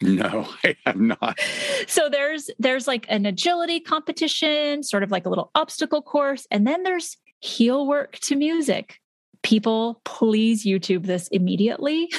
No, 0.01 0.47
I 0.63 0.75
have 0.85 0.99
not. 0.99 1.39
So 1.87 2.09
there's 2.09 2.49
there's 2.59 2.87
like 2.87 3.05
an 3.09 3.25
agility 3.25 3.79
competition, 3.79 4.83
sort 4.83 5.03
of 5.03 5.11
like 5.11 5.25
a 5.25 5.29
little 5.29 5.51
obstacle 5.55 6.01
course, 6.01 6.47
and 6.51 6.65
then 6.65 6.83
there's 6.83 7.17
heel 7.39 7.87
work 7.87 8.17
to 8.19 8.35
music. 8.35 8.99
People, 9.41 10.01
please 10.03 10.65
YouTube 10.65 11.05
this 11.05 11.29
immediately. 11.29 12.11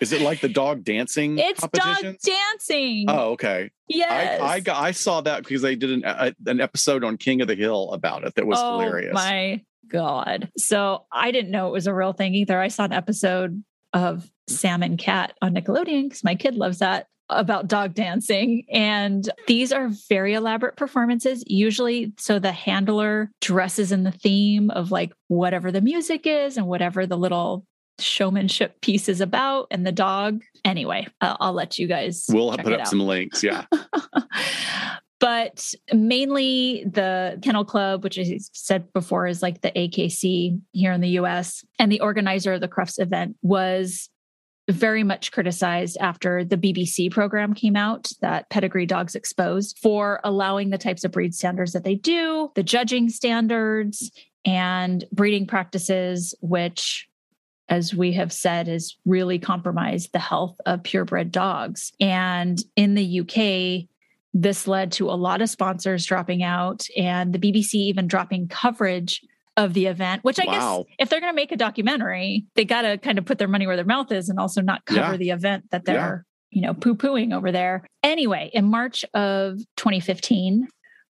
Is 0.00 0.12
it 0.12 0.20
like 0.20 0.40
the 0.40 0.48
dog 0.48 0.84
dancing? 0.84 1.36
It's 1.38 1.66
dog 1.66 2.16
dancing. 2.24 3.06
Oh, 3.08 3.30
okay. 3.32 3.72
Yes, 3.88 4.40
I, 4.40 4.46
I, 4.46 4.60
got, 4.60 4.80
I 4.80 4.92
saw 4.92 5.22
that 5.22 5.42
because 5.42 5.60
they 5.60 5.74
did 5.74 5.90
an 5.90 6.04
a, 6.04 6.32
an 6.46 6.60
episode 6.60 7.02
on 7.02 7.16
King 7.16 7.40
of 7.40 7.48
the 7.48 7.56
Hill 7.56 7.90
about 7.92 8.22
it. 8.22 8.36
That 8.36 8.46
was 8.46 8.60
oh, 8.60 8.78
hilarious. 8.78 9.12
My 9.12 9.60
God! 9.88 10.50
So 10.56 11.04
I 11.12 11.30
didn't 11.30 11.50
know 11.50 11.68
it 11.68 11.72
was 11.72 11.86
a 11.86 11.94
real 11.94 12.12
thing 12.12 12.34
either. 12.34 12.60
I 12.60 12.68
saw 12.68 12.84
an 12.84 12.92
episode 12.92 13.62
of 13.92 14.30
Sam 14.48 14.82
and 14.82 14.98
Cat 14.98 15.34
on 15.42 15.54
Nickelodeon 15.54 16.04
because 16.04 16.24
my 16.24 16.34
kid 16.34 16.54
loves 16.54 16.78
that 16.78 17.06
about 17.28 17.68
dog 17.68 17.94
dancing. 17.94 18.64
And 18.70 19.28
these 19.46 19.72
are 19.72 19.90
very 20.08 20.34
elaborate 20.34 20.76
performances, 20.76 21.42
usually. 21.46 22.12
So 22.18 22.38
the 22.38 22.52
handler 22.52 23.30
dresses 23.40 23.92
in 23.92 24.02
the 24.04 24.12
theme 24.12 24.70
of 24.70 24.90
like 24.90 25.12
whatever 25.28 25.72
the 25.72 25.80
music 25.80 26.26
is 26.26 26.56
and 26.56 26.66
whatever 26.66 27.06
the 27.06 27.16
little 27.16 27.64
showmanship 27.98 28.80
piece 28.80 29.08
is 29.08 29.20
about 29.20 29.68
and 29.70 29.86
the 29.86 29.92
dog. 29.92 30.42
Anyway, 30.64 31.06
I'll, 31.20 31.36
I'll 31.40 31.52
let 31.52 31.78
you 31.78 31.86
guys. 31.86 32.26
We'll 32.28 32.56
put 32.56 32.72
up 32.72 32.80
out. 32.80 32.88
some 32.88 33.00
links. 33.00 33.42
Yeah. 33.42 33.64
but 35.22 35.72
mainly 35.92 36.84
the 36.84 37.38
Kennel 37.42 37.64
Club, 37.64 38.02
which 38.02 38.18
I 38.18 38.40
said 38.52 38.92
before 38.92 39.28
is 39.28 39.40
like 39.40 39.60
the 39.60 39.70
AKC 39.70 40.60
here 40.72 40.90
in 40.90 41.00
the 41.00 41.10
US, 41.20 41.64
and 41.78 41.92
the 41.92 42.00
organizer 42.00 42.54
of 42.54 42.60
the 42.60 42.66
Crufts 42.66 42.98
event 42.98 43.36
was 43.40 44.10
very 44.68 45.04
much 45.04 45.30
criticized 45.30 45.96
after 46.00 46.44
the 46.44 46.56
BBC 46.56 47.08
program 47.08 47.54
came 47.54 47.76
out 47.76 48.10
that 48.20 48.50
Pedigree 48.50 48.84
Dogs 48.84 49.14
Exposed 49.14 49.78
for 49.80 50.18
allowing 50.24 50.70
the 50.70 50.78
types 50.78 51.04
of 51.04 51.12
breed 51.12 51.36
standards 51.36 51.72
that 51.72 51.84
they 51.84 51.94
do, 51.94 52.50
the 52.56 52.64
judging 52.64 53.08
standards, 53.08 54.10
and 54.44 55.04
breeding 55.12 55.46
practices, 55.46 56.34
which 56.40 57.08
as 57.68 57.94
we 57.94 58.12
have 58.12 58.32
said, 58.32 58.66
has 58.66 58.96
really 59.06 59.38
compromised 59.38 60.12
the 60.12 60.18
health 60.18 60.60
of 60.66 60.82
purebred 60.82 61.30
dogs. 61.30 61.92
And 62.00 62.58
in 62.76 62.94
the 62.94 63.20
UK, 63.20 63.88
this 64.34 64.66
led 64.66 64.92
to 64.92 65.10
a 65.10 65.12
lot 65.12 65.42
of 65.42 65.50
sponsors 65.50 66.06
dropping 66.06 66.42
out 66.42 66.86
and 66.96 67.32
the 67.32 67.38
BBC 67.38 67.74
even 67.74 68.06
dropping 68.06 68.48
coverage 68.48 69.22
of 69.56 69.74
the 69.74 69.86
event, 69.86 70.24
which 70.24 70.40
I 70.40 70.46
wow. 70.46 70.52
guess 70.86 70.94
if 70.98 71.10
they're 71.10 71.20
going 71.20 71.32
to 71.32 71.36
make 71.36 71.52
a 71.52 71.56
documentary, 71.56 72.46
they 72.54 72.64
got 72.64 72.82
to 72.82 72.98
kind 72.98 73.18
of 73.18 73.26
put 73.26 73.38
their 73.38 73.48
money 73.48 73.66
where 73.66 73.76
their 73.76 73.84
mouth 73.84 74.10
is 74.10 74.28
and 74.28 74.38
also 74.38 74.62
not 74.62 74.84
cover 74.86 75.12
yeah. 75.12 75.16
the 75.16 75.30
event 75.30 75.70
that 75.70 75.84
they're, 75.84 76.24
yeah. 76.50 76.60
you 76.60 76.62
know, 76.62 76.72
poo 76.72 76.94
pooing 76.94 77.34
over 77.34 77.52
there. 77.52 77.86
Anyway, 78.02 78.50
in 78.54 78.64
March 78.64 79.04
of 79.12 79.58
2015, 79.76 80.68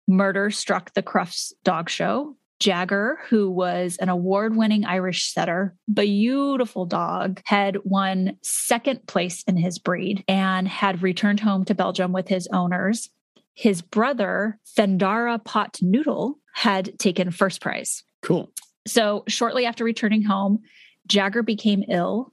murder 0.09 0.51
struck 0.51 0.93
the 0.95 1.03
Crufts 1.03 1.53
dog 1.63 1.89
show. 1.89 2.37
Jagger, 2.63 3.19
who 3.29 3.51
was 3.51 3.97
an 3.97 4.09
award 4.09 4.55
winning 4.57 4.85
Irish 4.85 5.33
setter, 5.33 5.75
beautiful 5.93 6.87
dog, 6.87 7.43
had 7.45 7.79
won 7.83 8.39
second 8.43 9.05
place 9.09 9.43
in 9.49 9.57
his 9.57 9.81
breed 9.81 10.23
and 10.29 10.69
had 10.69 11.03
returned 11.03 11.41
home 11.41 11.65
to 11.65 11.75
Belgium 11.75 12.13
with 12.13 12.29
his 12.29 12.47
owners. 12.53 13.11
His 13.55 13.83
brother, 13.83 14.61
Thendara 14.79 15.45
Pot 15.45 15.79
Noodle, 15.83 16.39
had 16.55 16.97
taken 17.01 17.33
first 17.33 17.61
prize. 17.61 18.05
Cool. 18.23 18.53
So, 18.87 19.25
shortly 19.27 19.67
after 19.67 19.83
returning 19.83 20.23
home, 20.23 20.61
Jagger 21.09 21.43
became 21.43 21.83
ill 21.89 22.33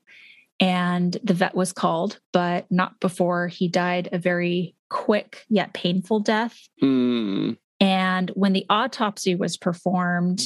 and 0.59 1.17
the 1.23 1.33
vet 1.33 1.55
was 1.55 1.73
called, 1.73 2.19
but 2.31 2.67
not 2.69 2.99
before 2.99 3.47
he 3.47 3.67
died 3.67 4.09
a 4.11 4.19
very 4.19 4.75
quick 4.89 5.45
yet 5.49 5.73
painful 5.73 6.19
death. 6.19 6.55
Mm. 6.83 7.57
And 7.79 8.29
when 8.35 8.53
the 8.53 8.65
autopsy 8.69 9.35
was 9.35 9.57
performed 9.57 10.41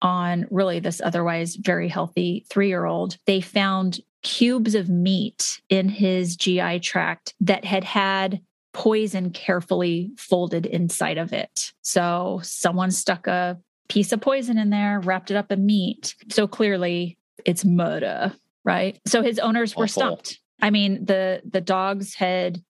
on 0.00 0.46
really 0.50 0.80
this 0.80 1.00
otherwise 1.02 1.56
very 1.56 1.88
healthy 1.88 2.44
three 2.50 2.68
year 2.68 2.84
old, 2.84 3.16
they 3.26 3.40
found 3.40 4.00
cubes 4.22 4.74
of 4.74 4.88
meat 4.88 5.60
in 5.68 5.88
his 5.88 6.36
GI 6.36 6.80
tract 6.80 7.34
that 7.40 7.64
had 7.64 7.84
had 7.84 8.40
poison 8.72 9.30
carefully 9.30 10.10
folded 10.16 10.66
inside 10.66 11.18
of 11.18 11.32
it. 11.32 11.72
So 11.82 12.40
someone 12.42 12.90
stuck 12.90 13.26
a 13.26 13.58
piece 13.88 14.12
of 14.12 14.20
poison 14.20 14.58
in 14.58 14.70
there, 14.70 15.00
wrapped 15.00 15.30
it 15.30 15.36
up 15.36 15.52
in 15.52 15.66
meat. 15.66 16.14
So 16.30 16.46
clearly 16.46 17.18
it's 17.44 17.64
murder, 17.64 18.32
right? 18.64 18.98
So 19.06 19.22
his 19.22 19.38
owners 19.38 19.76
were 19.76 19.84
Awful. 19.84 20.02
stumped. 20.02 20.40
I 20.60 20.70
mean, 20.70 21.04
the 21.04 21.42
the 21.44 21.60
dogs 21.60 22.14
had 22.14 22.62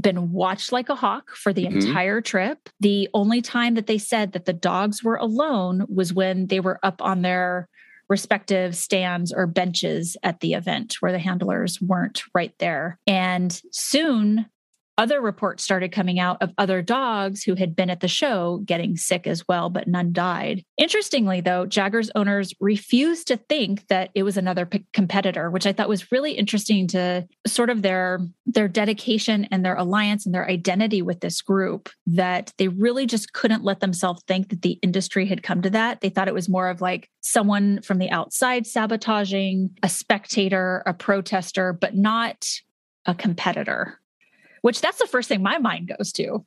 been 0.00 0.32
watched 0.32 0.72
like 0.72 0.88
a 0.88 0.94
hawk 0.94 1.30
for 1.34 1.52
the 1.52 1.64
mm-hmm. 1.64 1.78
entire 1.78 2.20
trip. 2.20 2.68
The 2.80 3.08
only 3.14 3.42
time 3.42 3.74
that 3.74 3.86
they 3.86 3.98
said 3.98 4.32
that 4.32 4.44
the 4.44 4.52
dogs 4.52 5.02
were 5.02 5.16
alone 5.16 5.86
was 5.88 6.12
when 6.12 6.46
they 6.46 6.60
were 6.60 6.78
up 6.82 7.02
on 7.02 7.22
their 7.22 7.68
respective 8.08 8.74
stands 8.76 9.32
or 9.32 9.46
benches 9.46 10.16
at 10.22 10.40
the 10.40 10.54
event 10.54 10.96
where 11.00 11.12
the 11.12 11.18
handlers 11.18 11.80
weren't 11.80 12.22
right 12.34 12.54
there. 12.58 12.98
And 13.06 13.60
soon 13.70 14.46
other 14.98 15.20
reports 15.20 15.62
started 15.62 15.92
coming 15.92 16.18
out 16.18 16.42
of 16.42 16.52
other 16.58 16.82
dogs 16.82 17.44
who 17.44 17.54
had 17.54 17.76
been 17.76 17.88
at 17.88 18.00
the 18.00 18.08
show 18.08 18.60
getting 18.66 18.96
sick 18.96 19.26
as 19.26 19.46
well, 19.48 19.70
but 19.70 19.86
none 19.86 20.12
died. 20.12 20.64
Interestingly, 20.76 21.40
though, 21.40 21.64
Jagger's 21.64 22.10
owners 22.16 22.52
refused 22.60 23.28
to 23.28 23.36
think 23.36 23.86
that 23.86 24.10
it 24.14 24.24
was 24.24 24.36
another 24.36 24.66
p- 24.66 24.84
competitor, 24.92 25.50
which 25.50 25.66
I 25.66 25.72
thought 25.72 25.88
was 25.88 26.10
really 26.10 26.32
interesting 26.32 26.88
to 26.88 27.26
sort 27.46 27.70
of 27.70 27.82
their 27.82 28.18
their 28.44 28.66
dedication 28.68 29.46
and 29.50 29.64
their 29.64 29.76
alliance 29.76 30.26
and 30.26 30.34
their 30.34 30.48
identity 30.48 31.00
with 31.00 31.20
this 31.20 31.40
group 31.42 31.88
that 32.06 32.52
they 32.58 32.66
really 32.68 33.06
just 33.06 33.32
couldn't 33.32 33.62
let 33.62 33.80
themselves 33.80 34.22
think 34.26 34.48
that 34.48 34.62
the 34.62 34.78
industry 34.82 35.26
had 35.26 35.42
come 35.42 35.62
to 35.62 35.70
that. 35.70 36.00
They 36.00 36.08
thought 36.08 36.28
it 36.28 36.34
was 36.34 36.48
more 36.48 36.68
of 36.68 36.80
like 36.80 37.08
someone 37.20 37.82
from 37.82 37.98
the 37.98 38.10
outside 38.10 38.66
sabotaging, 38.66 39.70
a 39.82 39.88
spectator, 39.88 40.82
a 40.86 40.94
protester, 40.94 41.72
but 41.72 41.94
not 41.94 42.46
a 43.06 43.14
competitor 43.14 44.00
which 44.62 44.80
that's 44.80 44.98
the 44.98 45.06
first 45.06 45.28
thing 45.28 45.42
my 45.42 45.58
mind 45.58 45.92
goes 45.96 46.12
to. 46.12 46.44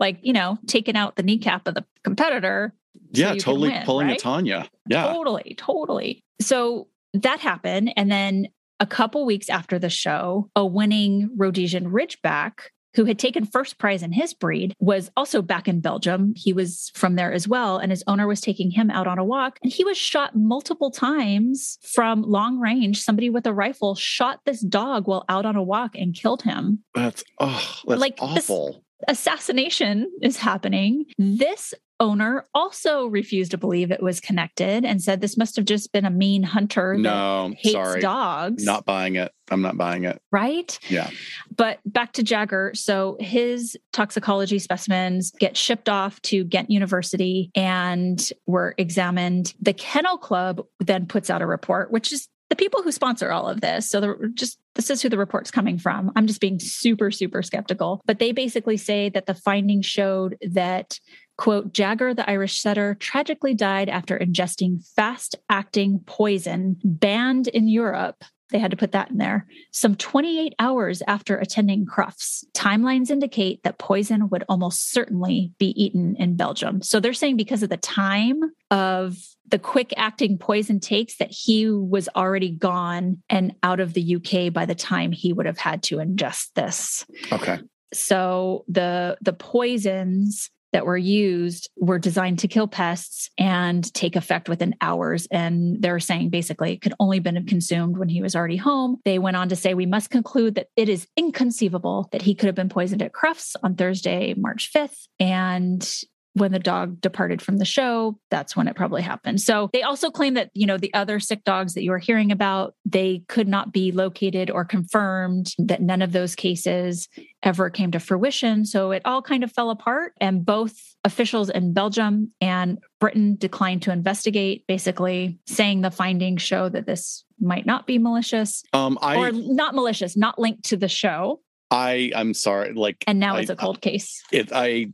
Like, 0.00 0.18
you 0.22 0.32
know, 0.32 0.58
taking 0.66 0.96
out 0.96 1.16
the 1.16 1.22
kneecap 1.22 1.66
of 1.68 1.74
the 1.74 1.84
competitor. 2.02 2.74
Yeah, 3.12 3.32
so 3.32 3.38
totally 3.38 3.70
win, 3.70 3.84
pulling 3.84 4.08
right? 4.08 4.20
a 4.20 4.24
Tonya. 4.24 4.68
Yeah. 4.88 5.12
Totally, 5.12 5.54
totally. 5.56 6.24
So 6.40 6.88
that 7.14 7.40
happened. 7.40 7.92
And 7.96 8.10
then 8.10 8.48
a 8.80 8.86
couple 8.86 9.24
weeks 9.24 9.48
after 9.48 9.78
the 9.78 9.88
show, 9.90 10.50
a 10.56 10.66
winning 10.66 11.30
Rhodesian 11.36 11.90
Ridgeback 11.90 12.70
who 12.94 13.04
had 13.04 13.18
taken 13.18 13.44
first 13.44 13.78
prize 13.78 14.02
in 14.02 14.12
his 14.12 14.34
breed, 14.34 14.74
was 14.78 15.10
also 15.16 15.42
back 15.42 15.68
in 15.68 15.80
Belgium. 15.80 16.32
He 16.36 16.52
was 16.52 16.90
from 16.94 17.16
there 17.16 17.32
as 17.32 17.48
well. 17.48 17.78
And 17.78 17.90
his 17.90 18.04
owner 18.06 18.26
was 18.26 18.40
taking 18.40 18.70
him 18.70 18.90
out 18.90 19.06
on 19.06 19.18
a 19.18 19.24
walk. 19.24 19.58
And 19.62 19.72
he 19.72 19.84
was 19.84 19.96
shot 19.98 20.36
multiple 20.36 20.90
times 20.90 21.78
from 21.82 22.22
long 22.22 22.58
range. 22.58 23.02
Somebody 23.02 23.30
with 23.30 23.46
a 23.46 23.52
rifle 23.52 23.94
shot 23.94 24.40
this 24.46 24.60
dog 24.60 25.06
while 25.08 25.24
out 25.28 25.44
on 25.46 25.56
a 25.56 25.62
walk 25.62 25.94
and 25.96 26.14
killed 26.14 26.42
him. 26.42 26.84
That's, 26.94 27.24
oh, 27.40 27.80
that's 27.86 28.00
Like, 28.00 28.16
this- 28.16 28.50
awful. 28.50 28.82
Assassination 29.08 30.10
is 30.22 30.36
happening. 30.38 31.04
This 31.18 31.74
owner 32.00 32.46
also 32.54 33.06
refused 33.06 33.52
to 33.52 33.58
believe 33.58 33.90
it 33.90 34.02
was 34.02 34.20
connected 34.20 34.84
and 34.84 35.02
said 35.02 35.20
this 35.20 35.36
must 35.36 35.56
have 35.56 35.64
just 35.64 35.92
been 35.92 36.04
a 36.04 36.10
mean 36.10 36.42
hunter 36.42 36.96
no, 36.96 37.52
hates 37.58 37.72
sorry. 37.72 38.00
dogs. 38.00 38.64
Not 38.64 38.84
buying 38.84 39.16
it. 39.16 39.32
I'm 39.50 39.62
not 39.62 39.76
buying 39.76 40.04
it. 40.04 40.20
right? 40.32 40.78
Yeah. 40.88 41.10
But 41.54 41.80
back 41.84 42.12
to 42.14 42.22
Jagger. 42.22 42.72
So 42.74 43.16
his 43.20 43.76
toxicology 43.92 44.58
specimens 44.58 45.32
get 45.38 45.56
shipped 45.56 45.88
off 45.88 46.20
to 46.22 46.44
Ghent 46.44 46.70
University 46.70 47.50
and 47.54 48.30
were 48.46 48.74
examined. 48.78 49.54
The 49.60 49.74
Kennel 49.74 50.18
Club 50.18 50.62
then 50.80 51.06
puts 51.06 51.30
out 51.30 51.42
a 51.42 51.46
report, 51.46 51.90
which 51.90 52.12
is 52.12 52.28
the 52.50 52.56
people 52.56 52.82
who 52.82 52.92
sponsor 52.92 53.32
all 53.32 53.48
of 53.48 53.60
this. 53.60 53.88
So 53.88 54.00
they're 54.00 54.28
just 54.34 54.58
this 54.74 54.90
is 54.90 55.00
who 55.00 55.08
the 55.08 55.18
report's 55.18 55.50
coming 55.50 55.78
from. 55.78 56.10
I'm 56.16 56.26
just 56.26 56.40
being 56.40 56.58
super, 56.58 57.10
super 57.10 57.42
skeptical. 57.42 58.00
But 58.06 58.18
they 58.18 58.32
basically 58.32 58.76
say 58.76 59.08
that 59.10 59.26
the 59.26 59.34
findings 59.34 59.86
showed 59.86 60.36
that 60.50 60.98
quote 61.36 61.72
jagger 61.72 62.14
the 62.14 62.28
irish 62.28 62.60
setter 62.60 62.96
tragically 63.00 63.54
died 63.54 63.88
after 63.88 64.18
ingesting 64.18 64.84
fast 64.94 65.36
acting 65.48 66.00
poison 66.06 66.76
banned 66.84 67.48
in 67.48 67.68
europe. 67.68 68.24
They 68.50 68.58
had 68.60 68.70
to 68.70 68.76
put 68.76 68.92
that 68.92 69.10
in 69.10 69.16
there. 69.16 69.46
Some 69.72 69.96
28 69.96 70.54
hours 70.60 71.02
after 71.08 71.38
attending 71.38 71.86
crufts 71.86 72.44
timelines 72.54 73.10
indicate 73.10 73.62
that 73.64 73.78
poison 73.78 74.28
would 74.28 74.44
almost 74.48 74.92
certainly 74.92 75.52
be 75.58 75.74
eaten 75.82 76.14
in 76.20 76.36
belgium. 76.36 76.80
So 76.82 77.00
they're 77.00 77.14
saying 77.14 77.36
because 77.36 77.64
of 77.64 77.70
the 77.70 77.76
time 77.78 78.40
of 78.70 79.16
the 79.48 79.58
quick 79.58 79.92
acting 79.96 80.38
poison 80.38 80.78
takes 80.78 81.16
that 81.16 81.32
he 81.32 81.68
was 81.68 82.08
already 82.14 82.50
gone 82.50 83.22
and 83.28 83.54
out 83.62 83.80
of 83.80 83.94
the 83.94 84.16
uk 84.16 84.52
by 84.52 84.66
the 84.66 84.74
time 84.74 85.10
he 85.10 85.32
would 85.32 85.46
have 85.46 85.58
had 85.58 85.82
to 85.84 85.96
ingest 85.96 86.50
this. 86.54 87.04
Okay. 87.32 87.58
so 87.92 88.64
the 88.68 89.16
the 89.20 89.32
poisons 89.32 90.50
that 90.74 90.84
were 90.84 90.98
used 90.98 91.70
were 91.76 91.98
designed 91.98 92.40
to 92.40 92.48
kill 92.48 92.68
pests 92.68 93.30
and 93.38 93.92
take 93.94 94.16
effect 94.16 94.48
within 94.48 94.74
hours. 94.80 95.26
And 95.30 95.80
they're 95.80 96.00
saying 96.00 96.28
basically 96.28 96.74
it 96.74 96.82
could 96.82 96.94
only 97.00 97.20
been 97.20 97.46
consumed 97.46 97.96
when 97.96 98.08
he 98.08 98.20
was 98.20 98.36
already 98.36 98.56
home. 98.56 98.98
They 99.04 99.18
went 99.18 99.36
on 99.36 99.48
to 99.48 99.56
say 99.56 99.72
we 99.72 99.86
must 99.86 100.10
conclude 100.10 100.56
that 100.56 100.68
it 100.76 100.88
is 100.88 101.06
inconceivable 101.16 102.08
that 102.12 102.22
he 102.22 102.34
could 102.34 102.46
have 102.46 102.54
been 102.54 102.68
poisoned 102.68 103.02
at 103.02 103.12
crufts 103.12 103.56
on 103.62 103.74
thursday 103.74 104.34
march 104.34 104.70
5th 104.74 105.06
and 105.20 106.02
when 106.34 106.52
the 106.52 106.58
dog 106.58 107.00
departed 107.00 107.40
from 107.40 107.58
the 107.58 107.64
show 107.64 108.18
that's 108.30 108.56
when 108.56 108.68
it 108.68 108.76
probably 108.76 109.02
happened. 109.02 109.40
So 109.40 109.70
they 109.72 109.82
also 109.82 110.10
claim 110.10 110.34
that 110.34 110.50
you 110.54 110.66
know 110.66 110.76
the 110.76 110.92
other 110.94 111.20
sick 111.20 111.44
dogs 111.44 111.74
that 111.74 111.82
you 111.82 111.92
are 111.92 111.98
hearing 111.98 112.30
about 112.32 112.74
they 112.84 113.22
could 113.28 113.48
not 113.48 113.72
be 113.72 113.92
located 113.92 114.50
or 114.50 114.64
confirmed 114.64 115.52
that 115.58 115.80
none 115.80 116.02
of 116.02 116.12
those 116.12 116.34
cases 116.34 117.08
ever 117.42 117.70
came 117.70 117.90
to 117.92 118.00
fruition. 118.00 118.64
So 118.66 118.90
it 118.90 119.02
all 119.04 119.22
kind 119.22 119.44
of 119.44 119.52
fell 119.52 119.70
apart 119.70 120.14
and 120.20 120.44
both 120.44 120.74
officials 121.04 121.50
in 121.50 121.72
belgium 121.74 122.32
and 122.40 122.78
britain 122.98 123.36
declined 123.36 123.82
to 123.82 123.92
investigate 123.92 124.66
basically 124.66 125.38
saying 125.46 125.82
the 125.82 125.90
findings 125.90 126.40
show 126.40 126.68
that 126.70 126.86
this 126.86 127.24
might 127.38 127.66
not 127.66 127.86
be 127.86 127.98
malicious 127.98 128.62
Um, 128.72 128.98
I, 129.02 129.16
or 129.18 129.30
not 129.32 129.74
malicious 129.74 130.16
not 130.16 130.38
linked 130.38 130.64
to 130.70 130.76
the 130.78 130.88
show. 130.88 131.40
I, 131.70 132.12
I'm 132.14 132.34
sorry. 132.34 132.72
Like, 132.72 133.02
and 133.06 133.18
now 133.18 133.36
I- 133.36 133.40
it's 133.40 133.50
a 133.50 133.56
cold 133.56 133.80
case. 133.80 134.22
It, 134.32 134.50
I, 134.52 134.92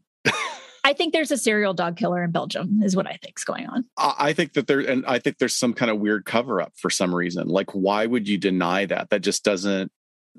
I 0.84 0.92
think 0.92 1.12
there's 1.12 1.30
a 1.30 1.36
serial 1.36 1.74
dog 1.74 1.96
killer 1.96 2.22
in 2.24 2.30
Belgium, 2.30 2.80
is 2.82 2.96
what 2.96 3.06
I 3.06 3.18
think's 3.22 3.44
going 3.44 3.66
on. 3.66 3.84
I 3.96 4.32
think 4.32 4.54
that 4.54 4.66
there, 4.66 4.80
and 4.80 5.04
I 5.06 5.18
think 5.18 5.38
there's 5.38 5.56
some 5.56 5.74
kind 5.74 5.90
of 5.90 5.98
weird 5.98 6.24
cover 6.24 6.60
up 6.60 6.72
for 6.76 6.90
some 6.90 7.14
reason. 7.14 7.48
Like, 7.48 7.70
why 7.74 8.06
would 8.06 8.28
you 8.28 8.38
deny 8.38 8.86
that? 8.86 9.10
That 9.10 9.20
just 9.20 9.44
doesn't. 9.44 9.92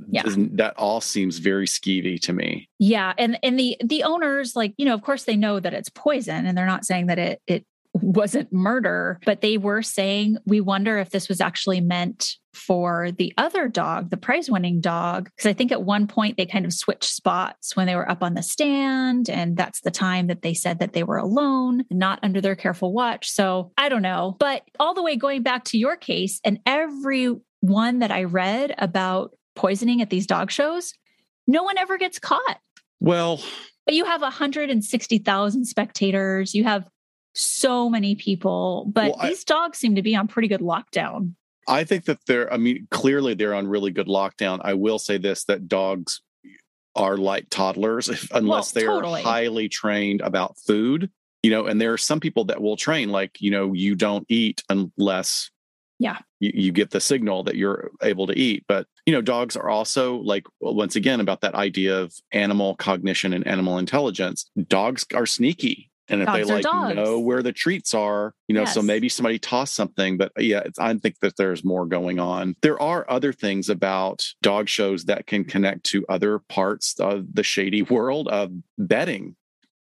Yeah. 0.09 0.23
doesn't- 0.23 0.57
That 0.57 0.73
all 0.77 1.01
seems 1.01 1.37
very 1.37 1.67
skeevy 1.67 2.19
to 2.21 2.33
me. 2.33 2.69
Yeah, 2.79 3.13
and 3.17 3.37
and 3.43 3.59
the 3.59 3.77
the 3.83 4.03
owners, 4.03 4.55
like 4.55 4.73
you 4.77 4.85
know, 4.85 4.93
of 4.93 5.01
course 5.01 5.25
they 5.25 5.35
know 5.35 5.59
that 5.59 5.73
it's 5.73 5.89
poison, 5.89 6.45
and 6.45 6.57
they're 6.57 6.65
not 6.65 6.85
saying 6.85 7.07
that 7.07 7.19
it 7.19 7.41
it 7.45 7.65
wasn't 7.93 8.53
murder, 8.53 9.19
but 9.25 9.41
they 9.41 9.57
were 9.57 9.81
saying 9.81 10.37
we 10.45 10.61
wonder 10.61 10.97
if 10.97 11.09
this 11.09 11.27
was 11.27 11.41
actually 11.41 11.81
meant 11.81 12.35
for 12.53 13.11
the 13.11 13.33
other 13.37 13.67
dog, 13.67 14.09
the 14.09 14.17
prize 14.17 14.49
winning 14.49 14.81
dog. 14.81 15.25
Because 15.25 15.49
I 15.49 15.53
think 15.53 15.71
at 15.71 15.83
one 15.83 16.07
point 16.07 16.37
they 16.37 16.45
kind 16.45 16.65
of 16.65 16.73
switched 16.73 17.11
spots 17.11 17.75
when 17.75 17.87
they 17.87 17.95
were 17.95 18.09
up 18.09 18.23
on 18.23 18.33
the 18.33 18.43
stand. 18.43 19.29
And 19.29 19.55
that's 19.55 19.81
the 19.81 19.91
time 19.91 20.27
that 20.27 20.41
they 20.41 20.53
said 20.53 20.79
that 20.79 20.93
they 20.93 21.03
were 21.03 21.17
alone, 21.17 21.83
not 21.89 22.19
under 22.23 22.41
their 22.41 22.55
careful 22.55 22.93
watch. 22.93 23.29
So 23.29 23.71
I 23.77 23.89
don't 23.89 24.01
know. 24.01 24.35
But 24.39 24.63
all 24.79 24.93
the 24.93 25.03
way 25.03 25.15
going 25.15 25.43
back 25.43 25.65
to 25.65 25.77
your 25.77 25.95
case, 25.95 26.39
and 26.43 26.59
every 26.65 27.35
one 27.61 27.99
that 27.99 28.11
I 28.11 28.23
read 28.23 28.73
about 28.77 29.35
poisoning 29.55 30.01
at 30.01 30.09
these 30.09 30.27
dog 30.27 30.51
shows, 30.51 30.93
no 31.47 31.63
one 31.63 31.77
ever 31.77 31.97
gets 31.97 32.19
caught. 32.19 32.59
Well, 32.99 33.41
But 33.85 33.95
you 33.95 34.05
have 34.05 34.21
160,000 34.21 35.65
spectators. 35.65 36.53
You 36.53 36.63
have 36.63 36.85
so 37.33 37.89
many 37.89 38.15
people, 38.15 38.85
but 38.93 39.11
Well, 39.11 39.15
I- 39.21 39.29
these 39.29 39.43
dogs 39.43 39.77
seem 39.77 39.95
to 39.95 40.01
be 40.01 40.15
on 40.15 40.27
pretty 40.27 40.47
good 40.47 40.61
lockdown. 40.61 41.35
I 41.67 41.83
think 41.83 42.05
that 42.05 42.17
they're, 42.25 42.51
I 42.51 42.57
mean, 42.57 42.87
clearly 42.91 43.33
they're 43.35 43.53
on 43.53 43.67
really 43.67 43.91
good 43.91 44.07
lockdown. 44.07 44.59
I 44.63 44.73
will 44.73 44.99
say 44.99 45.17
this 45.17 45.43
that 45.45 45.67
dogs 45.67 46.21
are 46.95 47.17
like 47.17 47.47
toddlers 47.49 48.09
if, 48.09 48.29
unless 48.31 48.71
they 48.71 48.83
totally. 48.83 49.21
are 49.21 49.23
highly 49.23 49.69
trained 49.69 50.21
about 50.21 50.57
food, 50.65 51.09
you 51.43 51.51
know, 51.51 51.67
and 51.67 51.79
there 51.79 51.93
are 51.93 51.97
some 51.97 52.19
people 52.19 52.45
that 52.45 52.61
will 52.61 52.75
train, 52.75 53.09
like, 53.09 53.39
you 53.39 53.51
know, 53.51 53.73
you 53.73 53.95
don't 53.95 54.25
eat 54.27 54.63
unless 54.69 55.49
Yeah. 55.99 56.17
you, 56.39 56.51
you 56.53 56.71
get 56.71 56.89
the 56.89 56.99
signal 56.99 57.43
that 57.43 57.55
you're 57.55 57.91
able 58.01 58.27
to 58.27 58.37
eat. 58.37 58.65
But, 58.67 58.87
you 59.05 59.13
know, 59.13 59.21
dogs 59.21 59.55
are 59.55 59.69
also 59.69 60.15
like, 60.17 60.45
once 60.59 60.95
again, 60.95 61.19
about 61.21 61.41
that 61.41 61.55
idea 61.55 61.97
of 62.01 62.13
animal 62.33 62.75
cognition 62.75 63.33
and 63.33 63.45
animal 63.47 63.77
intelligence. 63.77 64.49
Dogs 64.67 65.05
are 65.13 65.27
sneaky. 65.27 65.89
And 66.11 66.21
if 66.21 66.27
Dogs 66.27 66.47
they 66.47 66.53
like 66.53 66.63
dogs. 66.63 66.95
know 66.95 67.19
where 67.19 67.41
the 67.41 67.53
treats 67.53 67.93
are, 67.93 68.33
you 68.47 68.53
know, 68.55 68.65
so 68.65 68.81
maybe 68.81 69.07
somebody 69.09 69.39
tossed 69.39 69.73
something, 69.73 70.17
but 70.17 70.31
yeah, 70.37 70.61
it's, 70.65 70.77
I 70.77 70.93
think 70.95 71.19
that 71.21 71.37
there's 71.37 71.63
more 71.63 71.85
going 71.85 72.19
on. 72.19 72.55
There 72.61 72.79
are 72.81 73.05
other 73.09 73.31
things 73.31 73.69
about 73.69 74.25
dog 74.41 74.67
shows 74.67 75.05
that 75.05 75.25
can 75.25 75.43
mm-hmm. 75.43 75.49
connect 75.49 75.85
to 75.85 76.05
other 76.09 76.39
parts 76.39 76.99
of 76.99 77.33
the 77.33 77.43
shady 77.43 77.81
world 77.95 78.27
of 78.27 78.51
betting. 78.77 79.35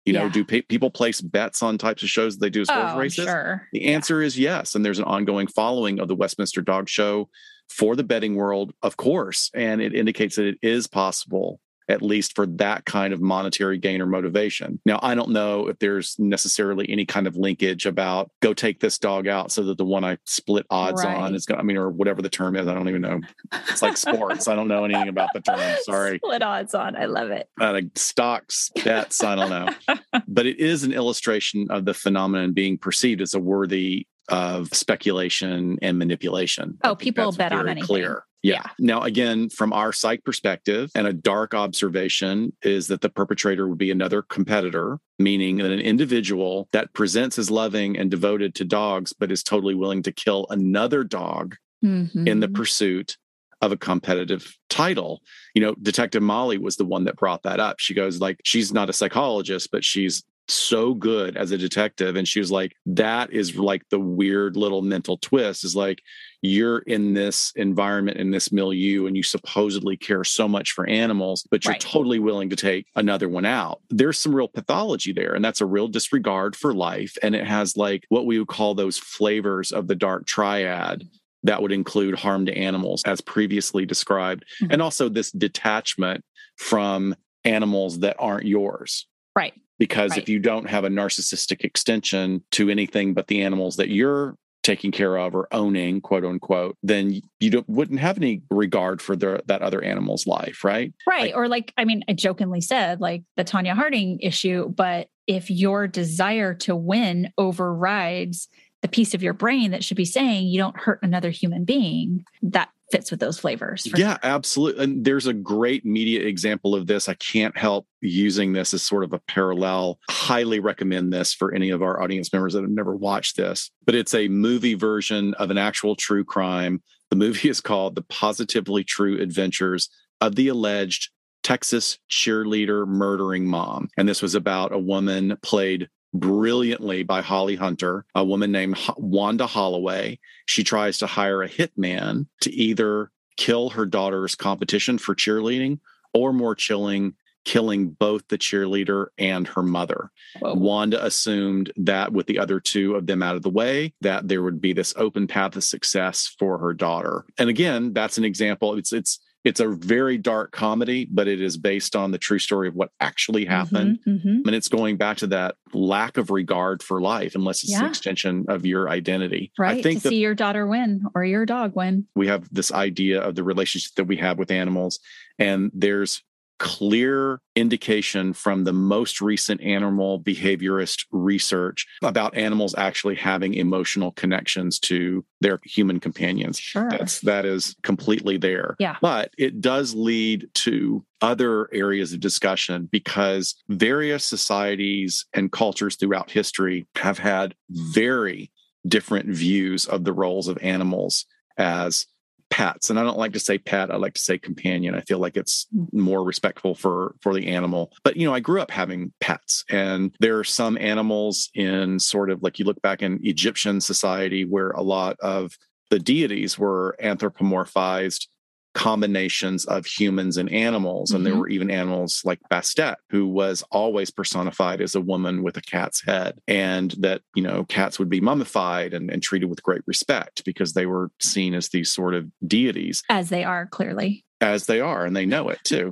You 0.07 0.13
know, 0.15 0.25
Yeah. 0.25 0.33
do 0.33 0.45
pe- 0.45 0.63
people 0.63 0.91
place 0.91 1.21
bets 1.21 1.63
on 1.63 1.79
types 1.79 2.03
of 2.03 2.11
shows 2.11 2.35
that 2.37 2.41
they 2.41 2.51
do 2.51 2.63
as 2.63 2.69
horse 2.69 2.93
Oh, 2.95 2.99
races? 2.99 3.25
sure. 3.25 3.69
The 3.73 3.87
answer 3.87 4.21
is 4.21 4.39
yes. 4.39 4.75
And 4.75 4.85
there's 4.85 4.99
an 4.99 5.05
ongoing 5.05 5.47
following 5.47 5.99
of 6.01 6.09
the 6.09 6.15
Westminster 6.15 6.61
Dog 6.63 6.89
Show 6.89 7.29
for 7.69 7.97
the 7.97 8.05
betting 8.05 8.35
world, 8.35 8.75
of 8.83 8.97
course. 8.97 9.51
And 9.55 9.81
it 9.81 9.95
indicates 9.95 10.37
that 10.37 10.47
it 10.47 10.59
is 10.63 10.87
possible, 10.87 11.61
at 11.89 12.01
least 12.03 12.35
for 12.35 12.47
that 12.47 12.85
kind 12.87 13.13
of 13.13 13.21
monetary 13.21 13.79
gain 13.79 14.01
or 14.01 14.07
motivation. 14.07 14.81
Now, 14.87 14.99
I 15.03 15.15
don't 15.15 15.31
know 15.31 15.69
if 15.69 15.79
there's 15.79 16.17
necessarily 16.19 16.89
any 16.89 17.05
kind 17.05 17.27
of 17.27 17.37
linkage 17.37 17.85
about 17.87 18.31
go 18.41 18.55
take 18.55 18.81
this 18.81 18.99
dog 18.99 19.27
out 19.29 19.53
so 19.53 19.63
that 19.65 19.77
the 19.79 19.85
one 19.85 20.03
I 20.05 20.17
split 20.25 20.65
odds 20.71 21.05
Right. 21.05 21.17
on 21.17 21.35
is 21.35 21.45
going 21.47 21.57
to, 21.59 21.63
I 21.63 21.65
mean, 21.65 21.77
or 21.77 21.91
whatever 21.91 22.23
the 22.23 22.29
term 22.31 22.57
is. 22.57 22.67
I 22.69 22.75
don't 22.75 22.89
even 22.89 23.03
know. 23.03 23.21
It's 23.69 23.83
like 23.83 23.97
sports. 23.97 24.49
I 24.49 24.55
don't 24.55 24.69
know 24.69 24.85
anything 24.85 25.09
about 25.09 25.29
the 25.35 25.41
term. 25.41 25.61
Sorry 25.83 26.19
Split 26.19 26.43
odds 26.43 26.75
on. 26.75 26.97
I 26.97 27.05
love 27.07 27.31
it. 27.31 27.49
uh, 27.61 27.73
like 27.73 27.87
stocks, 27.97 28.71
bets, 28.85 29.23
I 29.23 29.35
don't 29.35 29.51
know. 29.51 30.01
but 30.27 30.47
it 30.47 30.59
is 30.59 30.85
an 30.85 30.93
illustration 30.93 31.67
of 31.71 31.85
the 31.85 31.95
phenomenon 31.95 32.53
being 32.53 32.79
perceived 32.79 33.21
as 33.21 33.35
a 33.35 33.41
worthy 33.41 34.07
of 34.31 34.69
speculation 34.73 35.79
and 35.83 35.99
manipulation. 35.99 36.79
Oh, 36.83 36.95
people 36.95 37.31
bet 37.33 37.53
on 37.53 37.69
anything. 37.69 37.87
Clear. 37.87 38.25
Yeah. 38.45 38.55
Yeah. 38.63 38.71
Now, 38.79 39.03
again, 39.03 39.49
from 39.49 39.73
our 39.73 39.93
psych 39.93 40.23
perspective, 40.25 40.91
and 40.95 41.07
a 41.07 41.13
dark 41.15 41.55
observation 41.55 42.53
is 42.63 42.89
that 42.89 43.01
the 43.01 43.09
perpetrator 43.09 43.67
would 43.69 43.79
be 43.79 43.91
another 43.91 44.21
competitor, 44.23 44.99
meaning 45.19 45.57
that 45.57 45.71
an 45.71 45.81
individual 45.81 46.69
that 46.73 46.93
presents 46.93 47.39
as 47.39 47.51
loving 47.51 47.97
and 47.99 48.11
devoted 48.11 48.55
to 48.57 48.65
dogs, 48.65 49.13
but 49.13 49.33
is 49.33 49.43
totally 49.43 49.75
willing 49.75 50.03
to 50.03 50.13
kill 50.13 50.47
another 50.51 51.03
dog 51.05 51.57
in 51.83 52.11
the 52.41 52.49
Mhm. 52.49 52.55
pursuit 52.55 53.17
of 53.63 53.73
a 53.73 53.77
competitive 53.77 54.57
title. 54.69 55.23
You 55.55 55.63
know, 55.63 55.75
Detective 55.83 56.23
Molly 56.23 56.59
was 56.59 56.77
the 56.77 56.85
one 56.85 57.05
that 57.05 57.17
brought 57.17 57.43
that 57.45 57.61
up. 57.61 57.81
She 57.81 57.95
goes 57.95 58.21
like 58.21 58.41
she's 58.45 58.73
not 58.75 58.91
a 58.91 58.93
psychologist, 58.93 59.71
but 59.73 59.85
she's 59.85 60.23
so 60.49 60.93
good 60.93 61.39
as 61.39 61.51
a 61.53 61.57
detective 61.57 62.17
and 62.17 62.29
she 62.29 62.39
was 62.39 62.51
like 62.51 62.73
that 62.85 63.33
is 63.33 63.57
like 63.57 63.81
the 63.89 63.99
weird 63.99 64.59
little 64.59 64.83
mental 64.83 65.17
twist 65.17 65.65
is 65.65 65.75
like 65.75 66.03
you're 66.45 66.81
in 66.81 67.15
this 67.15 67.53
environment 67.57 68.19
in 68.19 68.31
this 68.31 68.53
milieu 68.53 69.07
and 69.07 69.17
you 69.17 69.23
supposedly 69.23 69.97
care 69.97 70.25
so 70.25 70.47
much 70.47 70.73
for 70.73 70.87
animals 70.87 71.47
but 71.51 71.65
you're 71.65 71.73
Right. 71.73 71.81
totally 71.81 72.19
willing 72.19 72.51
to 72.51 72.57
take 72.57 72.87
another 72.97 73.29
one 73.31 73.47
out 73.47 73.81
there's 73.89 74.19
some 74.19 74.35
real 74.37 74.49
pathology 74.49 75.13
there 75.13 75.35
and 75.35 75.43
that's 75.45 75.63
a 75.63 75.67
real 75.67 75.89
disregard 75.89 76.55
for 76.55 76.75
life 76.75 77.17
and 77.23 77.35
it 77.35 77.47
has 77.47 77.77
like 77.79 78.05
what 78.11 78.27
we 78.27 78.39
would 78.39 78.49
call 78.49 78.75
those 78.75 78.99
flavors 78.99 79.73
of 79.73 79.89
the 79.89 79.95
dark 79.95 80.27
triad 80.27 81.09
that 81.45 81.63
would 81.63 81.73
include 81.73 82.15
harm 82.19 82.45
to 82.47 82.57
animals 82.57 83.03
as 83.05 83.21
previously 83.21 83.85
described, 83.85 84.45
Mhm. 84.63 84.69
and 84.73 84.81
also 84.83 85.09
this 85.11 85.31
detachment 85.31 86.25
from 86.57 87.15
animals 87.45 87.99
that 88.01 88.17
aren't 88.19 88.47
yours. 88.47 89.07
Right. 89.37 89.53
Because 89.79 90.13
Right. 90.13 90.23
if 90.23 90.29
you 90.31 90.39
don't 90.39 90.69
have 90.71 90.85
a 90.85 90.89
narcissistic 90.89 91.63
extension 91.63 92.43
to 92.53 92.71
anything 92.71 93.13
but 93.13 93.27
the 93.27 93.43
animals 93.43 93.77
that 93.77 93.91
you're 93.91 94.37
taking 94.65 94.91
care 94.91 95.17
of 95.17 95.35
or 95.35 95.47
owning, 95.53 96.01
quote 96.01 96.25
unquote, 96.25 96.77
then 96.83 97.21
you 97.39 97.51
don't, 97.51 97.69
wouldn't 97.69 98.01
have 98.01 98.17
any 98.17 98.43
regard 98.51 99.01
for 99.01 99.15
the, 99.15 99.43
that 99.47 99.63
other 99.63 99.83
animal's 99.85 100.27
life, 100.27 100.65
right? 100.65 100.93
Right. 101.07 101.27
Like- 101.27 101.37
or 101.37 101.47
like, 101.47 101.73
I 101.77 101.85
mean, 101.85 102.03
I 102.09 102.15
jokingly 102.15 102.63
said 102.63 103.01
like 103.01 103.23
the 103.37 103.45
Tonya 103.45 103.75
Harding 103.75 104.19
issue, 104.21 104.69
but 104.69 105.09
if 105.27 105.51
your 105.51 105.87
desire 105.87 106.55
to 106.55 106.75
win 106.75 107.31
overrides 107.39 108.49
the 108.85 108.89
piece 108.89 109.15
of 109.15 109.23
your 109.23 109.33
brain 109.33 109.71
that 109.71 109.83
should 109.83 109.97
be 109.97 110.05
saying 110.05 110.47
you 110.47 110.59
don't 110.59 110.77
hurt 110.77 110.99
another 111.03 111.31
human 111.31 111.65
being, 111.65 112.23
that 112.43 112.69
fits 112.93 113.11
with 113.11 113.19
those 113.19 113.39
flavors. 113.39 113.89
Yeah, 113.97 114.11
sure. 114.11 114.19
absolutely. 114.23 114.85
And 114.85 115.05
there's 115.07 115.27
a 115.27 115.33
great 115.33 115.87
media 115.87 116.21
example 116.21 116.75
of 116.75 116.87
this. 116.87 117.09
I 117.09 117.15
can't 117.15 117.57
help 117.57 117.87
using 118.03 118.53
this 118.53 118.75
as 118.75 118.83
sort 118.83 119.03
of 119.03 119.15
a 119.15 119.21
parallel. 119.21 120.01
Highly 120.11 120.61
recommend 120.61 121.15
this 121.15 121.33
for 121.33 121.55
any 121.55 121.71
of 121.71 121.81
our 121.81 122.03
audience 122.03 122.31
members 122.31 122.53
that 122.53 122.61
have 122.61 122.71
never 122.71 122.95
watched 122.95 123.39
this. 123.39 123.71
But 123.87 123.95
it's 123.95 124.13
a 124.13 124.29
movie 124.29 124.75
version 124.75 125.33
of 125.39 125.51
an 125.51 125.57
actual 125.57 125.97
true 125.97 126.23
crime. 126.23 126.83
The 127.09 127.17
movie 127.17 127.49
is 127.49 127.63
called 127.63 127.95
The 127.95 128.03
Positively 128.03 128.85
True 128.85 129.19
Adventures 129.19 129.89
of 130.21 130.35
the 130.35 130.49
Alleged 130.49 131.09
Texas 131.43 131.99
Cheerleader 132.11 132.87
Murdering 132.87 133.47
Mom. 133.47 133.89
And 133.97 134.07
this 134.07 134.21
was 134.21 134.35
about 134.35 134.75
a 134.75 134.79
woman 134.79 135.39
played 135.43 135.89
brilliantly 136.15 137.03
by 137.03 137.21
Holly 137.21 137.57
Hunter, 137.57 138.07
a 138.15 138.25
woman 138.25 138.53
named 138.53 138.79
Wanda 138.97 139.47
Holloway. 139.47 140.19
She 140.47 140.65
tries 140.65 140.99
to 140.99 141.07
hire 141.07 141.43
a 141.43 141.49
hitman 141.49 142.29
to 142.43 142.53
either 142.53 143.11
kill 143.37 143.71
her 143.71 143.85
daughter's 143.85 144.35
competition 144.35 144.97
for 144.97 145.15
cheerleading 145.15 145.81
or 146.13 146.33
more 146.33 146.55
chilling 146.55 147.15
killing 147.45 147.91
both 147.91 148.27
the 148.29 148.39
cheerleader 148.39 149.09
and 149.19 149.47
her 149.47 149.63
mother 149.63 150.11
Whoa. 150.41 150.55
wanda 150.55 151.05
assumed 151.05 151.73
that 151.77 152.11
with 152.11 152.27
the 152.27 152.39
other 152.39 152.59
two 152.59 152.95
of 152.95 153.07
them 153.07 153.23
out 153.23 153.37
of 153.37 153.43
the 153.43 153.51
way 153.51 153.93
that 154.01 154.27
there 154.29 154.43
would 154.43 154.61
be 154.61 154.73
this 154.73 154.95
open 154.97 155.27
path 155.27 155.55
of 155.55 155.63
success 155.63 156.35
for 156.39 156.59
her 156.59 156.73
daughter 156.73 157.27
and 157.37 157.51
again 157.51 157.93
that's 157.93 158.17
an 158.17 158.25
example 158.25 158.77
it's 158.77 158.93
it's 158.93 159.21
it's 159.45 159.61
a 159.61 159.69
very 159.69 160.17
dark 160.19 160.53
comedy 160.53 161.07
but 161.11 161.29
it 161.29 161.41
is 161.41 161.57
based 161.57 161.95
on 161.95 162.11
the 162.11 162.19
true 162.19 162.39
story 162.39 162.67
of 162.69 162.75
what 162.75 162.91
actually 163.01 163.45
happened 163.45 163.99
Mhm, 164.07 164.25
mhm. 164.25 164.47
and 164.47 164.55
it's 164.55 164.69
going 164.69 164.97
back 164.97 165.19
to 165.19 165.27
that 165.29 165.57
lack 165.73 166.17
of 166.17 166.31
regard 166.31 166.83
for 166.83 167.01
life 167.01 167.35
unless 167.35 167.63
it's 167.63 167.73
an 167.75 167.87
extension 167.87 168.45
of 168.49 168.65
your 168.67 168.89
identity 168.89 169.53
Right. 169.59 169.79
i 169.79 169.83
think 169.83 170.03
to 170.03 170.09
see 170.09 170.17
your 170.21 170.35
daughter 170.35 170.67
win 170.67 171.05
or 171.15 171.25
your 171.25 171.47
dog 171.47 171.77
win. 171.77 172.07
we 172.17 172.27
have 172.29 172.49
this 172.53 172.73
idea 172.73 173.21
of 173.21 173.35
the 173.35 173.45
relationship 173.45 173.93
that 173.97 174.05
we 174.05 174.17
have 174.17 174.39
with 174.39 174.51
animals 174.51 174.99
and 175.39 175.71
there's 175.75 176.23
clear 176.59 177.41
indication 177.57 178.33
from 178.33 178.65
the 178.65 178.73
most 178.73 179.21
recent 179.21 179.61
animal 179.61 180.21
behaviorist 180.21 181.05
research 181.11 181.87
about 182.03 182.37
animals 182.37 182.75
actually 182.79 183.15
having 183.15 183.55
emotional 183.55 184.13
connections 184.13 184.79
to 184.79 185.25
their 185.41 185.61
human 185.65 185.99
companions 186.01 186.59
Sure. 186.59 186.89
that's 186.91 187.21
that 187.21 187.45
is 187.45 187.75
completely 187.83 188.37
there 188.37 188.77
Yeah. 188.79 188.97
but 189.01 189.33
it 189.39 189.61
does 189.61 189.95
lead 189.95 190.49
to 190.55 191.05
other 191.21 191.69
areas 191.73 192.13
of 192.13 192.21
discussion 192.21 192.89
because 192.91 193.55
various 193.69 194.25
societies 194.25 195.27
and 195.33 195.51
cultures 195.53 195.97
throughout 195.97 196.31
history 196.31 196.87
have 196.97 197.19
had 197.19 197.55
very 197.71 198.51
different 198.87 199.29
views 199.29 199.87
of 199.87 200.05
the 200.05 200.13
roles 200.13 200.49
of 200.49 200.59
animals 200.61 201.25
as 201.57 202.07
pets 202.55 202.89
and 202.89 203.01
i 203.01 203.03
don't 203.03 203.19
like 203.19 203.33
to 203.33 203.41
say 203.41 203.59
pet 203.59 203.91
i 203.91 203.97
like 203.97 204.15
to 204.15 204.21
say 204.21 204.39
companion. 204.39 204.95
I 204.95 205.01
feel 205.01 205.19
like 205.19 205.37
it's 205.37 205.67
more 205.93 206.23
respectful 206.23 206.77
for 206.77 207.17
for 207.21 207.35
the 207.35 207.49
animal. 207.49 207.93
But 208.05 208.17
you 208.17 208.29
know 208.29 208.33
i 208.33 208.39
grew 208.39 208.61
up 208.61 208.71
having 208.71 209.13
pets 209.19 209.65
and 209.71 210.15
there 210.21 210.39
are 210.39 210.45
some 210.45 210.79
animals 210.79 211.51
in 211.55 211.99
sort 211.99 212.31
of 212.31 212.45
like 212.45 212.61
you 212.61 212.65
look 212.65 212.81
back 212.81 213.03
in 213.03 213.19
egyptian 213.25 213.81
society 213.81 214.45
where 214.45 214.71
a 214.71 214.83
lot 214.83 215.17
of 215.19 215.59
the 215.91 215.99
deities 215.99 216.57
were 216.57 216.97
anthropomorphized 217.03 218.29
combinations 218.75 219.65
of 219.67 219.87
humans 219.87 220.37
and 220.37 220.51
animals. 220.53 221.13
And 221.13 221.25
there 221.25 221.35
Mhm. 221.35 221.39
were 221.39 221.49
even 221.49 221.71
animals 221.71 222.23
like 222.25 222.41
Bastet, 222.51 222.97
who 223.11 223.27
was 223.27 223.63
always 223.71 224.11
personified 224.11 224.81
as 224.81 224.95
a 224.95 225.01
woman 225.01 225.43
with 225.43 225.57
a 225.57 225.63
cat's 225.63 226.03
head. 226.05 226.39
And 226.49 226.91
that, 226.99 227.23
you 227.35 227.43
know, 227.43 227.65
cats 227.65 227.99
would 227.99 228.11
be 228.11 228.21
mummified 228.21 228.93
and, 228.93 229.11
and 229.11 229.23
treated 229.23 229.49
with 229.49 229.63
great 229.63 229.83
respect 229.87 230.45
because 230.45 230.73
they 230.73 230.87
were 230.87 231.11
seen 231.21 231.55
as 231.55 231.69
these 231.71 231.91
sort 231.93 232.15
of 232.15 232.29
deities 232.47 233.03
As 233.09 233.29
they 233.29 233.45
are 233.45 233.67
clearly. 233.67 234.25
As 234.45 234.67
they 234.67 234.81
are, 234.81 235.05
and 235.05 235.17
they 235.17 235.27
know 235.27 235.49
it 235.49 235.59
too. 235.65 235.91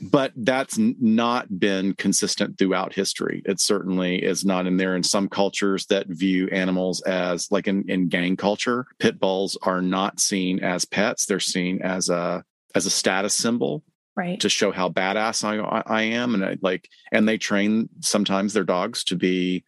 but 0.00 0.32
that's 0.36 0.78
not 0.78 1.58
been 1.60 1.94
consistent 1.94 2.58
throughout 2.58 2.92
history. 2.94 3.42
It 3.44 3.60
certainly 3.60 4.22
is 4.22 4.44
not 4.44 4.66
in 4.66 4.76
there. 4.76 4.96
In 4.96 5.02
some 5.02 5.28
cultures 5.28 5.86
that 5.86 6.06
view 6.08 6.48
animals 6.48 7.02
as, 7.02 7.50
like 7.50 7.68
in, 7.68 7.84
in 7.88 8.08
gang 8.08 8.36
culture, 8.36 8.86
pit 8.98 9.20
bulls 9.20 9.58
are 9.62 9.82
not 9.82 10.20
seen 10.20 10.60
as 10.60 10.84
pets. 10.84 11.26
They're 11.26 11.40
seen 11.40 11.82
as 11.82 12.08
a 12.08 12.44
as 12.74 12.86
a 12.86 12.90
status 12.90 13.34
symbol 13.34 13.82
Right. 14.14 14.38
to 14.40 14.48
show 14.50 14.72
how 14.72 14.90
badass 14.90 15.42
I, 15.42 15.82
I 15.86 16.02
am, 16.02 16.34
and 16.34 16.44
I, 16.44 16.58
like, 16.60 16.86
and 17.12 17.26
they 17.26 17.38
train 17.38 17.88
sometimes 18.00 18.52
their 18.52 18.64
dogs 18.64 19.04
to 19.04 19.16
be 19.16 19.64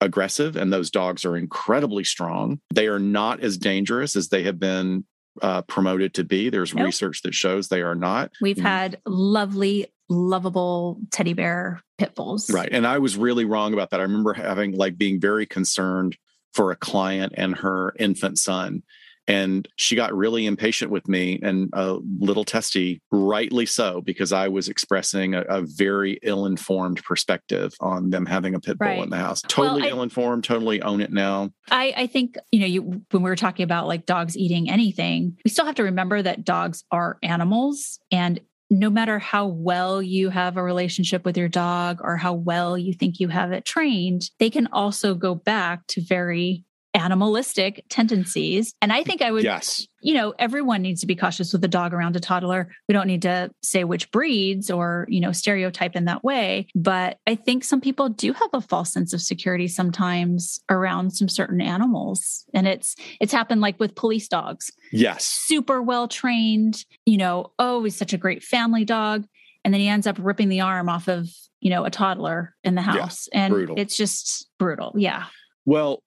aggressive, 0.00 0.54
and 0.54 0.72
those 0.72 0.88
dogs 0.90 1.24
are 1.24 1.36
incredibly 1.36 2.04
strong. 2.04 2.60
They 2.72 2.86
are 2.86 3.00
not 3.00 3.40
as 3.40 3.58
dangerous 3.58 4.14
as 4.14 4.28
they 4.28 4.44
have 4.44 4.60
been 4.60 5.04
uh, 5.42 5.62
promoted 5.62 6.14
to 6.14 6.24
be. 6.24 6.50
There's 6.50 6.74
Nope. 6.74 6.86
research 6.86 7.22
that 7.22 7.34
shows 7.34 7.68
they 7.68 7.82
are 7.82 7.94
not. 7.94 8.30
We've 8.40 8.56
Mm. 8.56 8.62
had 8.62 9.00
lovely, 9.06 9.86
lovable 10.08 11.00
teddy 11.10 11.32
bear 11.34 11.82
pit 11.98 12.14
bulls. 12.14 12.50
Right. 12.50 12.68
And 12.70 12.86
I 12.86 12.98
was 12.98 13.16
really 13.16 13.44
wrong 13.44 13.72
about 13.72 13.90
that. 13.90 14.00
I 14.00 14.04
remember 14.04 14.32
having 14.34 14.72
like 14.72 14.96
being 14.98 15.20
very 15.20 15.46
concerned 15.46 16.16
for 16.54 16.70
a 16.70 16.76
client 16.76 17.34
and 17.36 17.56
her 17.56 17.94
infant 17.98 18.38
son. 18.38 18.82
And 19.28 19.68
she 19.76 19.94
got 19.94 20.12
really 20.16 20.46
impatient 20.46 20.90
with 20.90 21.06
me 21.06 21.38
and 21.42 21.68
a 21.74 21.98
little 22.18 22.44
testy, 22.44 23.00
rightly 23.12 23.66
so, 23.66 24.00
because 24.00 24.32
I 24.32 24.48
was 24.48 24.68
expressing 24.68 25.34
a, 25.34 25.42
a 25.42 25.62
very 25.62 26.18
ill 26.22 26.46
informed 26.46 27.04
perspective 27.04 27.74
on 27.80 28.10
them 28.10 28.24
having 28.26 28.54
a 28.54 28.60
pit 28.60 28.78
bull 28.78 28.88
Right. 28.88 29.02
in 29.02 29.10
the 29.10 29.18
house. 29.18 29.42
Totally 29.42 29.84
I- 29.84 29.88
ill 29.90 30.02
informed, 30.02 30.44
totally 30.44 30.80
own 30.82 31.00
it 31.02 31.12
now. 31.12 31.50
I, 31.70 31.92
I 31.96 32.06
think, 32.06 32.36
you 32.50 32.60
know, 32.60 32.66
you 32.66 32.82
when 33.10 33.22
we 33.22 33.28
were 33.30 33.36
talking 33.36 33.64
about 33.64 33.86
like 33.86 34.06
dogs 34.06 34.36
eating 34.36 34.70
anything, 34.70 35.36
we 35.44 35.50
still 35.50 35.66
have 35.66 35.74
to 35.76 35.84
remember 35.84 36.22
that 36.22 36.44
dogs 36.44 36.82
are 36.90 37.18
animals. 37.22 37.98
And 38.10 38.40
no 38.70 38.90
matter 38.90 39.18
how 39.18 39.46
well 39.46 40.02
you 40.02 40.28
have 40.30 40.56
a 40.56 40.62
relationship 40.62 41.24
with 41.24 41.36
your 41.38 41.48
dog 41.48 42.00
or 42.02 42.16
how 42.16 42.34
well 42.34 42.76
you 42.76 42.92
think 42.92 43.18
you 43.20 43.28
have 43.28 43.52
it 43.52 43.64
trained, 43.64 44.30
they 44.38 44.50
can 44.50 44.66
also 44.72 45.14
go 45.14 45.34
back 45.34 45.86
to 45.88 46.02
very 46.02 46.64
animalistic 46.94 47.84
tendencies. 47.88 48.74
And 48.82 48.92
I 48.92 49.02
think 49.02 49.22
I 49.22 49.30
would 49.30 49.44
Yes. 49.44 49.86
you 50.00 50.14
know, 50.14 50.32
everyone 50.38 50.82
needs 50.82 51.00
to 51.00 51.06
be 51.06 51.14
cautious 51.16 51.52
with 51.52 51.62
a 51.64 51.68
dog 51.68 51.92
around 51.92 52.16
a 52.16 52.20
toddler. 52.20 52.70
We 52.88 52.92
don't 52.92 53.06
need 53.06 53.22
to 53.22 53.50
say 53.62 53.84
which 53.84 54.10
breeds 54.10 54.70
or, 54.70 55.06
you 55.08 55.20
know, 55.20 55.32
stereotype 55.32 55.96
in 55.96 56.04
that 56.06 56.22
way. 56.24 56.66
But 56.74 57.18
I 57.26 57.34
think 57.34 57.64
some 57.64 57.80
people 57.80 58.08
do 58.08 58.32
have 58.32 58.50
a 58.52 58.60
false 58.60 58.92
sense 58.92 59.12
of 59.12 59.20
security 59.20 59.68
sometimes 59.68 60.60
around 60.70 61.10
some 61.10 61.28
certain 61.28 61.60
animals. 61.60 62.44
And 62.54 62.66
it's 62.66 62.94
it's 63.20 63.32
happened 63.32 63.60
like 63.60 63.78
with 63.80 63.94
police 63.94 64.28
dogs. 64.28 64.70
Yes. 64.92 65.24
Super 65.24 65.82
well 65.82 66.08
trained, 66.08 66.84
you 67.06 67.16
know, 67.18 67.52
oh, 67.58 67.84
he's 67.84 67.96
such 67.96 68.12
a 68.12 68.18
great 68.18 68.42
family 68.42 68.84
dog. 68.84 69.26
And 69.64 69.74
then 69.74 69.80
he 69.80 69.88
ends 69.88 70.06
up 70.06 70.16
ripping 70.20 70.48
the 70.48 70.60
arm 70.60 70.88
off 70.88 71.08
of, 71.08 71.28
you 71.60 71.70
know, 71.70 71.84
a 71.84 71.90
toddler 71.90 72.54
in 72.64 72.74
the 72.76 72.80
Yeah, 72.82 72.92
house. 73.02 73.28
and 73.32 73.52
brutal. 73.52 73.74
it's 73.78 73.96
just 73.96 74.48
brutal. 74.58 74.92
Yeah. 74.96 75.24
Well, 75.66 76.02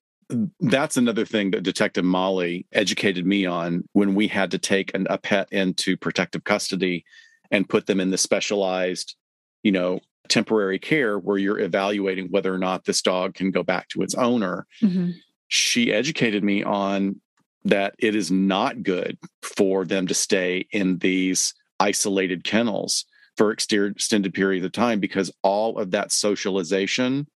that's 0.60 0.98
another 0.98 1.26
thing 1.26 1.52
that 1.52 1.64
Detective 1.64 2.06
Molly 2.06 2.66
educated 2.72 3.26
me 3.26 3.46
on 3.46 3.88
when 3.94 4.16
we 4.16 4.28
had 4.28 4.52
to 4.52 4.58
take 4.58 4.94
an, 4.96 5.08
a 5.10 5.18
pet 5.18 5.48
into 5.52 5.98
protective 5.98 6.44
custody 6.44 7.06
and 7.50 7.68
put 7.70 7.86
them 7.86 8.00
in 8.00 8.12
the 8.12 8.18
specialized, 8.18 9.16
you 9.64 9.72
know, 9.72 10.00
temporary 10.30 10.80
care 10.80 11.20
where 11.20 11.38
you're 11.38 11.60
evaluating 11.60 12.28
whether 12.28 12.54
or 12.54 12.58
not 12.58 12.86
this 12.86 13.02
dog 13.02 13.34
can 13.34 13.52
go 13.52 13.64
back 13.64 13.90
to 13.90 14.02
its 14.02 14.16
owner. 14.16 14.66
Mhm. 14.82 15.14
She 15.48 15.92
educated 15.92 16.44
me 16.44 16.64
on 16.64 17.20
that 17.66 17.94
it 18.00 18.16
is 18.16 18.32
not 18.32 18.84
good 18.84 19.18
for 19.42 19.86
them 19.86 20.08
to 20.08 20.14
stay 20.14 20.66
in 20.72 20.98
these 21.00 21.54
isolated 21.80 22.44
kennels 22.44 23.06
for 23.36 23.52
extended 23.52 24.34
period 24.34 24.64
of 24.64 24.72
time 24.72 25.00
because 25.00 25.32
all 25.42 25.78
of 25.78 25.92
that 25.92 26.12
socialization 26.12 27.28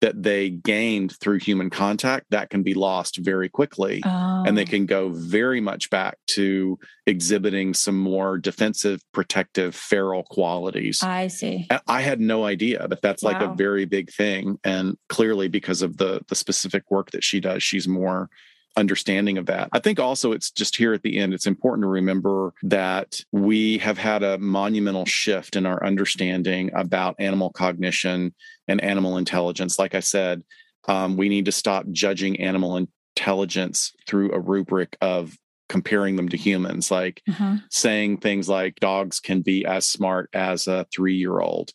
that 0.00 0.22
they 0.22 0.48
gained 0.50 1.14
through 1.20 1.38
human 1.38 1.68
contact 1.70 2.26
that 2.30 2.48
can 2.50 2.62
be 2.62 2.74
lost 2.74 3.18
very 3.18 3.48
quickly 3.48 4.00
and 4.04 4.56
they 4.56 4.62
Oh, 4.62 4.66
can 4.66 4.86
go 4.86 5.10
very 5.10 5.60
much 5.60 5.90
back 5.90 6.16
to 6.28 6.78
exhibiting 7.06 7.74
some 7.74 7.98
more 7.98 8.38
defensive 8.38 9.00
protective 9.12 9.74
feral 9.74 10.22
qualities. 10.22 11.02
I 11.02 11.26
see. 11.28 11.66
I- 11.70 11.80
i 11.86 12.00
had 12.00 12.20
no 12.20 12.44
idea 12.44 12.86
but 12.88 13.02
that's 13.02 13.22
like 13.22 13.40
a 13.42 13.54
very 13.54 13.84
big 13.84 14.10
thing 14.12 14.58
and 14.64 14.96
clearly 15.08 15.48
because 15.48 15.82
of 15.82 15.96
the 15.98 16.20
the 16.28 16.34
specific 16.34 16.84
work 16.90 17.10
that 17.10 17.24
she 17.24 17.40
does 17.40 17.62
she's 17.62 17.86
more 17.88 18.28
understanding 18.76 19.38
of 19.38 19.46
that. 19.46 19.68
I 19.72 19.78
think 19.80 19.98
also 19.98 20.32
it's 20.32 20.50
just 20.50 20.76
here 20.76 20.92
at 20.92 21.02
the 21.02 21.18
end, 21.18 21.34
it's 21.34 21.46
important 21.46 21.84
to 21.84 21.88
remember 21.88 22.54
that 22.62 23.20
we 23.32 23.78
have 23.78 23.98
had 23.98 24.22
a 24.22 24.38
monumental 24.38 25.04
shift 25.06 25.56
in 25.56 25.66
our 25.66 25.84
understanding 25.84 26.70
about 26.74 27.16
animal 27.18 27.50
cognition 27.50 28.34
and 28.68 28.80
animal 28.82 29.16
intelligence. 29.16 29.78
Like 29.78 29.94
I 29.94 30.00
said, 30.00 30.42
um, 30.88 31.16
we 31.16 31.28
need 31.28 31.44
to 31.46 31.52
stop 31.52 31.84
judging 31.90 32.40
animal 32.40 32.76
intelligence 32.76 33.92
through 34.06 34.32
a 34.32 34.40
rubric 34.40 34.96
of 35.00 35.36
comparing 35.68 36.16
them 36.16 36.28
to 36.28 36.36
humans, 36.36 36.90
like 36.90 37.22
Uh-huh. 37.28 37.56
saying 37.70 38.18
things 38.18 38.48
like 38.48 38.80
dogs 38.80 39.20
can 39.20 39.40
be 39.42 39.64
as 39.64 39.86
smart 39.86 40.28
as 40.32 40.66
a 40.66 40.86
three 40.92 41.16
year 41.16 41.38
old. 41.40 41.70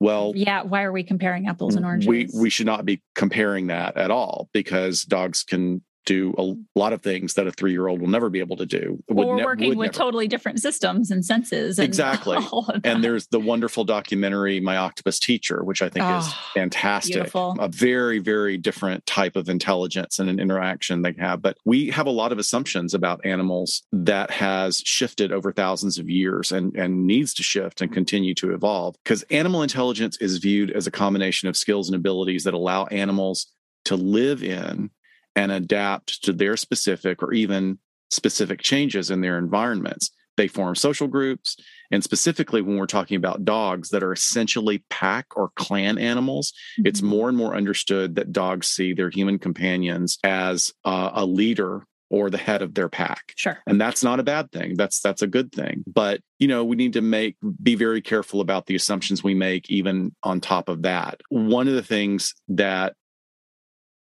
Well, 0.00 0.32
Yeah. 0.36 0.62
Why 0.62 0.82
are 0.84 0.92
we 0.92 1.02
comparing 1.02 1.46
apples 1.48 1.74
and 1.76 1.84
oranges? 1.84 2.08
we 2.08 2.28
we 2.34 2.50
should 2.50 2.66
not 2.66 2.84
be 2.84 3.02
comparing 3.14 3.68
that 3.68 3.96
at 3.96 4.10
all 4.10 4.48
because 4.52 5.04
dogs 5.04 5.42
can 5.42 5.82
do 6.08 6.34
a 6.38 6.54
lot 6.78 6.92
of 6.94 7.02
things 7.02 7.34
that 7.34 7.46
a 7.46 7.52
three 7.52 7.70
year 7.70 7.86
old 7.86 8.00
will 8.00 8.08
never 8.08 8.30
be 8.30 8.40
able 8.40 8.56
to 8.56 8.64
do. 8.66 8.98
Would 9.10 9.26
or 9.26 9.36
ne- 9.36 9.44
working 9.44 9.68
would 9.68 9.78
with 9.78 9.86
never. 9.88 9.98
totally 10.04 10.26
different 10.26 10.58
systems 10.60 11.10
and 11.10 11.24
senses. 11.24 11.78
And 11.78 11.86
Exactly. 11.86 12.36
all 12.52 12.66
of 12.66 12.82
that. 12.82 12.90
And 12.90 13.04
there's 13.04 13.26
the 13.28 13.38
wonderful 13.38 13.84
documentary 13.84 14.58
My 14.58 14.78
Octopus 14.78 15.18
Teacher, 15.18 15.62
which 15.62 15.82
I 15.82 15.88
think 15.90 16.06
is 16.06 16.24
Oh, 16.26 16.50
fantastic. 16.54 17.14
beautiful. 17.14 17.56
A 17.60 17.68
very, 17.68 18.18
very 18.20 18.56
different 18.56 19.04
type 19.04 19.36
of 19.36 19.48
intelligence 19.50 20.18
and 20.18 20.30
an 20.30 20.40
interaction 20.40 21.02
they 21.02 21.14
have. 21.18 21.42
But 21.42 21.58
we 21.66 21.90
have 21.90 22.06
a 22.06 22.10
lot 22.10 22.32
of 22.32 22.38
assumptions 22.38 22.94
about 22.94 23.20
animals 23.26 23.82
that 23.92 24.30
has 24.30 24.78
shifted 24.78 25.30
over 25.30 25.52
thousands 25.52 25.98
of 25.98 26.08
years 26.08 26.52
and, 26.52 26.74
and 26.74 27.06
needs 27.06 27.34
to 27.34 27.42
shift 27.42 27.82
and 27.82 27.92
continue 27.92 28.34
to 28.36 28.54
evolve. 28.54 28.96
Because 29.04 29.22
animal 29.24 29.62
intelligence 29.62 30.16
is 30.22 30.38
viewed 30.38 30.70
as 30.70 30.86
a 30.86 30.90
combination 30.90 31.48
of 31.48 31.56
skills 31.56 31.88
and 31.88 31.96
abilities 31.96 32.44
that 32.44 32.54
allow 32.54 32.86
animals 32.86 33.46
to 33.84 33.96
live 33.96 34.42
in 34.42 34.90
and 35.38 35.52
adapt 35.52 36.22
to 36.24 36.32
their 36.32 36.56
specific 36.56 37.22
or 37.22 37.32
even 37.32 37.78
specific 38.10 38.60
changes 38.62 39.10
in 39.10 39.20
their 39.20 39.38
environments. 39.38 40.10
They 40.36 40.48
form 40.48 40.74
social 40.74 41.08
groups. 41.08 41.56
And 41.90 42.02
specifically, 42.04 42.62
when 42.62 42.76
we're 42.76 42.86
talking 42.86 43.16
about 43.16 43.44
dogs 43.44 43.88
that 43.90 44.02
are 44.02 44.12
essentially 44.12 44.84
pack 44.90 45.26
or 45.36 45.50
clan 45.56 45.98
animals, 45.98 46.52
it's 46.78 47.00
Mhm. 47.00 47.04
more 47.14 47.28
and 47.28 47.36
more 47.38 47.56
understood 47.56 48.14
that 48.16 48.32
dogs 48.32 48.66
see 48.68 48.92
their 48.92 49.10
human 49.10 49.38
companions 49.38 50.18
as 50.24 50.72
uh, 50.84 51.10
a 51.14 51.24
leader 51.26 51.84
or 52.10 52.30
the 52.30 52.38
head 52.38 52.62
of 52.62 52.72
their 52.72 52.88
pack 52.88 53.34
Sure. 53.36 53.58
and 53.66 53.78
that's 53.78 54.02
not 54.02 54.18
a 54.18 54.22
bad 54.22 54.50
thing 54.50 54.76
that's 54.78 54.98
that's 55.00 55.20
a 55.20 55.26
good 55.26 55.52
thing 55.52 55.84
but 55.86 56.22
you 56.38 56.48
know 56.48 56.64
we 56.64 56.74
need 56.74 56.94
to 56.94 57.02
make 57.02 57.36
be 57.62 57.74
very 57.74 58.00
careful 58.00 58.40
about 58.40 58.64
the 58.64 58.74
assumptions 58.74 59.22
we 59.22 59.34
make 59.34 59.68
even 59.68 60.14
on 60.22 60.40
top 60.40 60.70
of 60.70 60.80
that 60.82 61.20
one 61.28 61.68
of 61.68 61.74
the 61.74 61.82
things 61.82 62.34
that 62.48 62.94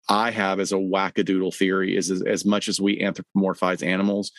i 0.08 0.30
have 0.30 0.60
as 0.60 0.72
a 0.72 0.76
wackadoodle 0.76 1.54
theory 1.54 1.96
is 1.96 2.10
as, 2.10 2.22
as 2.22 2.44
much 2.44 2.68
as 2.68 2.80
we 2.80 3.00
anthropomorphize 3.00 3.86
animals 3.86 4.32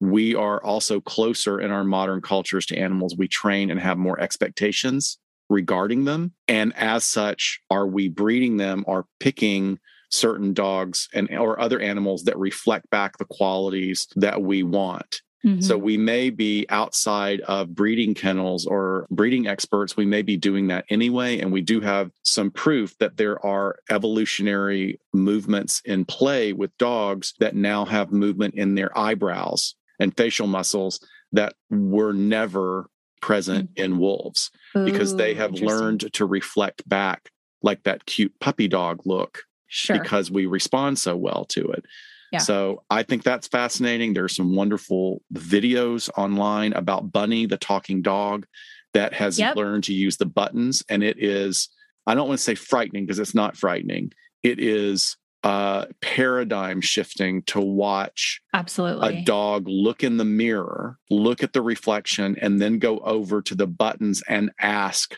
we 0.00 0.34
are 0.34 0.62
also 0.64 1.00
closer 1.00 1.60
in 1.60 1.70
our 1.70 1.84
modern 1.84 2.22
cultures 2.22 2.66
to 2.66 2.78
animals. 2.78 3.16
We 3.16 3.28
train 3.28 3.70
and 3.70 3.78
have 3.78 3.98
more 3.98 4.18
expectations 4.18 5.18
regarding 5.50 6.04
them. 6.04 6.32
And 6.48 6.74
as 6.76 7.04
such 7.04 7.60
are 7.70 7.86
we 7.86 8.08
breeding 8.08 8.56
them 8.56 8.84
or 8.86 9.06
picking 9.18 9.78
certain 10.10 10.54
dogs 10.54 11.08
and 11.12 11.30
or 11.36 11.60
other 11.60 11.78
animals 11.78 12.24
that 12.24 12.38
reflect 12.38 12.88
back 12.90 13.18
the 13.18 13.26
qualities 13.26 14.08
that 14.16 14.42
we 14.42 14.62
want 14.62 15.20
Mhm. 15.44 15.62
so 15.62 15.78
we 15.78 15.96
may 15.96 16.28
be 16.30 16.66
outside 16.68 17.40
of 17.42 17.74
breeding 17.74 18.12
kennels 18.14 18.66
or 18.66 19.06
breeding 19.10 19.46
experts. 19.46 19.96
We 19.96 20.04
may 20.04 20.20
be 20.22 20.36
doing 20.36 20.66
that 20.68 20.84
anyway. 20.90 21.38
And 21.40 21.50
we 21.50 21.62
do 21.62 21.80
have 21.80 22.10
some 22.22 22.50
proof 22.50 22.96
that 22.98 23.16
there 23.16 23.44
are 23.44 23.76
evolutionary 23.88 25.00
movements 25.14 25.80
in 25.84 26.04
play 26.04 26.52
with 26.52 26.76
dogs 26.78 27.32
that 27.40 27.54
now 27.56 27.84
have 27.86 28.12
movement 28.12 28.54
in 28.54 28.74
their 28.74 28.96
eyebrows 28.98 29.74
and 29.98 30.14
facial 30.16 30.46
muscles 30.46 31.00
that 31.32 31.54
were 31.70 32.12
never 32.12 32.90
present 33.22 33.70
in 33.76 33.98
wolves 33.98 34.50
because 34.74 35.16
they 35.16 35.34
have 35.34 35.52
learned 35.52 36.12
to 36.12 36.24
reflect 36.26 36.86
back 36.88 37.30
like 37.62 37.82
that 37.84 38.06
cute 38.06 38.32
puppy 38.40 38.66
dog 38.68 39.02
look 39.06 39.44
Sure. 39.72 39.98
because 39.98 40.30
we 40.30 40.46
respond 40.46 40.98
so 40.98 41.16
well 41.16 41.44
to 41.50 41.68
it. 41.70 41.84
Yeah. 42.32 42.38
So 42.38 42.82
I 42.90 43.02
think 43.02 43.22
that's 43.24 43.48
fascinating. 43.48 44.12
There's 44.14 44.36
some 44.36 44.54
wonderful 44.54 45.22
videos 45.34 46.08
online 46.16 46.72
about 46.72 47.10
Bunny, 47.12 47.46
the 47.46 47.56
talking 47.56 48.02
dog, 48.02 48.46
that 48.94 49.14
has 49.14 49.38
Yep. 49.38 49.56
learned 49.56 49.84
to 49.84 49.94
use 49.94 50.16
the 50.16 50.26
buttons. 50.26 50.82
And 50.88 51.02
it 51.02 51.16
is, 51.22 51.68
I 52.06 52.14
don't 52.14 52.28
want 52.28 52.38
to 52.38 52.44
say 52.44 52.54
frightening 52.54 53.04
because 53.06 53.18
it's 53.18 53.34
not 53.34 53.56
frightening. 53.56 54.12
It 54.42 54.58
is 54.60 55.16
uh, 55.42 55.86
paradigm 56.02 56.80
shifting 56.80 57.42
to 57.44 57.60
watch 57.60 58.42
Absolutely. 58.52 59.18
a 59.18 59.22
dog 59.22 59.66
look 59.66 60.04
in 60.04 60.18
the 60.18 60.24
mirror, 60.24 60.98
look 61.08 61.42
at 61.42 61.52
the 61.54 61.62
reflection, 61.62 62.36
and 62.42 62.60
then 62.60 62.78
go 62.78 62.98
over 62.98 63.40
to 63.42 63.54
the 63.54 63.66
buttons 63.66 64.22
and 64.28 64.50
ask 64.60 65.16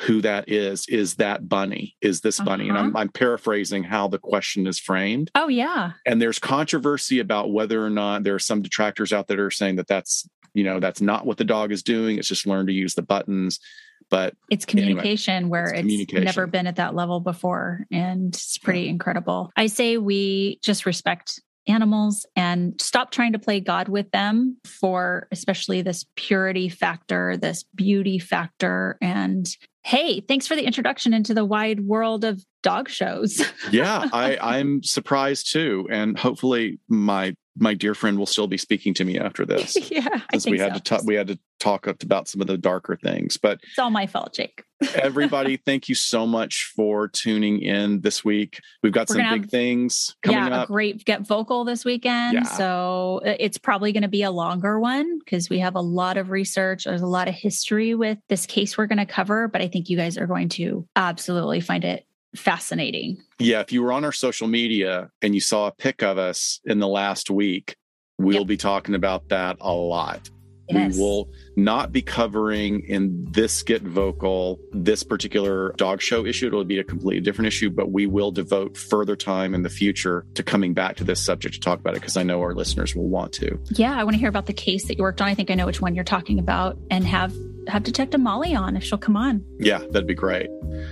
who 0.00 0.20
that 0.22 0.48
is. 0.48 0.86
Is 0.88 1.16
that 1.16 1.48
Bunny? 1.48 1.96
Is 2.00 2.20
this 2.22 2.40
Bunny? 2.40 2.68
And 2.68 2.78
I'm, 2.78 2.88
uh-huh. 2.88 2.98
I'm 2.98 3.08
paraphrasing 3.10 3.82
how 3.84 4.08
the 4.08 4.18
question 4.18 4.66
is 4.66 4.78
framed. 4.78 5.30
oh 5.34 5.48
yeah. 5.48 5.92
And 6.06 6.20
there's 6.20 6.38
controversy 6.38 7.18
about 7.18 7.52
whether 7.52 7.84
or 7.84 7.90
not 7.90 8.22
there 8.22 8.34
are 8.34 8.38
some 8.40 8.62
detractors 8.62 9.12
out 9.12 9.28
there 9.28 9.36
that 9.36 9.42
are 9.42 9.50
saying 9.50 9.76
that 9.76 9.86
that's 9.86 10.28
you 10.54 10.64
know 10.64 10.80
that's 10.80 11.00
not 11.00 11.26
what 11.26 11.36
the 11.36 11.44
dog 11.44 11.70
is 11.70 11.82
doing. 11.82 12.18
It's 12.18 12.28
just 12.28 12.46
learned 12.46 12.68
to 12.68 12.74
use 12.74 12.94
the 12.94 13.02
buttons. 13.02 13.60
But 14.08 14.34
It's 14.50 14.64
Anyway, 14.68 14.88
communication 14.88 15.48
where 15.50 15.66
it's 15.66 15.80
communication. 15.80 16.24
never 16.24 16.46
been 16.48 16.66
at 16.66 16.76
that 16.76 16.96
level 16.96 17.20
before. 17.20 17.86
And 17.92 18.34
it's 18.34 18.58
pretty 18.58 18.88
incredible. 18.88 19.52
I 19.56 19.68
say 19.68 19.98
we 19.98 20.58
just 20.62 20.84
respect 20.84 21.40
animals 21.70 22.26
and 22.36 22.80
stop 22.80 23.10
trying 23.10 23.32
to 23.32 23.38
play 23.38 23.60
God 23.60 23.88
with 23.88 24.10
them 24.10 24.58
for 24.64 25.28
especially 25.30 25.82
this 25.82 26.04
purity 26.16 26.68
factor, 26.68 27.36
this 27.36 27.64
beauty 27.74 28.18
factor. 28.18 28.98
And 29.00 29.48
hey, 29.82 30.20
thanks 30.20 30.46
for 30.46 30.56
the 30.56 30.64
introduction 30.64 31.14
into 31.14 31.34
the 31.34 31.44
wide 31.44 31.80
world 31.80 32.24
of 32.24 32.44
dog 32.62 32.88
shows. 32.88 33.42
yeah, 33.70 34.08
I, 34.12 34.36
I'm 34.40 34.82
surprised 34.82 35.52
too. 35.52 35.88
And 35.90 36.18
hopefully 36.18 36.78
my 36.88 37.34
my 37.60 37.74
dear 37.74 37.94
friend 37.94 38.18
will 38.18 38.26
still 38.26 38.46
be 38.46 38.56
speaking 38.58 38.94
to 38.94 39.04
me 39.04 39.18
after 39.18 39.44
this. 39.46 39.76
yeah. 39.90 40.20
Think 40.32 40.46
we 40.46 40.58
had 40.58 40.72
so. 40.72 40.78
to 40.78 40.82
talk 40.82 41.02
we 41.04 41.14
had 41.14 41.28
to 41.28 41.38
talk 41.58 41.86
about 41.86 42.26
some 42.26 42.40
of 42.40 42.46
the 42.46 42.56
darker 42.56 42.96
things. 42.96 43.36
But 43.36 43.60
It's 43.68 43.78
all 43.78 43.90
my 43.90 44.06
fault, 44.06 44.32
Jake. 44.34 44.64
everybody, 44.94 45.56
thank 45.66 45.90
you 45.90 45.94
so 45.94 46.26
much 46.26 46.72
for 46.74 47.06
tuning 47.08 47.60
in 47.60 48.00
this 48.00 48.24
week. 48.24 48.60
We've 48.82 48.92
got 48.92 49.10
We're 49.10 49.16
some 49.16 49.30
big 49.30 49.42
have- 49.42 49.50
things 49.50 50.16
coming 50.22 50.38
yeah, 50.38 50.60
up. 50.62 50.64
a 50.70 50.72
great 50.72 51.04
get 51.04 51.20
vocal 51.26 51.64
this 51.66 51.84
weekend. 51.84 52.32
Yeah. 52.32 52.42
So 52.44 53.20
uh, 53.26 53.34
it's 53.38 53.58
probably 53.58 53.92
going 53.92 54.04
to 54.04 54.08
be 54.08 54.22
a 54.22 54.30
longer 54.30 54.80
one 54.80 55.18
because 55.18 55.50
we 55.50 55.58
have 55.58 55.74
a 55.74 55.82
lot 55.82 56.16
of 56.16 56.30
research. 56.30 56.84
There's 56.84 57.02
a 57.02 57.06
lot 57.06 57.28
of 57.28 57.34
history 57.34 57.94
with 57.94 58.16
this 58.30 58.46
case 58.46 58.78
we're 58.78 58.86
going 58.86 58.98
to 58.98 59.04
cover, 59.06 59.46
but 59.48 59.60
I 59.60 59.68
think 59.68 59.90
you 59.90 59.98
guys 59.98 60.16
are 60.16 60.26
going 60.26 60.48
to 60.50 60.86
absolutely 60.96 61.60
find 61.60 61.84
it 61.84 62.06
fascinating. 62.36 63.18
Yeah, 63.38 63.60
if 63.60 63.72
you 63.72 63.82
were 63.82 63.92
on 63.92 64.04
our 64.04 64.12
social 64.12 64.48
media 64.48 65.10
and 65.22 65.34
you 65.34 65.40
saw 65.40 65.66
a 65.66 65.72
pic 65.72 66.02
of 66.02 66.18
us 66.18 66.60
in 66.64 66.78
the 66.78 66.88
last 66.88 67.30
week, 67.30 67.76
we'll 68.18 68.38
Yep. 68.38 68.46
be 68.46 68.56
talking 68.56 68.94
about 68.94 69.28
that 69.30 69.56
a 69.60 69.72
lot. 69.72 70.28
Yes. 70.70 70.96
We 70.96 71.02
will 71.02 71.30
not 71.56 71.92
be 71.92 72.02
covering 72.02 72.80
in 72.86 73.26
this 73.30 73.62
Get 73.62 73.82
Vocal 73.82 74.60
this 74.72 75.02
particular 75.02 75.72
dog 75.76 76.00
show 76.00 76.24
issue. 76.24 76.46
It'll 76.46 76.64
be 76.64 76.78
a 76.78 76.84
completely 76.84 77.20
different 77.20 77.48
issue, 77.48 77.70
but 77.70 77.90
we 77.90 78.06
will 78.06 78.30
devote 78.30 78.76
further 78.76 79.16
time 79.16 79.54
in 79.54 79.62
the 79.62 79.70
future 79.70 80.26
to 80.34 80.42
coming 80.42 80.74
back 80.74 80.96
to 80.96 81.04
this 81.04 81.24
subject 81.24 81.54
to 81.54 81.60
talk 81.60 81.80
about 81.80 81.94
it 81.94 82.00
because 82.00 82.16
I 82.16 82.22
know 82.22 82.40
our 82.40 82.54
listeners 82.54 82.94
will 82.94 83.08
want 83.08 83.32
to. 83.34 83.58
Yeah, 83.70 83.98
I 83.98 84.04
want 84.04 84.14
to 84.14 84.18
hear 84.18 84.28
about 84.28 84.46
the 84.46 84.52
case 84.52 84.86
that 84.88 84.96
you 84.98 85.02
worked 85.02 85.20
on. 85.20 85.28
I 85.28 85.34
think 85.34 85.50
I 85.50 85.54
know 85.54 85.66
which 85.66 85.80
one 85.80 85.94
you're 85.94 86.04
talking 86.04 86.38
about, 86.38 86.78
and 86.90 87.04
have 87.04 87.34
have 87.68 87.82
Detective 87.82 88.20
Molly 88.20 88.54
on 88.54 88.76
if 88.76 88.82
she'll 88.82 88.98
come 88.98 89.16
on. 89.16 89.44
Yeah, 89.58 89.78
that'd 89.78 90.06
be 90.06 90.14
great. 90.14 90.48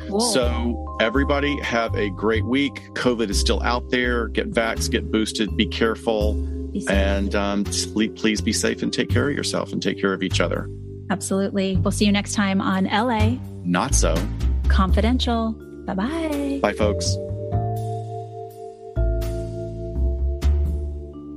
Cool. 0.09 0.21
So, 0.21 0.97
everybody 1.01 1.59
have 1.61 1.95
a 1.95 2.11
great 2.11 2.45
week. 2.45 2.75
COVID 2.95 3.31
is 3.31 3.41
still 3.41 3.63
out 3.63 3.91
there. 3.91 4.29
Get 4.29 4.51
vax, 4.51 4.91
get 4.91 5.11
boosted, 5.11 5.57
be 5.57 5.67
careful. 5.67 6.35
And 6.89 7.35
um, 7.35 7.65
please 7.65 8.41
be 8.41 8.53
safe 8.53 8.83
and 8.83 8.93
take 8.93 9.09
care 9.09 9.29
of 9.29 9.35
yourself 9.37 9.73
and 9.73 9.83
take 9.83 10.01
care 10.01 10.13
of 10.13 10.23
each 10.23 10.41
other. 10.41 10.69
absolutely. 11.11 11.77
We'll 11.77 11.91
see 11.91 12.05
you 12.07 12.13
next 12.13 12.35
time 12.35 12.61
on 12.61 12.85
LA 12.85 13.39
Not 13.65 13.95
so. 13.95 14.15
Confidential. 14.69 15.53
Bye 15.87 15.95
bye. 15.95 16.59
Bye, 16.63 16.73
folks. 16.75 17.17